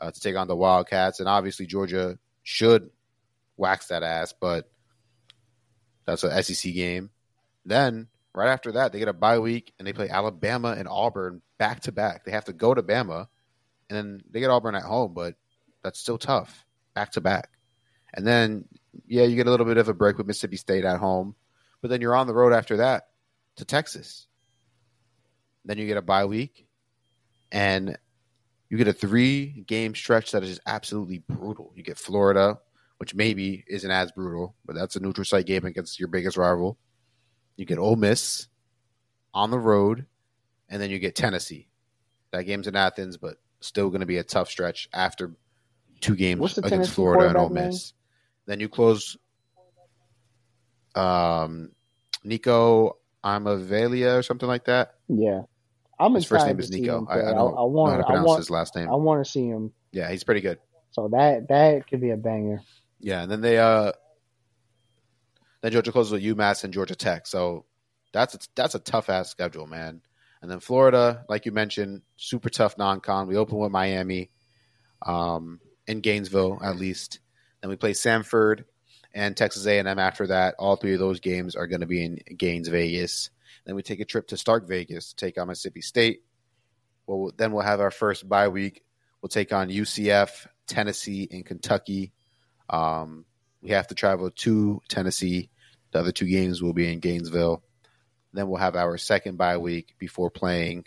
uh, 0.00 0.10
to 0.10 0.20
take 0.20 0.36
on 0.36 0.48
the 0.48 0.56
Wildcats, 0.56 1.20
and 1.20 1.28
obviously 1.28 1.66
Georgia 1.66 2.18
should 2.42 2.90
wax 3.56 3.88
that 3.88 4.02
ass, 4.02 4.34
but 4.38 4.70
that's 6.06 6.24
an 6.24 6.42
SEC 6.42 6.72
game. 6.72 7.10
Then 7.64 8.08
right 8.34 8.48
after 8.48 8.72
that, 8.72 8.92
they 8.92 8.98
get 8.98 9.08
a 9.08 9.12
bye 9.12 9.38
week 9.38 9.72
and 9.78 9.86
they 9.86 9.92
play 9.92 10.08
Alabama 10.08 10.74
and 10.76 10.88
Auburn 10.88 11.42
back 11.58 11.80
to 11.80 11.92
back. 11.92 12.24
They 12.24 12.32
have 12.32 12.46
to 12.46 12.52
go 12.52 12.74
to 12.74 12.82
Bama, 12.82 13.26
and 13.90 13.96
then 13.96 14.22
they 14.30 14.40
get 14.40 14.50
Auburn 14.50 14.74
at 14.74 14.82
home, 14.82 15.12
but 15.14 15.34
that's 15.82 15.98
still 15.98 16.18
tough, 16.18 16.64
back 16.94 17.12
to 17.12 17.20
back. 17.20 17.50
And 18.14 18.26
then 18.26 18.64
yeah, 19.06 19.24
you 19.24 19.36
get 19.36 19.46
a 19.46 19.50
little 19.50 19.66
bit 19.66 19.76
of 19.76 19.88
a 19.88 19.94
break 19.94 20.18
with 20.18 20.26
Mississippi 20.26 20.56
State 20.56 20.84
at 20.84 20.98
home, 20.98 21.34
but 21.82 21.90
then 21.90 22.00
you're 22.00 22.16
on 22.16 22.26
the 22.26 22.34
road 22.34 22.52
after 22.52 22.78
that 22.78 23.08
to 23.56 23.64
Texas. 23.64 24.26
Then 25.64 25.78
you 25.78 25.86
get 25.86 25.98
a 25.98 26.02
bye 26.02 26.24
week, 26.24 26.66
and 27.50 27.96
you 28.68 28.76
get 28.76 28.88
a 28.88 28.92
three 28.92 29.64
game 29.66 29.94
stretch 29.94 30.32
that 30.32 30.42
is 30.42 30.50
just 30.50 30.60
absolutely 30.66 31.18
brutal. 31.18 31.72
You 31.74 31.82
get 31.82 31.98
Florida, 31.98 32.58
which 32.98 33.14
maybe 33.14 33.64
isn't 33.68 33.90
as 33.90 34.12
brutal, 34.12 34.54
but 34.66 34.74
that's 34.74 34.96
a 34.96 35.00
neutral 35.00 35.24
site 35.24 35.46
game 35.46 35.64
against 35.64 35.98
your 35.98 36.08
biggest 36.08 36.36
rival. 36.36 36.78
You 37.56 37.64
get 37.64 37.78
Ole 37.78 37.96
Miss 37.96 38.48
on 39.34 39.50
the 39.50 39.58
road, 39.58 40.06
and 40.68 40.80
then 40.80 40.90
you 40.90 40.98
get 40.98 41.16
Tennessee. 41.16 41.68
That 42.30 42.44
game's 42.44 42.66
in 42.66 42.76
Athens, 42.76 43.16
but 43.16 43.36
still 43.60 43.88
going 43.88 44.00
to 44.00 44.06
be 44.06 44.18
a 44.18 44.24
tough 44.24 44.50
stretch 44.50 44.88
after 44.92 45.34
two 46.00 46.14
games 46.14 46.58
against 46.58 46.70
Tennessee 46.70 46.92
Florida 46.92 47.28
and 47.28 47.36
Ole 47.36 47.48
quarterback 47.48 47.62
name? 47.62 47.70
Miss. 47.70 47.92
Then 48.46 48.60
you 48.60 48.68
close 48.68 49.16
um, 50.94 51.72
Nico 52.24 52.98
Amavalia 53.24 54.18
or 54.18 54.22
something 54.22 54.48
like 54.48 54.64
that. 54.66 54.94
Yeah, 55.08 55.42
I'm 56.00 56.14
His 56.14 56.24
first 56.24 56.46
name 56.46 56.58
is 56.60 56.70
Nico. 56.70 57.06
I. 57.08 57.14
I 57.14 57.22
don't 57.22 57.28
I 57.28 57.32
know 57.34 57.66
want. 57.66 57.92
how 57.92 57.98
to 57.98 58.04
pronounce 58.04 58.26
want. 58.26 58.38
his 58.38 58.50
last 58.50 58.76
name. 58.76 58.88
I 58.88 58.94
want 58.94 59.24
to 59.24 59.30
see 59.30 59.46
him. 59.46 59.72
Yeah, 59.92 60.10
he's 60.10 60.24
pretty 60.24 60.40
good. 60.40 60.58
So 60.90 61.08
that 61.08 61.48
that 61.48 61.88
could 61.88 62.00
be 62.00 62.10
a 62.10 62.16
banger. 62.16 62.62
Yeah, 63.00 63.22
and 63.22 63.30
then 63.30 63.40
they 63.40 63.58
uh 63.58 63.92
then 65.60 65.72
Georgia 65.72 65.92
closes 65.92 66.12
with 66.12 66.22
UMass 66.22 66.64
and 66.64 66.72
Georgia 66.72 66.94
Tech. 66.94 67.26
So 67.26 67.64
that's 68.12 68.34
a, 68.34 68.38
that's 68.54 68.74
a 68.74 68.78
tough 68.78 69.10
ass 69.10 69.30
schedule, 69.30 69.66
man. 69.66 70.00
And 70.40 70.50
then 70.50 70.60
Florida, 70.60 71.24
like 71.28 71.46
you 71.46 71.52
mentioned, 71.52 72.02
super 72.16 72.48
tough 72.48 72.78
non-con. 72.78 73.26
We 73.26 73.36
open 73.36 73.58
with 73.58 73.72
Miami, 73.72 74.30
um, 75.04 75.60
in 75.86 76.00
Gainesville 76.00 76.60
at 76.62 76.76
least. 76.76 77.18
Then 77.60 77.70
we 77.70 77.76
play 77.76 77.92
Samford 77.92 78.64
and 79.12 79.36
Texas 79.36 79.66
A&M 79.66 79.86
after 79.98 80.28
that. 80.28 80.54
All 80.58 80.76
three 80.76 80.92
of 80.92 81.00
those 81.00 81.18
games 81.18 81.56
are 81.56 81.66
going 81.66 81.80
to 81.80 81.86
be 81.86 82.04
in 82.04 82.20
Gaines, 82.36 82.68
Vegas. 82.68 83.30
Then 83.68 83.76
we 83.76 83.82
take 83.82 84.00
a 84.00 84.06
trip 84.06 84.28
to 84.28 84.38
Stark 84.38 84.66
Vegas 84.66 85.10
to 85.10 85.16
take 85.16 85.38
on 85.38 85.48
Mississippi 85.48 85.82
State. 85.82 86.22
Well, 87.06 87.32
then 87.36 87.52
we'll 87.52 87.66
have 87.66 87.80
our 87.80 87.90
first 87.90 88.26
bye 88.26 88.48
week. 88.48 88.82
We'll 89.20 89.28
take 89.28 89.52
on 89.52 89.68
UCF, 89.68 90.46
Tennessee, 90.66 91.28
and 91.30 91.44
Kentucky. 91.44 92.14
Um, 92.70 93.26
we 93.60 93.68
have 93.72 93.86
to 93.88 93.94
travel 93.94 94.30
to 94.30 94.80
Tennessee. 94.88 95.50
The 95.92 95.98
other 95.98 96.12
two 96.12 96.24
games 96.24 96.62
will 96.62 96.72
be 96.72 96.90
in 96.90 97.00
Gainesville. 97.00 97.62
Then 98.32 98.48
we'll 98.48 98.58
have 98.58 98.74
our 98.74 98.96
second 98.96 99.36
bye 99.36 99.58
week 99.58 99.96
before 99.98 100.30
playing. 100.30 100.86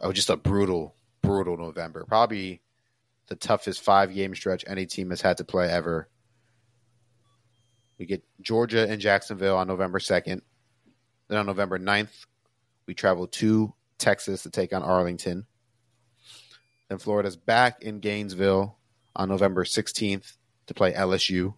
Oh, 0.00 0.12
just 0.12 0.30
a 0.30 0.36
brutal, 0.36 0.94
brutal 1.20 1.56
November. 1.56 2.04
Probably 2.04 2.62
the 3.26 3.34
toughest 3.34 3.82
five 3.82 4.14
game 4.14 4.36
stretch 4.36 4.64
any 4.68 4.86
team 4.86 5.10
has 5.10 5.20
had 5.20 5.38
to 5.38 5.44
play 5.44 5.68
ever. 5.68 6.08
We 7.98 8.06
get 8.06 8.22
Georgia 8.40 8.88
and 8.88 9.00
Jacksonville 9.00 9.56
on 9.56 9.66
November 9.66 9.98
2nd. 9.98 10.42
Then 11.28 11.38
on 11.38 11.46
November 11.46 11.78
9th, 11.78 12.26
we 12.86 12.94
travel 12.94 13.26
to 13.26 13.72
Texas 13.98 14.42
to 14.44 14.50
take 14.50 14.72
on 14.72 14.82
Arlington. 14.82 15.46
Then 16.88 16.98
Florida's 16.98 17.36
back 17.36 17.82
in 17.82 18.00
Gainesville 18.00 18.76
on 19.14 19.28
November 19.28 19.64
16th 19.64 20.36
to 20.66 20.74
play 20.74 20.92
LSU. 20.92 21.54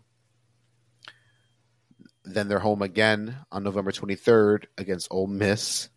Then 2.24 2.48
they're 2.48 2.58
home 2.58 2.82
again 2.82 3.36
on 3.50 3.62
November 3.62 3.92
23rd 3.92 4.64
against 4.76 5.08
Ole 5.10 5.26
Miss. 5.26 5.88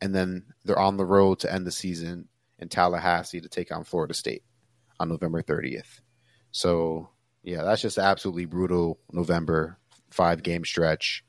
And 0.00 0.14
then 0.14 0.44
they're 0.64 0.78
on 0.78 0.96
the 0.96 1.06
road 1.06 1.40
to 1.40 1.52
end 1.52 1.66
the 1.66 1.72
season 1.72 2.28
in 2.58 2.68
Tallahassee 2.68 3.40
to 3.40 3.48
take 3.48 3.74
on 3.74 3.84
Florida 3.84 4.14
State 4.14 4.42
on 5.00 5.08
November 5.08 5.42
30th. 5.42 6.00
So, 6.52 7.10
yeah, 7.42 7.62
that's 7.62 7.82
just 7.82 7.98
absolutely 7.98 8.44
brutal 8.46 8.98
November 9.10 9.78
five 10.10 10.42
game 10.42 10.64
stretch. 10.64 11.24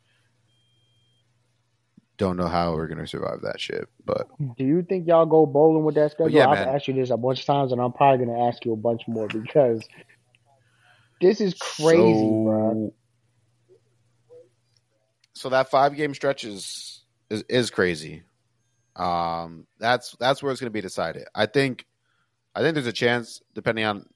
Don't 2.18 2.38
know 2.38 2.48
how 2.48 2.74
we're 2.74 2.88
gonna 2.88 3.08
survive 3.08 3.42
that 3.44 3.60
shit, 3.60 3.88
but 4.04 4.28
Do 4.58 4.64
you 4.64 4.82
think 4.82 5.08
y'all 5.08 5.26
go 5.26 5.46
bowling 5.46 5.84
with 5.84 5.96
that 5.96 6.12
schedule? 6.12 6.32
yeah, 6.32 6.48
I've 6.48 6.66
man. 6.66 6.76
asked 6.76 6.88
you 6.88 6.94
this 6.96 7.12
a 7.12 7.18
bunch 7.18 7.42
of 7.42 7.46
times, 7.46 7.72
and 7.72 7.80
I'm 7.80 7.94
probably 7.94 8.26
gonna 8.26 8.48
ask 8.48 8.66
you 8.66 8.74
a 8.74 8.78
bunch 8.78 9.04
more 9.08 9.28
because 9.28 9.88
this 11.22 11.42
is 11.42 11.54
crazy, 11.56 12.30
so, 12.30 12.44
bro. 12.44 12.94
So 15.34 15.50
that 15.50 15.70
five 15.70 15.96
game 15.96 16.14
stretch 16.14 16.44
is, 16.44 17.04
is 17.30 17.44
is 17.50 17.70
crazy. 17.70 18.24
Um, 18.96 19.68
that's 19.80 20.16
that's 20.20 20.42
where 20.42 20.52
it's 20.52 20.60
going 20.60 20.72
to 20.72 20.74
be 20.74 20.82
decided. 20.82 21.28
I 21.36 21.46
think, 21.46 21.86
I 22.56 22.62
think 22.62 22.74
there's 22.74 22.88
a 22.88 22.92
chance, 22.92 23.42
depending 23.54 23.86
on 23.86 24.08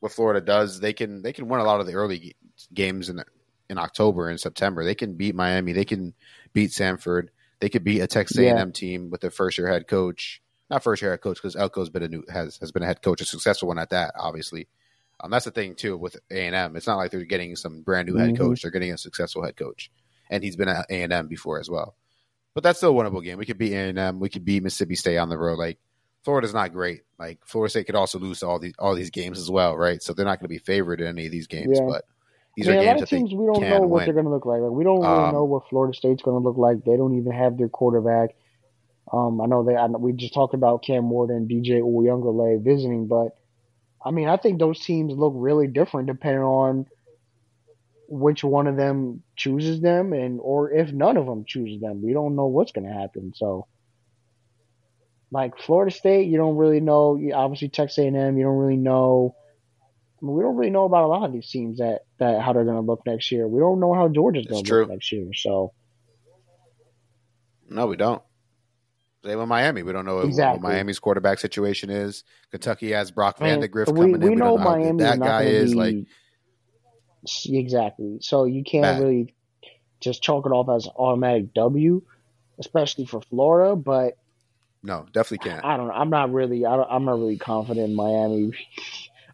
what 0.00 0.12
Florida 0.12 0.40
does, 0.40 0.80
they 0.80 0.92
can 0.92 1.22
they 1.22 1.32
can 1.32 1.48
win 1.48 1.60
a 1.60 1.64
lot 1.64 1.80
of 1.80 1.86
the 1.86 1.94
early 1.94 2.36
games 2.74 3.08
in 3.08 3.16
in 3.72 3.78
October 3.78 4.28
and 4.28 4.38
September. 4.38 4.84
They 4.84 4.94
can 4.94 5.14
beat 5.14 5.34
Miami. 5.34 5.72
They 5.72 5.84
can 5.84 6.14
beat 6.52 6.70
Samford. 6.70 7.28
They 7.58 7.68
could 7.68 7.82
beat 7.82 8.00
a 8.00 8.06
Texas 8.06 8.38
A&M 8.38 8.72
team 8.72 9.10
with 9.10 9.20
their 9.20 9.30
first 9.30 9.58
year 9.58 9.68
head 9.68 9.88
coach. 9.88 10.40
Not 10.70 10.82
first 10.82 11.02
year 11.02 11.10
head 11.10 11.20
coach 11.20 11.36
because 11.38 11.56
Elko's 11.56 11.90
been 11.90 12.02
a 12.02 12.08
new 12.08 12.22
has 12.32 12.58
has 12.58 12.70
been 12.70 12.82
a 12.82 12.86
head 12.86 13.02
coach, 13.02 13.20
a 13.20 13.24
successful 13.24 13.68
one 13.68 13.78
at 13.78 13.90
that. 13.90 14.14
Obviously, 14.18 14.68
um, 15.20 15.30
that's 15.30 15.44
the 15.44 15.50
thing 15.50 15.74
too 15.74 15.96
with 15.96 16.16
A 16.30 16.46
and 16.46 16.54
M. 16.54 16.76
It's 16.76 16.86
not 16.86 16.96
like 16.96 17.10
they're 17.10 17.24
getting 17.24 17.56
some 17.56 17.82
brand 17.82 18.08
new 18.08 18.16
head 18.16 18.30
Mhm. 18.30 18.38
coach. 18.38 18.62
They're 18.62 18.70
getting 18.70 18.92
a 18.92 18.98
successful 18.98 19.44
head 19.44 19.56
coach, 19.56 19.90
and 20.30 20.42
he's 20.44 20.56
been 20.56 20.68
at 20.68 20.86
A 20.90 21.02
and 21.02 21.12
M 21.12 21.26
before 21.28 21.58
as 21.60 21.68
well. 21.68 21.96
But 22.54 22.62
that's 22.62 22.78
still 22.78 22.98
a 22.98 23.02
winnable 23.02 23.22
game. 23.24 23.38
We 23.38 23.46
could 23.46 23.58
beat 23.58 23.72
A 23.72 23.88
and 23.88 23.98
M. 23.98 24.20
We 24.20 24.28
could 24.28 24.44
beat 24.44 24.62
Mississippi 24.62 24.94
State 24.94 25.18
on 25.18 25.28
the 25.28 25.38
road. 25.38 25.58
Like 25.58 25.78
Florida's 26.24 26.54
not 26.54 26.72
great. 26.72 27.02
Like 27.18 27.38
Florida 27.46 27.70
State 27.70 27.86
could 27.86 27.94
also 27.94 28.18
lose 28.18 28.40
to 28.40 28.46
all 28.46 28.58
these 28.58 28.74
all 28.78 28.94
these 28.94 29.10
games 29.10 29.38
as 29.38 29.50
well, 29.50 29.76
right? 29.76 30.02
So 30.02 30.12
they're 30.12 30.24
not 30.26 30.38
going 30.40 30.44
to 30.46 30.54
be 30.54 30.58
favored 30.58 31.00
in 31.00 31.06
any 31.06 31.26
of 31.26 31.32
these 31.32 31.46
games. 31.46 31.78
Yeah. 31.78 31.86
But 31.86 32.04
these 32.56 32.66
mean, 32.66 32.76
are 32.76 32.80
a 32.80 32.84
lot 32.86 33.02
of 33.02 33.08
teams 33.08 33.32
we 33.32 33.46
don't 33.46 33.60
know 33.62 33.80
what 33.80 33.90
win. 33.90 34.04
they're 34.04 34.14
going 34.14 34.26
to 34.26 34.30
look 34.30 34.44
like. 34.46 34.60
Like 34.60 34.70
we 34.70 34.84
don't 34.84 35.00
really 35.00 35.24
Um, 35.24 35.32
know 35.32 35.44
what 35.44 35.68
Florida 35.68 35.96
State's 35.96 36.22
going 36.22 36.40
to 36.40 36.46
look 36.46 36.58
like. 36.58 36.84
They 36.84 36.96
don't 36.96 37.16
even 37.16 37.32
have 37.32 37.56
their 37.56 37.68
quarterback. 37.68 38.34
Um, 39.12 39.40
I 39.40 39.46
know 39.46 39.62
they. 39.64 39.76
I 39.76 39.86
know, 39.88 39.98
we 39.98 40.12
just 40.12 40.34
talked 40.34 40.54
about 40.54 40.82
Cam 40.84 41.04
Morton, 41.04 41.48
DJ 41.48 41.80
Uiagalelei 41.80 42.62
visiting, 42.62 43.06
but 43.08 43.36
I 44.04 44.10
mean, 44.10 44.28
I 44.28 44.36
think 44.36 44.58
those 44.58 44.80
teams 44.80 45.12
look 45.14 45.32
really 45.36 45.66
different 45.66 46.06
depending 46.08 46.42
on 46.42 46.86
which 48.08 48.44
one 48.44 48.66
of 48.66 48.76
them 48.76 49.22
chooses 49.36 49.80
them, 49.80 50.12
and 50.12 50.38
or 50.42 50.70
if 50.70 50.92
none 50.92 51.16
of 51.16 51.26
them 51.26 51.44
chooses 51.46 51.80
them. 51.80 52.02
We 52.02 52.12
don't 52.12 52.36
know 52.36 52.46
what's 52.46 52.72
going 52.72 52.86
to 52.86 52.92
happen. 52.92 53.32
So, 53.34 53.66
like 55.30 55.58
Florida 55.58 55.90
State, 55.94 56.28
you 56.28 56.36
don't 56.36 56.56
really 56.56 56.80
know. 56.80 57.16
You- 57.16 57.32
Obviously, 57.34 57.68
Texas 57.68 57.98
A&M, 57.98 58.36
you 58.36 58.44
don't 58.44 58.56
really 58.58 58.76
know. 58.76 59.34
Mean, 60.22 60.36
we 60.36 60.42
don't 60.42 60.56
really 60.56 60.70
know 60.70 60.84
about 60.84 61.04
a 61.04 61.08
lot 61.08 61.24
of 61.24 61.32
these 61.32 61.50
teams 61.50 61.78
that, 61.78 62.02
that 62.18 62.40
how 62.40 62.52
they're 62.52 62.64
going 62.64 62.76
to 62.76 62.80
look 62.82 63.02
next 63.06 63.30
year. 63.32 63.46
We 63.48 63.58
don't 63.60 63.80
know 63.80 63.92
how 63.92 64.08
Georgia's 64.08 64.46
going 64.46 64.64
to 64.64 64.74
look 64.80 64.90
next 64.90 65.10
year. 65.12 65.28
So 65.34 65.72
No, 67.68 67.86
we 67.86 67.96
don't. 67.96 68.22
Same 69.24 69.38
with 69.38 69.48
Miami. 69.48 69.82
We 69.82 69.92
don't 69.92 70.04
know 70.04 70.16
what- 70.16 70.26
Exactly. 70.26 70.62
what 70.62 70.72
Miami's 70.72 70.98
quarterback 70.98 71.38
situation 71.38 71.90
is. 71.90 72.24
Kentucky 72.50 72.90
has 72.92 73.10
Brock 73.10 73.36
and 73.40 73.62
Vandagriff 73.62 73.86
we, 73.88 73.92
coming 73.94 74.14
in. 74.16 74.20
we 74.20 74.28
We 74.30 74.34
know 74.36 74.56
know 74.56 74.64
Miami 74.64 74.98
that 75.02 75.18
guy 75.20 75.42
is. 75.44 75.72
be 75.72 75.78
Like, 75.78 75.96
exactly. 77.46 78.18
So 78.20 78.44
you 78.44 78.64
can't 78.64 78.82
Bad. 78.82 79.02
really 79.02 79.34
just 80.00 80.22
chalk 80.22 80.44
it 80.46 80.50
off 80.50 80.68
as 80.68 80.86
an 80.86 80.92
automatic 80.96 81.54
W, 81.54 82.02
especially 82.58 83.06
for 83.06 83.20
Florida. 83.22 83.76
But 83.76 84.18
no, 84.82 85.06
definitely 85.12 85.48
can't. 85.48 85.64
I 85.64 85.76
don't 85.76 85.86
know. 85.86 85.94
I'm 85.94 86.10
not 86.10 86.32
really. 86.32 86.66
I 86.66 86.76
don't, 86.76 86.88
I'm 86.90 87.04
not 87.04 87.12
really 87.12 87.38
confident 87.38 87.90
in 87.90 87.94
Miami. 87.94 88.50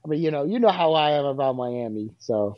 Mean, 0.09 0.23
you 0.23 0.31
know, 0.31 0.45
you 0.45 0.59
know 0.59 0.71
how 0.71 0.95
I 0.95 1.13
am 1.13 1.25
about 1.27 1.55
Miami. 1.57 2.11
So 2.19 2.57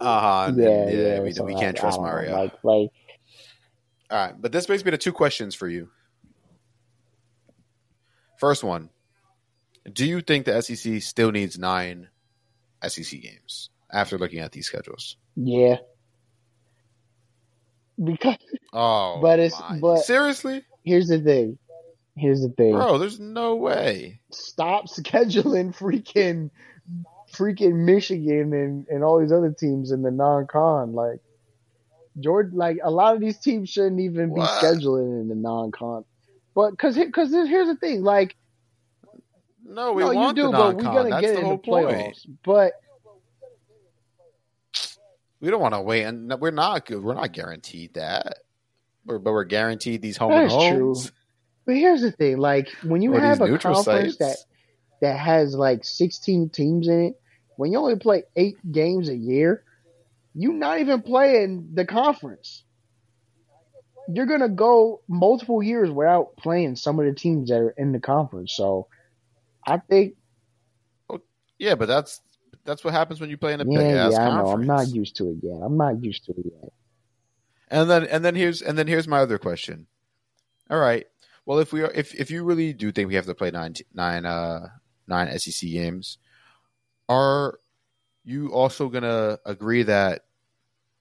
Uh 0.00 0.20
huh. 0.46 0.52
yeah, 0.56 0.68
Yeah, 0.68 0.90
yeah. 1.16 1.20
we, 1.20 1.32
so 1.32 1.44
we 1.44 1.54
can't 1.54 1.76
I 1.76 1.80
trust 1.80 1.98
don't 1.98 2.06
know. 2.06 2.10
Mario. 2.12 2.32
Like, 2.36 2.52
like 2.64 2.90
All 4.10 4.26
right, 4.26 4.34
but 4.40 4.52
this 4.52 4.66
brings 4.66 4.84
me 4.84 4.90
to 4.92 4.98
two 4.98 5.12
questions 5.12 5.54
for 5.54 5.68
you. 5.68 5.90
First 8.38 8.62
one: 8.64 8.90
Do 9.92 10.06
you 10.06 10.20
think 10.20 10.46
the 10.46 10.60
SEC 10.62 11.02
still 11.02 11.30
needs 11.32 11.58
nine 11.58 12.08
SEC 12.86 13.20
games 13.20 13.70
after 13.92 14.16
looking 14.18 14.38
at 14.38 14.52
these 14.52 14.66
schedules? 14.66 15.16
yeah. 15.36 15.76
Because 18.02 18.36
Oh, 18.72 19.18
But 19.20 19.40
it's- 19.40 19.60
my- 19.60 19.80
but- 19.80 19.98
seriously, 20.04 20.62
here's 20.84 21.08
the 21.08 21.18
thing. 21.20 21.58
Here's 22.18 22.42
the 22.42 22.48
thing. 22.50 22.72
bro. 22.72 22.98
There's 22.98 23.20
no 23.20 23.54
way. 23.56 24.20
stop 24.32 24.86
scheduling 24.88 25.74
freaking 25.76 26.50
freaking 27.32 27.84
Michigan 27.84 28.52
and, 28.54 28.86
and 28.88 29.04
all 29.04 29.20
these 29.20 29.32
other 29.32 29.50
teams 29.52 29.90
in 29.90 30.02
the 30.02 30.10
non-con. 30.10 30.92
Like 30.94 31.20
George, 32.20 32.52
like 32.52 32.78
a 32.82 32.90
lot 32.90 33.14
of 33.14 33.20
these 33.20 33.38
teams 33.38 33.68
shouldn't 33.70 34.00
even 34.00 34.34
be 34.34 34.40
scheduling 34.40 35.20
in 35.20 35.28
the 35.28 35.34
non-con. 35.34 36.04
But 36.54 36.70
because 36.72 36.96
because 36.96 37.30
here's 37.30 37.68
the 37.68 37.76
thing, 37.76 38.02
like 38.02 38.34
No, 39.64 39.92
we 39.92 40.02
no, 40.02 40.12
want 40.12 40.36
do, 40.36 40.42
the 40.44 40.50
but 40.52 40.76
we're 40.76 40.82
non-con. 40.82 40.94
gonna 40.94 41.10
That's 41.10 41.20
get 41.20 41.32
the 41.34 41.40
in 41.40 41.44
whole 41.46 41.56
the 41.58 41.62
playoffs. 41.62 41.94
point. 41.94 42.42
But 42.44 42.72
We 45.40 45.50
don't 45.50 45.60
want 45.60 45.74
to 45.74 45.80
wait, 45.80 46.02
and 46.04 46.32
we're 46.40 46.50
not 46.50 46.84
good. 46.86 47.02
We're 47.02 47.14
not 47.14 47.32
guaranteed 47.32 47.94
that. 47.94 48.38
We're, 49.06 49.18
but 49.20 49.32
we're 49.32 49.44
guaranteed 49.44 50.02
these 50.02 50.16
home 50.16 50.32
and 50.32 50.50
That's 50.50 50.68
true. 50.68 50.94
But 51.68 51.76
here's 51.76 52.00
the 52.00 52.10
thing, 52.12 52.38
like 52.38 52.70
when 52.82 53.02
you 53.02 53.12
Or 53.12 53.20
have 53.20 53.42
a 53.42 53.58
conference 53.58 54.16
that 54.16 54.38
sites. 54.38 54.46
that 55.02 55.18
has 55.18 55.54
like 55.54 55.84
16 55.84 56.48
teams 56.48 56.88
in 56.88 57.00
it, 57.08 57.14
when 57.56 57.70
you 57.70 57.78
only 57.78 57.96
play 57.96 58.22
eight 58.36 58.56
games 58.72 59.10
a 59.10 59.14
year, 59.14 59.62
you're 60.34 60.54
not 60.54 60.80
even 60.80 61.02
playing 61.02 61.68
the 61.74 61.84
conference. 61.84 62.64
You're 64.08 64.24
gonna 64.24 64.48
go 64.48 65.02
multiple 65.10 65.62
years 65.62 65.90
without 65.90 66.38
playing 66.38 66.76
some 66.76 66.98
of 66.98 67.04
the 67.04 67.12
teams 67.12 67.50
that 67.50 67.58
are 67.60 67.74
in 67.76 67.92
the 67.92 68.00
conference. 68.00 68.54
So, 68.54 68.88
I 69.66 69.76
think, 69.76 70.14
Yeah, 71.58 71.74
but 71.74 71.86
that's 71.86 72.22
that's 72.64 72.82
what 72.82 72.94
happens 72.94 73.20
when 73.20 73.28
you 73.28 73.36
play 73.36 73.52
in 73.52 73.60
a 73.60 73.66
yeah, 73.66 73.80
big 73.80 73.92
ass 73.92 74.12
yeah, 74.12 74.20
I 74.20 74.30
know. 74.30 74.48
conference. 74.48 74.52
I'm 74.52 74.66
not 74.66 74.88
used 74.88 75.16
to 75.16 75.28
it 75.30 75.36
yet. 75.42 75.60
I'm 75.62 75.76
not 75.76 76.02
used 76.02 76.24
to 76.24 76.32
it 76.32 76.46
yet. 76.46 76.72
And 77.68 77.90
then 77.90 78.04
and 78.06 78.24
then 78.24 78.34
here's 78.36 78.62
and 78.62 78.78
then 78.78 78.86
here's 78.86 79.08
my 79.08 79.18
other 79.18 79.38
question. 79.38 79.86
All 80.70 80.78
right. 80.78 81.06
Well, 81.48 81.60
if 81.60 81.72
we 81.72 81.80
are 81.80 81.90
if 81.94 82.14
if 82.14 82.30
you 82.30 82.44
really 82.44 82.74
do 82.74 82.92
think 82.92 83.08
we 83.08 83.14
have 83.14 83.24
to 83.24 83.34
play 83.34 83.50
nine 83.50 83.72
nine 83.94 84.26
uh 84.26 84.68
nine 85.06 85.38
SEC 85.38 85.70
games, 85.70 86.18
are 87.08 87.58
you 88.22 88.48
also 88.52 88.90
gonna 88.90 89.38
agree 89.46 89.82
that 89.84 90.26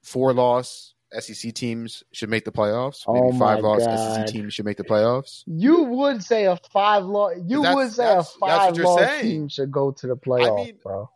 four 0.03 0.31
loss 0.31 0.93
SEC 1.19 1.53
teams 1.53 2.01
should 2.13 2.29
make 2.29 2.45
the 2.45 2.53
playoffs? 2.53 3.03
Maybe 3.09 3.35
Oh 3.35 3.37
five 3.37 3.59
loss 3.59 3.85
God. 3.85 4.15
SEC 4.15 4.27
teams 4.27 4.53
should 4.53 4.63
make 4.63 4.77
the 4.77 4.85
playoffs. 4.85 5.43
You 5.47 5.83
would 5.83 6.23
say 6.23 6.45
a 6.45 6.55
five 6.71 7.03
loss. 7.03 7.33
You 7.45 7.61
would 7.63 7.91
say 7.91 8.03
a 8.05 8.07
that's- 8.07 8.31
that's 8.31 8.39
what 8.39 8.49
five 8.49 8.77
loss 8.77 9.21
team 9.21 9.49
should 9.49 9.69
go 9.69 9.91
to 9.91 10.07
the 10.07 10.15
playoffs, 10.15 10.65
mean, 10.65 10.77
bro. 10.81 11.09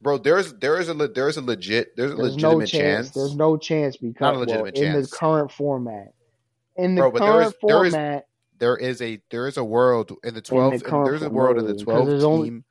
Bro, 0.00 0.18
there's 0.18 0.54
there 0.54 0.80
is 0.80 0.88
a 0.88 0.94
there 0.94 1.28
is 1.28 1.36
a 1.36 1.42
legit 1.42 1.94
there's 1.94 2.12
a 2.12 2.16
There's 2.16 2.36
no 2.38 2.60
chance. 2.60 2.70
chance. 2.70 3.10
There's 3.10 3.36
no 3.36 3.58
chance 3.58 3.98
because 3.98 4.20
Not 4.22 4.36
a 4.36 4.38
legitimate 4.38 4.76
well, 4.76 4.82
in 4.96 5.02
the 5.02 5.08
current 5.08 5.52
format. 5.52 6.14
In 6.76 6.94
the 6.94 7.02
Bro, 7.02 7.12
current 7.12 7.46
is- 7.48 7.54
there 7.66 7.84
is- 7.84 7.92
format, 7.92 8.26
there 8.58 8.76
is 8.76 9.00
a 9.02 9.20
there 9.30 9.46
is 9.48 9.56
a 9.56 9.64
world 9.64 10.12
in 10.24 10.34
the 10.34 10.40
twelve. 10.42 10.72
In 10.74 10.78
the 10.80 11.02
there's 11.04 11.22
a 11.22 11.30
world 11.30 11.58
in 11.58 11.66
the 11.66 11.74
twelve 11.76 12.08
team 12.08 12.22
only- 12.24 12.62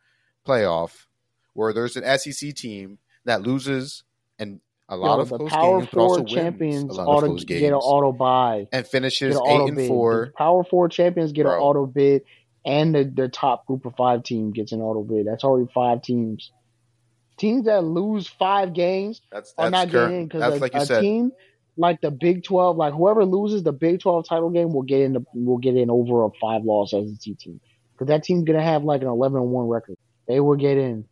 playoff 0.48 1.06
where 1.54 1.74
there's 1.74 1.96
an 1.98 2.04
SEC 2.20 2.54
team 2.54 3.00
that 3.26 3.42
loses 3.42 4.04
and 4.38 4.60
a 4.90 4.96
lot 4.96 5.16
yo, 5.16 5.22
of 5.22 5.30
the 5.30 5.38
close 5.38 5.50
Power 5.52 5.80
games, 5.80 5.90
but 5.92 6.00
also 6.02 6.18
Four 6.20 6.26
champions 6.28 6.98
auto 7.00 7.36
get 7.38 7.64
an 7.64 7.74
auto 7.74 8.12
buy. 8.12 8.68
and 8.72 8.86
finishes 8.86 9.36
an 9.36 9.42
eight 9.48 9.68
and 9.70 9.78
bid. 9.78 9.88
four. 9.88 10.26
The 10.28 10.32
Power 10.34 10.64
Four 10.64 10.90
champions 10.90 11.32
get 11.32 11.44
Bro. 11.44 11.56
an 11.56 11.60
auto 11.60 11.86
bid, 11.88 12.22
and 12.66 12.94
the, 12.94 13.04
the 13.04 13.28
top 13.28 13.66
group 13.66 13.86
of 13.86 13.96
five 13.96 14.22
team 14.24 14.52
gets 14.52 14.72
an 14.74 14.82
auto 14.82 15.02
bid. 15.04 15.26
That's 15.26 15.44
already 15.44 15.72
five 15.74 16.02
teams. 16.04 16.52
Teams 17.38 17.66
that 17.66 17.84
lose 17.84 18.28
five 18.28 18.74
games 18.74 19.22
That's 19.32 19.54
are 19.58 19.70
not 19.72 19.90
current. 19.90 19.92
getting 19.92 20.16
in 20.22 20.28
because 20.28 20.42
That's 20.42 20.56
a, 20.58 20.60
like 20.60 20.74
you 20.74 20.80
a 20.82 20.86
said. 20.86 21.02
team 21.02 21.32
like 21.78 22.02
the 22.02 22.12
Big 22.12 22.44
Twelve, 22.44 22.78
like 22.78 22.94
whoever 22.94 23.26
loses 23.26 23.64
the 23.64 23.74
Big 23.74 24.02
Twelve 24.02 24.28
title 24.28 24.50
game 24.50 24.74
will 24.74 24.84
get 24.84 25.02
in 25.02 25.14
the, 25.14 25.26
will 25.34 25.58
get 25.58 25.76
in 25.76 25.90
over 25.90 26.24
a 26.24 26.30
five 26.42 26.64
loss 26.64 26.92
SEC 26.92 27.38
team 27.38 27.60
because 27.94 28.08
that 28.08 28.24
team's 28.24 28.44
gonna 28.46 28.62
have 28.62 28.84
like 28.84 29.02
an 29.02 29.08
eleven 29.08 29.42
and 29.42 29.52
one 29.52 29.68
record. 29.68 29.98
They 30.28 30.40
will 30.40 30.56
get 30.56 30.78
in. 30.78 31.06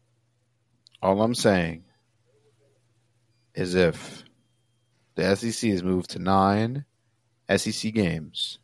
All 1.02 1.22
I'm 1.22 1.36
saying 1.36 1.84
is 3.54 3.76
if 3.76 4.24
the 5.16 5.36
SEC 5.36 5.70
has 5.70 5.84
moved 5.84 6.12
to 6.12 6.20
nine 6.20 6.86
SEC 7.56 7.94
games. 7.94 8.60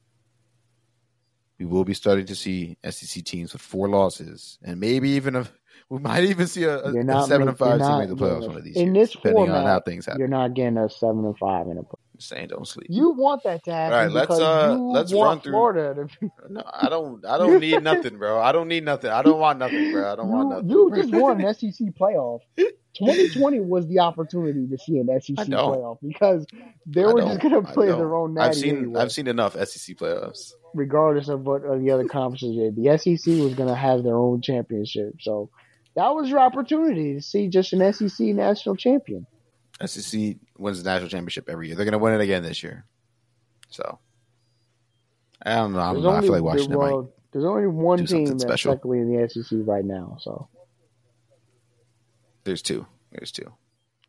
We 1.59 1.65
will 1.65 1.83
be 1.83 1.93
starting 1.93 2.25
to 2.27 2.35
see 2.35 2.77
SEC 2.89 3.23
teams 3.25 3.51
with 3.53 3.61
four 3.61 3.89
losses, 3.89 4.57
and 4.63 4.79
maybe 4.79 5.09
even 5.11 5.35
a 5.35 5.47
we 5.89 5.99
might 5.99 6.23
even 6.23 6.45
see 6.47 6.63
a, 6.63 6.77
a, 6.83 6.89
a 6.91 7.25
seven 7.25 7.47
and 7.47 7.57
five 7.57 7.79
team 7.79 7.97
make 7.97 8.09
the 8.09 8.15
playoffs 8.15 8.47
one 8.47 8.57
of 8.57 8.63
these 8.63 8.75
in 8.77 8.93
years, 8.93 9.07
this 9.07 9.11
depending 9.15 9.45
format, 9.45 9.61
on 9.61 9.65
how 9.65 9.79
things 9.79 10.05
happen. 10.05 10.19
You're 10.19 10.27
not 10.27 10.53
getting 10.53 10.77
a 10.77 10.89
seven 10.89 11.25
and 11.25 11.37
five 11.37 11.67
in 11.67 11.77
a. 11.77 11.81
Saying 12.21 12.49
don't 12.49 12.67
sleep. 12.67 12.87
You 12.89 13.11
want 13.11 13.43
that 13.43 13.63
to 13.63 13.71
happen. 13.71 13.93
All 13.93 14.03
right, 14.03 14.11
let's, 14.11 14.31
uh, 14.31 14.77
let's 14.77 15.13
run 15.13 15.39
through- 15.39 15.53
Florida 15.53 16.05
to 16.19 16.31
No, 16.49 16.61
I 16.69 16.89
don't. 16.89 17.25
I 17.25 17.37
don't 17.37 17.61
need 17.61 17.81
nothing, 17.83 18.17
bro. 18.17 18.41
I 18.41 18.51
don't 18.51 18.67
need 18.67 18.83
nothing. 18.83 19.09
I 19.09 19.21
don't 19.21 19.39
want 19.39 19.57
nothing, 19.57 19.93
bro. 19.93 20.11
I 20.11 20.15
don't 20.17 20.27
want 20.27 20.49
nothing. 20.49 20.69
you 20.69 20.91
just 20.93 21.13
won 21.13 21.39
an 21.39 21.53
SEC 21.53 21.87
playoff. 21.97 22.41
2020 22.57 23.61
was 23.61 23.87
the 23.87 23.99
opportunity 23.99 24.67
to 24.67 24.77
see 24.77 24.97
an 24.97 25.07
SEC 25.21 25.47
playoff 25.47 25.97
because 26.05 26.45
they 26.85 27.05
were 27.05 27.21
just 27.21 27.39
going 27.39 27.53
to 27.53 27.71
play 27.71 27.87
their 27.87 28.13
own 28.13 28.37
I've 28.37 28.55
seen. 28.55 28.77
anyway, 28.79 28.99
I've 28.99 29.13
seen 29.13 29.27
enough 29.27 29.53
SEC 29.53 29.95
playoffs. 29.95 30.51
regardless 30.73 31.29
of 31.29 31.41
what 31.45 31.61
the 31.61 31.91
other 31.91 32.05
conferences 32.05 32.55
did. 32.57 32.75
The 32.75 32.97
SEC 32.97 33.33
was 33.35 33.53
going 33.53 33.69
to 33.69 33.75
have 33.75 34.03
their 34.03 34.17
own 34.17 34.41
championship, 34.41 35.13
so 35.21 35.49
that 35.99 36.15
was 36.15 36.29
your 36.29 36.39
opportunity 36.39 37.13
to 37.15 37.21
see 37.21 37.49
just 37.49 37.73
an 37.73 37.91
SEC 37.93 38.27
national 38.27 38.77
champion. 38.77 39.27
SEC 39.85 40.37
wins 40.57 40.81
the 40.81 40.89
national 40.89 41.09
championship 41.09 41.49
every 41.49 41.67
year. 41.67 41.75
They're 41.75 41.85
going 41.85 41.91
to 41.91 41.97
win 41.99 42.13
it 42.13 42.21
again 42.21 42.41
this 42.41 42.63
year. 42.63 42.85
So 43.69 43.99
I 45.45 45.55
don't 45.55 45.73
know. 45.73 45.79
I'm, 45.79 45.95
There's 46.01 46.05
I 46.05 46.21
feel 46.21 46.29
like 46.31 46.31
there- 46.31 46.43
Washington 46.43 46.77
might. 46.79 46.91
well, 46.93 47.13
there's 47.31 47.45
only 47.45 47.67
one 47.67 48.05
team 48.05 48.25
that's 48.25 48.43
special. 48.43 48.73
technically 48.73 48.99
in 48.99 49.13
the 49.15 49.29
SEC 49.29 49.59
right 49.63 49.83
now, 49.85 50.17
so 50.21 50.47
There's 52.43 52.61
two. 52.61 52.85
There's 53.11 53.31
two. 53.31 53.51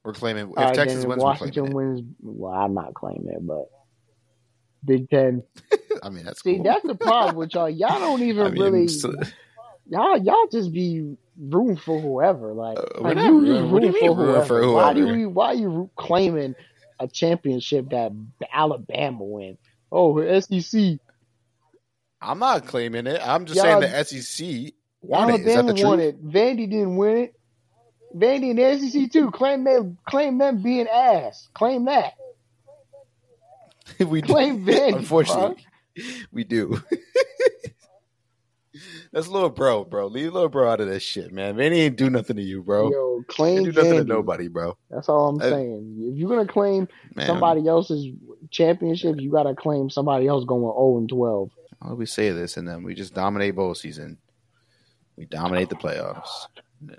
We're 0.04 0.12
claiming 0.14 0.50
if 0.50 0.56
right, 0.56 0.74
Texas 0.74 1.04
wins, 1.04 1.22
Washington 1.22 1.72
wins. 1.74 2.02
Well, 2.22 2.52
I'm 2.52 2.72
not 2.74 2.94
claiming 2.94 3.28
it, 3.28 3.46
but 3.46 3.66
Big 4.84 5.10
Ten. 5.10 5.42
I 6.02 6.08
mean, 6.08 6.24
that's 6.24 6.42
See, 6.42 6.54
cool. 6.54 6.64
that's 6.64 6.82
the 6.86 6.94
problem 6.94 7.36
with 7.36 7.52
y'all. 7.54 7.68
Y'all 7.68 7.98
don't 7.98 8.22
even 8.30 8.46
I 8.46 8.50
mean, 8.50 8.62
really. 8.62 8.88
so- 8.88 9.12
y'all 9.88 10.16
y'all 10.16 10.46
just 10.50 10.72
be 10.72 11.16
rooting 11.40 11.76
for 11.76 12.00
whoever. 12.00 12.52
Like, 12.52 12.78
Uh, 12.78 13.00
like 13.00 13.16
you 13.16 13.38
rooting- 13.40 13.54
just 13.54 13.70
what 13.72 13.80
do 13.80 13.86
you 13.86 13.92
rooting 13.92 13.92
mean 13.92 14.16
for 14.16 14.24
whoever. 14.26 14.44
for 14.46 14.72
Why 14.72 14.92
do 14.92 15.00
whoever? 15.02 15.16
we? 15.18 15.26
Why 15.26 15.46
are 15.46 15.54
you 15.54 15.90
claiming 15.96 16.54
a 16.98 17.08
championship 17.08 17.90
that 17.90 18.12
Alabama 18.52 19.24
win? 19.24 19.58
Oh, 19.90 20.20
SEC. 20.40 20.98
I'm 22.20 22.38
not 22.38 22.66
claiming 22.66 23.06
it. 23.06 23.20
I'm 23.26 23.46
just 23.46 23.56
Y'all- 23.56 23.80
saying 23.80 23.92
the 23.92 24.04
SEC 24.04 24.74
won 25.02 25.30
it. 25.30 25.40
Is 25.40 25.44
that 25.46 25.50
Alabama 25.58 25.72
the 25.80 25.86
won 25.86 25.98
truth? 25.98 26.08
it. 26.14 26.26
Vandy 26.28 26.70
didn't 26.70 26.96
win 26.96 27.16
it. 27.16 27.34
Vandy 28.14 28.50
and 28.50 28.58
the 28.58 28.62
SEC 28.90 29.08
too. 29.08 29.30
Claim 29.30 29.64
them. 29.64 29.96
Claim 30.06 30.36
them 30.38 30.62
being 30.62 30.86
ass. 30.88 31.48
Claim 31.54 31.86
that. 31.86 32.14
we 34.06 34.20
do. 34.20 34.32
Claim 34.32 34.64
Vandy. 34.66 34.96
Unfortunately, 34.96 35.64
we 36.32 36.44
do. 36.44 36.80
That's 39.12 39.28
little 39.28 39.50
bro, 39.50 39.84
bro. 39.84 40.06
Leave 40.06 40.32
little 40.32 40.48
bro 40.48 40.70
out 40.70 40.80
of 40.80 40.88
this 40.88 41.02
shit, 41.02 41.32
man. 41.32 41.56
Man, 41.56 41.72
he 41.72 41.80
ain't 41.82 41.96
do 41.96 42.10
nothing 42.10 42.36
to 42.36 42.42
you, 42.42 42.62
bro. 42.62 42.90
Yo, 42.90 43.24
claim 43.28 43.58
ain't 43.58 43.66
do 43.66 43.72
nothing 43.72 43.98
to 43.98 44.04
nobody, 44.04 44.48
bro. 44.48 44.76
That's 44.90 45.08
all 45.08 45.28
I'm 45.28 45.40
Uh, 45.40 45.50
saying. 45.50 45.96
If 46.12 46.18
you're 46.18 46.28
gonna 46.28 46.46
claim 46.46 46.88
Man, 47.14 47.26
somebody 47.26 47.66
else's 47.66 48.06
championship, 48.50 49.20
you 49.20 49.30
gotta 49.30 49.54
claim 49.54 49.90
somebody 49.90 50.26
else 50.26 50.44
going 50.44 50.62
0 50.62 50.98
and 50.98 51.08
12. 51.08 51.50
Why 51.80 51.88
do 51.88 51.94
we 51.96 52.06
say 52.06 52.30
this 52.30 52.56
and 52.56 52.68
then 52.68 52.82
we 52.82 52.94
just 52.94 53.14
dominate 53.14 53.54
bowl 53.56 53.74
season? 53.74 54.18
We 55.16 55.26
dominate 55.26 55.68
the 55.68 55.76
playoffs. 55.76 56.46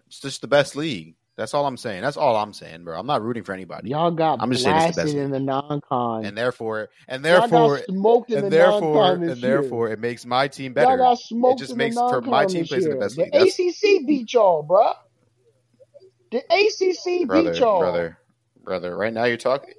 It's 0.07 0.19
just 0.19 0.41
the 0.41 0.47
best 0.47 0.75
league. 0.75 1.15
That's 1.37 1.53
all 1.53 1.65
I'm 1.65 1.77
saying. 1.77 2.01
That's 2.01 2.17
all 2.17 2.35
I'm 2.35 2.53
saying, 2.53 2.83
bro. 2.83 2.99
I'm 2.99 3.07
not 3.07 3.21
rooting 3.23 3.43
for 3.43 3.53
anybody, 3.53 3.89
Y'all 3.89 4.11
got 4.11 4.41
I'm 4.41 4.51
just 4.51 4.63
saying 4.63 4.75
it's 4.77 4.95
the 4.97 5.03
best 5.03 5.15
in 5.15 5.31
the 5.31 5.39
non-con. 5.39 6.25
and 6.25 6.37
therefore, 6.37 6.89
and 7.07 7.23
Y'all 7.25 7.39
therefore, 7.41 7.79
smoked 7.87 8.31
in 8.31 8.37
and 8.39 8.45
the 8.47 8.49
therefore, 8.49 9.13
and 9.13 9.25
year. 9.25 9.35
therefore, 9.35 9.89
it 9.89 9.99
makes 9.99 10.25
my 10.25 10.47
team 10.47 10.73
Y'all 10.75 10.85
better. 10.85 10.97
got 10.97 11.17
smoked 11.19 11.59
just 11.59 11.71
in 11.71 11.77
makes 11.77 11.95
for 11.95 12.21
my 12.21 12.45
team 12.45 12.65
plays 12.65 12.85
in 12.85 12.91
the 12.91 12.97
best 12.97 13.15
The 13.15 13.23
league. 13.23 13.33
ACC 14.01 14.05
beat 14.07 14.33
y'all, 14.33 14.61
bro. 14.63 14.91
The 16.31 16.39
ACC 16.49 17.27
brother, 17.27 17.51
beat 17.51 17.59
y'all. 17.59 17.79
brother, 17.79 18.17
brother. 18.63 18.95
Right 18.97 19.13
now, 19.13 19.23
you're 19.25 19.37
talking. 19.37 19.73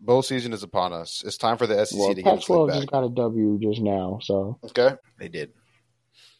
Bowl 0.00 0.22
season 0.22 0.52
is 0.52 0.62
upon 0.62 0.92
us. 0.92 1.22
It's 1.26 1.36
time 1.36 1.58
for 1.58 1.66
the 1.66 1.84
SEC 1.84 1.98
Well, 1.98 2.14
to 2.14 2.22
get 2.22 2.34
its 2.34 2.48
league 2.48 2.58
Pac-12 2.58 2.68
back. 2.68 2.76
just 2.76 2.90
got 2.90 3.04
a 3.04 3.08
W 3.08 3.58
just 3.60 3.80
now, 3.80 4.20
so 4.22 4.58
Okay, 4.64 4.94
they 5.18 5.28
did. 5.28 5.52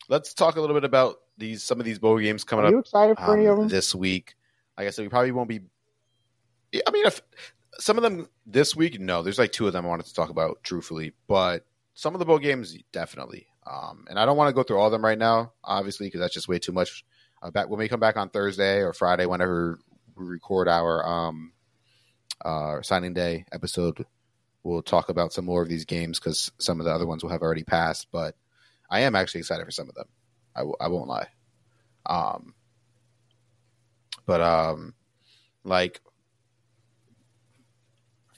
Let's 0.08 0.32
talk 0.32 0.56
a 0.56 0.60
little 0.60 0.76
bit 0.76 0.84
about 0.84 1.16
these 1.38 1.62
some 1.62 1.80
of 1.80 1.86
these 1.86 1.98
bowl 1.98 2.18
games 2.18 2.44
coming 2.44 2.64
are 2.64 2.68
up 2.68 2.72
you 2.72 2.78
excited 2.78 3.16
for 3.16 3.36
any 3.36 3.46
of 3.46 3.54
um, 3.54 3.58
them? 3.60 3.68
this 3.68 3.94
week. 3.94 4.34
Like 4.76 4.86
I 4.86 4.90
said, 4.90 5.02
we 5.02 5.08
probably 5.08 5.32
won't 5.32 5.48
be. 5.48 5.60
I 6.86 6.90
mean, 6.90 7.06
if 7.06 7.22
some 7.78 7.96
of 7.96 8.02
them 8.02 8.28
this 8.46 8.76
week, 8.76 9.00
no, 9.00 9.22
there's 9.22 9.38
like 9.38 9.52
two 9.52 9.66
of 9.66 9.72
them 9.72 9.86
I 9.86 9.88
wanted 9.88 10.06
to 10.06 10.14
talk 10.14 10.30
about, 10.30 10.62
truthfully, 10.62 11.14
but 11.26 11.64
some 11.94 12.14
of 12.14 12.18
the 12.18 12.24
bowl 12.24 12.38
games, 12.38 12.76
definitely. 12.92 13.46
Um, 13.66 14.06
and 14.08 14.18
I 14.18 14.26
don't 14.26 14.36
want 14.36 14.48
to 14.48 14.54
go 14.54 14.62
through 14.62 14.78
all 14.78 14.86
of 14.86 14.92
them 14.92 15.04
right 15.04 15.18
now, 15.18 15.52
obviously, 15.64 16.06
because 16.06 16.20
that's 16.20 16.34
just 16.34 16.48
way 16.48 16.58
too 16.58 16.72
much. 16.72 17.04
Uh, 17.42 17.50
back 17.50 17.68
when 17.68 17.78
we 17.78 17.88
come 17.88 18.00
back 18.00 18.16
on 18.16 18.30
Thursday 18.30 18.80
or 18.80 18.92
Friday, 18.92 19.26
whenever 19.26 19.78
we 20.16 20.24
record 20.26 20.68
our 20.68 21.06
um, 21.06 21.52
uh, 22.44 22.82
signing 22.82 23.14
day 23.14 23.44
episode, 23.52 24.06
we'll 24.62 24.82
talk 24.82 25.08
about 25.08 25.32
some 25.32 25.44
more 25.44 25.62
of 25.62 25.68
these 25.68 25.84
games 25.84 26.18
because 26.18 26.50
some 26.58 26.80
of 26.80 26.86
the 26.86 26.92
other 26.92 27.06
ones 27.06 27.22
will 27.22 27.30
have 27.30 27.42
already 27.42 27.64
passed. 27.64 28.08
But 28.10 28.34
I 28.90 29.00
am 29.00 29.14
actually 29.14 29.40
excited 29.40 29.64
for 29.64 29.70
some 29.70 29.88
of 29.88 29.94
them. 29.94 30.06
I 30.58 30.62
w- 30.62 30.76
I 30.80 30.88
won't 30.88 31.08
lie. 31.08 31.28
Um, 32.06 32.54
but 34.26 34.40
um, 34.40 34.94
like 35.62 36.00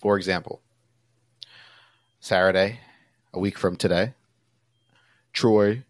for 0.00 0.16
example, 0.18 0.60
Saturday, 2.20 2.80
a 3.32 3.38
week 3.38 3.56
from 3.56 3.76
today, 3.76 4.12
Troy 5.32 5.84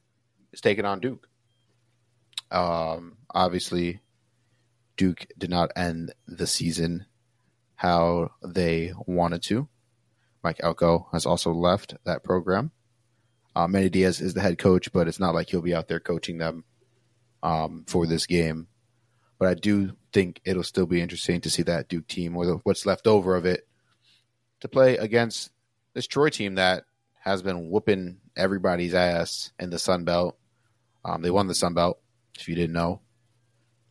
is 0.52 0.60
taking 0.60 0.84
on 0.84 1.00
Duke. 1.00 1.28
Um, 2.52 3.16
obviously, 3.32 4.00
Duke 4.96 5.26
did 5.36 5.50
not 5.50 5.70
end 5.74 6.12
the 6.28 6.46
season 6.46 7.06
how 7.76 8.30
they 8.42 8.92
wanted 9.06 9.42
to. 9.44 9.68
Mike 10.42 10.60
Elko 10.60 11.08
has 11.12 11.26
also 11.26 11.52
left 11.52 11.94
that 12.04 12.22
program. 12.22 12.70
Uh, 13.54 13.66
Manny 13.66 13.88
Diaz 13.88 14.20
is 14.20 14.34
the 14.34 14.40
head 14.40 14.58
coach, 14.58 14.92
but 14.92 15.08
it's 15.08 15.20
not 15.20 15.34
like 15.34 15.48
he'll 15.48 15.62
be 15.62 15.74
out 15.74 15.88
there 15.88 16.00
coaching 16.00 16.38
them 16.38 16.64
um, 17.42 17.84
for 17.86 18.06
this 18.06 18.26
game. 18.26 18.68
But 19.38 19.48
I 19.48 19.54
do 19.54 19.92
think 20.12 20.40
it'll 20.44 20.62
still 20.62 20.86
be 20.86 21.00
interesting 21.00 21.40
to 21.40 21.50
see 21.50 21.62
that 21.62 21.88
Duke 21.88 22.06
team 22.06 22.36
or 22.36 22.46
the, 22.46 22.54
what's 22.62 22.86
left 22.86 23.06
over 23.06 23.36
of 23.36 23.46
it 23.46 23.66
to 24.60 24.68
play 24.68 24.96
against 24.96 25.50
this 25.94 26.06
Troy 26.06 26.28
team 26.28 26.56
that 26.56 26.84
has 27.20 27.42
been 27.42 27.70
whooping 27.70 28.18
everybody's 28.36 28.94
ass 28.94 29.52
in 29.58 29.70
the 29.70 29.78
Sun 29.78 30.04
Belt. 30.04 30.36
Um, 31.04 31.22
they 31.22 31.30
won 31.30 31.46
the 31.46 31.54
Sun 31.54 31.74
Belt, 31.74 31.98
if 32.38 32.48
you 32.48 32.54
didn't 32.54 32.74
know. 32.74 33.00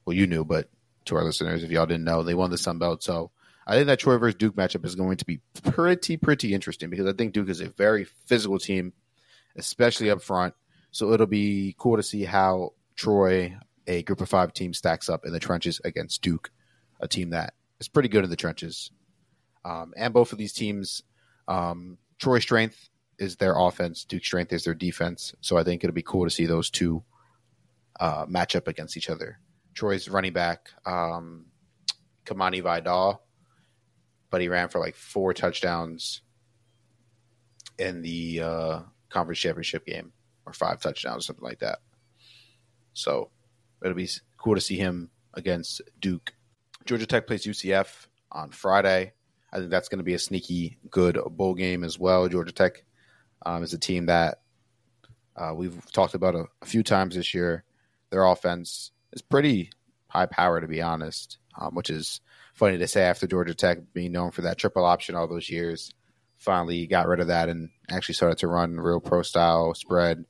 Well, 0.05 0.15
you 0.15 0.27
knew, 0.27 0.45
but 0.45 0.69
to 1.05 1.15
our 1.15 1.23
listeners, 1.23 1.63
if 1.63 1.71
y'all 1.71 1.85
didn't 1.85 2.05
know, 2.05 2.23
they 2.23 2.33
won 2.33 2.51
the 2.51 2.57
Sun 2.57 2.79
Belt. 2.79 3.03
So 3.03 3.31
I 3.67 3.75
think 3.75 3.87
that 3.87 3.99
Troy 3.99 4.17
versus 4.17 4.35
Duke 4.35 4.55
matchup 4.55 4.85
is 4.85 4.95
going 4.95 5.17
to 5.17 5.25
be 5.25 5.41
pretty, 5.61 6.17
pretty 6.17 6.53
interesting 6.53 6.89
because 6.89 7.07
I 7.07 7.13
think 7.13 7.33
Duke 7.33 7.49
is 7.49 7.61
a 7.61 7.69
very 7.69 8.05
physical 8.25 8.57
team, 8.57 8.93
especially 9.59 10.09
up 10.09 10.21
front. 10.21 10.53
So 10.91 11.11
it'll 11.13 11.27
be 11.27 11.75
cool 11.77 11.97
to 11.97 12.03
see 12.03 12.23
how 12.23 12.73
Troy, 12.95 13.55
a 13.87 14.03
group 14.03 14.21
of 14.21 14.29
five 14.29 14.53
team, 14.53 14.73
stacks 14.73 15.09
up 15.09 15.25
in 15.25 15.33
the 15.33 15.39
trenches 15.39 15.79
against 15.83 16.21
Duke, 16.21 16.51
a 16.99 17.07
team 17.07 17.29
that 17.31 17.53
is 17.79 17.87
pretty 17.87 18.09
good 18.09 18.23
in 18.23 18.29
the 18.29 18.35
trenches. 18.35 18.91
Um, 19.65 19.93
and 19.95 20.13
both 20.13 20.31
of 20.31 20.37
these 20.37 20.53
teams, 20.53 21.03
um, 21.47 21.97
Troy's 22.17 22.43
strength 22.43 22.89
is 23.19 23.35
their 23.35 23.57
offense, 23.57 24.05
Duke's 24.05 24.27
strength 24.27 24.53
is 24.53 24.63
their 24.63 24.73
defense. 24.73 25.35
So 25.41 25.57
I 25.57 25.63
think 25.63 25.83
it'll 25.83 25.93
be 25.93 26.01
cool 26.01 26.23
to 26.23 26.29
see 26.29 26.45
those 26.45 26.69
two 26.69 27.03
uh, 27.99 28.25
match 28.27 28.55
up 28.55 28.67
against 28.67 28.97
each 28.97 29.09
other. 29.09 29.39
Troy's 29.73 30.09
running 30.09 30.33
back, 30.33 30.71
um, 30.85 31.45
Kimani 32.25 32.63
Vidal, 32.63 33.21
but 34.29 34.41
he 34.41 34.47
ran 34.47 34.69
for 34.69 34.79
like 34.79 34.95
four 34.95 35.33
touchdowns 35.33 36.21
in 37.77 38.01
the 38.01 38.41
uh, 38.41 38.79
conference 39.09 39.39
championship 39.39 39.85
game, 39.85 40.11
or 40.45 40.53
five 40.53 40.81
touchdowns, 40.81 41.23
or 41.23 41.25
something 41.25 41.43
like 41.43 41.59
that. 41.59 41.79
So 42.93 43.29
it'll 43.83 43.95
be 43.95 44.09
cool 44.37 44.55
to 44.55 44.61
see 44.61 44.77
him 44.77 45.09
against 45.33 45.81
Duke. 45.99 46.33
Georgia 46.85 47.05
Tech 47.05 47.27
plays 47.27 47.45
UCF 47.45 48.07
on 48.31 48.51
Friday. 48.51 49.13
I 49.51 49.57
think 49.57 49.69
that's 49.69 49.89
going 49.89 49.99
to 49.99 50.03
be 50.03 50.13
a 50.13 50.19
sneaky 50.19 50.77
good 50.89 51.19
bowl 51.31 51.55
game 51.55 51.83
as 51.83 51.97
well. 51.97 52.27
Georgia 52.27 52.51
Tech 52.51 52.83
um, 53.45 53.63
is 53.63 53.73
a 53.73 53.79
team 53.79 54.07
that 54.07 54.41
uh, 55.35 55.53
we've 55.55 55.79
talked 55.91 56.13
about 56.13 56.35
a, 56.35 56.45
a, 56.61 56.65
few 56.65 56.83
times 56.83 57.15
this 57.15 57.33
year. 57.33 57.63
Their 58.09 58.25
offense 58.25 58.91
is 59.13 59.21
pretty 59.21 59.71
high 60.07 60.25
power, 60.25 60.59
to 60.59 60.67
be 60.67 60.81
honest, 60.81 61.37
um, 61.57 61.73
which 61.75 61.89
is 61.89 62.21
funny 62.53 62.77
to 62.77 62.87
say 62.87 63.03
after 63.03 63.27
Georgia 63.27 63.55
Tech 63.55 63.79
being 63.93 64.11
known 64.11 64.31
for 64.31 64.41
that 64.41 64.57
triple 64.57 64.85
option 64.85 65.15
all 65.15 65.27
those 65.27 65.49
years. 65.49 65.93
Finally 66.39 66.87
got 66.87 67.07
rid 67.07 67.19
of 67.19 67.27
that 67.27 67.49
and 67.49 67.69
actually 67.89 68.15
started 68.15 68.37
to 68.39 68.47
run 68.47 68.79
real 68.79 68.99
pro 68.99 69.21
style 69.21 69.73
spread, 69.73 70.25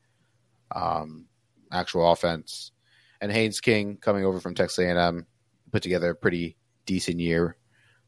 um, 0.75 1.27
actual 1.71 2.11
offense. 2.11 2.71
And 3.21 3.31
Haynes 3.31 3.61
King 3.61 3.97
coming 3.97 4.25
over 4.25 4.39
from 4.39 4.55
Texas 4.55 4.79
A&M 4.79 5.25
put 5.71 5.83
together 5.83 6.09
a 6.09 6.15
pretty 6.15 6.57
decent 6.85 7.19
year 7.19 7.57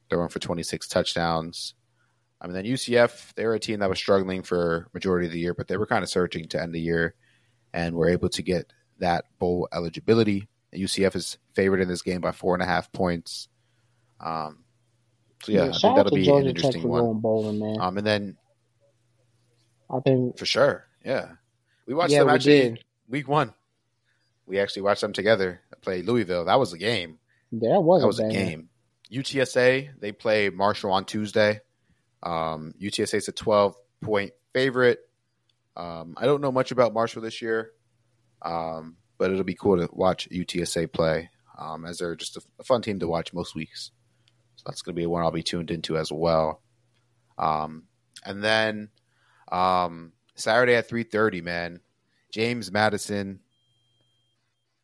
throwing 0.09 0.29
for 0.29 0.39
26 0.39 0.87
touchdowns. 0.87 1.75
I 2.41 2.47
mean, 2.47 2.55
then 2.55 2.65
UCF, 2.65 3.33
they 3.35 3.45
were 3.45 3.55
a 3.55 3.59
team 3.59 3.79
that 3.79 3.89
was 3.89 3.99
struggling 3.99 4.41
for 4.41 4.87
majority 4.93 5.27
of 5.27 5.31
the 5.31 5.39
year, 5.39 5.53
but 5.53 5.67
they 5.67 5.77
were 5.77 5.85
kind 5.85 6.03
of 6.03 6.09
surging 6.09 6.47
to 6.49 6.61
end 6.61 6.73
the 6.73 6.81
year 6.81 7.13
and 7.73 7.95
were 7.95 8.09
able 8.09 8.29
to 8.29 8.41
get 8.41 8.73
that 8.99 9.25
bowl 9.37 9.69
eligibility. 9.73 10.47
UCF 10.73 11.15
is 11.15 11.37
favored 11.53 11.81
in 11.81 11.87
this 11.87 12.01
game 12.01 12.21
by 12.21 12.31
four 12.31 12.55
and 12.55 12.63
a 12.63 12.65
half 12.65 12.91
points. 12.91 13.47
Um, 14.19 14.63
so 15.43 15.51
yeah, 15.51 15.65
Yeah, 15.65 15.69
I 15.69 15.77
think 15.77 15.95
that'll 15.95 16.11
be 16.11 16.23
Georgia 16.23 16.49
an 16.49 16.55
interesting 16.55 16.87
one. 16.87 17.19
bowling, 17.19 17.59
man. 17.59 17.77
Um, 17.79 17.97
and 17.97 18.07
then 18.07 18.37
I 19.89 19.99
think 19.99 20.37
for 20.37 20.45
sure, 20.45 20.85
yeah, 21.03 21.31
we 21.85 21.93
watched 21.93 22.13
yeah, 22.13 22.19
them 22.19 22.29
actually 22.29 22.59
did. 22.59 22.83
week 23.07 23.27
one. 23.27 23.53
We 24.45 24.59
actually 24.59 24.83
watched 24.83 25.01
them 25.01 25.13
together 25.13 25.61
play 25.81 26.01
Louisville. 26.01 26.45
That 26.45 26.59
was 26.59 26.73
a 26.73 26.77
game. 26.77 27.19
Yeah, 27.51 27.71
that 27.71 27.81
was, 27.81 28.01
That 28.01 28.07
was 28.07 28.19
a, 28.19 28.25
a 28.25 28.31
game. 28.31 28.69
UTSA 29.11 29.89
they 29.99 30.11
play 30.11 30.49
Marshall 30.49 30.91
on 30.91 31.05
Tuesday. 31.05 31.59
Um, 32.23 32.73
UTSA 32.81 33.15
is 33.15 33.27
a 33.27 33.33
12 33.33 33.75
point 34.01 34.31
favorite. 34.53 34.99
Um, 35.75 36.15
I 36.17 36.25
don't 36.25 36.41
know 36.41 36.51
much 36.51 36.71
about 36.71 36.93
Marshall 36.93 37.21
this 37.21 37.41
year, 37.41 37.71
um, 38.41 38.97
but 39.17 39.31
it'll 39.31 39.43
be 39.43 39.55
cool 39.55 39.77
to 39.77 39.89
watch 39.91 40.29
UTSA 40.29 40.91
play 40.91 41.29
um, 41.57 41.85
as 41.85 41.99
they're 41.99 42.15
just 42.15 42.37
a, 42.37 42.41
a 42.59 42.63
fun 42.63 42.81
team 42.81 42.99
to 42.99 43.07
watch 43.07 43.33
most 43.33 43.55
weeks. 43.55 43.91
So 44.61 44.69
that's 44.69 44.83
going 44.83 44.95
to 44.95 45.01
be 45.01 45.07
one 45.07 45.23
I'll 45.23 45.31
be 45.31 45.41
tuned 45.41 45.71
into 45.71 45.97
as 45.97 46.11
well. 46.11 46.61
Um, 47.35 47.85
and 48.23 48.43
then 48.43 48.89
um, 49.51 50.11
Saturday 50.35 50.75
at 50.75 50.87
3:30, 50.87 51.41
man, 51.41 51.79
James 52.31 52.71
Madison. 52.71 53.39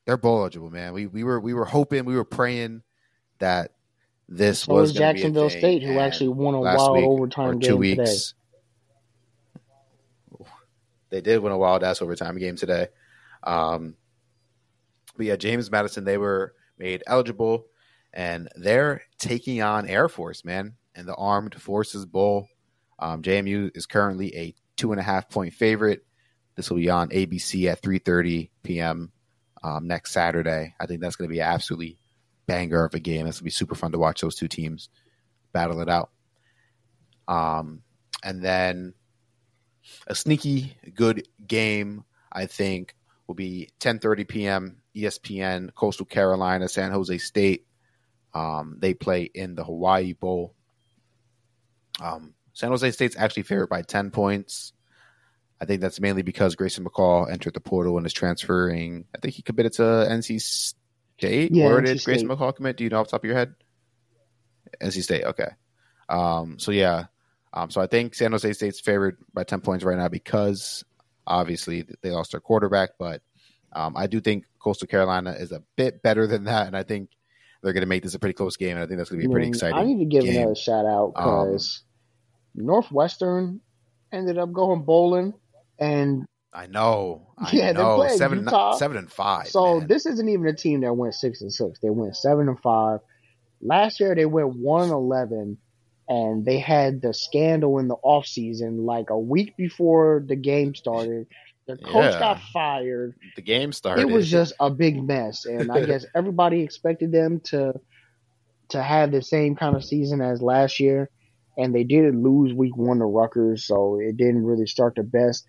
They're 0.06 0.18
bowl 0.18 0.40
eligible, 0.40 0.72
man. 0.72 0.94
We 0.94 1.06
we 1.06 1.24
were 1.24 1.40
we 1.40 1.54
were 1.54 1.66
hoping, 1.66 2.06
we 2.06 2.16
were 2.16 2.24
praying 2.24 2.82
that 3.38 3.74
this 4.28 4.62
So 4.62 4.74
was 4.74 4.92
is 4.92 4.98
gonna 4.98 5.14
be 5.14 5.20
a 5.20 5.24
Jacksonville 5.24 5.50
State, 5.52 5.84
who 5.84 6.00
actually 6.00 6.30
won 6.30 6.56
a 6.56 6.62
wild 6.62 6.98
overtime 6.98 7.60
game 7.60 7.78
two 7.78 7.84
today. 7.84 8.02
weeks. 8.02 8.34
They 11.10 11.22
did 11.22 11.40
win 11.40 11.52
a 11.52 11.58
wild 11.58 11.84
ass 11.84 12.02
overtime 12.02 12.38
game 12.38 12.56
today. 12.56 12.88
Um, 13.44 13.96
but 15.16 15.26
yeah, 15.28 15.36
James 15.36 15.70
Madison, 15.70 16.04
they 16.04 16.18
were 16.18 16.54
made 16.80 17.04
eligible, 17.06 17.68
and 18.14 18.50
they're 18.56 19.04
taking 19.18 19.62
on 19.62 19.88
Air 19.88 20.10
Force, 20.10 20.44
man, 20.44 20.76
and 20.96 21.08
the 21.08 21.16
Armed 21.16 21.60
Forces 21.60 22.06
Bowl. 22.06 22.48
Um, 23.00 23.22
JMU 23.22 23.76
is 23.76 23.86
currently 23.86 24.36
a 24.36 24.56
two 24.76 24.92
and 24.92 25.00
a 25.00 25.04
half 25.04 25.30
point 25.30 25.54
favorite. 25.54 26.06
This 26.56 26.70
will 26.70 26.78
be 26.78 26.90
on 26.90 27.10
ABC 27.10 27.70
at 27.72 27.82
three 27.82 28.00
thirty 28.00 28.52
p.m. 28.64 29.12
Um, 29.64 29.88
next 29.88 30.12
Saturday. 30.12 30.74
I 30.80 30.86
think 30.86 31.02
that's 31.02 31.16
going 31.16 31.30
to 31.30 31.34
be 31.34 31.42
absolutely 31.42 31.98
banger 32.48 32.86
of 32.86 32.94
a 32.94 33.00
game. 33.00 33.26
That's 33.26 33.38
going 33.38 33.42
to 33.42 33.44
be 33.46 33.50
super 33.52 33.76
fun 33.76 33.92
to 33.92 34.00
watch 34.00 34.22
those 34.22 34.36
two 34.36 34.48
teams 34.48 34.90
battle 35.54 35.82
it 35.82 35.90
out. 35.90 36.10
Um, 37.28 37.82
and 38.24 38.42
then 38.42 38.94
a 40.08 40.16
sneaky 40.16 40.76
good 40.94 41.28
game, 41.46 42.04
I 42.32 42.46
think, 42.46 42.96
will 43.28 43.36
be 43.36 43.70
10:30 43.80 44.28
p.m. 44.28 44.78
ESPN, 44.96 45.74
Coastal 45.76 46.06
Carolina, 46.06 46.68
San 46.68 46.92
Jose 46.92 47.18
State. 47.20 47.67
Um, 48.38 48.78
they 48.80 48.94
play 48.94 49.24
in 49.24 49.56
the 49.56 49.64
Hawaii 49.64 50.14
Bowl. 50.14 50.54
Um, 52.00 52.36
San 52.54 52.70
Jose 52.70 52.92
State's 52.92 53.18
actually 53.18 53.44
favored 53.44 53.68
by 53.68 53.82
10 53.82 54.12
points. 54.12 54.74
I 55.60 55.66
think 55.66 55.82
that's 55.82 56.00
mainly 56.00 56.22
because 56.22 56.56
Grayson 56.56 56.86
McCall 56.86 57.32
entered 57.32 57.56
the 57.56 57.60
portal 57.60 57.98
and 57.98 58.06
is 58.06 58.14
transferring. 58.14 59.06
I 59.16 59.20
think 59.20 59.34
he 59.34 59.42
committed 59.42 59.74
to 59.74 59.82
NC 59.82 60.40
State. 60.40 61.52
Yeah, 61.52 61.66
Where 61.66 61.82
NC 61.82 61.86
did 61.86 62.04
Grayson 62.04 62.28
McCall 62.28 62.56
commit? 62.56 62.78
Do 62.78 62.84
you 62.84 62.92
know 62.92 63.00
off 63.00 63.08
the 63.08 63.12
top 63.12 63.24
of 63.24 63.28
your 63.28 63.36
head? 63.38 63.56
NC 64.80 65.02
State. 65.02 65.24
Okay. 65.24 65.50
Um, 66.08 66.60
so 66.60 66.72
yeah. 66.72 67.06
Um, 67.54 67.72
so 67.72 67.82
I 67.82 67.88
think 67.88 68.14
San 68.14 68.34
Jose 68.34 68.54
State's 68.54 68.80
favored 68.80 69.18
by 69.34 69.46
10 69.46 69.62
points 69.62 69.84
right 69.84 69.98
now 69.98 70.10
because 70.10 70.86
obviously 71.26 71.88
they 72.04 72.12
lost 72.12 72.34
their 72.34 72.42
quarterback, 72.42 72.92
but 73.00 73.24
um, 73.74 73.98
I 73.98 74.06
do 74.06 74.20
think 74.20 74.46
Coastal 74.60 74.88
Carolina 74.88 75.32
is 75.32 75.52
a 75.52 75.64
bit 75.76 76.04
better 76.04 76.28
than 76.28 76.44
that, 76.44 76.68
and 76.68 76.78
I 76.78 76.84
think 76.84 77.10
they're 77.64 77.74
going 77.74 77.82
to 77.82 77.88
make 77.88 78.04
this 78.04 78.14
a 78.14 78.20
pretty 78.20 78.34
close 78.34 78.56
game, 78.58 78.78
and 78.78 78.80
I 78.84 78.86
think 78.88 78.98
that's 78.98 79.10
going 79.10 79.22
to 79.22 79.28
be 79.28 79.32
a 79.32 79.34
pretty 79.34 79.48
exciting. 79.50 79.78
I 79.78 79.84
need 79.84 80.00
to 80.00 80.06
give 80.06 80.24
game. 80.24 80.38
another 80.38 80.56
shout 80.56 80.86
out 80.86 81.14
Um, 81.16 81.46
because 81.48 81.84
Northwestern 82.56 83.62
ended 84.12 84.38
up 84.38 84.52
going 84.52 84.84
bowling, 84.84 85.34
and 85.80 86.26
I 86.54 86.68
know. 86.68 87.28
I 87.38 87.50
Yeah, 87.54 87.74
they 87.74 87.82
know. 87.82 87.96
played 87.98 88.18
Seven, 88.18 88.40
Utah. 88.40 88.74
seven 88.78 88.98
and 88.98 89.12
five. 89.12 89.48
so 89.48 89.80
man. 89.80 89.88
this 89.88 90.06
isn't 90.06 90.28
even 90.28 90.48
a 90.48 90.54
team 90.56 90.82
that 90.82 90.94
went 90.94 91.14
six 91.14 91.42
and 91.42 91.54
six. 91.54 91.80
They 91.80 91.90
went 91.90 92.16
seven 92.16 92.48
and 92.50 92.60
five. 92.60 93.00
Last 93.62 94.00
year 94.00 94.16
they 94.16 94.26
went 94.26 94.56
one 94.56 94.84
and 94.84 94.92
eleven, 94.92 95.58
and 96.08 96.46
they 96.46 96.60
had 96.60 97.02
the 97.02 97.14
scandal 97.14 97.80
in 97.80 97.88
the 97.88 97.96
off 97.96 98.26
season, 98.26 98.86
like 98.86 99.10
a 99.10 99.20
week 99.20 99.56
before 99.58 100.24
the 100.26 100.36
game 100.36 100.74
started. 100.76 101.28
The 101.68 101.78
coach 101.78 102.14
Yeah. 102.14 102.20
got 102.20 102.42
fired. 102.54 103.14
the 103.36 103.42
game 103.42 103.74
started. 103.74 104.02
It 104.02 104.10
was 104.10 104.30
just 104.32 104.54
a 104.60 104.70
big 104.70 105.04
mess, 105.06 105.46
and 105.46 105.72
I 105.72 105.86
guess 105.86 106.06
everybody 106.16 106.62
expected 106.62 107.12
them 107.12 107.42
to 107.46 107.74
to 108.70 108.82
have 108.82 109.12
the 109.12 109.22
same 109.22 109.56
kind 109.56 109.76
of 109.76 109.84
season 109.86 110.22
as 110.22 110.42
last 110.42 110.80
year, 110.80 111.10
and 111.58 111.74
they 111.76 111.84
did 111.84 112.16
lose 112.16 112.54
week 112.54 112.76
one 112.76 113.00
to 113.00 113.06
Rutgers, 113.06 113.66
so 113.66 114.00
it 114.00 114.18
didn't 114.18 114.46
really 114.46 114.68
start 114.68 114.96
the 114.96 115.04
best. 115.04 115.46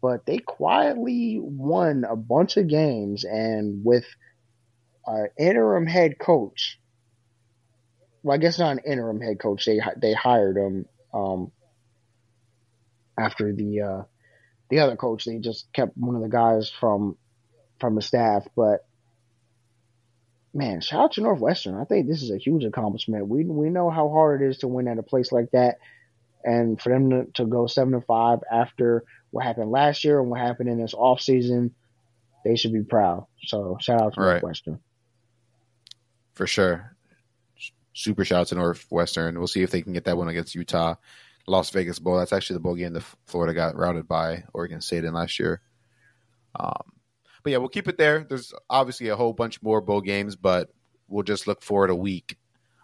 But 0.00 0.26
they 0.26 0.38
quietly 0.38 1.38
won 1.40 2.04
a 2.08 2.16
bunch 2.16 2.56
of 2.56 2.68
games, 2.68 3.24
and 3.24 3.84
with 3.84 4.06
an 5.06 5.28
interim 5.38 5.86
head 5.86 6.18
coach, 6.20 6.78
well, 8.22 8.34
I 8.34 8.38
guess 8.38 8.58
not 8.58 8.72
an 8.72 8.80
interim 8.86 9.20
head 9.20 9.40
coach. 9.40 9.66
They 9.66 9.80
they 10.00 10.14
hired 10.14 10.56
him 10.56 10.84
um, 11.12 11.52
after 13.18 13.52
the 13.52 13.80
uh, 13.80 14.02
the 14.70 14.80
other 14.80 14.96
coach. 14.96 15.24
They 15.24 15.38
just 15.38 15.72
kept 15.72 15.96
one 15.96 16.16
of 16.16 16.22
the 16.22 16.28
guys 16.28 16.68
from 16.70 17.16
from 17.80 17.94
the 17.94 18.02
staff. 18.02 18.46
But 18.56 18.86
man, 20.54 20.80
shout 20.80 21.00
out 21.04 21.12
to 21.12 21.20
Northwestern. 21.20 21.74
I 21.74 21.84
think 21.84 22.06
this 22.08 22.22
is 22.22 22.30
a 22.30 22.38
huge 22.38 22.64
accomplishment. 22.64 23.28
We 23.28 23.44
we 23.44 23.70
know 23.70 23.90
how 23.90 24.08
hard 24.08 24.42
it 24.42 24.48
is 24.48 24.58
to 24.58 24.68
win 24.68 24.88
at 24.88 24.98
a 24.98 25.02
place 25.02 25.32
like 25.32 25.50
that, 25.52 25.76
and 26.44 26.80
for 26.80 26.90
them 26.90 27.10
to, 27.10 27.24
to 27.34 27.46
go 27.46 27.66
seven 27.66 27.92
to 27.92 28.00
five 28.00 28.40
after 28.50 29.04
what 29.30 29.44
happened 29.44 29.70
last 29.70 30.04
year 30.04 30.20
and 30.20 30.30
what 30.30 30.40
happened 30.40 30.68
in 30.70 30.80
this 30.80 30.94
off 30.94 31.20
season, 31.20 31.74
they 32.44 32.56
should 32.56 32.72
be 32.72 32.82
proud. 32.82 33.26
So 33.44 33.76
shout 33.80 34.00
out 34.00 34.14
to 34.14 34.20
Right. 34.20 34.32
Northwestern. 34.42 34.80
for 36.34 36.46
sure. 36.46 36.94
Super 37.92 38.24
shout 38.24 38.40
out 38.42 38.46
to 38.48 38.54
Northwestern. 38.54 39.36
We'll 39.36 39.48
see 39.48 39.62
if 39.62 39.70
they 39.70 39.82
can 39.82 39.92
get 39.92 40.04
that 40.04 40.16
one 40.16 40.28
against 40.28 40.54
Utah. 40.54 40.94
Las 41.48 41.70
Vegas 41.70 41.98
Bowl. 41.98 42.18
That's 42.18 42.32
actually 42.32 42.54
the 42.54 42.60
bowl 42.60 42.74
game 42.74 42.92
that 42.92 43.04
Florida 43.26 43.54
got 43.54 43.76
routed 43.76 44.06
by 44.06 44.44
Oregon 44.52 44.80
State 44.80 45.04
in 45.04 45.14
last 45.14 45.38
year. 45.38 45.60
Um, 46.54 46.92
but 47.42 47.52
yeah, 47.52 47.58
we'll 47.58 47.68
keep 47.68 47.88
it 47.88 47.98
there. 47.98 48.26
There's 48.28 48.52
obviously 48.68 49.08
a 49.08 49.16
whole 49.16 49.32
bunch 49.32 49.62
more 49.62 49.80
bowl 49.80 50.00
games, 50.00 50.36
but 50.36 50.70
we'll 51.08 51.22
just 51.22 51.46
look 51.46 51.62
forward 51.62 51.90
a 51.90 51.94
week 51.94 52.36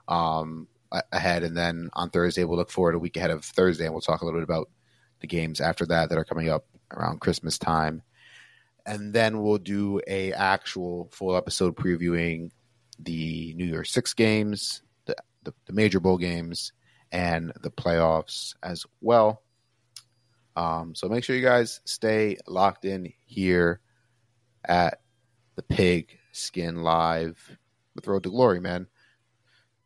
um, 0.09 0.69
ahead, 1.13 1.43
and 1.43 1.57
then 1.57 1.91
on 1.93 2.11
Thursday 2.11 2.45
we'll 2.45 2.59
look 2.59 2.71
forward 2.71 2.95
a 2.95 2.99
week 2.99 3.17
ahead 3.17 3.31
of 3.31 3.45
Thursday, 3.45 3.85
and 3.85 3.93
we'll 3.93 4.01
talk 4.01 4.23
a 4.23 4.25
little 4.25 4.41
bit 4.41 4.45
about 4.45 4.71
the 5.21 5.27
games 5.27 5.61
after 5.61 5.87
that 5.87 6.09
that 6.09 6.19
are 6.19 6.25
coming 6.25 6.49
up 6.49 6.67
around 6.93 7.21
Christmas 7.21 7.59
time, 7.59 8.03
and 8.87 9.13
then 9.13 9.43
we'll 9.43 9.59
do 9.59 10.01
a 10.07 10.33
actual 10.33 11.09
full 11.13 11.37
episode 11.37 11.77
previewing 11.77 12.51
the 12.99 13.55
New 13.55 13.65
Year's 13.65 13.91
Six 13.91 14.15
games, 14.15 14.83
the, 15.07 15.17
the, 15.43 15.55
the 15.67 15.73
major 15.73 16.01
bowl 16.01 16.19
games, 16.19 16.73
and 17.15 17.53
the 17.63 17.71
playoffs 17.71 18.55
as 18.63 18.85
well. 19.01 19.41
Um, 20.57 20.95
so 20.97 21.09
make 21.09 21.23
sure 21.23 21.37
you 21.37 21.43
guys 21.43 21.81
stay 21.85 22.39
locked 22.49 22.85
in 22.85 23.13
here 23.25 23.81
at 24.65 25.01
the 25.55 25.63
Pig 25.63 26.19
Skin 26.33 26.83
Live 26.83 27.57
with 27.95 28.09
Road 28.09 28.25
to 28.25 28.31
Glory, 28.31 28.61
man. 28.61 28.89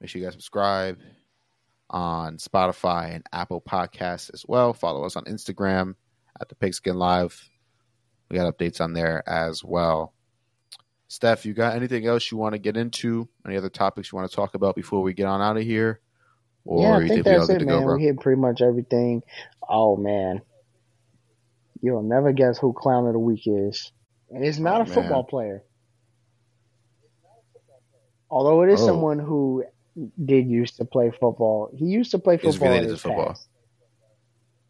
Make 0.01 0.09
sure 0.09 0.21
you 0.21 0.27
guys 0.27 0.33
subscribe 0.33 0.99
on 1.91 2.39
Spotify 2.39 3.15
and 3.15 3.27
Apple 3.31 3.61
Podcasts 3.61 4.33
as 4.33 4.45
well. 4.49 4.73
Follow 4.73 5.05
us 5.05 5.17
on 5.17 5.25
Instagram 5.25 5.97
at 6.41 6.49
the 6.49 6.55
Pigskin 6.55 6.97
Live. 6.97 7.47
We 8.31 8.39
got 8.39 8.57
updates 8.57 8.81
on 8.81 8.95
there 8.95 9.23
as 9.29 9.63
well. 9.63 10.15
Steph, 11.09 11.45
you 11.45 11.53
got 11.53 11.77
anything 11.77 12.07
else 12.07 12.31
you 12.31 12.39
want 12.39 12.55
to 12.55 12.59
get 12.59 12.77
into? 12.77 13.29
Any 13.47 13.57
other 13.57 13.71
topics 13.71 14.13
you 14.13 14.17
want 14.17 14.31
to 14.31 14.37
talk 14.37 14.55
about 14.55 14.77
before 14.77 15.03
we 15.03 15.13
get 15.13 15.27
on 15.27 15.43
out 15.43 15.57
of 15.59 15.63
here? 15.63 16.01
Or 16.71 16.83
yeah, 16.83 16.97
I 16.97 17.01
you 17.01 17.09
think 17.09 17.25
that's 17.25 17.49
it, 17.49 17.65
man. 17.65 17.83
go, 17.87 17.95
we 17.95 18.03
hit 18.03 18.21
pretty 18.21 18.39
much 18.39 18.61
everything. 18.61 19.23
Oh 19.67 19.97
man, 19.97 20.43
you'll 21.81 22.03
never 22.03 22.33
guess 22.33 22.59
who 22.59 22.75
clown 22.75 23.07
of 23.07 23.15
the 23.15 23.19
week 23.19 23.45
is, 23.47 23.91
and 24.31 24.45
it's 24.45 24.59
not 24.59 24.81
Oh, 24.81 24.83
a 24.83 24.87
football 24.87 25.25
player. 25.25 25.63
Although 28.31 28.63
it 28.63 28.71
is 28.71 28.83
Oh. 28.83 28.87
someone 28.87 29.19
who 29.19 29.65
did 30.23 30.47
used 30.47 30.77
to 30.77 30.85
play 30.85 31.11
football. 31.11 31.71
He 31.75 31.87
used 31.87 32.11
to 32.11 32.19
play 32.19 32.37
football. 32.37 32.67
in 32.69 32.73
related 32.75 32.89
to 32.91 32.97
football. 32.99 33.27
past. 33.29 33.49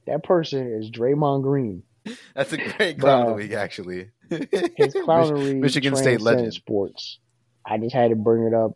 That 0.07 0.23
person 0.23 0.73
is 0.73 0.91
Draymond 0.91 1.43
Green. 1.43 1.83
That's 2.35 2.53
a 2.53 2.57
great 2.59 2.99
clown 3.01 3.23
of 3.23 3.29
the 3.31 3.35
week, 3.35 3.53
actually. 3.53 4.11
His 4.31 4.95
clownery 4.95 5.59
Michigan 5.59 5.97
State 5.97 6.21
legend. 6.21 6.55
sports. 6.55 7.19
I 7.67 7.77
just 7.79 7.95
had 7.95 8.11
to 8.11 8.17
bring 8.17 8.45
it 8.47 8.55
up. 8.55 8.73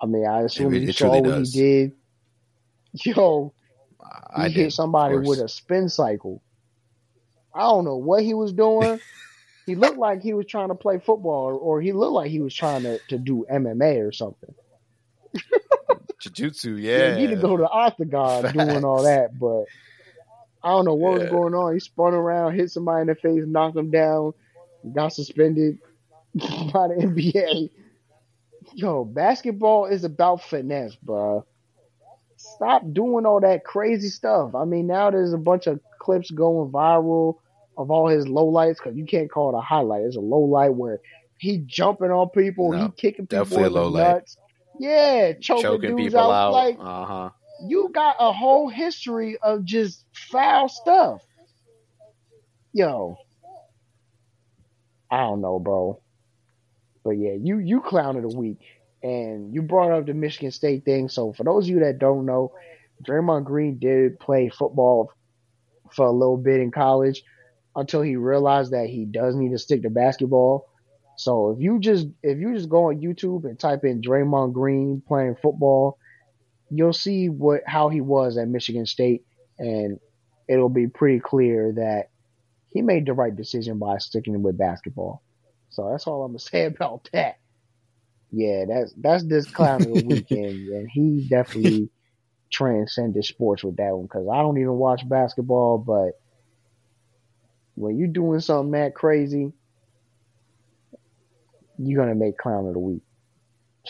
I 0.00 0.06
mean, 0.06 0.26
I 0.26 0.42
assume 0.42 0.74
It- 0.74 0.82
you 0.82 0.88
it 0.90 0.94
saw 0.94 1.08
what 1.10 1.24
does. 1.24 1.52
he 1.54 1.60
did. 1.60 1.92
Yo, 3.04 3.52
he 4.36 4.42
I 4.42 4.48
hit 4.48 4.64
did, 4.64 4.72
somebody 4.72 5.16
with 5.16 5.40
a 5.40 5.48
spin 5.48 5.88
cycle. 5.88 6.42
I 7.54 7.62
don't 7.62 7.84
know 7.84 7.96
what 7.96 8.22
he 8.22 8.34
was 8.34 8.52
doing. 8.52 9.00
he 9.66 9.74
looked 9.74 9.98
like 9.98 10.22
he 10.22 10.32
was 10.32 10.46
trying 10.46 10.68
to 10.68 10.74
play 10.74 10.98
football, 10.98 11.58
or, 11.60 11.80
he 11.80 11.92
looked 11.92 12.12
like 12.12 12.30
he 12.30 12.40
was 12.40 12.54
trying 12.54 12.82
to, 12.82 12.98
to 13.08 13.18
do 13.18 13.44
MMA 13.50 14.06
or 14.06 14.12
something. 14.12 14.54
Jiu-jitsu, 16.20 16.76
Yeah, 16.76 16.98
yeah. 16.98 17.16
he 17.16 17.26
need 17.26 17.34
to 17.34 17.40
go 17.40 17.56
to 17.56 17.68
octagon 17.68 18.52
doing 18.52 18.84
all 18.84 19.02
that, 19.02 19.38
but 19.38 19.64
I 20.62 20.70
don't 20.70 20.84
know 20.84 20.94
what 20.94 21.20
was 21.20 21.30
going 21.30 21.54
on. 21.54 21.74
He 21.74 21.80
spun 21.80 22.14
around, 22.14 22.54
hit 22.54 22.70
somebody 22.70 23.02
in 23.02 23.06
the 23.08 23.14
face, 23.14 23.44
knocked 23.46 23.76
him 23.76 23.90
down, 23.90 24.32
got 24.92 25.12
suspended 25.12 25.78
by 26.34 26.88
the 26.88 26.94
NBA. 27.00 27.70
Yo, 28.74 29.04
basketball 29.04 29.86
is 29.86 30.04
about 30.04 30.42
finesse, 30.42 30.96
bro. 30.96 31.44
Stop 32.38 32.82
doing 32.92 33.26
all 33.26 33.40
that 33.40 33.64
crazy 33.64 34.08
stuff. 34.08 34.54
I 34.54 34.64
mean, 34.64 34.86
now 34.86 35.10
there's 35.10 35.32
a 35.32 35.38
bunch 35.38 35.66
of 35.66 35.80
clips 35.98 36.30
going 36.30 36.70
viral 36.70 37.36
of 37.76 37.90
all 37.90 38.08
his 38.08 38.28
low 38.28 38.46
lights 38.46 38.78
because 38.78 38.96
you 38.96 39.04
can't 39.04 39.30
call 39.30 39.54
it 39.54 39.58
a 39.58 39.60
highlight. 39.60 40.02
It's 40.02 40.16
a 40.16 40.20
low 40.20 40.40
light 40.40 40.74
where 40.74 41.00
he 41.38 41.58
jumping 41.58 42.10
on 42.10 42.30
people, 42.30 42.72
No, 42.72 42.84
he 42.84 42.88
kicking 42.90 43.26
people 43.26 43.64
in 43.64 43.72
the 43.72 43.90
nuts. 43.90 44.36
Yeah, 44.78 45.32
choking, 45.40 45.62
choking 45.62 45.96
dudes 45.96 46.14
people 46.14 46.20
out. 46.20 46.48
out. 46.48 46.52
Like 46.52 46.76
uh 46.78 47.04
huh. 47.04 47.30
you 47.66 47.90
got 47.92 48.16
a 48.20 48.32
whole 48.32 48.68
history 48.68 49.36
of 49.42 49.64
just 49.64 50.04
foul 50.12 50.68
stuff. 50.68 51.22
Yo. 52.72 53.16
I 55.10 55.18
don't 55.20 55.40
know, 55.40 55.58
bro. 55.58 56.00
But 57.04 57.12
yeah, 57.12 57.32
you 57.40 57.58
you 57.58 57.80
clown 57.80 58.16
of 58.16 58.22
the 58.22 58.36
week. 58.36 58.58
And 59.02 59.54
you 59.54 59.62
brought 59.62 59.92
up 59.92 60.06
the 60.06 60.14
Michigan 60.14 60.50
State 60.50 60.84
thing. 60.84 61.08
So 61.08 61.32
for 61.32 61.44
those 61.44 61.64
of 61.64 61.70
you 61.70 61.80
that 61.80 61.98
don't 61.98 62.26
know, 62.26 62.52
Draymond 63.06 63.44
Green 63.44 63.78
did 63.78 64.18
play 64.18 64.48
football 64.48 65.12
for 65.92 66.06
a 66.06 66.12
little 66.12 66.36
bit 66.36 66.60
in 66.60 66.70
college 66.70 67.22
until 67.76 68.02
he 68.02 68.16
realized 68.16 68.72
that 68.72 68.88
he 68.88 69.04
does 69.04 69.36
need 69.36 69.52
to 69.52 69.58
stick 69.58 69.82
to 69.82 69.90
basketball. 69.90 70.66
So 71.16 71.50
if 71.50 71.60
you 71.60 71.78
just 71.80 72.06
if 72.22 72.38
you 72.38 72.54
just 72.54 72.68
go 72.68 72.88
on 72.88 73.00
YouTube 73.00 73.44
and 73.44 73.58
type 73.58 73.84
in 73.84 74.02
Draymond 74.02 74.52
Green 74.52 75.02
playing 75.06 75.36
football, 75.42 75.98
you'll 76.70 76.92
see 76.92 77.28
what 77.28 77.62
how 77.66 77.88
he 77.88 78.00
was 78.00 78.36
at 78.36 78.48
Michigan 78.48 78.86
State, 78.86 79.24
and 79.58 79.98
it'll 80.48 80.68
be 80.68 80.86
pretty 80.86 81.20
clear 81.20 81.72
that 81.72 82.10
he 82.70 82.82
made 82.82 83.06
the 83.06 83.14
right 83.14 83.34
decision 83.34 83.78
by 83.78 83.98
sticking 83.98 84.42
with 84.42 84.58
basketball. 84.58 85.22
So 85.70 85.90
that's 85.90 86.06
all 86.06 86.22
I'm 86.22 86.32
gonna 86.32 86.38
say 86.40 86.66
about 86.66 87.08
that. 87.12 87.38
Yeah, 88.30 88.64
that's 88.68 88.92
that's 88.98 89.24
this 89.24 89.50
clown 89.50 89.82
of 89.82 89.88
the 89.88 89.96
weekend, 89.96 90.68
and 90.68 90.88
he 90.90 91.26
definitely 91.28 91.88
transcended 92.50 93.24
sports 93.24 93.64
with 93.64 93.76
that 93.76 93.94
one 93.94 94.04
because 94.04 94.26
I 94.30 94.38
don't 94.38 94.58
even 94.58 94.74
watch 94.74 95.08
basketball, 95.08 95.78
but 95.78 96.12
when 97.74 97.96
you're 97.96 98.08
doing 98.08 98.40
something 98.40 98.72
that 98.72 98.94
crazy, 98.94 99.52
you're 101.78 102.02
gonna 102.02 102.14
make 102.14 102.36
clown 102.36 102.66
of 102.66 102.74
the 102.74 102.80
week. 102.80 103.02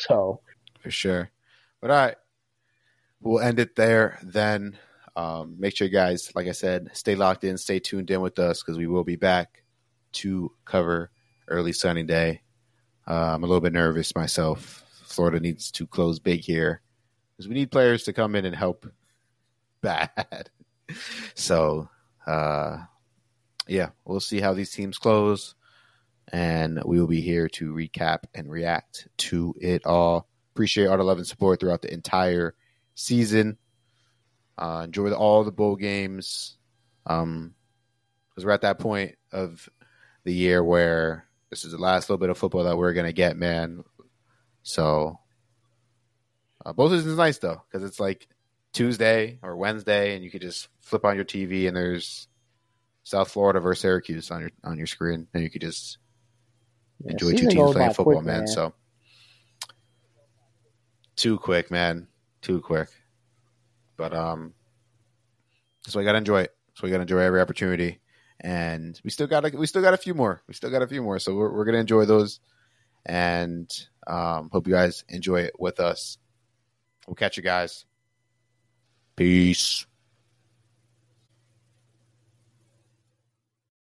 So 0.01 0.43
for 0.81 0.93
sure. 0.93 1.29
But 1.81 1.91
all 1.91 1.97
right, 1.97 2.17
we'll 3.21 3.41
end 3.41 3.59
it 3.59 3.75
there 3.75 4.21
then. 4.23 4.79
Um, 5.17 5.57
make 5.59 5.77
sure, 5.77 5.89
you 5.89 5.93
guys, 5.93 6.31
like 6.37 6.47
I 6.47 6.53
said, 6.53 6.91
stay 6.93 7.17
locked 7.17 7.43
in, 7.43 7.59
stay 7.59 7.81
tuned 7.81 8.13
in 8.13 8.21
with 8.21 8.39
us 8.39 8.63
because 8.63 8.79
we 8.79 8.87
will 8.87 9.03
be 9.03 9.17
back 9.17 9.65
to 10.13 10.53
cover 10.65 11.11
early 11.49 11.73
Signing 11.73 12.07
Day. 12.07 12.43
Uh, 13.09 13.33
I'm 13.35 13.43
a 13.43 13.47
little 13.47 13.63
bit 13.63 13.73
nervous 13.73 14.15
myself. 14.15 14.85
Florida 15.05 15.41
needs 15.41 15.71
to 15.73 15.87
close 15.87 16.19
big 16.19 16.41
here 16.41 16.83
because 17.37 17.49
we 17.49 17.55
need 17.55 17.71
players 17.71 18.05
to 18.05 18.13
come 18.13 18.35
in 18.35 18.45
and 18.45 18.55
help 18.55 18.87
bad. 19.81 20.51
so, 21.35 21.89
uh, 22.27 22.79
yeah, 23.67 23.91
we'll 24.05 24.21
see 24.21 24.41
how 24.41 24.53
these 24.53 24.71
teams 24.71 24.99
close 24.99 25.55
and 26.33 26.83
we 26.85 27.01
will 27.01 27.07
be 27.07 27.23
here 27.23 27.49
to 27.49 27.73
recap 27.73 28.25
and 28.35 28.51
react 28.51 29.09
to 29.17 29.55
it 29.59 29.87
all. 29.87 30.29
Appreciate 30.53 30.87
all 30.87 30.99
the 30.99 31.05
love 31.05 31.19
and 31.19 31.27
support 31.27 31.61
throughout 31.61 31.81
the 31.81 31.93
entire 31.93 32.55
season. 32.95 33.57
Uh, 34.59 34.83
enjoy 34.85 35.09
the, 35.09 35.17
all 35.17 35.45
the 35.45 35.53
bowl 35.53 35.77
games. 35.77 36.59
Um, 37.07 37.55
because 38.29 38.45
we're 38.45 38.53
at 38.53 38.61
that 38.61 38.79
point 38.79 39.17
of 39.33 39.69
the 40.25 40.33
year 40.33 40.63
where 40.63 41.28
this 41.51 41.65
is 41.65 41.73
the 41.73 41.79
last 41.79 42.09
little 42.09 42.19
bit 42.19 42.31
of 42.31 42.39
football 42.39 42.65
that 42.65 42.77
we're 42.77 42.93
gonna 42.93 43.13
get, 43.13 43.37
man. 43.37 43.85
So, 44.63 45.19
uh, 46.65 46.73
both 46.73 46.93
is 46.93 47.07
nice 47.07 47.39
though, 47.39 47.63
because 47.71 47.89
it's 47.89 48.01
like 48.01 48.29
Tuesday 48.73 49.39
or 49.43 49.57
Wednesday, 49.57 50.15
and 50.15 50.25
you 50.25 50.31
could 50.31 50.43
just 50.43 50.69
flip 50.81 51.05
on 51.05 51.17
your 51.17 51.25
TV 51.25 51.69
and 51.69 51.77
there's 51.77 52.29
South 53.03 53.31
Florida 53.31 53.61
versus 53.61 53.81
Syracuse 53.81 54.31
on 54.31 54.41
your 54.41 54.51
on 54.63 54.77
your 54.77 54.87
screen, 54.87 55.27
and 55.33 55.43
you 55.43 55.51
could 55.51 55.63
just 55.63 55.99
yeah, 57.01 57.13
enjoy 57.13 57.31
two 57.33 57.49
teams 57.49 57.73
playing 57.73 57.95
football, 57.95 58.15
quick, 58.17 58.25
man. 58.25 58.47
So 58.47 58.75
too 61.17 61.39
quick, 61.39 61.71
man. 61.71 62.09
Too 62.43 62.61
quick. 62.61 62.89
But 63.97 64.15
um 64.15 64.55
so 65.87 65.99
we 65.99 66.05
gotta 66.05 66.19
enjoy 66.19 66.43
it. 66.43 66.55
So 66.75 66.83
we 66.85 66.91
gotta 66.91 67.03
enjoy 67.03 67.21
every 67.21 67.41
opportunity. 67.41 68.01
And 68.41 68.99
we 69.03 69.11
still 69.11 69.27
got 69.27 69.45
a, 69.45 69.57
we 69.57 69.67
still 69.67 69.83
got 69.83 69.95
a 69.95 69.99
few 69.99 70.15
more. 70.15 70.43
We 70.47 70.55
still 70.55 70.71
got 70.71 70.83
a 70.83 70.87
few 70.87 71.03
more. 71.03 71.19
So 71.19 71.35
we're 71.35 71.53
we're 71.53 71.65
gonna 71.65 71.79
enjoy 71.79 72.05
those. 72.05 72.41
And 73.05 73.71
um 74.07 74.49
hope 74.53 74.67
you 74.67 74.75
guys 74.75 75.05
enjoy 75.09 75.41
it 75.41 75.55
with 75.59 75.81
us. 75.81 76.19
We'll 77.07 77.17
catch 77.17 77.37
you 77.37 77.43
guys. 77.43 77.85
Peace. 79.17 79.88